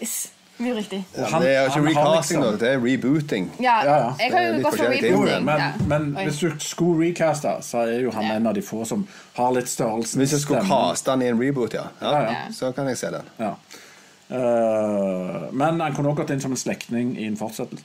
Yes. 0.00 0.32
Mye 0.58 0.72
riktig. 0.74 1.04
Ja, 1.16 1.26
han- 1.28 1.42
det 1.42 1.50
er 1.56 1.66
ikke 1.68 1.80
recasting, 1.84 2.40
liksom- 2.40 2.58
Det 2.58 2.68
er 2.68 2.78
rebooting. 2.80 3.50
Ja, 3.60 3.82
Ja, 3.84 3.96
ja. 3.96 4.12
jeg 4.18 4.32
har 4.32 4.42
jo 4.42 4.62
gått 4.62 4.76
for 4.76 4.84
rebooting. 4.88 5.44
Men, 5.44 5.58
ja. 5.58 5.72
men 5.86 6.14
hvis 6.16 6.38
du 6.40 6.50
skulle 6.58 7.08
recaste, 7.10 7.48
så 7.62 7.78
er 7.78 8.00
jo 8.00 8.10
han 8.10 8.24
Ja. 8.24 8.32
en 8.36 8.46
av 8.46 8.54
de 8.54 8.62
få 8.62 8.84
som 8.86 9.06
har 9.34 9.52
litt 9.52 9.68
størrelse. 9.68 10.16
Hvis 10.16 10.30
jeg 10.32 10.40
skulle 10.40 10.62
caste 10.64 11.10
han 11.10 11.22
i 11.22 11.26
en 11.28 11.38
reboot, 11.42 11.74
ja. 11.74 11.82
Ja, 12.00 12.10
ja, 12.22 12.22
ja. 12.30 12.36
Så 12.52 12.72
kan 12.74 12.86
jeg 12.86 12.96
se 12.98 13.06
den. 13.10 13.22
Ja. 13.38 13.52
Eh, 14.30 15.52
men 15.52 15.80
han 15.80 15.94
kunne 15.94 16.08
også 16.08 16.16
gått 16.16 16.30
inn 16.30 16.40
som 16.40 16.50
en 16.52 16.56
slektning 16.56 17.16
i 17.18 17.26
en 17.26 17.36
fortsettelse. 17.36 17.84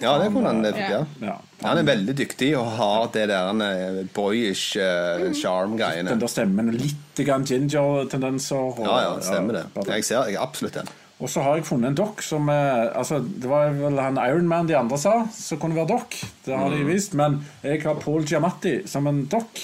Ja, 0.00 0.16
det 0.18 0.32
kunne 0.32 0.50
han. 0.50 0.64
Ja. 0.64 0.88
Ja. 0.90 1.02
Ja. 1.20 1.36
Han 1.62 1.78
er 1.80 1.86
veldig 1.88 2.14
dyktig 2.18 2.50
og 2.58 2.66
har 2.78 3.06
det 3.14 3.28
der 3.30 3.62
eh, 3.66 4.00
boyish 4.14 4.76
uh, 4.76 5.30
charm-greiene. 5.38 6.10
Den 6.10 6.20
der 6.20 6.32
stemmen 6.32 6.72
litt 6.74 7.22
ginger-tendenser. 7.24 8.82
Ja, 8.84 8.98
ja, 9.06 9.14
stemmer 9.24 9.60
det. 9.60 9.64
Jeg 9.88 10.04
ser 10.06 10.28
jeg, 10.28 10.38
absolutt 10.40 10.74
den. 10.80 10.90
Og 11.22 11.30
så 11.30 11.44
har 11.44 11.56
jeg 11.56 11.64
funnet 11.68 11.92
en 11.92 11.96
dokk 11.96 12.22
som 12.26 12.48
er, 12.50 12.90
altså, 12.98 13.20
Det 13.22 13.48
var 13.48 13.70
vel 13.78 14.00
han 14.02 14.18
Ironman 14.18 14.66
de 14.68 14.74
andre 14.76 14.98
sa, 14.98 15.12
som 15.32 15.60
kunne 15.62 15.76
være 15.78 15.92
dokk. 15.94 16.16
Det 16.44 16.56
har 16.58 16.68
Mm. 16.68 16.76
de 16.76 16.84
vist. 16.92 17.14
Men 17.14 17.44
jeg 17.62 17.82
har 17.84 17.94
Paul 17.94 18.24
Giamatti 18.26 18.82
som 18.86 19.06
en 19.06 19.24
dokk. 19.30 19.62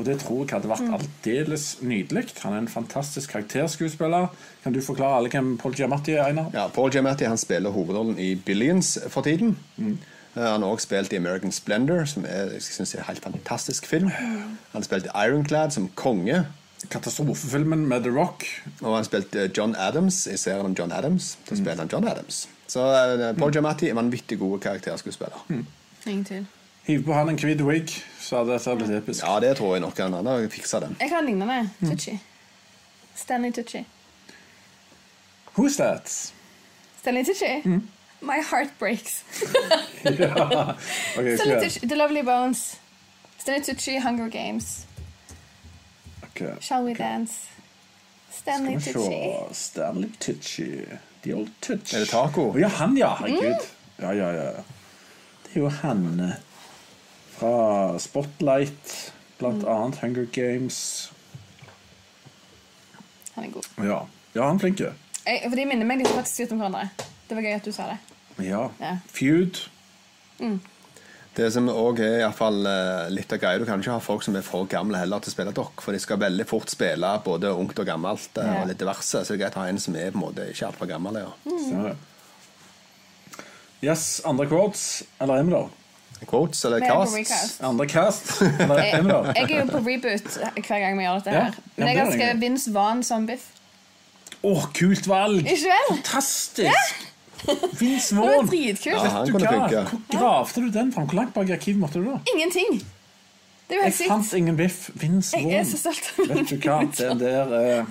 Og 0.00 0.06
det 0.08 0.14
tror 0.22 0.46
jeg 0.46 0.54
hadde 0.56 0.68
vært 0.70 0.92
aldeles 0.96 1.64
nydelig. 1.84 2.22
Han 2.40 2.54
er 2.56 2.62
en 2.62 2.70
fantastisk 2.72 3.34
karakterskuespiller. 3.34 4.30
Kan 4.64 4.72
du 4.72 4.80
forklare 4.80 5.18
alle 5.18 5.28
hvem 5.28 5.50
Paul 5.60 5.74
Giamatti 5.76 6.14
er, 6.16 6.22
Einar? 6.30 6.46
Ja, 6.56 6.62
Paul 6.72 6.88
Giamatti 6.94 7.26
han 7.28 7.36
spiller 7.40 7.74
hovedrollen 7.74 8.16
i 8.18 8.30
Billions 8.34 8.94
for 9.12 9.26
tiden. 9.26 9.58
Mm. 9.76 9.98
Eh, 10.36 10.42
Han 10.42 10.62
har 10.64 10.70
også 10.70 10.86
spilt 10.88 11.12
i 11.12 11.18
American 11.20 11.52
Splendor, 11.52 12.04
som 12.08 12.24
er, 12.24 12.48
jeg 12.54 12.62
synes 12.62 12.94
er 12.94 13.02
en 13.02 13.08
helt 13.10 13.22
fantastisk 13.22 13.86
film. 13.86 14.08
Han 14.08 14.56
har 14.72 14.86
spilt 14.88 15.10
i 15.10 15.12
Ironclad 15.26 15.70
som 15.76 15.90
konge. 15.94 16.46
Katastrofefilmen 16.90 17.84
med 17.88 18.00
The 18.06 18.10
Rock. 18.16 18.46
Og 18.80 18.86
han 18.86 18.94
har 19.02 19.02
spilt 19.10 19.36
eh, 19.36 19.50
John 19.58 19.74
Adams 19.76 20.22
i 20.26 20.36
serien 20.40 20.64
om 20.70 20.76
John 20.78 20.92
Adams. 20.96 21.34
Mm. 21.36 21.44
Da 21.50 21.56
spiller 21.60 21.82
han 21.84 21.92
John 21.92 22.08
Adams. 22.08 22.48
Så 22.66 22.86
eh, 22.88 23.36
Paul 23.36 23.52
Giamatti 23.52 23.90
er 23.90 23.90
en 23.92 24.00
vanvittig 24.00 24.38
god 24.40 24.60
karakterskuespiller. 24.64 25.44
Mm. 25.48 25.66
Ingen 26.06 26.24
tvil. 26.24 26.46
Hiv 26.86 27.04
på 27.04 27.12
han 27.12 27.28
en 27.28 27.38
hvit 27.38 27.62
wig, 27.62 27.92
så 28.20 28.40
hadde 28.40 28.56
dette 28.56 28.74
blitt 28.76 28.90
episk. 28.90 29.24
Ja, 29.24 29.40
det 29.40 29.56
tror 29.56 29.74
jeg 29.76 29.84
nok 29.84 29.98
han 29.98 30.16
hadde 30.16 30.50
fiksa 30.50 30.80
den. 30.80 30.96
Jeg 31.00 31.10
ligne 31.10 31.20
en 31.20 31.26
lignende. 31.26 31.70
Mm. 31.80 31.90
Tucci. 31.90 32.18
Stanley 33.14 33.52
Tucci. 33.52 33.84
Who's 35.56 35.76
that? 35.76 36.32
Stanley 37.00 37.24
Tucci. 37.24 37.62
Mm. 37.64 37.88
My 38.20 38.40
heart 38.50 38.70
breaks. 38.78 39.24
ja. 40.04 40.74
okay, 41.18 41.36
Stanley 41.36 41.60
Tucci, 41.60 41.88
The 41.88 41.96
Lovely 41.96 42.22
Bones. 42.22 42.76
Stanley 43.38 43.62
Tucci, 43.62 44.00
Hunger 44.00 44.28
Games. 44.28 44.86
Okay. 46.24 46.54
Shall 46.60 46.84
We 46.84 46.94
Dance. 46.94 47.48
Stanley 48.30 48.78
Skal 48.80 48.92
vi 48.92 48.98
Tucci. 48.98 49.48
se 49.48 49.54
Stanley 49.54 50.10
Tucci. 50.18 50.86
The 51.22 51.34
Old 51.34 51.50
Touch. 51.60 51.94
Er 51.94 51.98
det 51.98 52.08
taco? 52.08 52.50
Oh, 52.50 52.60
ja, 52.60 52.68
han, 52.68 52.96
ja. 52.96 53.14
Herregud. 53.14 53.42
Mm. 53.42 54.04
Ja, 54.04 54.12
ja, 54.12 54.30
ja. 54.32 54.50
Det 55.44 55.56
er 55.56 55.60
jo 55.60 55.68
han 55.68 56.20
eh, 56.20 56.30
fra 57.40 57.98
Spotlight, 57.98 59.12
blant 59.40 59.62
Mm. 59.64 59.68
annet 59.72 59.98
Hunger 60.04 60.26
Games. 60.32 61.10
Han 63.34 63.44
er 63.44 63.50
god. 63.54 63.68
Ja, 63.80 64.00
ja 64.34 64.46
han 64.46 64.56
er 64.56 64.60
flink. 64.66 64.82
For 65.24 65.56
De 65.56 65.64
minner 65.66 65.86
meg 65.88 65.98
litt 66.02 66.12
faktisk 66.12 66.46
ut 66.46 66.52
om 66.52 66.60
hverandre. 66.62 66.90
Det 67.28 67.36
var 67.38 67.42
gøy 67.46 67.54
at 67.56 67.64
du 67.64 67.72
sa 67.72 67.86
det. 67.92 67.98
Ja. 68.44 68.68
Ja. 68.80 68.96
Feud. 69.08 69.60
Det 71.36 71.46
som 71.52 71.68
også 71.68 72.02
er 72.02 72.18
i 72.18 72.24
hvert 72.24 72.34
fall, 72.36 72.66
eh, 72.66 73.08
litt 73.12 73.32
av 73.32 73.38
greia 73.38 73.58
Du 73.58 73.64
kan 73.64 73.78
ikke 73.80 73.92
ha 73.92 73.98
folk 74.02 74.22
som 74.24 74.34
er 74.36 74.42
for 74.42 74.66
gamle 74.66 74.98
heller 74.98 75.20
til 75.20 75.30
å 75.30 75.34
spille 75.34 75.52
dokk, 75.54 75.80
for 75.84 75.92
de 75.92 75.98
skal 76.02 76.18
veldig 76.18 76.46
fort 76.48 76.68
spille 76.72 77.10
både 77.24 77.52
ungt 77.54 77.78
og 77.78 77.86
gammelt 77.86 78.36
eh, 78.38 78.44
Ja. 78.46 78.62
og 78.62 78.68
litt 78.68 78.78
diverse. 78.78 79.22
Så 79.24 79.28
det 79.28 79.40
er 79.40 79.44
greit 79.44 79.56
å 79.56 79.60
ha 79.62 79.68
en 79.68 79.78
som 79.78 79.94
er 79.96 80.10
på 80.10 80.16
en 80.18 80.24
måte 80.26 80.48
ikke 80.50 80.66
altfor 80.72 80.88
gammel. 80.90 81.14
Ja. 81.22 81.30
Mm. 81.46 81.96
Yes, 83.82 84.20
andre 84.24 84.46
quotes. 84.46 85.02
Eller 85.20 85.34
er 85.38 85.42
vi 85.44 85.50
der? 85.52 85.68
Quotes 86.26 86.64
eller 86.64 86.82
er 86.82 86.86
casts? 86.90 87.14
recast. 87.16 87.62
Andre 87.64 87.86
cast. 87.88 88.32
Jeg, 88.40 88.68
jeg 88.68 89.50
er 89.50 89.64
jo 89.64 89.70
på 89.70 89.80
reboot 89.86 90.38
hver 90.66 90.80
gang 90.82 90.98
vi 90.98 91.04
gjør 91.06 91.14
dette 91.20 91.30
her. 91.30 91.54
ja, 91.56 91.70
Men 91.76 91.88
jeg 91.88 91.98
har 92.04 92.10
skrevet. 92.12 92.40
Vince 92.42 92.74
Van 92.74 93.02
som 93.06 93.26
Biff. 93.26 93.46
Å, 94.44 94.52
kult 94.76 95.08
valg! 95.08 95.48
Fantastisk! 95.88 97.06
Vince 97.80 98.14
Det 98.14 98.20
Vaughn. 98.20 98.48
dritkult. 98.48 99.00
Ja, 99.00 99.84
gravde 100.12 100.60
du 100.60 100.70
den 100.74 100.92
fram? 100.92 101.06
Hvor 101.08 101.16
langt 101.22 101.32
bak 101.34 101.48
i 101.48 101.54
arkivet 101.56 101.80
måtte 101.80 102.00
du 102.02 102.08
da? 102.10 102.18
Ingenting. 102.34 102.80
Det 103.70 103.76
er 103.76 103.78
jo 103.78 103.84
Jeg 103.86 103.94
helt 104.00 104.10
fant 104.10 104.32
ingen 104.34 104.56
biff. 104.58 104.78
Vince 104.98 105.38
Jeg 105.38 105.60
er 105.60 105.66
så 105.70 105.78
stolt 105.78 106.08
av 106.18 106.30
Vet 106.34 106.50
du 106.50 106.56
hva? 106.66 106.78
Det 106.90 107.10
der 107.20 107.52
eh, 107.60 107.84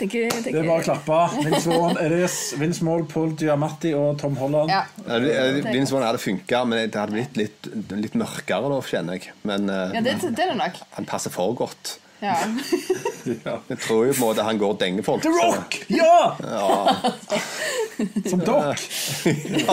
Tenker, 0.00 0.30
Det 0.32 0.54
er 0.56 0.64
bare 0.64 0.80
å 0.80 0.84
klappe. 0.86 1.16
Vince 1.44 1.68
Vaughn, 1.68 1.98
Eris, 2.00 2.36
Vince 2.56 2.84
Maul, 2.88 3.02
Paul 3.10 3.34
Diamatti 3.36 3.90
og 3.92 4.14
Tom 4.22 4.38
Holland. 4.40 4.72
Ja. 4.72 4.82
Ja, 5.04 5.18
det- 5.20 5.34
eh, 5.36 5.58
Vince 5.74 5.92
Vaughn 5.92 6.06
hadde 6.06 6.22
funka, 6.22 6.62
men 6.70 6.86
det 6.88 6.96
hadde 6.96 7.12
blitt 7.18 7.36
litt, 7.36 7.68
litt 8.00 8.16
mørkere 8.16 8.70
da, 8.72 8.78
kjenner 8.88 9.18
jeg. 9.20 9.34
Men 9.44 9.68
eh, 9.68 9.92
ja, 9.98 10.00
det, 10.06 10.16
det 10.24 10.32
er 10.46 10.54
det 10.54 10.56
nok. 10.62 10.80
han 10.96 11.04
passer 11.10 11.30
for 11.36 11.52
godt. 11.60 11.98
Ja. 12.24 12.36
Ja. 13.44 13.58
Jeg 13.68 13.76
tror 13.84 14.06
jo 14.08 14.12
på 14.16 14.16
en 14.16 14.22
måte 14.30 14.44
han 14.46 14.56
går 14.58 14.70
og 14.72 14.78
denger 14.80 15.04
folk. 15.04 15.20
The 15.20 15.28
Rock! 15.28 15.74
Ja! 15.92 16.32
Som 18.30 18.40
dokk. 18.40 18.80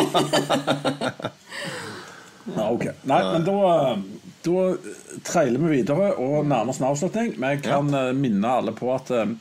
ja, 2.57 2.65
ok. 2.69 2.83
Nei, 3.07 3.21
men 3.31 3.45
da 3.47 3.95
Da 4.47 4.67
trailer 5.27 5.59
vi 5.65 5.81
videre 5.81 6.13
og 6.15 6.45
nærmer 6.47 6.71
oss 6.71 6.79
en 6.81 6.89
avslutning. 6.89 7.33
Men 7.35 7.57
jeg 7.57 7.65
kan 7.67 7.91
ja. 7.91 8.05
minne 8.15 8.53
alle 8.59 8.73
på 8.77 8.93
at 8.95 9.11
eh, 9.11 9.33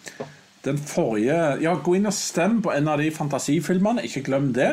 den 0.67 0.81
forrige 0.83 1.37
Ja, 1.63 1.77
gå 1.79 1.95
inn 1.99 2.11
og 2.11 2.17
stem 2.17 2.59
på 2.65 2.75
en 2.75 2.91
av 2.91 2.99
de 3.03 3.13
fantasifilmene. 3.15 4.05
Ikke 4.09 4.25
glem 4.27 4.51
det. 4.57 4.73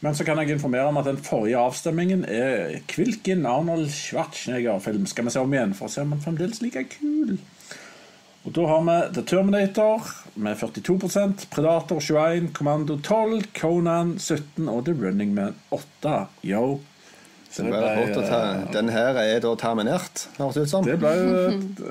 Men 0.00 0.16
så 0.16 0.24
kan 0.24 0.40
jeg 0.40 0.54
informere 0.54 0.88
om 0.88 0.96
at 0.96 1.08
den 1.10 1.20
forrige 1.20 1.60
avstemmingen 1.60 2.24
er 2.24 2.78
hvilken 2.88 3.44
Arnold 3.46 3.90
Schwarzenegger-film 3.92 5.04
skal 5.06 5.26
vi 5.26 5.34
se 5.34 5.42
om 5.44 5.52
igjen, 5.52 5.74
for 5.76 5.90
å 5.90 5.92
se 5.92 6.04
om 6.06 6.14
han 6.14 6.22
fremdeles 6.24 6.62
like 6.64 6.86
kul. 6.94 7.36
Og 8.48 8.54
da 8.56 8.64
har 8.70 8.86
vi 8.86 8.96
The 9.12 9.24
Terminator 9.28 10.06
med 10.40 10.56
42% 10.56 11.44
Predator 11.52 12.00
21, 12.00 12.48
Kommando 12.56 12.96
12, 12.96 13.50
Conan 13.52 14.14
17 14.16 14.70
og 14.72 14.86
The 14.86 14.96
Running 14.96 15.34
Man 15.36 15.60
8. 15.68 16.14
Yo. 16.48 16.80
Så 17.50 17.64
Det 17.66 17.70
ble 17.72 17.94
fort 17.96 18.18
å 18.20 18.26
ta. 18.28 18.40
Den 18.70 18.88
her 18.94 19.16
er 19.18 19.40
da 19.42 19.50
terminert, 19.58 20.28
høres 20.36 20.54
det 20.54 20.62
ut 20.68 20.70
som. 20.70 20.84
det 20.86 20.98
ble 21.02 21.10
jo 21.18 21.40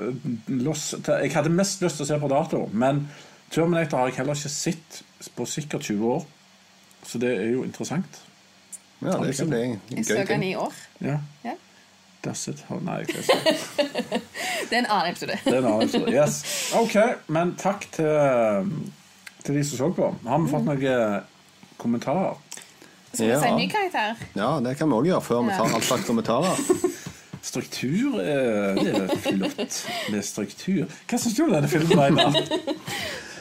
loss, 0.64 0.94
Jeg 1.04 1.34
hadde 1.34 1.52
mest 1.52 1.82
lyst 1.84 2.00
til 2.00 2.06
å 2.06 2.08
se 2.14 2.18
på 2.22 2.30
dato, 2.32 2.62
men 2.72 3.02
Terminator 3.52 3.98
har 3.98 4.08
jeg 4.08 4.16
heller 4.22 4.38
ikke 4.38 4.48
sett 4.54 5.00
på 5.36 5.44
sikkert 5.50 5.82
20 5.90 6.06
år, 6.14 6.24
så 7.04 7.18
det 7.20 7.32
er 7.36 7.50
jo 7.50 7.64
interessant. 7.66 8.20
Ja, 9.02 9.16
det 9.20 9.34
kan 9.36 9.50
bli 9.50 9.60
en 9.64 9.74
Jeg 9.90 10.04
gøy 10.04 10.08
så 10.08 10.16
den 10.20 10.26
ting. 10.30 10.44
i 10.48 10.54
år. 10.60 10.72
Ja. 11.00 11.18
Ja. 11.44 11.54
Does 12.24 12.46
it? 12.48 12.60
Oh, 12.68 12.76
nei, 12.84 12.98
jeg 13.00 13.08
ikke. 13.08 13.54
Det 14.70 14.76
er 14.76 14.82
en 14.82 14.90
annen 14.92 15.10
episode. 15.10 15.38
Det 15.44 15.54
er 15.54 15.58
en 15.62 15.68
annen 15.70 15.86
episode. 15.88 16.12
Yes. 16.12 16.40
Ok, 16.76 16.96
men 17.32 17.54
takk 17.58 17.86
til, 17.96 18.74
til 19.42 19.56
de 19.56 19.62
som 19.64 19.80
så 19.80 19.88
på. 19.96 20.10
Har 20.28 20.42
vi 20.44 20.50
fått 20.52 20.68
noen 20.68 21.22
kommentarer? 21.80 22.36
Skal 23.12 23.26
vi 23.26 23.32
Ja. 23.32 23.40
si 23.40 23.48
en 23.48 23.56
ny 23.58 23.68
karakter? 23.68 24.16
Ja, 24.38 24.50
det 24.60 24.76
kan 24.78 24.88
vi 24.88 24.94
òg 25.00 25.06
gjøre 25.10 25.22
før 25.26 25.42
vi 25.48 25.56
tar 25.56 25.74
all 25.74 25.82
slags 25.82 26.06
kommentarer. 26.06 26.56
Struktur 27.50 28.18
det 28.20 28.92
er 28.92 29.08
flott 29.24 29.78
med 30.12 30.24
struktur. 30.24 30.84
Hva 31.08 31.18
syns 31.18 31.34
du 31.38 31.46
om 31.46 31.54
denne 31.54 31.70
filmen? 31.72 31.98
Einar? 31.98 32.36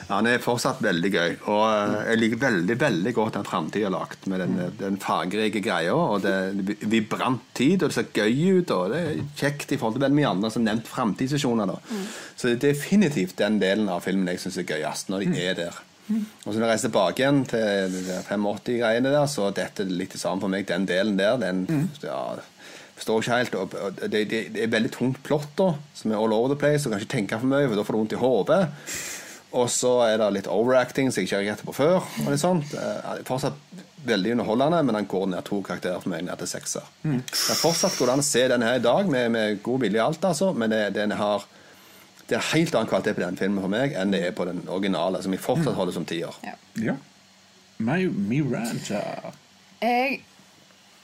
Ja, 0.09 0.17
Den 0.23 0.27
er 0.31 0.39
fortsatt 0.41 0.79
veldig 0.81 1.09
gøy. 1.13 1.33
Og 1.51 1.65
eh, 1.69 2.07
jeg 2.09 2.17
liker 2.23 2.39
veldig 2.41 2.77
veldig 2.81 3.11
godt 3.13 3.35
den 3.37 3.45
framtida 3.45 3.85
er 3.91 3.93
lagt, 3.93 4.25
med 4.31 4.41
den, 4.41 4.55
den 4.79 4.95
fargerike 5.03 5.61
greia. 5.61 5.93
Og 5.93 6.23
det 6.23 6.31
er 6.33 6.87
vibrant 6.89 7.43
tid, 7.53 7.83
og 7.83 7.91
det 7.91 7.97
ser 7.99 8.09
gøy 8.15 8.57
ut. 8.63 8.71
Og 8.73 8.89
det 8.95 9.03
er 9.03 9.21
kjekt 9.37 9.75
i 9.75 9.77
forhold 9.77 9.99
til 9.99 10.05
veldig 10.07 10.17
mye 10.17 10.31
andre 10.31 10.49
som 10.55 10.65
nevnt 10.65 10.89
framtidssesjoner. 10.89 11.75
Mm. 11.91 12.07
Så 12.35 12.47
det 12.49 12.55
er 12.57 12.63
definitivt 12.71 13.37
den 13.37 13.59
delen 13.61 13.91
av 13.93 14.01
filmen 14.07 14.31
jeg 14.33 14.41
syns 14.41 14.57
er 14.63 14.67
gøyest, 14.71 15.11
når 15.13 15.27
de 15.27 15.45
er 15.45 15.59
der. 15.61 15.77
Og 16.09 16.47
så 16.47 16.55
når 16.57 16.63
jeg 16.65 16.71
reiser 16.71 16.87
tilbake 16.89 17.23
igjen 17.23 17.43
til 17.49 17.93
de 17.93 18.05
der 18.07 18.23
85-greiene 18.25 19.11
der, 19.13 19.27
så 19.29 19.49
dette 19.55 19.85
er 19.85 19.91
litt 19.93 20.15
det 20.15 20.21
samme 20.21 20.43
for 20.43 20.51
meg. 20.51 20.65
Den 20.69 20.87
delen 20.89 21.19
der, 21.19 21.37
den 21.41 21.65
ja, 22.03 22.21
forstår 22.97 23.21
ikke 23.23 23.37
helt. 23.37 23.59
Og, 23.59 24.01
det, 24.01 24.25
det, 24.31 24.41
det 24.55 24.65
er 24.65 24.73
veldig 24.73 24.93
tungt 24.95 25.21
plott, 25.25 25.51
da, 25.59 25.71
som 25.95 26.13
er 26.13 26.19
all 26.19 26.35
over 26.35 26.53
the 26.53 26.59
place. 26.59 26.85
Og 26.85 26.95
kan 26.95 27.03
ikke 27.03 27.15
tenke 27.17 27.41
for 27.41 27.51
mye, 27.51 27.67
for 27.67 27.79
da 27.79 27.85
får 27.87 27.97
du 27.97 28.01
vondt 28.03 28.17
i 28.17 28.23
hodet. 28.23 28.61
Og 29.59 29.69
så 29.73 29.93
er 30.05 30.17
det 30.21 30.33
litt 30.35 30.49
overacting, 30.51 31.09
som 31.09 31.21
jeg 31.21 31.29
ikke 31.29 31.37
har 31.37 31.45
reagert 31.45 31.65
på 31.65 31.77
før. 31.77 32.01
og 32.25 32.33
litt 32.33 32.41
sånt. 32.41 32.73
Det 32.73 32.81
er 32.81 33.23
Fortsatt 33.27 33.85
veldig 34.05 34.31
underholdende, 34.31 34.81
men 34.83 34.95
den 34.95 35.07
går 35.11 35.25
ned 35.33 35.45
to 35.47 35.61
karakterer 35.65 36.01
for 36.03 36.11
meg, 36.13 36.23
ned 36.25 36.39
til 36.39 36.47
sekser. 36.47 36.85
Det 37.03 37.53
er 37.53 37.59
fortsatt 37.59 37.97
går 37.99 38.07
det 38.07 38.13
an 38.13 38.23
å 38.23 38.27
se 38.29 38.43
den 38.51 38.63
her 38.63 38.77
i 38.79 38.83
dag 38.83 39.09
med, 39.11 39.31
med 39.33 39.63
god 39.65 39.81
vilje 39.83 39.99
og 39.99 40.13
alt, 40.13 40.27
altså, 40.31 40.51
men 40.55 40.71
det, 40.71 40.83
den 40.95 41.15
har 41.19 41.43
det 42.29 42.37
er 42.37 42.49
helt 42.53 42.75
annen 42.75 42.89
kvalitet 42.89 43.17
på 43.17 43.23
den 43.23 43.37
filmen 43.39 43.63
for 43.63 43.71
meg 43.73 43.95
enn 43.97 44.13
det 44.13 44.21
er 44.27 44.35
på 44.37 44.45
den 44.49 44.61
originale, 44.69 45.21
som 45.23 45.33
jeg 45.33 45.41
fortsatt 45.43 45.77
holder 45.77 45.95
som 45.95 46.05
tier. 46.09 46.35
Ja. 46.45 46.55
Ja. 46.79 46.95
My, 47.79 48.03
Miranda. 48.05 48.99
Jeg 49.79 50.19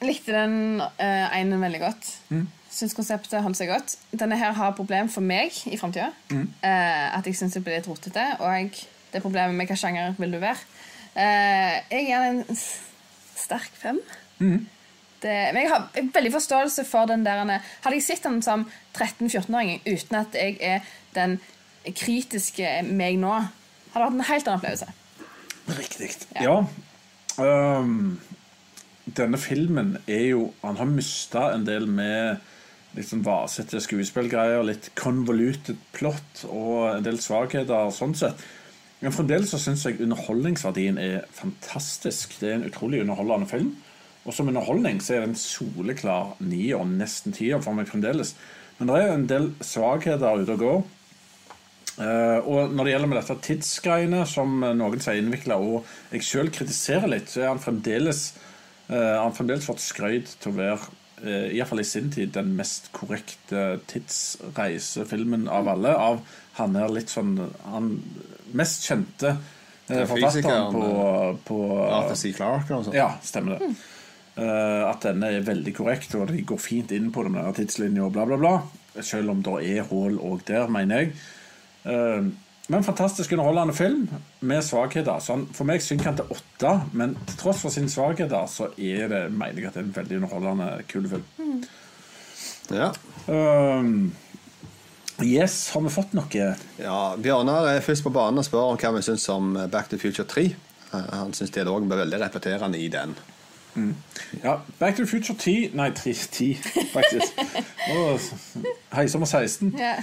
likte 0.04 0.36
den 0.36 0.84
uh, 0.84 1.38
ene 1.38 1.60
veldig 1.62 1.82
godt. 1.82 2.12
Syns 2.76 2.94
konseptet 2.98 3.42
holdt 3.42 3.58
seg 3.58 3.72
godt. 3.72 3.96
Denne 4.12 4.38
her 4.38 4.54
har 4.58 4.76
problem 4.78 5.10
for 5.10 5.24
meg 5.24 5.56
i 5.72 5.80
framtida. 5.80 6.12
at 6.62 7.26
jeg 7.26 7.38
syns 7.40 7.56
det 7.56 7.64
blir 7.64 7.80
litt 7.80 7.88
rotete. 7.88 8.26
Og 8.44 8.52
jeg, 8.52 8.88
det 9.12 9.22
er 9.22 9.24
problemet 9.24 9.56
med 9.56 9.72
hva 9.72 9.80
sjanger 9.80 10.18
vil 10.20 10.36
du 10.36 10.42
være. 10.44 10.60
Uh, 11.16 11.80
jeg 11.94 12.10
gir 12.10 12.26
den 12.28 12.44
en 12.44 12.60
sterk 13.40 13.72
fem. 13.80 14.02
Det, 14.40 14.60
men 15.24 15.58
jeg 15.62 15.72
har 15.72 15.88
veldig 16.14 16.32
forståelse 16.34 16.84
for 16.86 17.08
den 17.10 17.24
der 17.26 17.40
Hadde 17.46 17.96
jeg 17.96 18.04
sett 18.04 18.24
den 18.24 18.42
som 18.46 18.68
13-14-åring 18.94 19.82
uten 19.86 20.20
at 20.20 20.36
jeg 20.36 20.58
er 20.60 20.80
den 21.16 21.40
kritiske 21.86 22.82
meg 22.88 23.20
nå, 23.22 23.32
hadde 23.94 23.96
det 23.96 24.06
vært 24.06 24.18
en 24.18 24.30
helt 24.30 24.48
annen 24.50 24.60
opplevelse. 24.60 24.94
Riktig. 25.78 26.10
Ja. 26.42 26.58
Ehm, 27.42 28.20
denne 29.06 29.38
filmen 29.38 29.98
er 30.08 30.28
jo 30.32 30.54
Han 30.62 30.78
har 30.78 30.86
mista 30.90 31.50
en 31.54 31.66
del 31.66 31.88
med 31.88 32.44
litt 32.96 33.10
sånn 33.10 33.26
vasete 33.26 33.82
skuespillgreier, 33.84 34.64
litt 34.64 34.94
convoluted 34.96 35.76
plot 35.92 36.46
og 36.48 36.94
en 36.94 37.04
del 37.04 37.18
svakheter 37.20 37.90
sånn 37.92 38.16
sett. 38.16 38.40
Men 39.02 39.12
fremdeles 39.12 39.52
så 39.52 39.60
syns 39.60 39.84
jeg 39.84 40.00
underholdningsverdien 40.06 40.98
er 41.02 41.26
fantastisk. 41.36 42.38
Det 42.40 42.48
er 42.48 42.56
en 42.56 42.70
utrolig 42.70 43.02
underholdende 43.04 43.50
film. 43.52 43.74
Og 44.26 44.34
som 44.34 44.50
underholdning 44.50 45.00
så 45.04 45.16
er 45.16 45.24
det 45.24 45.32
en 45.32 45.40
soleklar 45.40 46.34
nier, 46.42 46.82
nesten 46.90 47.36
tier 47.36 47.62
for 47.62 47.78
meg 47.78 47.90
fremdeles. 47.90 48.34
Men 48.80 48.90
det 48.90 49.00
er 49.00 49.14
en 49.14 49.28
del 49.30 49.50
svakheter 49.64 50.42
ute 50.42 50.56
og 50.58 50.64
går. 50.64 50.80
Uh, 51.96 52.40
og 52.44 52.74
når 52.76 52.88
det 52.88 52.92
gjelder 52.96 53.12
med 53.12 53.20
dette 53.22 53.38
tidsgreiene, 53.46 54.26
som 54.28 54.58
eh, 54.66 54.74
noen 54.76 55.00
sier 55.00 55.22
innvikla, 55.22 55.56
og 55.64 55.86
jeg 56.12 56.26
sjøl 56.28 56.52
kritiserer 56.52 57.08
litt, 57.08 57.30
så 57.32 57.46
er 57.46 57.54
han 57.54 57.62
fremdeles 57.64 58.26
uh, 58.90 59.22
han 59.22 59.36
fremdeles 59.38 59.70
fått 59.70 59.84
skrøyd 59.86 60.34
til 60.42 60.52
å 60.52 60.58
være, 60.58 60.90
uh, 61.22 61.46
iallfall 61.56 61.86
i 61.86 61.88
sin 61.88 62.12
tid, 62.12 62.34
den 62.36 62.52
mest 62.58 62.90
korrekte 62.98 63.78
tidsreisefilmen 63.94 65.48
av 65.48 65.72
alle. 65.72 65.96
Av 65.96 66.20
han 66.60 66.76
er 66.80 66.92
litt 66.92 67.12
sånn 67.12 67.36
Han 67.68 67.90
mest 68.56 68.86
kjente 68.88 69.36
uh, 69.36 70.06
forfatteren 70.08 70.72
på, 70.76 70.86
på, 71.48 71.58
på 71.68 71.84
Arthur 71.88 72.20
C. 72.20 72.32
Clarke 72.36 72.78
og 72.78 72.96
ja, 72.96 73.14
stemmer 73.24 73.56
det. 73.56 73.70
Eh, 73.72 73.84
at 74.36 75.06
denne 75.06 75.30
er 75.32 75.46
veldig 75.48 75.72
korrekt, 75.78 76.16
og 76.20 76.28
de 76.28 76.42
går 76.44 76.60
fint 76.60 76.92
inn 76.92 77.12
på 77.16 77.24
denne 77.24 77.46
tidslinja 77.56 78.04
og 78.04 78.16
bla, 78.18 78.26
bla, 78.28 78.40
bla. 78.42 78.56
Selv 79.04 79.32
om 79.32 79.44
det 79.44 79.54
er 79.64 79.88
hull 79.90 80.18
òg 80.20 80.44
der, 80.48 80.68
mener 80.72 81.06
jeg. 81.06 81.14
Eh, 81.86 82.28
men 82.68 82.84
fantastisk 82.84 83.32
underholdende 83.32 83.74
film 83.78 84.08
med 84.40 84.64
svakheter. 84.66 85.20
Så 85.22 85.36
han, 85.36 85.46
for 85.54 85.70
meg 85.70 85.84
synker 85.86 86.10
han 86.10 86.18
til 86.18 86.32
åtte, 86.34 86.72
men 86.98 87.14
til 87.28 87.38
tross 87.38 87.62
for 87.62 87.74
sine 87.74 87.92
svakheter 87.94 88.48
så 88.50 88.72
er 88.74 89.10
det, 89.12 89.24
mener 89.30 89.62
jeg 89.62 89.70
at 89.70 89.78
det 89.78 89.84
er 89.84 89.90
en 89.90 89.98
veldig 90.00 90.22
underholdende, 90.22 90.70
kul 90.90 91.10
film. 91.12 91.60
Ja. 92.74 92.90
Um, 93.30 94.16
yes, 95.22 95.60
har 95.76 95.86
vi 95.86 95.94
fått 95.94 96.18
noe? 96.18 96.48
Ja, 96.82 97.00
Bjørnar 97.22 97.70
er 97.70 97.86
først 97.86 98.06
på 98.08 98.14
banen 98.16 98.42
og 98.42 98.48
spør 98.48 98.72
om 98.72 98.82
hva 98.82 98.96
vi 98.98 99.06
syns 99.06 99.28
om 99.30 99.54
Back 99.70 99.92
to 99.94 100.02
Future 100.02 100.26
3. 100.26 100.48
Eh, 100.50 101.08
Han 101.14 101.38
syns 101.38 101.54
det 101.54 101.68
òg 101.70 101.86
blir 101.86 102.02
veldig 102.02 102.24
repeterende 102.26 102.82
i 102.82 102.90
den. 102.90 103.14
Ja, 104.44 104.62
Back 104.80 104.96
to 104.96 105.04
the 105.04 105.08
Future 105.08 105.38
10 105.38 105.76
Nei, 105.76 105.92
3, 105.92 106.14
10, 106.14 106.58
faktisk. 106.94 107.34
Nå 107.90 108.20
heiser 108.96 109.20
vi 109.20 109.26
16. 109.26 109.76
Ja. 109.78 109.96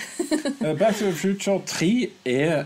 Eh, 0.60 0.78
Back 0.78 0.96
to 0.96 1.04
the 1.04 1.12
Future 1.12 1.60
3 1.66 2.08
er 2.24 2.64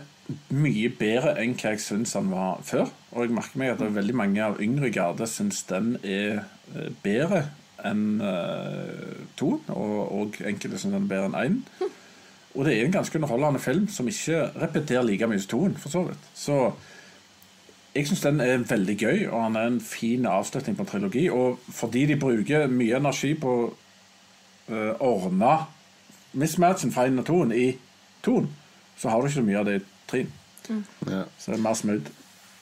mye 0.50 0.88
bedre 0.90 1.36
enn 1.38 1.54
hva 1.54 1.74
jeg 1.74 1.82
syns 1.84 2.16
han 2.18 2.30
var 2.32 2.58
før. 2.66 2.90
Og 3.14 3.26
jeg 3.26 3.36
merker 3.36 3.60
meg 3.60 3.74
at 3.74 3.84
er 3.84 3.94
veldig 3.94 4.16
mange 4.18 4.42
av 4.42 4.58
yngre 4.62 4.90
garde 4.94 5.28
syns 5.30 5.62
den 5.70 5.94
er 6.02 6.42
eh, 6.74 6.90
bedre 7.04 7.46
enn 7.86 8.18
uh, 8.18 9.22
to. 9.38 9.60
Og, 9.68 9.94
og 10.10 10.40
enkelte 10.42 10.80
syns 10.80 10.96
den 10.96 11.04
er 11.04 11.12
bedre 11.12 11.30
enn 11.30 11.38
én. 11.44 11.92
Og 12.56 12.64
det 12.64 12.74
er 12.74 12.86
en 12.86 12.94
ganske 12.94 13.18
underholdende 13.18 13.60
film 13.60 13.86
som 13.92 14.08
ikke 14.08 14.46
repeterer 14.56 15.04
like 15.04 15.28
mye 15.28 15.42
som 15.44 15.52
toen, 15.52 15.74
for 15.78 15.92
så 15.92 16.06
vidt. 16.08 16.30
Så 16.34 16.60
jeg 17.96 18.08
syns 18.08 18.22
den 18.24 18.40
er 18.44 18.64
veldig 18.68 18.96
gøy, 19.00 19.24
og 19.30 19.42
han 19.42 19.56
er 19.56 19.70
en 19.70 19.80
fin 19.80 20.26
avslutning 20.28 20.76
på 20.76 20.84
en 20.84 20.90
trilogi. 20.90 21.24
Og 21.32 21.58
fordi 21.72 22.04
de 22.10 22.18
bruker 22.20 22.68
mye 22.68 23.00
energi 23.00 23.32
på 23.40 23.54
å 23.56 23.72
uh, 24.68 24.92
ordne 25.00 25.56
mismatchen 26.36 26.92
fra 26.92 27.06
én 27.08 27.22
og 27.22 27.26
toen 27.26 27.54
i 27.56 27.70
toen, 28.24 28.50
så 28.96 29.08
har 29.08 29.20
du 29.20 29.28
ikke 29.28 29.38
så 29.40 29.46
mye 29.46 29.58
av 29.62 29.68
det 29.68 29.80
i 29.80 29.84
treen. 30.10 30.32
Ja. 30.68 31.24
Så 31.38 31.52
det 31.52 31.58
er 31.58 31.64
mer 31.64 31.76
smooth. 31.78 32.14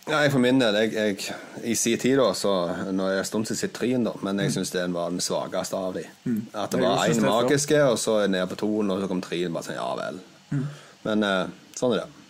Ja, 0.04 0.18
jeg 0.20 0.34
for 0.34 0.42
min 0.44 0.58
del, 0.60 0.76
jeg, 0.76 0.92
jeg, 0.92 1.36
I 1.64 1.74
sin 1.80 1.98
tid, 1.98 2.18
da, 2.20 2.26
så 2.36 2.50
Nå 2.92 3.06
er 3.08 3.22
det 3.22 3.28
stund 3.28 3.48
siden 3.48 3.62
jeg 3.62 3.72
treen, 3.72 4.02
da, 4.04 4.12
men 4.20 4.42
jeg 4.42 4.52
syns 4.52 4.74
den 4.74 4.92
var 4.92 5.08
den 5.14 5.22
svakeste 5.24 5.80
av 5.80 5.96
de. 5.96 6.04
At 6.52 6.74
det 6.76 6.82
var 6.82 7.06
én 7.08 7.24
magiske, 7.24 7.78
og 7.88 7.96
så 7.98 8.18
er 8.18 8.26
jeg 8.26 8.34
ned 8.36 8.50
på 8.52 8.58
toen, 8.66 8.92
og 8.92 9.00
så 9.00 9.08
kom 9.08 9.22
treen. 9.24 9.54
Bare 9.54 9.70
sånn, 9.70 9.80
ja 9.80 9.88
vel. 9.98 10.20
Men 11.08 11.24
uh, 11.24 11.54
sånn 11.78 11.96
er 11.96 12.04
det. 12.04 12.23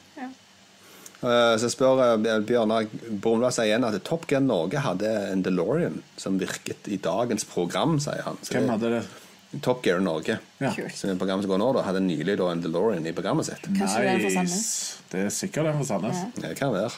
Ja. 1.25 1.35
Eh, 1.53 1.57
så 1.63 1.71
spør 1.73 2.03
uh, 2.05 2.39
Bjørnar 2.45 2.89
Brumland 3.09 3.57
sier 3.57 3.71
igjen 3.73 3.87
at 3.89 3.97
Top 4.07 4.29
Gun 4.31 4.49
Norge 4.51 4.83
hadde 4.85 5.11
en 5.33 5.45
DeLorean 5.45 6.03
som 6.21 6.37
virket 6.41 6.91
i 6.93 7.01
dagens 7.03 7.47
program, 7.49 7.97
sier 8.03 8.25
han. 8.27 8.41
Så 8.45 8.59
Hvem 8.59 8.73
hadde 8.75 8.99
det? 8.99 9.05
Top 9.63 9.85
Gear 9.85 10.01
Norge, 10.01 10.39
Ja. 10.59 10.73
Som 10.95 11.11
er 11.11 11.19
programmet 11.19 11.47
som 11.47 11.53
går 11.53 11.61
nå, 11.63 11.73
da, 11.77 11.85
hadde 11.87 12.03
nylig 12.03 12.39
da 12.41 12.51
en 12.51 12.63
DeLorean 12.65 13.07
i 13.07 13.15
programmet 13.15 13.47
sitt. 13.47 13.67
Kanskje 13.71 14.03
det 14.03 14.13
er 14.13 14.23
for 14.25 14.37
Sandnes. 14.37 14.69
Det 15.13 15.21
er 15.25 15.35
sikkert 15.35 15.69
den 15.71 15.77
for 15.79 15.91
Sandnes. 15.91 16.23
Det 16.43 16.55
kan 16.59 16.75
være. 16.75 16.91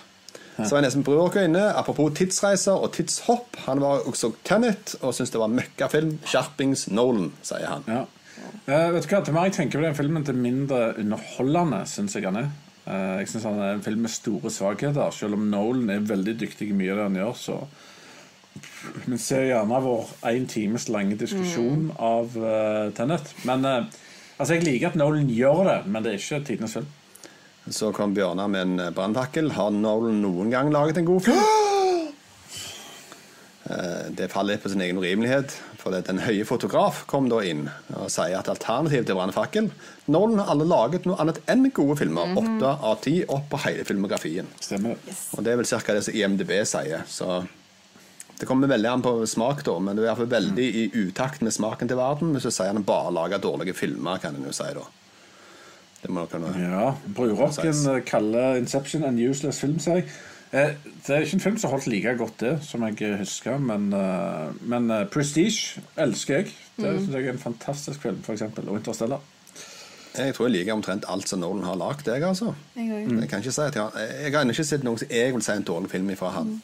Så 0.56 0.78
er 0.78 0.86
Espen 0.88 1.04
Brurker 1.04 1.44
inne. 1.44 1.66
Apropos 1.76 2.14
tidsreiser 2.16 2.80
og 2.80 2.94
tidshopp. 2.96 3.58
Han 3.66 3.82
var 3.84 4.06
også 4.08 4.32
Tenet 4.46 4.94
og 5.02 5.12
syntes 5.12 5.34
det 5.34 5.42
var 5.42 5.52
møkkafilm. 5.52 6.14
Skjerpings 6.24 6.86
Nolan, 6.96 7.34
sier 7.44 7.68
han. 7.68 7.84
Ja. 7.90 8.06
Uh, 8.66 8.94
vet 8.94 9.04
du 9.04 9.10
hva, 9.12 9.20
Til 9.24 9.36
meg 9.36 9.52
tenker 9.52 9.80
på 9.80 9.84
den 9.84 9.98
filmen 9.98 10.24
til 10.24 10.38
mindre 10.38 10.94
underholdende, 10.96 11.82
syns 11.90 12.16
jeg 12.16 12.24
han 12.24 12.40
er. 12.40 12.48
Eh, 12.86 13.18
jeg 13.20 13.28
synes 13.32 13.46
han 13.48 13.58
er 13.58 13.74
en 13.74 13.82
film 13.82 14.04
med 14.06 14.12
store 14.14 14.50
svakheter. 14.52 15.10
Selv 15.10 15.34
om 15.34 15.46
Nolan 15.50 15.90
er 15.90 16.06
veldig 16.06 16.36
dyktig 16.38 16.70
i 16.70 16.76
mye 16.76 16.92
av 16.94 17.00
det 17.00 17.08
han 17.08 17.20
gjør, 17.22 17.36
så 17.40 17.60
Vi 19.06 19.18
ser 19.20 19.42
gjerne 19.50 19.78
vår 19.84 20.12
én 20.30 20.46
times 20.48 20.86
lange 20.88 21.16
diskusjon 21.20 21.90
av 22.00 22.36
uh, 22.40 22.88
Tenet. 22.96 23.34
Men 23.44 23.64
eh, 23.68 23.88
altså, 24.38 24.54
jeg 24.54 24.64
liker 24.64 24.88
at 24.94 24.96
Nolan 24.96 25.28
gjør 25.28 25.64
det, 25.68 25.80
men 25.90 26.04
det 26.04 26.14
er 26.14 26.22
ikke 26.22 26.44
tidenes 26.46 26.78
film. 26.78 26.86
Så 27.68 27.90
kom 27.92 28.14
Bjørnar 28.14 28.48
med 28.48 28.62
en 28.62 28.94
brannfakkel. 28.94 29.50
Har 29.58 29.74
Nolan 29.74 30.22
noen 30.22 30.54
gang 30.54 30.70
laget 30.72 31.02
en 31.02 31.10
god 31.10 31.26
film? 31.28 31.42
Eh, 33.66 34.12
Det 34.14 34.28
faller 34.30 34.54
litt 34.54 34.62
på 34.62 34.70
sin 34.70 34.82
egen 34.84 35.00
urimelighet. 35.02 35.56
For 35.86 35.94
det, 35.94 36.08
Den 36.08 36.18
høye 36.24 36.42
fotograf 36.42 37.04
kom 37.06 37.28
da 37.30 37.38
inn 37.46 37.68
og 37.94 38.08
sier 38.10 38.34
at 38.40 38.48
alternativet 38.50 39.06
til 39.06 39.14
Brannfakkel 39.14 39.68
Nolan 40.10 40.40
har 40.42 40.48
alle 40.50 40.66
laget 40.66 41.06
noe 41.06 41.14
annet 41.22 41.38
enn 41.46 41.68
gode 41.70 41.94
filmer. 42.00 42.32
Åtte 42.40 42.72
av 42.90 42.96
ti 43.04 43.20
opp 43.22 43.46
på 43.52 43.60
hele 43.62 43.84
filmografien. 43.86 44.50
Stemmer. 44.58 44.98
Og 45.36 45.44
Det 45.46 45.52
er 45.52 45.60
vel 45.60 45.70
ca. 45.70 45.94
det 45.94 46.02
som 46.08 46.18
IMDb 46.18 46.50
sier. 46.66 47.06
Så 47.06 47.46
det 48.36 48.48
kommer 48.50 48.66
veldig 48.66 48.90
an 48.90 49.06
på 49.06 49.14
smak, 49.30 49.62
da, 49.64 49.78
men 49.78 49.94
du 49.94 50.02
er 50.02 50.08
i 50.08 50.10
hvert 50.10 50.24
fall 50.24 50.34
veldig 50.34 50.66
i 50.82 50.84
utakt 51.06 51.46
med 51.46 51.54
smaken 51.54 51.88
til 51.88 52.02
verden. 52.02 52.34
Hvis 52.34 52.50
du 52.50 52.50
sier 52.50 52.74
han 52.74 52.82
bare 52.86 53.14
lager 53.14 53.38
dårlige 53.46 53.78
filmer, 53.78 54.18
kan 54.18 54.34
en 54.34 54.50
jo 54.50 54.54
si 54.58 54.66
da. 54.74 54.82
Det 56.02 56.10
må 56.12 56.26
kunne 56.30 56.50
Ja, 56.60 56.90
Brurocken 57.14 57.86
eh, 57.94 58.02
kaller 58.06 58.58
Inception 58.58 59.06
en 59.06 59.22
useless 59.22 59.62
film, 59.62 59.78
sier 59.78 60.02
jeg. 60.02 60.10
Eh, 60.52 60.74
Det 61.06 61.14
er 61.14 61.20
ikke 61.24 61.35
en 61.35 61.40
film 61.40 61.59
som 61.59 61.70
holdt 61.70 61.86
like 61.90 62.12
godt 62.18 62.36
det, 62.40 62.52
som 62.62 62.82
jeg 62.86 63.16
husker, 63.18 63.59
men, 63.59 63.93
eh, 63.93 64.52
men 64.62 64.90
eh, 64.90 65.05
Prestige 65.06 65.81
elsker 65.97 66.35
jeg. 66.43 66.52
Det 66.77 66.93
synes 67.01 67.14
jeg 67.14 67.27
er 67.27 67.32
en 67.32 67.39
fantastisk 67.39 68.01
film, 68.02 68.23
for 68.23 68.32
eksempel. 68.32 68.68
Og 68.68 68.77
Interstellar. 68.78 69.20
Jeg 70.16 70.35
tror 70.35 70.47
jeg 70.48 70.52
liker 70.56 70.73
omtrent 70.73 71.05
alt 71.09 71.28
som 71.28 71.40
Nolan 71.40 71.64
har 71.64 71.77
lagd, 71.77 72.06
jeg, 72.09 72.23
altså. 72.24 72.55
Jeg 72.77 72.89
òg. 72.89 73.20
Jeg 73.20 73.28
kan 73.28 73.39
ikke 73.43 73.52
si 73.52 73.60
at 73.60 73.74
jeg, 73.74 73.82
har- 73.82 73.98
jeg 74.23 74.32
har 74.32 74.40
ennå 74.44 74.55
ikke 74.55 74.64
sett 74.64 74.85
noe 74.85 74.98
som 74.98 75.09
jeg 75.10 75.32
vil 75.35 75.43
si 75.43 75.52
er 75.52 75.56
en 75.56 75.62
dårlig 75.68 75.90
film 75.90 76.16
fra 76.16 76.31
han. 76.31 76.55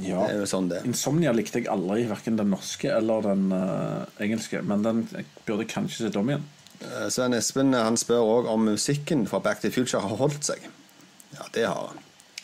Ja. 0.00 0.22
Det 0.26 0.30
er 0.34 0.38
jo 0.40 0.46
sånn 0.48 0.68
det. 0.70 0.78
Insomnia 0.88 1.32
likte 1.36 1.58
jeg 1.60 1.68
aldri, 1.68 2.06
verken 2.08 2.36
den 2.38 2.48
norske 2.54 2.88
eller 2.94 3.20
den 3.26 3.50
uh, 3.52 4.04
engelske. 4.24 4.62
Men 4.64 4.82
den 4.86 5.02
jeg 5.12 5.26
burde 5.46 5.66
kanskje 5.68 6.06
sett 6.06 6.16
om 6.16 6.30
igjen. 6.30 6.46
Eh, 6.80 7.08
Svein 7.12 7.34
Espen 7.36 7.74
han 7.76 7.96
spør 8.00 8.22
òg 8.38 8.48
om 8.54 8.64
musikken 8.70 9.26
fra 9.28 9.38
Back 9.44 9.60
to 9.60 9.68
the 9.68 9.74
Future 9.74 10.00
har 10.00 10.16
holdt 10.16 10.44
seg. 10.48 10.64
Ja, 11.36 11.44
det 11.54 11.66
har 11.68 11.90
han. 11.92 12.01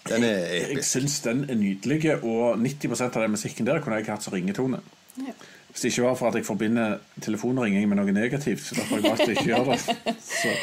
Den 0.08 0.24
er 0.24 0.38
Jeg 0.54 0.70
episk. 0.72 0.88
syns 0.88 1.20
den 1.24 1.44
er 1.50 1.54
nydelig, 1.54 2.22
og 2.22 2.58
90% 2.58 3.16
av 3.16 3.22
den 3.22 3.30
musikken 3.36 3.66
der 3.66 3.80
kunne 3.84 3.96
jeg 4.00 4.06
hatt 4.08 4.22
som 4.22 4.32
ringetone. 4.32 4.80
Ja. 5.18 5.32
Hvis 5.72 5.82
det 5.82 5.90
ikke 5.92 6.04
var 6.08 6.14
for 6.16 6.28
at 6.28 6.34
jeg 6.34 6.46
forbinder 6.46 6.98
telefonringing 7.20 7.88
med 7.88 7.98
noe 8.00 8.12
negativt. 8.12 8.60
Så 8.64 8.74
derfor 8.78 8.96
har 8.96 9.02
jeg 9.02 9.10
valgt 9.10 9.28
ikke 9.34 9.48
gjøre 9.50 9.74
det. 9.74 10.16
Så, 10.24 10.54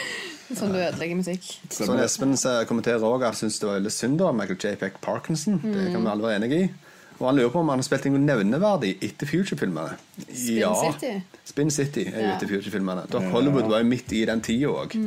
Sånn 0.55 0.73
du 0.73 0.77
ødelegger 0.77 1.15
musikk. 1.17 1.45
Sånn 1.73 1.99
Espen 2.03 2.35
kommenterer 2.69 3.01
òg 3.05 3.23
at 3.23 3.33
han 3.33 3.39
syns 3.39 3.59
det 3.61 3.67
var 3.69 3.79
veldig 3.79 3.91
synd 3.93 4.19
da 4.21 4.31
Michael 4.31 4.57
J. 4.61 4.75
Peck 4.81 4.99
Parkinson. 5.01 5.59
Det 5.63 5.91
kan 5.93 6.03
vi 6.03 6.09
alle 6.11 6.21
være 6.27 6.39
enig 6.41 6.51
i. 6.59 6.69
Og 7.15 7.27
han 7.29 7.37
lurer 7.37 7.49
på 7.53 7.59
om 7.63 7.69
han 7.71 7.79
har 7.79 7.87
spilt 7.87 8.05
noe 8.11 8.19
nevneverdig 8.19 8.97
etter 9.07 9.25
Future-filmene. 9.29 9.95
Spin 10.27 10.75
City? 10.81 11.11
Spin 11.47 11.71
City 11.71 12.03
er 12.11 12.17
jo 12.19 12.25
Ja. 12.27 12.33
etter 12.35 12.47
Future-filmene. 12.51 13.05
Da 13.09 13.19
Hollywood 13.31 13.69
var 13.71 13.79
jo 13.79 13.85
midt 13.87 14.11
i 14.11 14.25
den 14.25 14.41
tida 14.41 14.67
òg. 14.67 14.97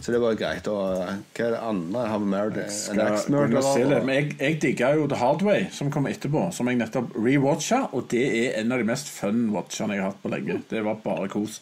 Så 0.00 0.14
det 0.14 0.20
var 0.22 0.36
greit. 0.40 0.68
Og 0.70 1.02
eh, 1.04 1.20
hva 1.36 1.46
er 1.46 1.54
det 1.54 1.60
andre? 1.70 2.04
Have 2.08 2.26
Married 2.26 2.58
an 2.60 3.00
Ex-Murderer? 3.04 4.00
Men 4.06 4.14
jeg, 4.16 4.34
jeg 4.40 4.58
digga 4.62 4.94
jo 4.96 5.06
The 5.10 5.20
Hard 5.20 5.44
Way, 5.44 5.68
som 5.76 5.92
kom 5.92 6.08
etterpå, 6.08 6.46
som 6.56 6.70
jeg 6.70 6.80
nettopp 6.80 7.12
rewatcha, 7.18 7.84
og 7.92 8.08
det 8.12 8.24
er 8.40 8.60
en 8.62 8.72
av 8.72 8.80
de 8.80 8.88
mest 8.88 9.10
fun 9.12 9.48
watchene 9.54 9.96
jeg 9.96 10.04
har 10.04 10.14
hatt 10.14 10.22
på 10.22 10.32
lenge. 10.32 10.60
Det 10.70 10.84
var 10.86 11.00
bare 11.04 11.28
kos. 11.32 11.60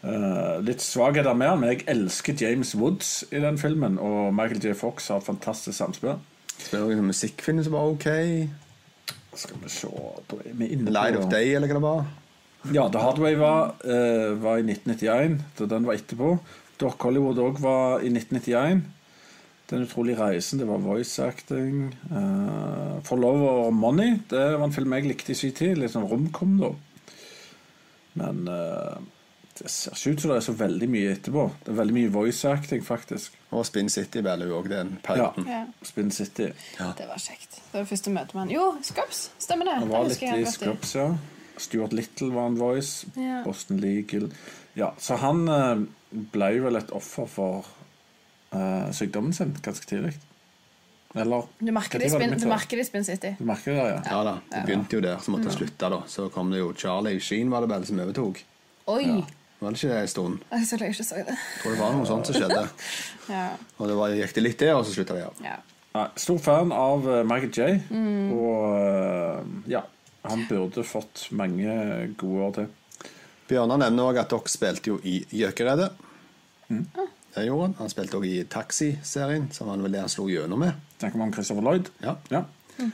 Uh, 0.00 0.56
litt 0.64 0.80
svakheter 0.80 1.36
med 1.36 1.50
han, 1.52 1.60
men 1.60 1.74
jeg 1.74 1.84
elsker 1.92 2.38
James 2.40 2.72
Woods 2.78 3.20
i 3.30 3.42
den 3.42 3.60
filmen, 3.60 3.98
og 4.00 4.32
Michael 4.34 4.62
J. 4.64 4.74
Fox 4.78 5.10
har 5.12 5.20
et 5.20 5.28
fantastisk 5.28 5.76
samspill. 5.76 6.16
Spiller 6.56 6.96
noen 6.96 7.12
musikkfilm 7.12 7.60
som 7.64 7.76
var 7.76 7.92
ok. 7.92 8.08
Skal 9.38 9.60
vi 9.62 9.70
se 9.70 9.90
vi 10.58 10.72
Light 10.88 11.20
of 11.20 11.28
Day, 11.30 11.52
eller 11.54 11.70
hva 11.70 11.76
det 11.76 11.84
var. 11.84 12.08
Ja, 12.74 12.88
The 12.92 13.04
Hard 13.04 13.20
Way 13.22 13.38
var, 13.40 13.76
uh, 13.84 14.34
var 14.40 14.58
i 14.58 14.66
1991, 14.66 15.38
da 15.60 15.68
den 15.70 15.86
var 15.86 16.00
etterpå. 16.00 16.32
Doc 16.80 16.96
Hollywood 17.04 17.38
òg 17.42 17.60
var 17.62 18.00
i 18.00 18.08
1991. 18.12 18.82
Den 19.70 19.84
utrolige 19.86 20.18
reisen, 20.18 20.58
det 20.58 20.66
var 20.66 20.80
voice 20.82 21.22
acting. 21.22 21.92
Uh, 22.10 22.98
For 23.06 23.20
Love 23.20 23.50
or 23.66 23.70
Money, 23.70 24.16
det 24.30 24.40
var 24.58 24.64
en 24.66 24.72
film 24.74 24.92
jeg 24.96 25.06
likte 25.12 25.30
i 25.34 25.38
sin 25.38 25.52
tid. 25.54 25.76
Litt 25.78 25.92
sånn 25.94 26.08
romkom, 26.10 26.56
da. 26.58 26.72
Men 28.18 28.40
uh, 28.50 28.96
det 29.60 29.70
ser 29.70 29.94
ikke 29.94 30.16
ut 30.16 30.24
som 30.24 30.32
det 30.32 30.38
er 30.40 30.46
så 30.48 30.54
veldig 30.58 30.88
mye 30.90 31.12
etterpå. 31.14 31.44
Det 31.66 31.70
er 31.74 31.78
veldig 31.78 31.96
mye 32.00 32.12
voice 32.14 32.48
acting, 32.50 32.82
faktisk. 32.86 33.36
Og 33.54 33.62
Spin 33.68 33.90
City 33.92 34.22
vel 34.26 34.46
jo 34.48 34.56
òg 34.58 34.70
den 34.72 34.96
Ja. 34.96 35.02
perioden. 35.06 35.46
Ja. 35.52 35.60
Spin 35.86 36.10
City. 36.10 36.48
Det 36.78 37.06
var 37.06 37.20
kjekt. 37.22 37.60
Det 37.60 37.74
var 37.76 37.84
det 37.84 37.92
første 37.92 38.10
møtet 38.16 38.34
med 38.34 38.42
han. 38.46 38.50
Jo, 38.56 38.66
Scrubs! 38.82 39.22
Stemmer 39.38 39.70
det. 39.70 39.74
Han 39.78 39.88
Det 39.88 39.94
var 39.94 40.08
litt 40.08 40.22
i. 40.22 40.50
Scrubs, 40.50 40.94
ja. 40.98 41.08
Stuart 41.60 41.92
Little 41.92 42.32
var 42.34 42.46
en 42.50 42.58
voice. 42.58 43.06
Ja. 43.14 43.42
Boston 43.44 43.78
Legal. 43.84 44.30
Ja, 44.74 44.94
så 44.98 45.16
han 45.20 45.46
eh, 45.48 45.86
ble 46.10 46.50
vel 46.64 46.80
et 46.80 46.90
offer 46.96 47.28
for 47.30 47.68
uh, 48.54 48.90
sykdommen 48.96 49.34
sin 49.36 49.54
ganske 49.62 49.86
tidlig. 49.86 50.14
Eller 51.14 51.48
Du 51.58 51.72
merker 51.74 51.98
det 51.98 52.12
mitt 52.14 52.38
du 52.38 52.46
merker 52.46 52.78
det 52.78 52.84
i 52.84 52.88
Spin 52.88 53.04
City. 53.04 53.32
Du 53.38 53.44
merker 53.48 53.74
det, 53.74 53.86
ja. 53.88 54.00
Ja 54.06 54.20
da, 54.26 54.36
det 54.52 54.62
begynte 54.68 54.98
jo 54.98 55.02
der, 55.02 55.18
så 55.18 55.34
måtte 55.34 55.50
jeg 55.50 55.58
slutte. 55.58 55.90
da 55.90 56.02
Så 56.06 56.28
kom 56.30 56.52
det 56.54 56.60
jo 56.62 56.70
Charlie 56.78 57.18
Sheen, 57.20 57.50
var 57.50 57.66
det 57.66 57.72
vel, 57.72 57.86
som 57.88 57.98
overtok. 58.04 58.42
Oi! 58.94 59.24
Var 59.60 59.74
det 59.74 59.80
ikke 59.82 59.90
det 59.90 59.98
en 60.00 60.08
stund? 60.08 60.44
Jeg 60.52 60.68
så 60.68 60.76
jeg 60.80 60.94
ikke 60.94 61.04
så 61.04 61.18
det. 61.18 61.34
Jeg 61.34 61.62
tror 61.62 61.74
det 61.74 61.80
var 61.82 61.96
noe 61.98 62.06
sånt 62.08 62.30
som 62.30 62.38
skjedde. 62.38 62.62
Ja. 63.30 63.48
Og 63.78 63.86
det 63.86 63.94
var, 63.94 64.14
gikk 64.18 64.32
det 64.34 64.42
litt 64.42 64.62
der, 64.62 64.72
og 64.74 64.86
så 64.86 64.94
slutta 64.94 65.14
det. 65.14 65.26
ja. 65.46 65.58
Ja, 65.90 66.04
Stor 66.18 66.38
fan 66.38 66.70
av 66.74 67.06
uh, 67.06 67.20
Michael 67.26 67.50
J. 67.50 67.80
Mm. 67.90 68.30
Og 68.34 68.64
uh, 68.78 69.70
ja, 69.70 69.82
han 70.22 70.44
burde 70.48 70.84
fått 70.86 71.24
mange 71.34 71.74
gode 72.18 72.44
år 72.46 72.52
til. 72.58 72.68
Bjørnar 73.50 73.80
nevner 73.82 74.08
òg 74.12 74.20
at 74.22 74.30
dere 74.32 74.50
spilte 74.52 74.92
jo 74.94 75.00
i 75.06 75.18
Gjøkeredet. 75.34 75.90
Det 76.70 77.44
gjorde 77.46 77.66
han. 77.68 77.74
Han 77.80 77.90
spilte 77.92 78.18
òg 78.18 78.26
i 78.26 78.40
Taxi-serien, 78.50 79.48
som 79.54 79.68
han 79.70 79.82
vel 79.84 79.94
det 79.94 80.02
han 80.04 80.10
slo 80.12 80.28
gjennom 80.30 80.62
med. 80.64 80.78
Snakker 81.00 81.18
vi 81.20 81.26
om 81.26 81.32
Christopher 81.34 81.66
Lloyd? 81.66 81.90
Ja. 82.02 82.16
Ja. 82.30 82.44
Mm. 82.78 82.92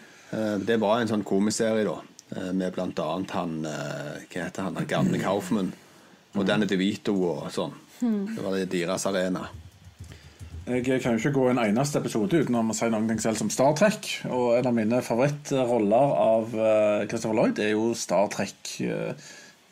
Det 0.66 0.76
var 0.82 1.00
en 1.00 1.08
sånn 1.12 1.24
komiserie, 1.28 1.84
da. 1.86 1.98
eh, 2.36 2.52
Med 2.52 2.72
blant 2.74 2.98
annet 3.00 3.30
han 3.36 3.58
eh, 3.68 4.24
Hva 4.32 4.46
heter 4.48 4.66
han? 4.66 4.76
han 4.80 4.88
gamle 4.90 5.20
Kaufman. 5.22 5.72
Og 6.36 6.44
Danny 6.48 6.66
DeVito 6.68 7.14
og 7.30 7.46
sånn. 7.54 7.72
Det 8.00 8.42
var 8.44 8.56
det 8.58 8.66
deres 8.74 9.06
arena. 9.08 9.46
Jeg 10.66 10.82
kan 11.00 11.14
jo 11.14 11.20
ikke 11.20 11.30
gå 11.36 11.44
en 11.52 11.60
eneste 11.62 12.00
episode 12.02 12.40
uten 12.42 12.56
å 12.58 12.64
si 12.74 12.88
ting 12.90 13.20
selv 13.22 13.38
som 13.38 13.50
Star 13.54 13.72
Trek. 13.78 14.08
Og 14.26 14.56
en 14.58 14.66
av 14.66 14.74
mine 14.74 14.98
favorittroller 15.06 16.14
av 16.26 16.56
eh, 16.58 17.04
Christopher 17.08 17.38
Lloyd 17.38 17.60
er 17.62 17.70
jo 17.76 17.92
Star 17.94 18.26
Trek 18.34 18.72
eh, 18.82 19.14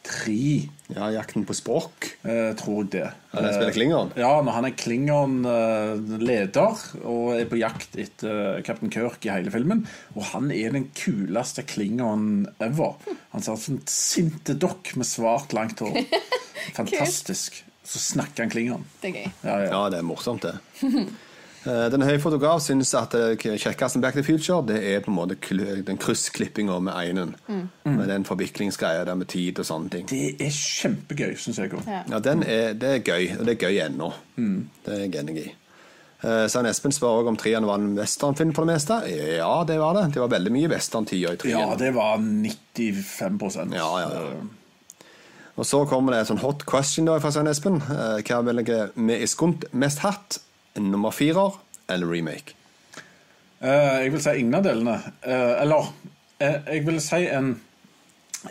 3, 0.04 0.68
Ja, 0.94 1.06
Jakten 1.14 1.46
på 1.48 1.54
språk'. 1.56 2.10
eh, 2.28 2.50
tror 2.60 2.82
jeg 2.84 2.90
det. 2.92 3.06
Han 3.32 3.46
spiller 3.48 3.70
Eh, 3.70 3.72
Klingon? 3.72 4.10
Ja, 4.20 4.34
når 4.44 4.52
han 4.52 4.64
er 4.68 4.74
Klingon-leder 4.76 6.76
og 7.04 7.34
er 7.38 7.44
på 7.48 7.56
jakt 7.58 7.96
etter 7.98 8.60
Captain 8.66 8.90
Kirk 8.92 9.24
i 9.26 9.30
hele 9.32 9.50
filmen. 9.54 9.86
Og 10.14 10.22
han 10.34 10.50
er 10.54 10.70
den 10.76 10.90
kuleste 10.94 11.62
Klingon 11.66 12.46
ever. 12.60 12.94
Han 13.32 13.42
ser 13.42 13.52
ut 13.56 13.60
som 13.64 13.74
en 13.78 13.86
sinte 13.90 14.54
dokk 14.60 14.92
med 14.96 15.06
svart, 15.08 15.52
langt 15.56 15.80
hår. 15.80 16.04
Fantastisk. 16.78 17.62
Så 17.84 17.98
snakker 18.00 18.42
han 18.46 18.50
Klingon. 18.52 18.84
Det 19.02 19.10
er 19.10 19.14
gøy. 19.18 19.28
Ja, 19.44 19.56
ja. 19.60 19.68
Ja, 19.72 19.82
det 19.92 19.98
er 20.00 20.06
morsomt, 20.08 20.42
det. 20.46 20.54
Eh, 21.66 21.88
Den 21.90 22.02
høye 22.04 22.20
fotograf 22.20 22.60
syns 22.60 22.90
at 22.98 23.14
det 23.16 23.38
kjekkeste 23.40 23.96
med 23.98 24.02
Back 24.04 24.14
to 24.14 24.20
the 24.22 24.26
Future 24.26 24.60
Det 24.68 24.78
er 24.84 25.00
på 25.00 25.10
en 25.12 25.16
måte 25.16 25.36
den 25.86 25.96
kryssklippinga 25.98 26.78
med 26.80 26.92
einen. 26.94 27.34
Med 27.84 28.08
den 28.08 28.24
forviklingsgreia 28.24 29.04
der 29.04 29.14
med 29.14 29.28
tid 29.32 29.58
og 29.58 29.64
sånne 29.66 29.90
ting. 29.90 30.06
Det 30.10 30.36
er 30.40 30.50
kjempegøy, 30.52 31.36
syns 31.36 31.58
jeg 31.58 31.72
òg. 31.72 31.86
Ja. 31.88 32.02
Ja, 32.10 32.18
den 32.18 32.42
er, 32.42 32.72
Det 32.74 32.88
er 32.94 32.98
gøy, 33.04 33.38
og 33.38 33.46
det 33.46 33.54
er 33.56 33.68
gøy 33.68 33.80
ennå. 33.86 34.12
Det 34.36 34.92
er 34.92 35.04
jeg 35.06 35.14
enig 35.22 35.38
i. 35.46 35.52
Eh, 36.24 36.46
Svein 36.48 36.66
Espen 36.66 36.92
spør 36.92 37.18
også 37.20 37.28
om 37.34 37.36
treeren 37.36 37.66
var 37.68 37.80
en 37.80 37.94
westernfilm 37.98 38.54
for 38.56 38.64
det 38.64 38.74
meste. 38.74 39.00
Ja, 39.36 39.64
det 39.68 39.78
var 39.80 39.94
det. 39.98 40.14
Det 40.14 40.20
var 40.22 40.28
veldig 40.32 40.52
mye 40.52 40.68
westerntida 40.72 41.34
i 41.34 41.50
Ja, 41.50 41.74
det 41.76 41.94
var 41.94 42.18
95 42.18 43.72
Ja, 43.74 43.88
ja, 44.00 44.08
ja. 44.10 44.44
Og 45.56 45.64
så 45.68 45.84
kommer 45.86 46.12
det 46.12 46.20
et 46.24 46.30
sånn 46.32 46.40
hot 46.42 46.64
question 46.66 47.06
da 47.06 47.18
fra 47.22 47.30
Svein 47.30 47.46
Espen. 47.46 47.76
Eh, 47.76 48.22
Hva 48.26 48.40
velger 48.42 48.90
vi 48.96 49.20
i 49.22 49.26
skunt 49.30 49.64
mest 49.72 49.98
hatt? 50.02 50.40
En 50.76 50.90
nummer 50.90 51.10
firer 51.14 51.58
eller 51.88 52.06
remake? 52.10 52.54
Eh, 53.60 54.02
jeg 54.04 54.12
vil 54.12 54.22
si 54.24 54.34
ingen 54.40 54.54
av 54.58 54.64
delene. 54.66 54.96
Eh, 55.22 55.52
eller 55.62 55.90
eh, 56.42 56.58
jeg 56.74 56.86
vil 56.86 57.00
si 57.00 57.22
en 57.30 57.54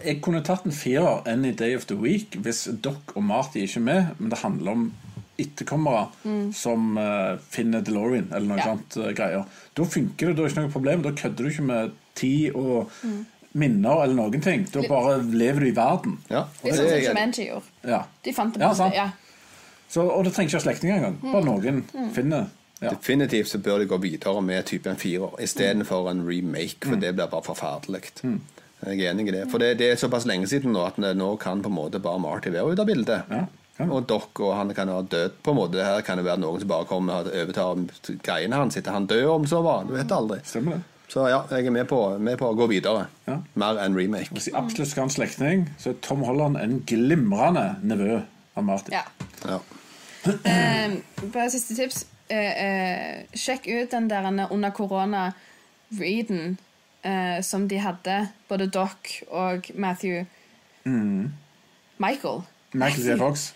Jeg 0.03 0.21
kunne 0.25 0.39
tatt 0.41 0.63
en 0.65 0.73
firer 0.73 1.21
Any 1.29 1.51
Day 1.53 1.75
of 1.77 1.83
the 1.85 1.93
Week 1.99 2.33
hvis 2.41 2.63
Doc 2.81 3.11
og 3.13 3.21
Marty 3.27 3.59
ikke 3.61 3.77
er 3.77 3.83
med, 3.85 4.07
men 4.17 4.31
det 4.31 4.39
handler 4.41 4.71
om 4.71 4.87
etterkommere 5.37 6.07
som 6.53 6.97
uh, 6.97 7.37
finner 7.49 7.81
DeLorean 7.85 8.31
eller 8.33 8.47
noe 8.47 8.57
Ja. 8.57 8.65
sånt 8.71 8.97
uh, 8.97 9.11
greier. 9.17 9.45
Da 9.77 9.85
funker 9.85 10.31
det, 10.31 10.35
da 10.37 10.43
er 10.43 10.47
det 10.47 10.51
ikke 10.55 10.63
noe 10.65 10.73
problem. 10.73 11.03
Da 11.05 11.11
kødder 11.17 11.43
du 11.45 11.49
ikke 11.51 11.65
med 11.67 11.93
tid 12.17 12.57
og 12.57 12.91
minner 13.53 14.03
eller 14.03 14.17
noen 14.17 14.41
ting. 14.45 14.65
Da 14.73 14.81
bare 14.89 15.19
lever 15.21 15.59
du 15.61 15.67
i 15.69 15.75
verden. 15.77 16.17
Ja, 16.29 16.43
Det 16.61 16.71
er 16.71 16.77
sånn 16.77 16.85
er 16.85 16.89
som 16.89 16.97
jeg. 16.97 17.07
Jumanji 17.11 17.47
gjorde. 17.51 17.73
Ja. 17.93 18.01
De 18.25 18.33
fant 18.33 18.53
det 18.57 18.61
Ja, 18.65 18.71
på 18.73 18.89
ja. 18.97 19.07
Så, 19.93 20.03
og 20.09 20.23
det 20.25 20.33
trenger 20.33 20.49
ikke 20.49 20.57
være 20.59 20.65
slektninger 20.67 20.95
engang. 20.97 21.17
Bare 21.21 21.45
noen 21.45 21.83
finner 22.15 22.47
ja. 22.83 22.89
Definitivt 22.91 23.47
så 23.47 23.59
bør 23.63 23.79
de 23.79 23.85
gå 23.87 23.97
videre 24.03 24.41
med 24.43 24.65
type 24.67 24.89
en 24.91 24.97
firer 24.99 25.37
istedenfor 25.45 26.09
en 26.11 26.23
remake, 26.27 26.81
Mm. 26.83 26.89
for 26.89 26.99
det 26.99 27.11
blir 27.15 27.29
bare 27.31 27.45
forferdelig. 27.45 28.01
Jeg 28.83 28.99
er 29.05 29.11
enig 29.13 29.27
i 29.29 29.31
det. 29.31 29.43
For 29.51 29.61
det, 29.61 29.77
det 29.79 29.91
er 29.93 29.95
såpass 30.01 30.25
lenge 30.27 30.49
siden 30.51 30.73
nå 30.75 30.81
at 30.83 30.97
nå 30.99 31.29
kan 31.39 31.61
på 31.63 31.69
en 31.71 31.75
måte 31.77 32.01
bare 32.03 32.19
Marty 32.19 32.49
være 32.51 32.73
ute 32.73 32.81
av 32.83 32.89
bildet. 32.89 33.21
Ja, 33.31 33.45
Ja. 33.79 33.85
Og 33.89 34.03
Doc 34.05 34.37
og 34.39 34.51
han 34.55 34.69
kan 34.77 34.87
ha 34.87 34.99
død 35.01 35.31
på 35.43 35.49
en 35.51 35.57
måte. 35.57 35.81
Her 35.83 36.01
kan 36.05 36.17
det 36.19 36.25
være 36.27 36.37
noen 36.43 36.59
som 36.61 36.67
bare 36.69 36.85
kommer 36.85 37.23
og 37.23 37.31
overtar 37.33 37.79
greiene 38.21 38.53
hans. 38.59 38.73
Sitter 38.75 38.91
han 38.93 39.07
død 39.09 39.23
om 39.31 39.45
så 39.49 39.63
var? 39.65 39.85
Du 39.87 39.93
vet 39.95 40.11
aldri. 40.13 40.37
Stemmer 40.45 40.75
det. 40.77 40.81
Så 41.09 41.23
ja, 41.29 41.39
jeg 41.49 41.65
er 41.65 41.71
med 41.71 41.87
på, 41.89 42.19
med 42.19 42.37
på 42.37 42.51
å 42.51 42.55
gå 42.57 42.67
videre. 42.69 43.07
Ja. 43.27 43.39
Mer 43.55 43.79
enn 43.81 43.95
remake. 43.97 44.29
Hvis 44.33 44.45
jeg 44.51 44.55
absolutt 44.59 44.89
skal 44.91 45.01
ha 45.03 45.07
en 45.09 45.15
slektning, 45.15 45.65
så 45.81 45.89
er 45.89 45.97
Tom 46.05 46.21
Holland 46.27 46.57
en 46.61 46.79
glimrende 46.85 47.65
nevø 47.81 48.21
av 48.55 48.63
Martin. 48.63 48.93
Ja. 48.93 49.03
Ja. 49.49 49.57
Eh, 50.25 50.97
bare 51.33 51.49
siste 51.51 51.75
tips. 51.75 52.05
Eh, 52.31 52.63
eh, 52.65 53.25
sjekk 53.35 53.67
ut 53.67 53.91
den 53.91 54.07
der 54.09 54.27
under 54.27 54.71
korona-readen 54.71 56.57
eh, 57.03 57.41
som 57.41 57.67
de 57.67 57.81
hadde, 57.83 58.29
både 58.49 58.69
Doc 58.71 59.11
og 59.29 59.69
Matthew 59.75 60.23
Michael. 61.97 62.41
Michael 62.73 63.05
J. 63.05 63.17
Fox. 63.19 63.53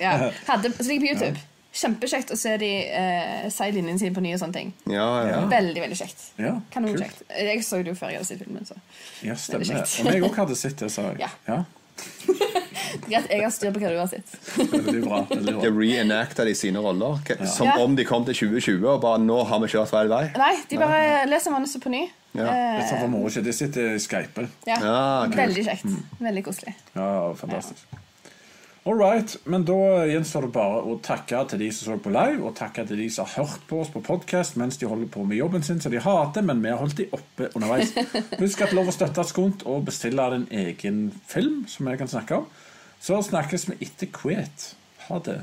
Ja, 0.00 0.30
hadde, 0.48 0.72
så 0.74 0.88
ligger 0.88 1.06
på 1.06 1.12
YouTube. 1.14 1.48
Kjempekjekt 1.72 2.32
å 2.34 2.36
se 2.36 2.50
de 2.60 2.68
eh, 2.92 3.46
si 3.48 3.68
linjene 3.72 4.00
sine 4.00 4.12
på 4.12 4.20
nye 4.20 4.36
sånne 4.36 4.52
ting. 4.58 4.72
Ja, 4.92 5.06
ja. 5.24 5.38
Veldig, 5.48 5.80
veldig 5.80 5.96
kjekt. 5.96 6.26
Ja. 6.36 6.58
Kanonkjekt. 6.74 7.22
Jeg 7.32 7.62
så 7.64 7.80
det 7.80 7.94
jo 7.94 7.96
før 7.96 8.12
jeg 8.12 8.20
hadde 8.20 8.28
sett 8.28 8.42
filmen. 8.42 8.66
Så. 8.68 8.76
Ja, 9.24 9.36
stemmer. 9.40 9.80
Og 9.80 10.10
jeg 10.12 10.26
òg 10.26 10.36
hadde 10.42 10.58
sett 10.58 10.82
det, 10.82 10.90
sa 10.92 11.06
jeg. 11.14 11.30
Ja. 11.48 11.62
Greit, 13.08 13.26
jeg 13.30 13.40
har 13.42 13.52
styr 13.54 13.72
på 13.74 13.80
hva 13.82 13.90
du 13.92 13.98
har 14.00 14.08
sett. 14.10 14.32
Veldig 14.58 15.02
bra. 15.04 15.20
veldig 15.30 15.54
De 15.62 15.70
reenacta 15.74 16.44
de 16.48 16.54
sine 16.58 16.80
roller. 16.84 17.18
Som 17.48 17.66
Ja. 17.70 17.76
om 17.84 17.96
de 17.96 18.04
kom 18.08 18.24
til 18.28 18.34
2020 18.34 18.84
og 18.88 19.00
bare 19.04 19.20
nå 19.22 19.38
har 19.48 19.62
vi 19.64 19.70
kjørt 19.72 19.90
feil 19.92 20.10
vei. 20.12 20.24
Nei, 20.36 20.52
de 20.68 20.80
bare 20.80 21.24
leser 21.30 21.54
manuset 21.54 21.82
på 21.84 21.92
ny. 21.92 22.04
Ja. 22.36 22.48
Litt 22.78 22.88
sånn 22.88 23.02
for 23.02 23.12
moro 23.12 23.28
ikke. 23.28 23.42
De 23.44 23.52
sitter 23.56 23.94
i 23.96 23.98
Skype. 24.00 24.46
Ja, 24.68 24.78
Ja. 24.80 25.00
Veldig 25.32 25.64
kjekt. 25.68 25.88
Veldig 26.20 26.44
koselig. 26.46 26.74
Ja, 26.96 27.08
fantastisk. 27.36 27.84
All 28.84 28.98
right, 28.98 29.36
men 29.44 29.62
da 29.62 30.02
gjenstår 30.10 30.48
det 30.48 30.54
bare 30.56 30.80
å 30.90 30.96
takke 31.06 31.38
til 31.52 31.60
de 31.62 31.68
som 31.70 31.92
så 31.92 31.98
på 32.02 32.10
live, 32.10 32.40
og 32.42 32.56
takke 32.58 32.82
til 32.88 32.98
de 32.98 33.06
som 33.14 33.28
har 33.30 33.44
hørt 33.46 33.62
på 33.70 33.78
oss 33.78 33.92
på 33.94 34.02
podkast 34.02 34.58
mens 34.58 34.80
de 34.80 34.88
holder 34.90 35.06
på 35.14 35.22
med 35.22 35.38
jobben 35.38 35.62
sin, 35.62 35.78
som 35.78 35.94
de 35.94 36.02
hater, 36.02 36.42
men 36.42 36.64
vi 36.64 36.72
har 36.72 36.82
holdt 36.82 36.98
de 36.98 37.06
oppe 37.14 37.52
underveis. 37.54 37.94
Husk 38.42 38.66
at 38.66 38.74
lov 38.74 38.90
å 38.90 38.96
støtte 38.96 39.22
Skunt 39.28 39.62
og 39.70 39.86
bestille 39.86 40.26
din 40.34 40.48
egen 40.64 41.00
film, 41.30 41.62
som 41.70 41.92
jeg 41.92 42.02
kan 42.02 42.10
snakke 42.10 42.42
om. 42.42 42.50
Så 42.98 43.22
snakkes 43.30 43.70
vi 43.70 43.78
etter 43.86 44.10
hvert. 44.18 44.72
Ha 45.06 45.22
det. 45.30 45.38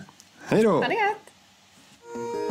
Hei 0.51 0.59
da. 0.67 0.75
Ha 0.83 0.91
det 0.91 1.03
godt. 1.05 2.48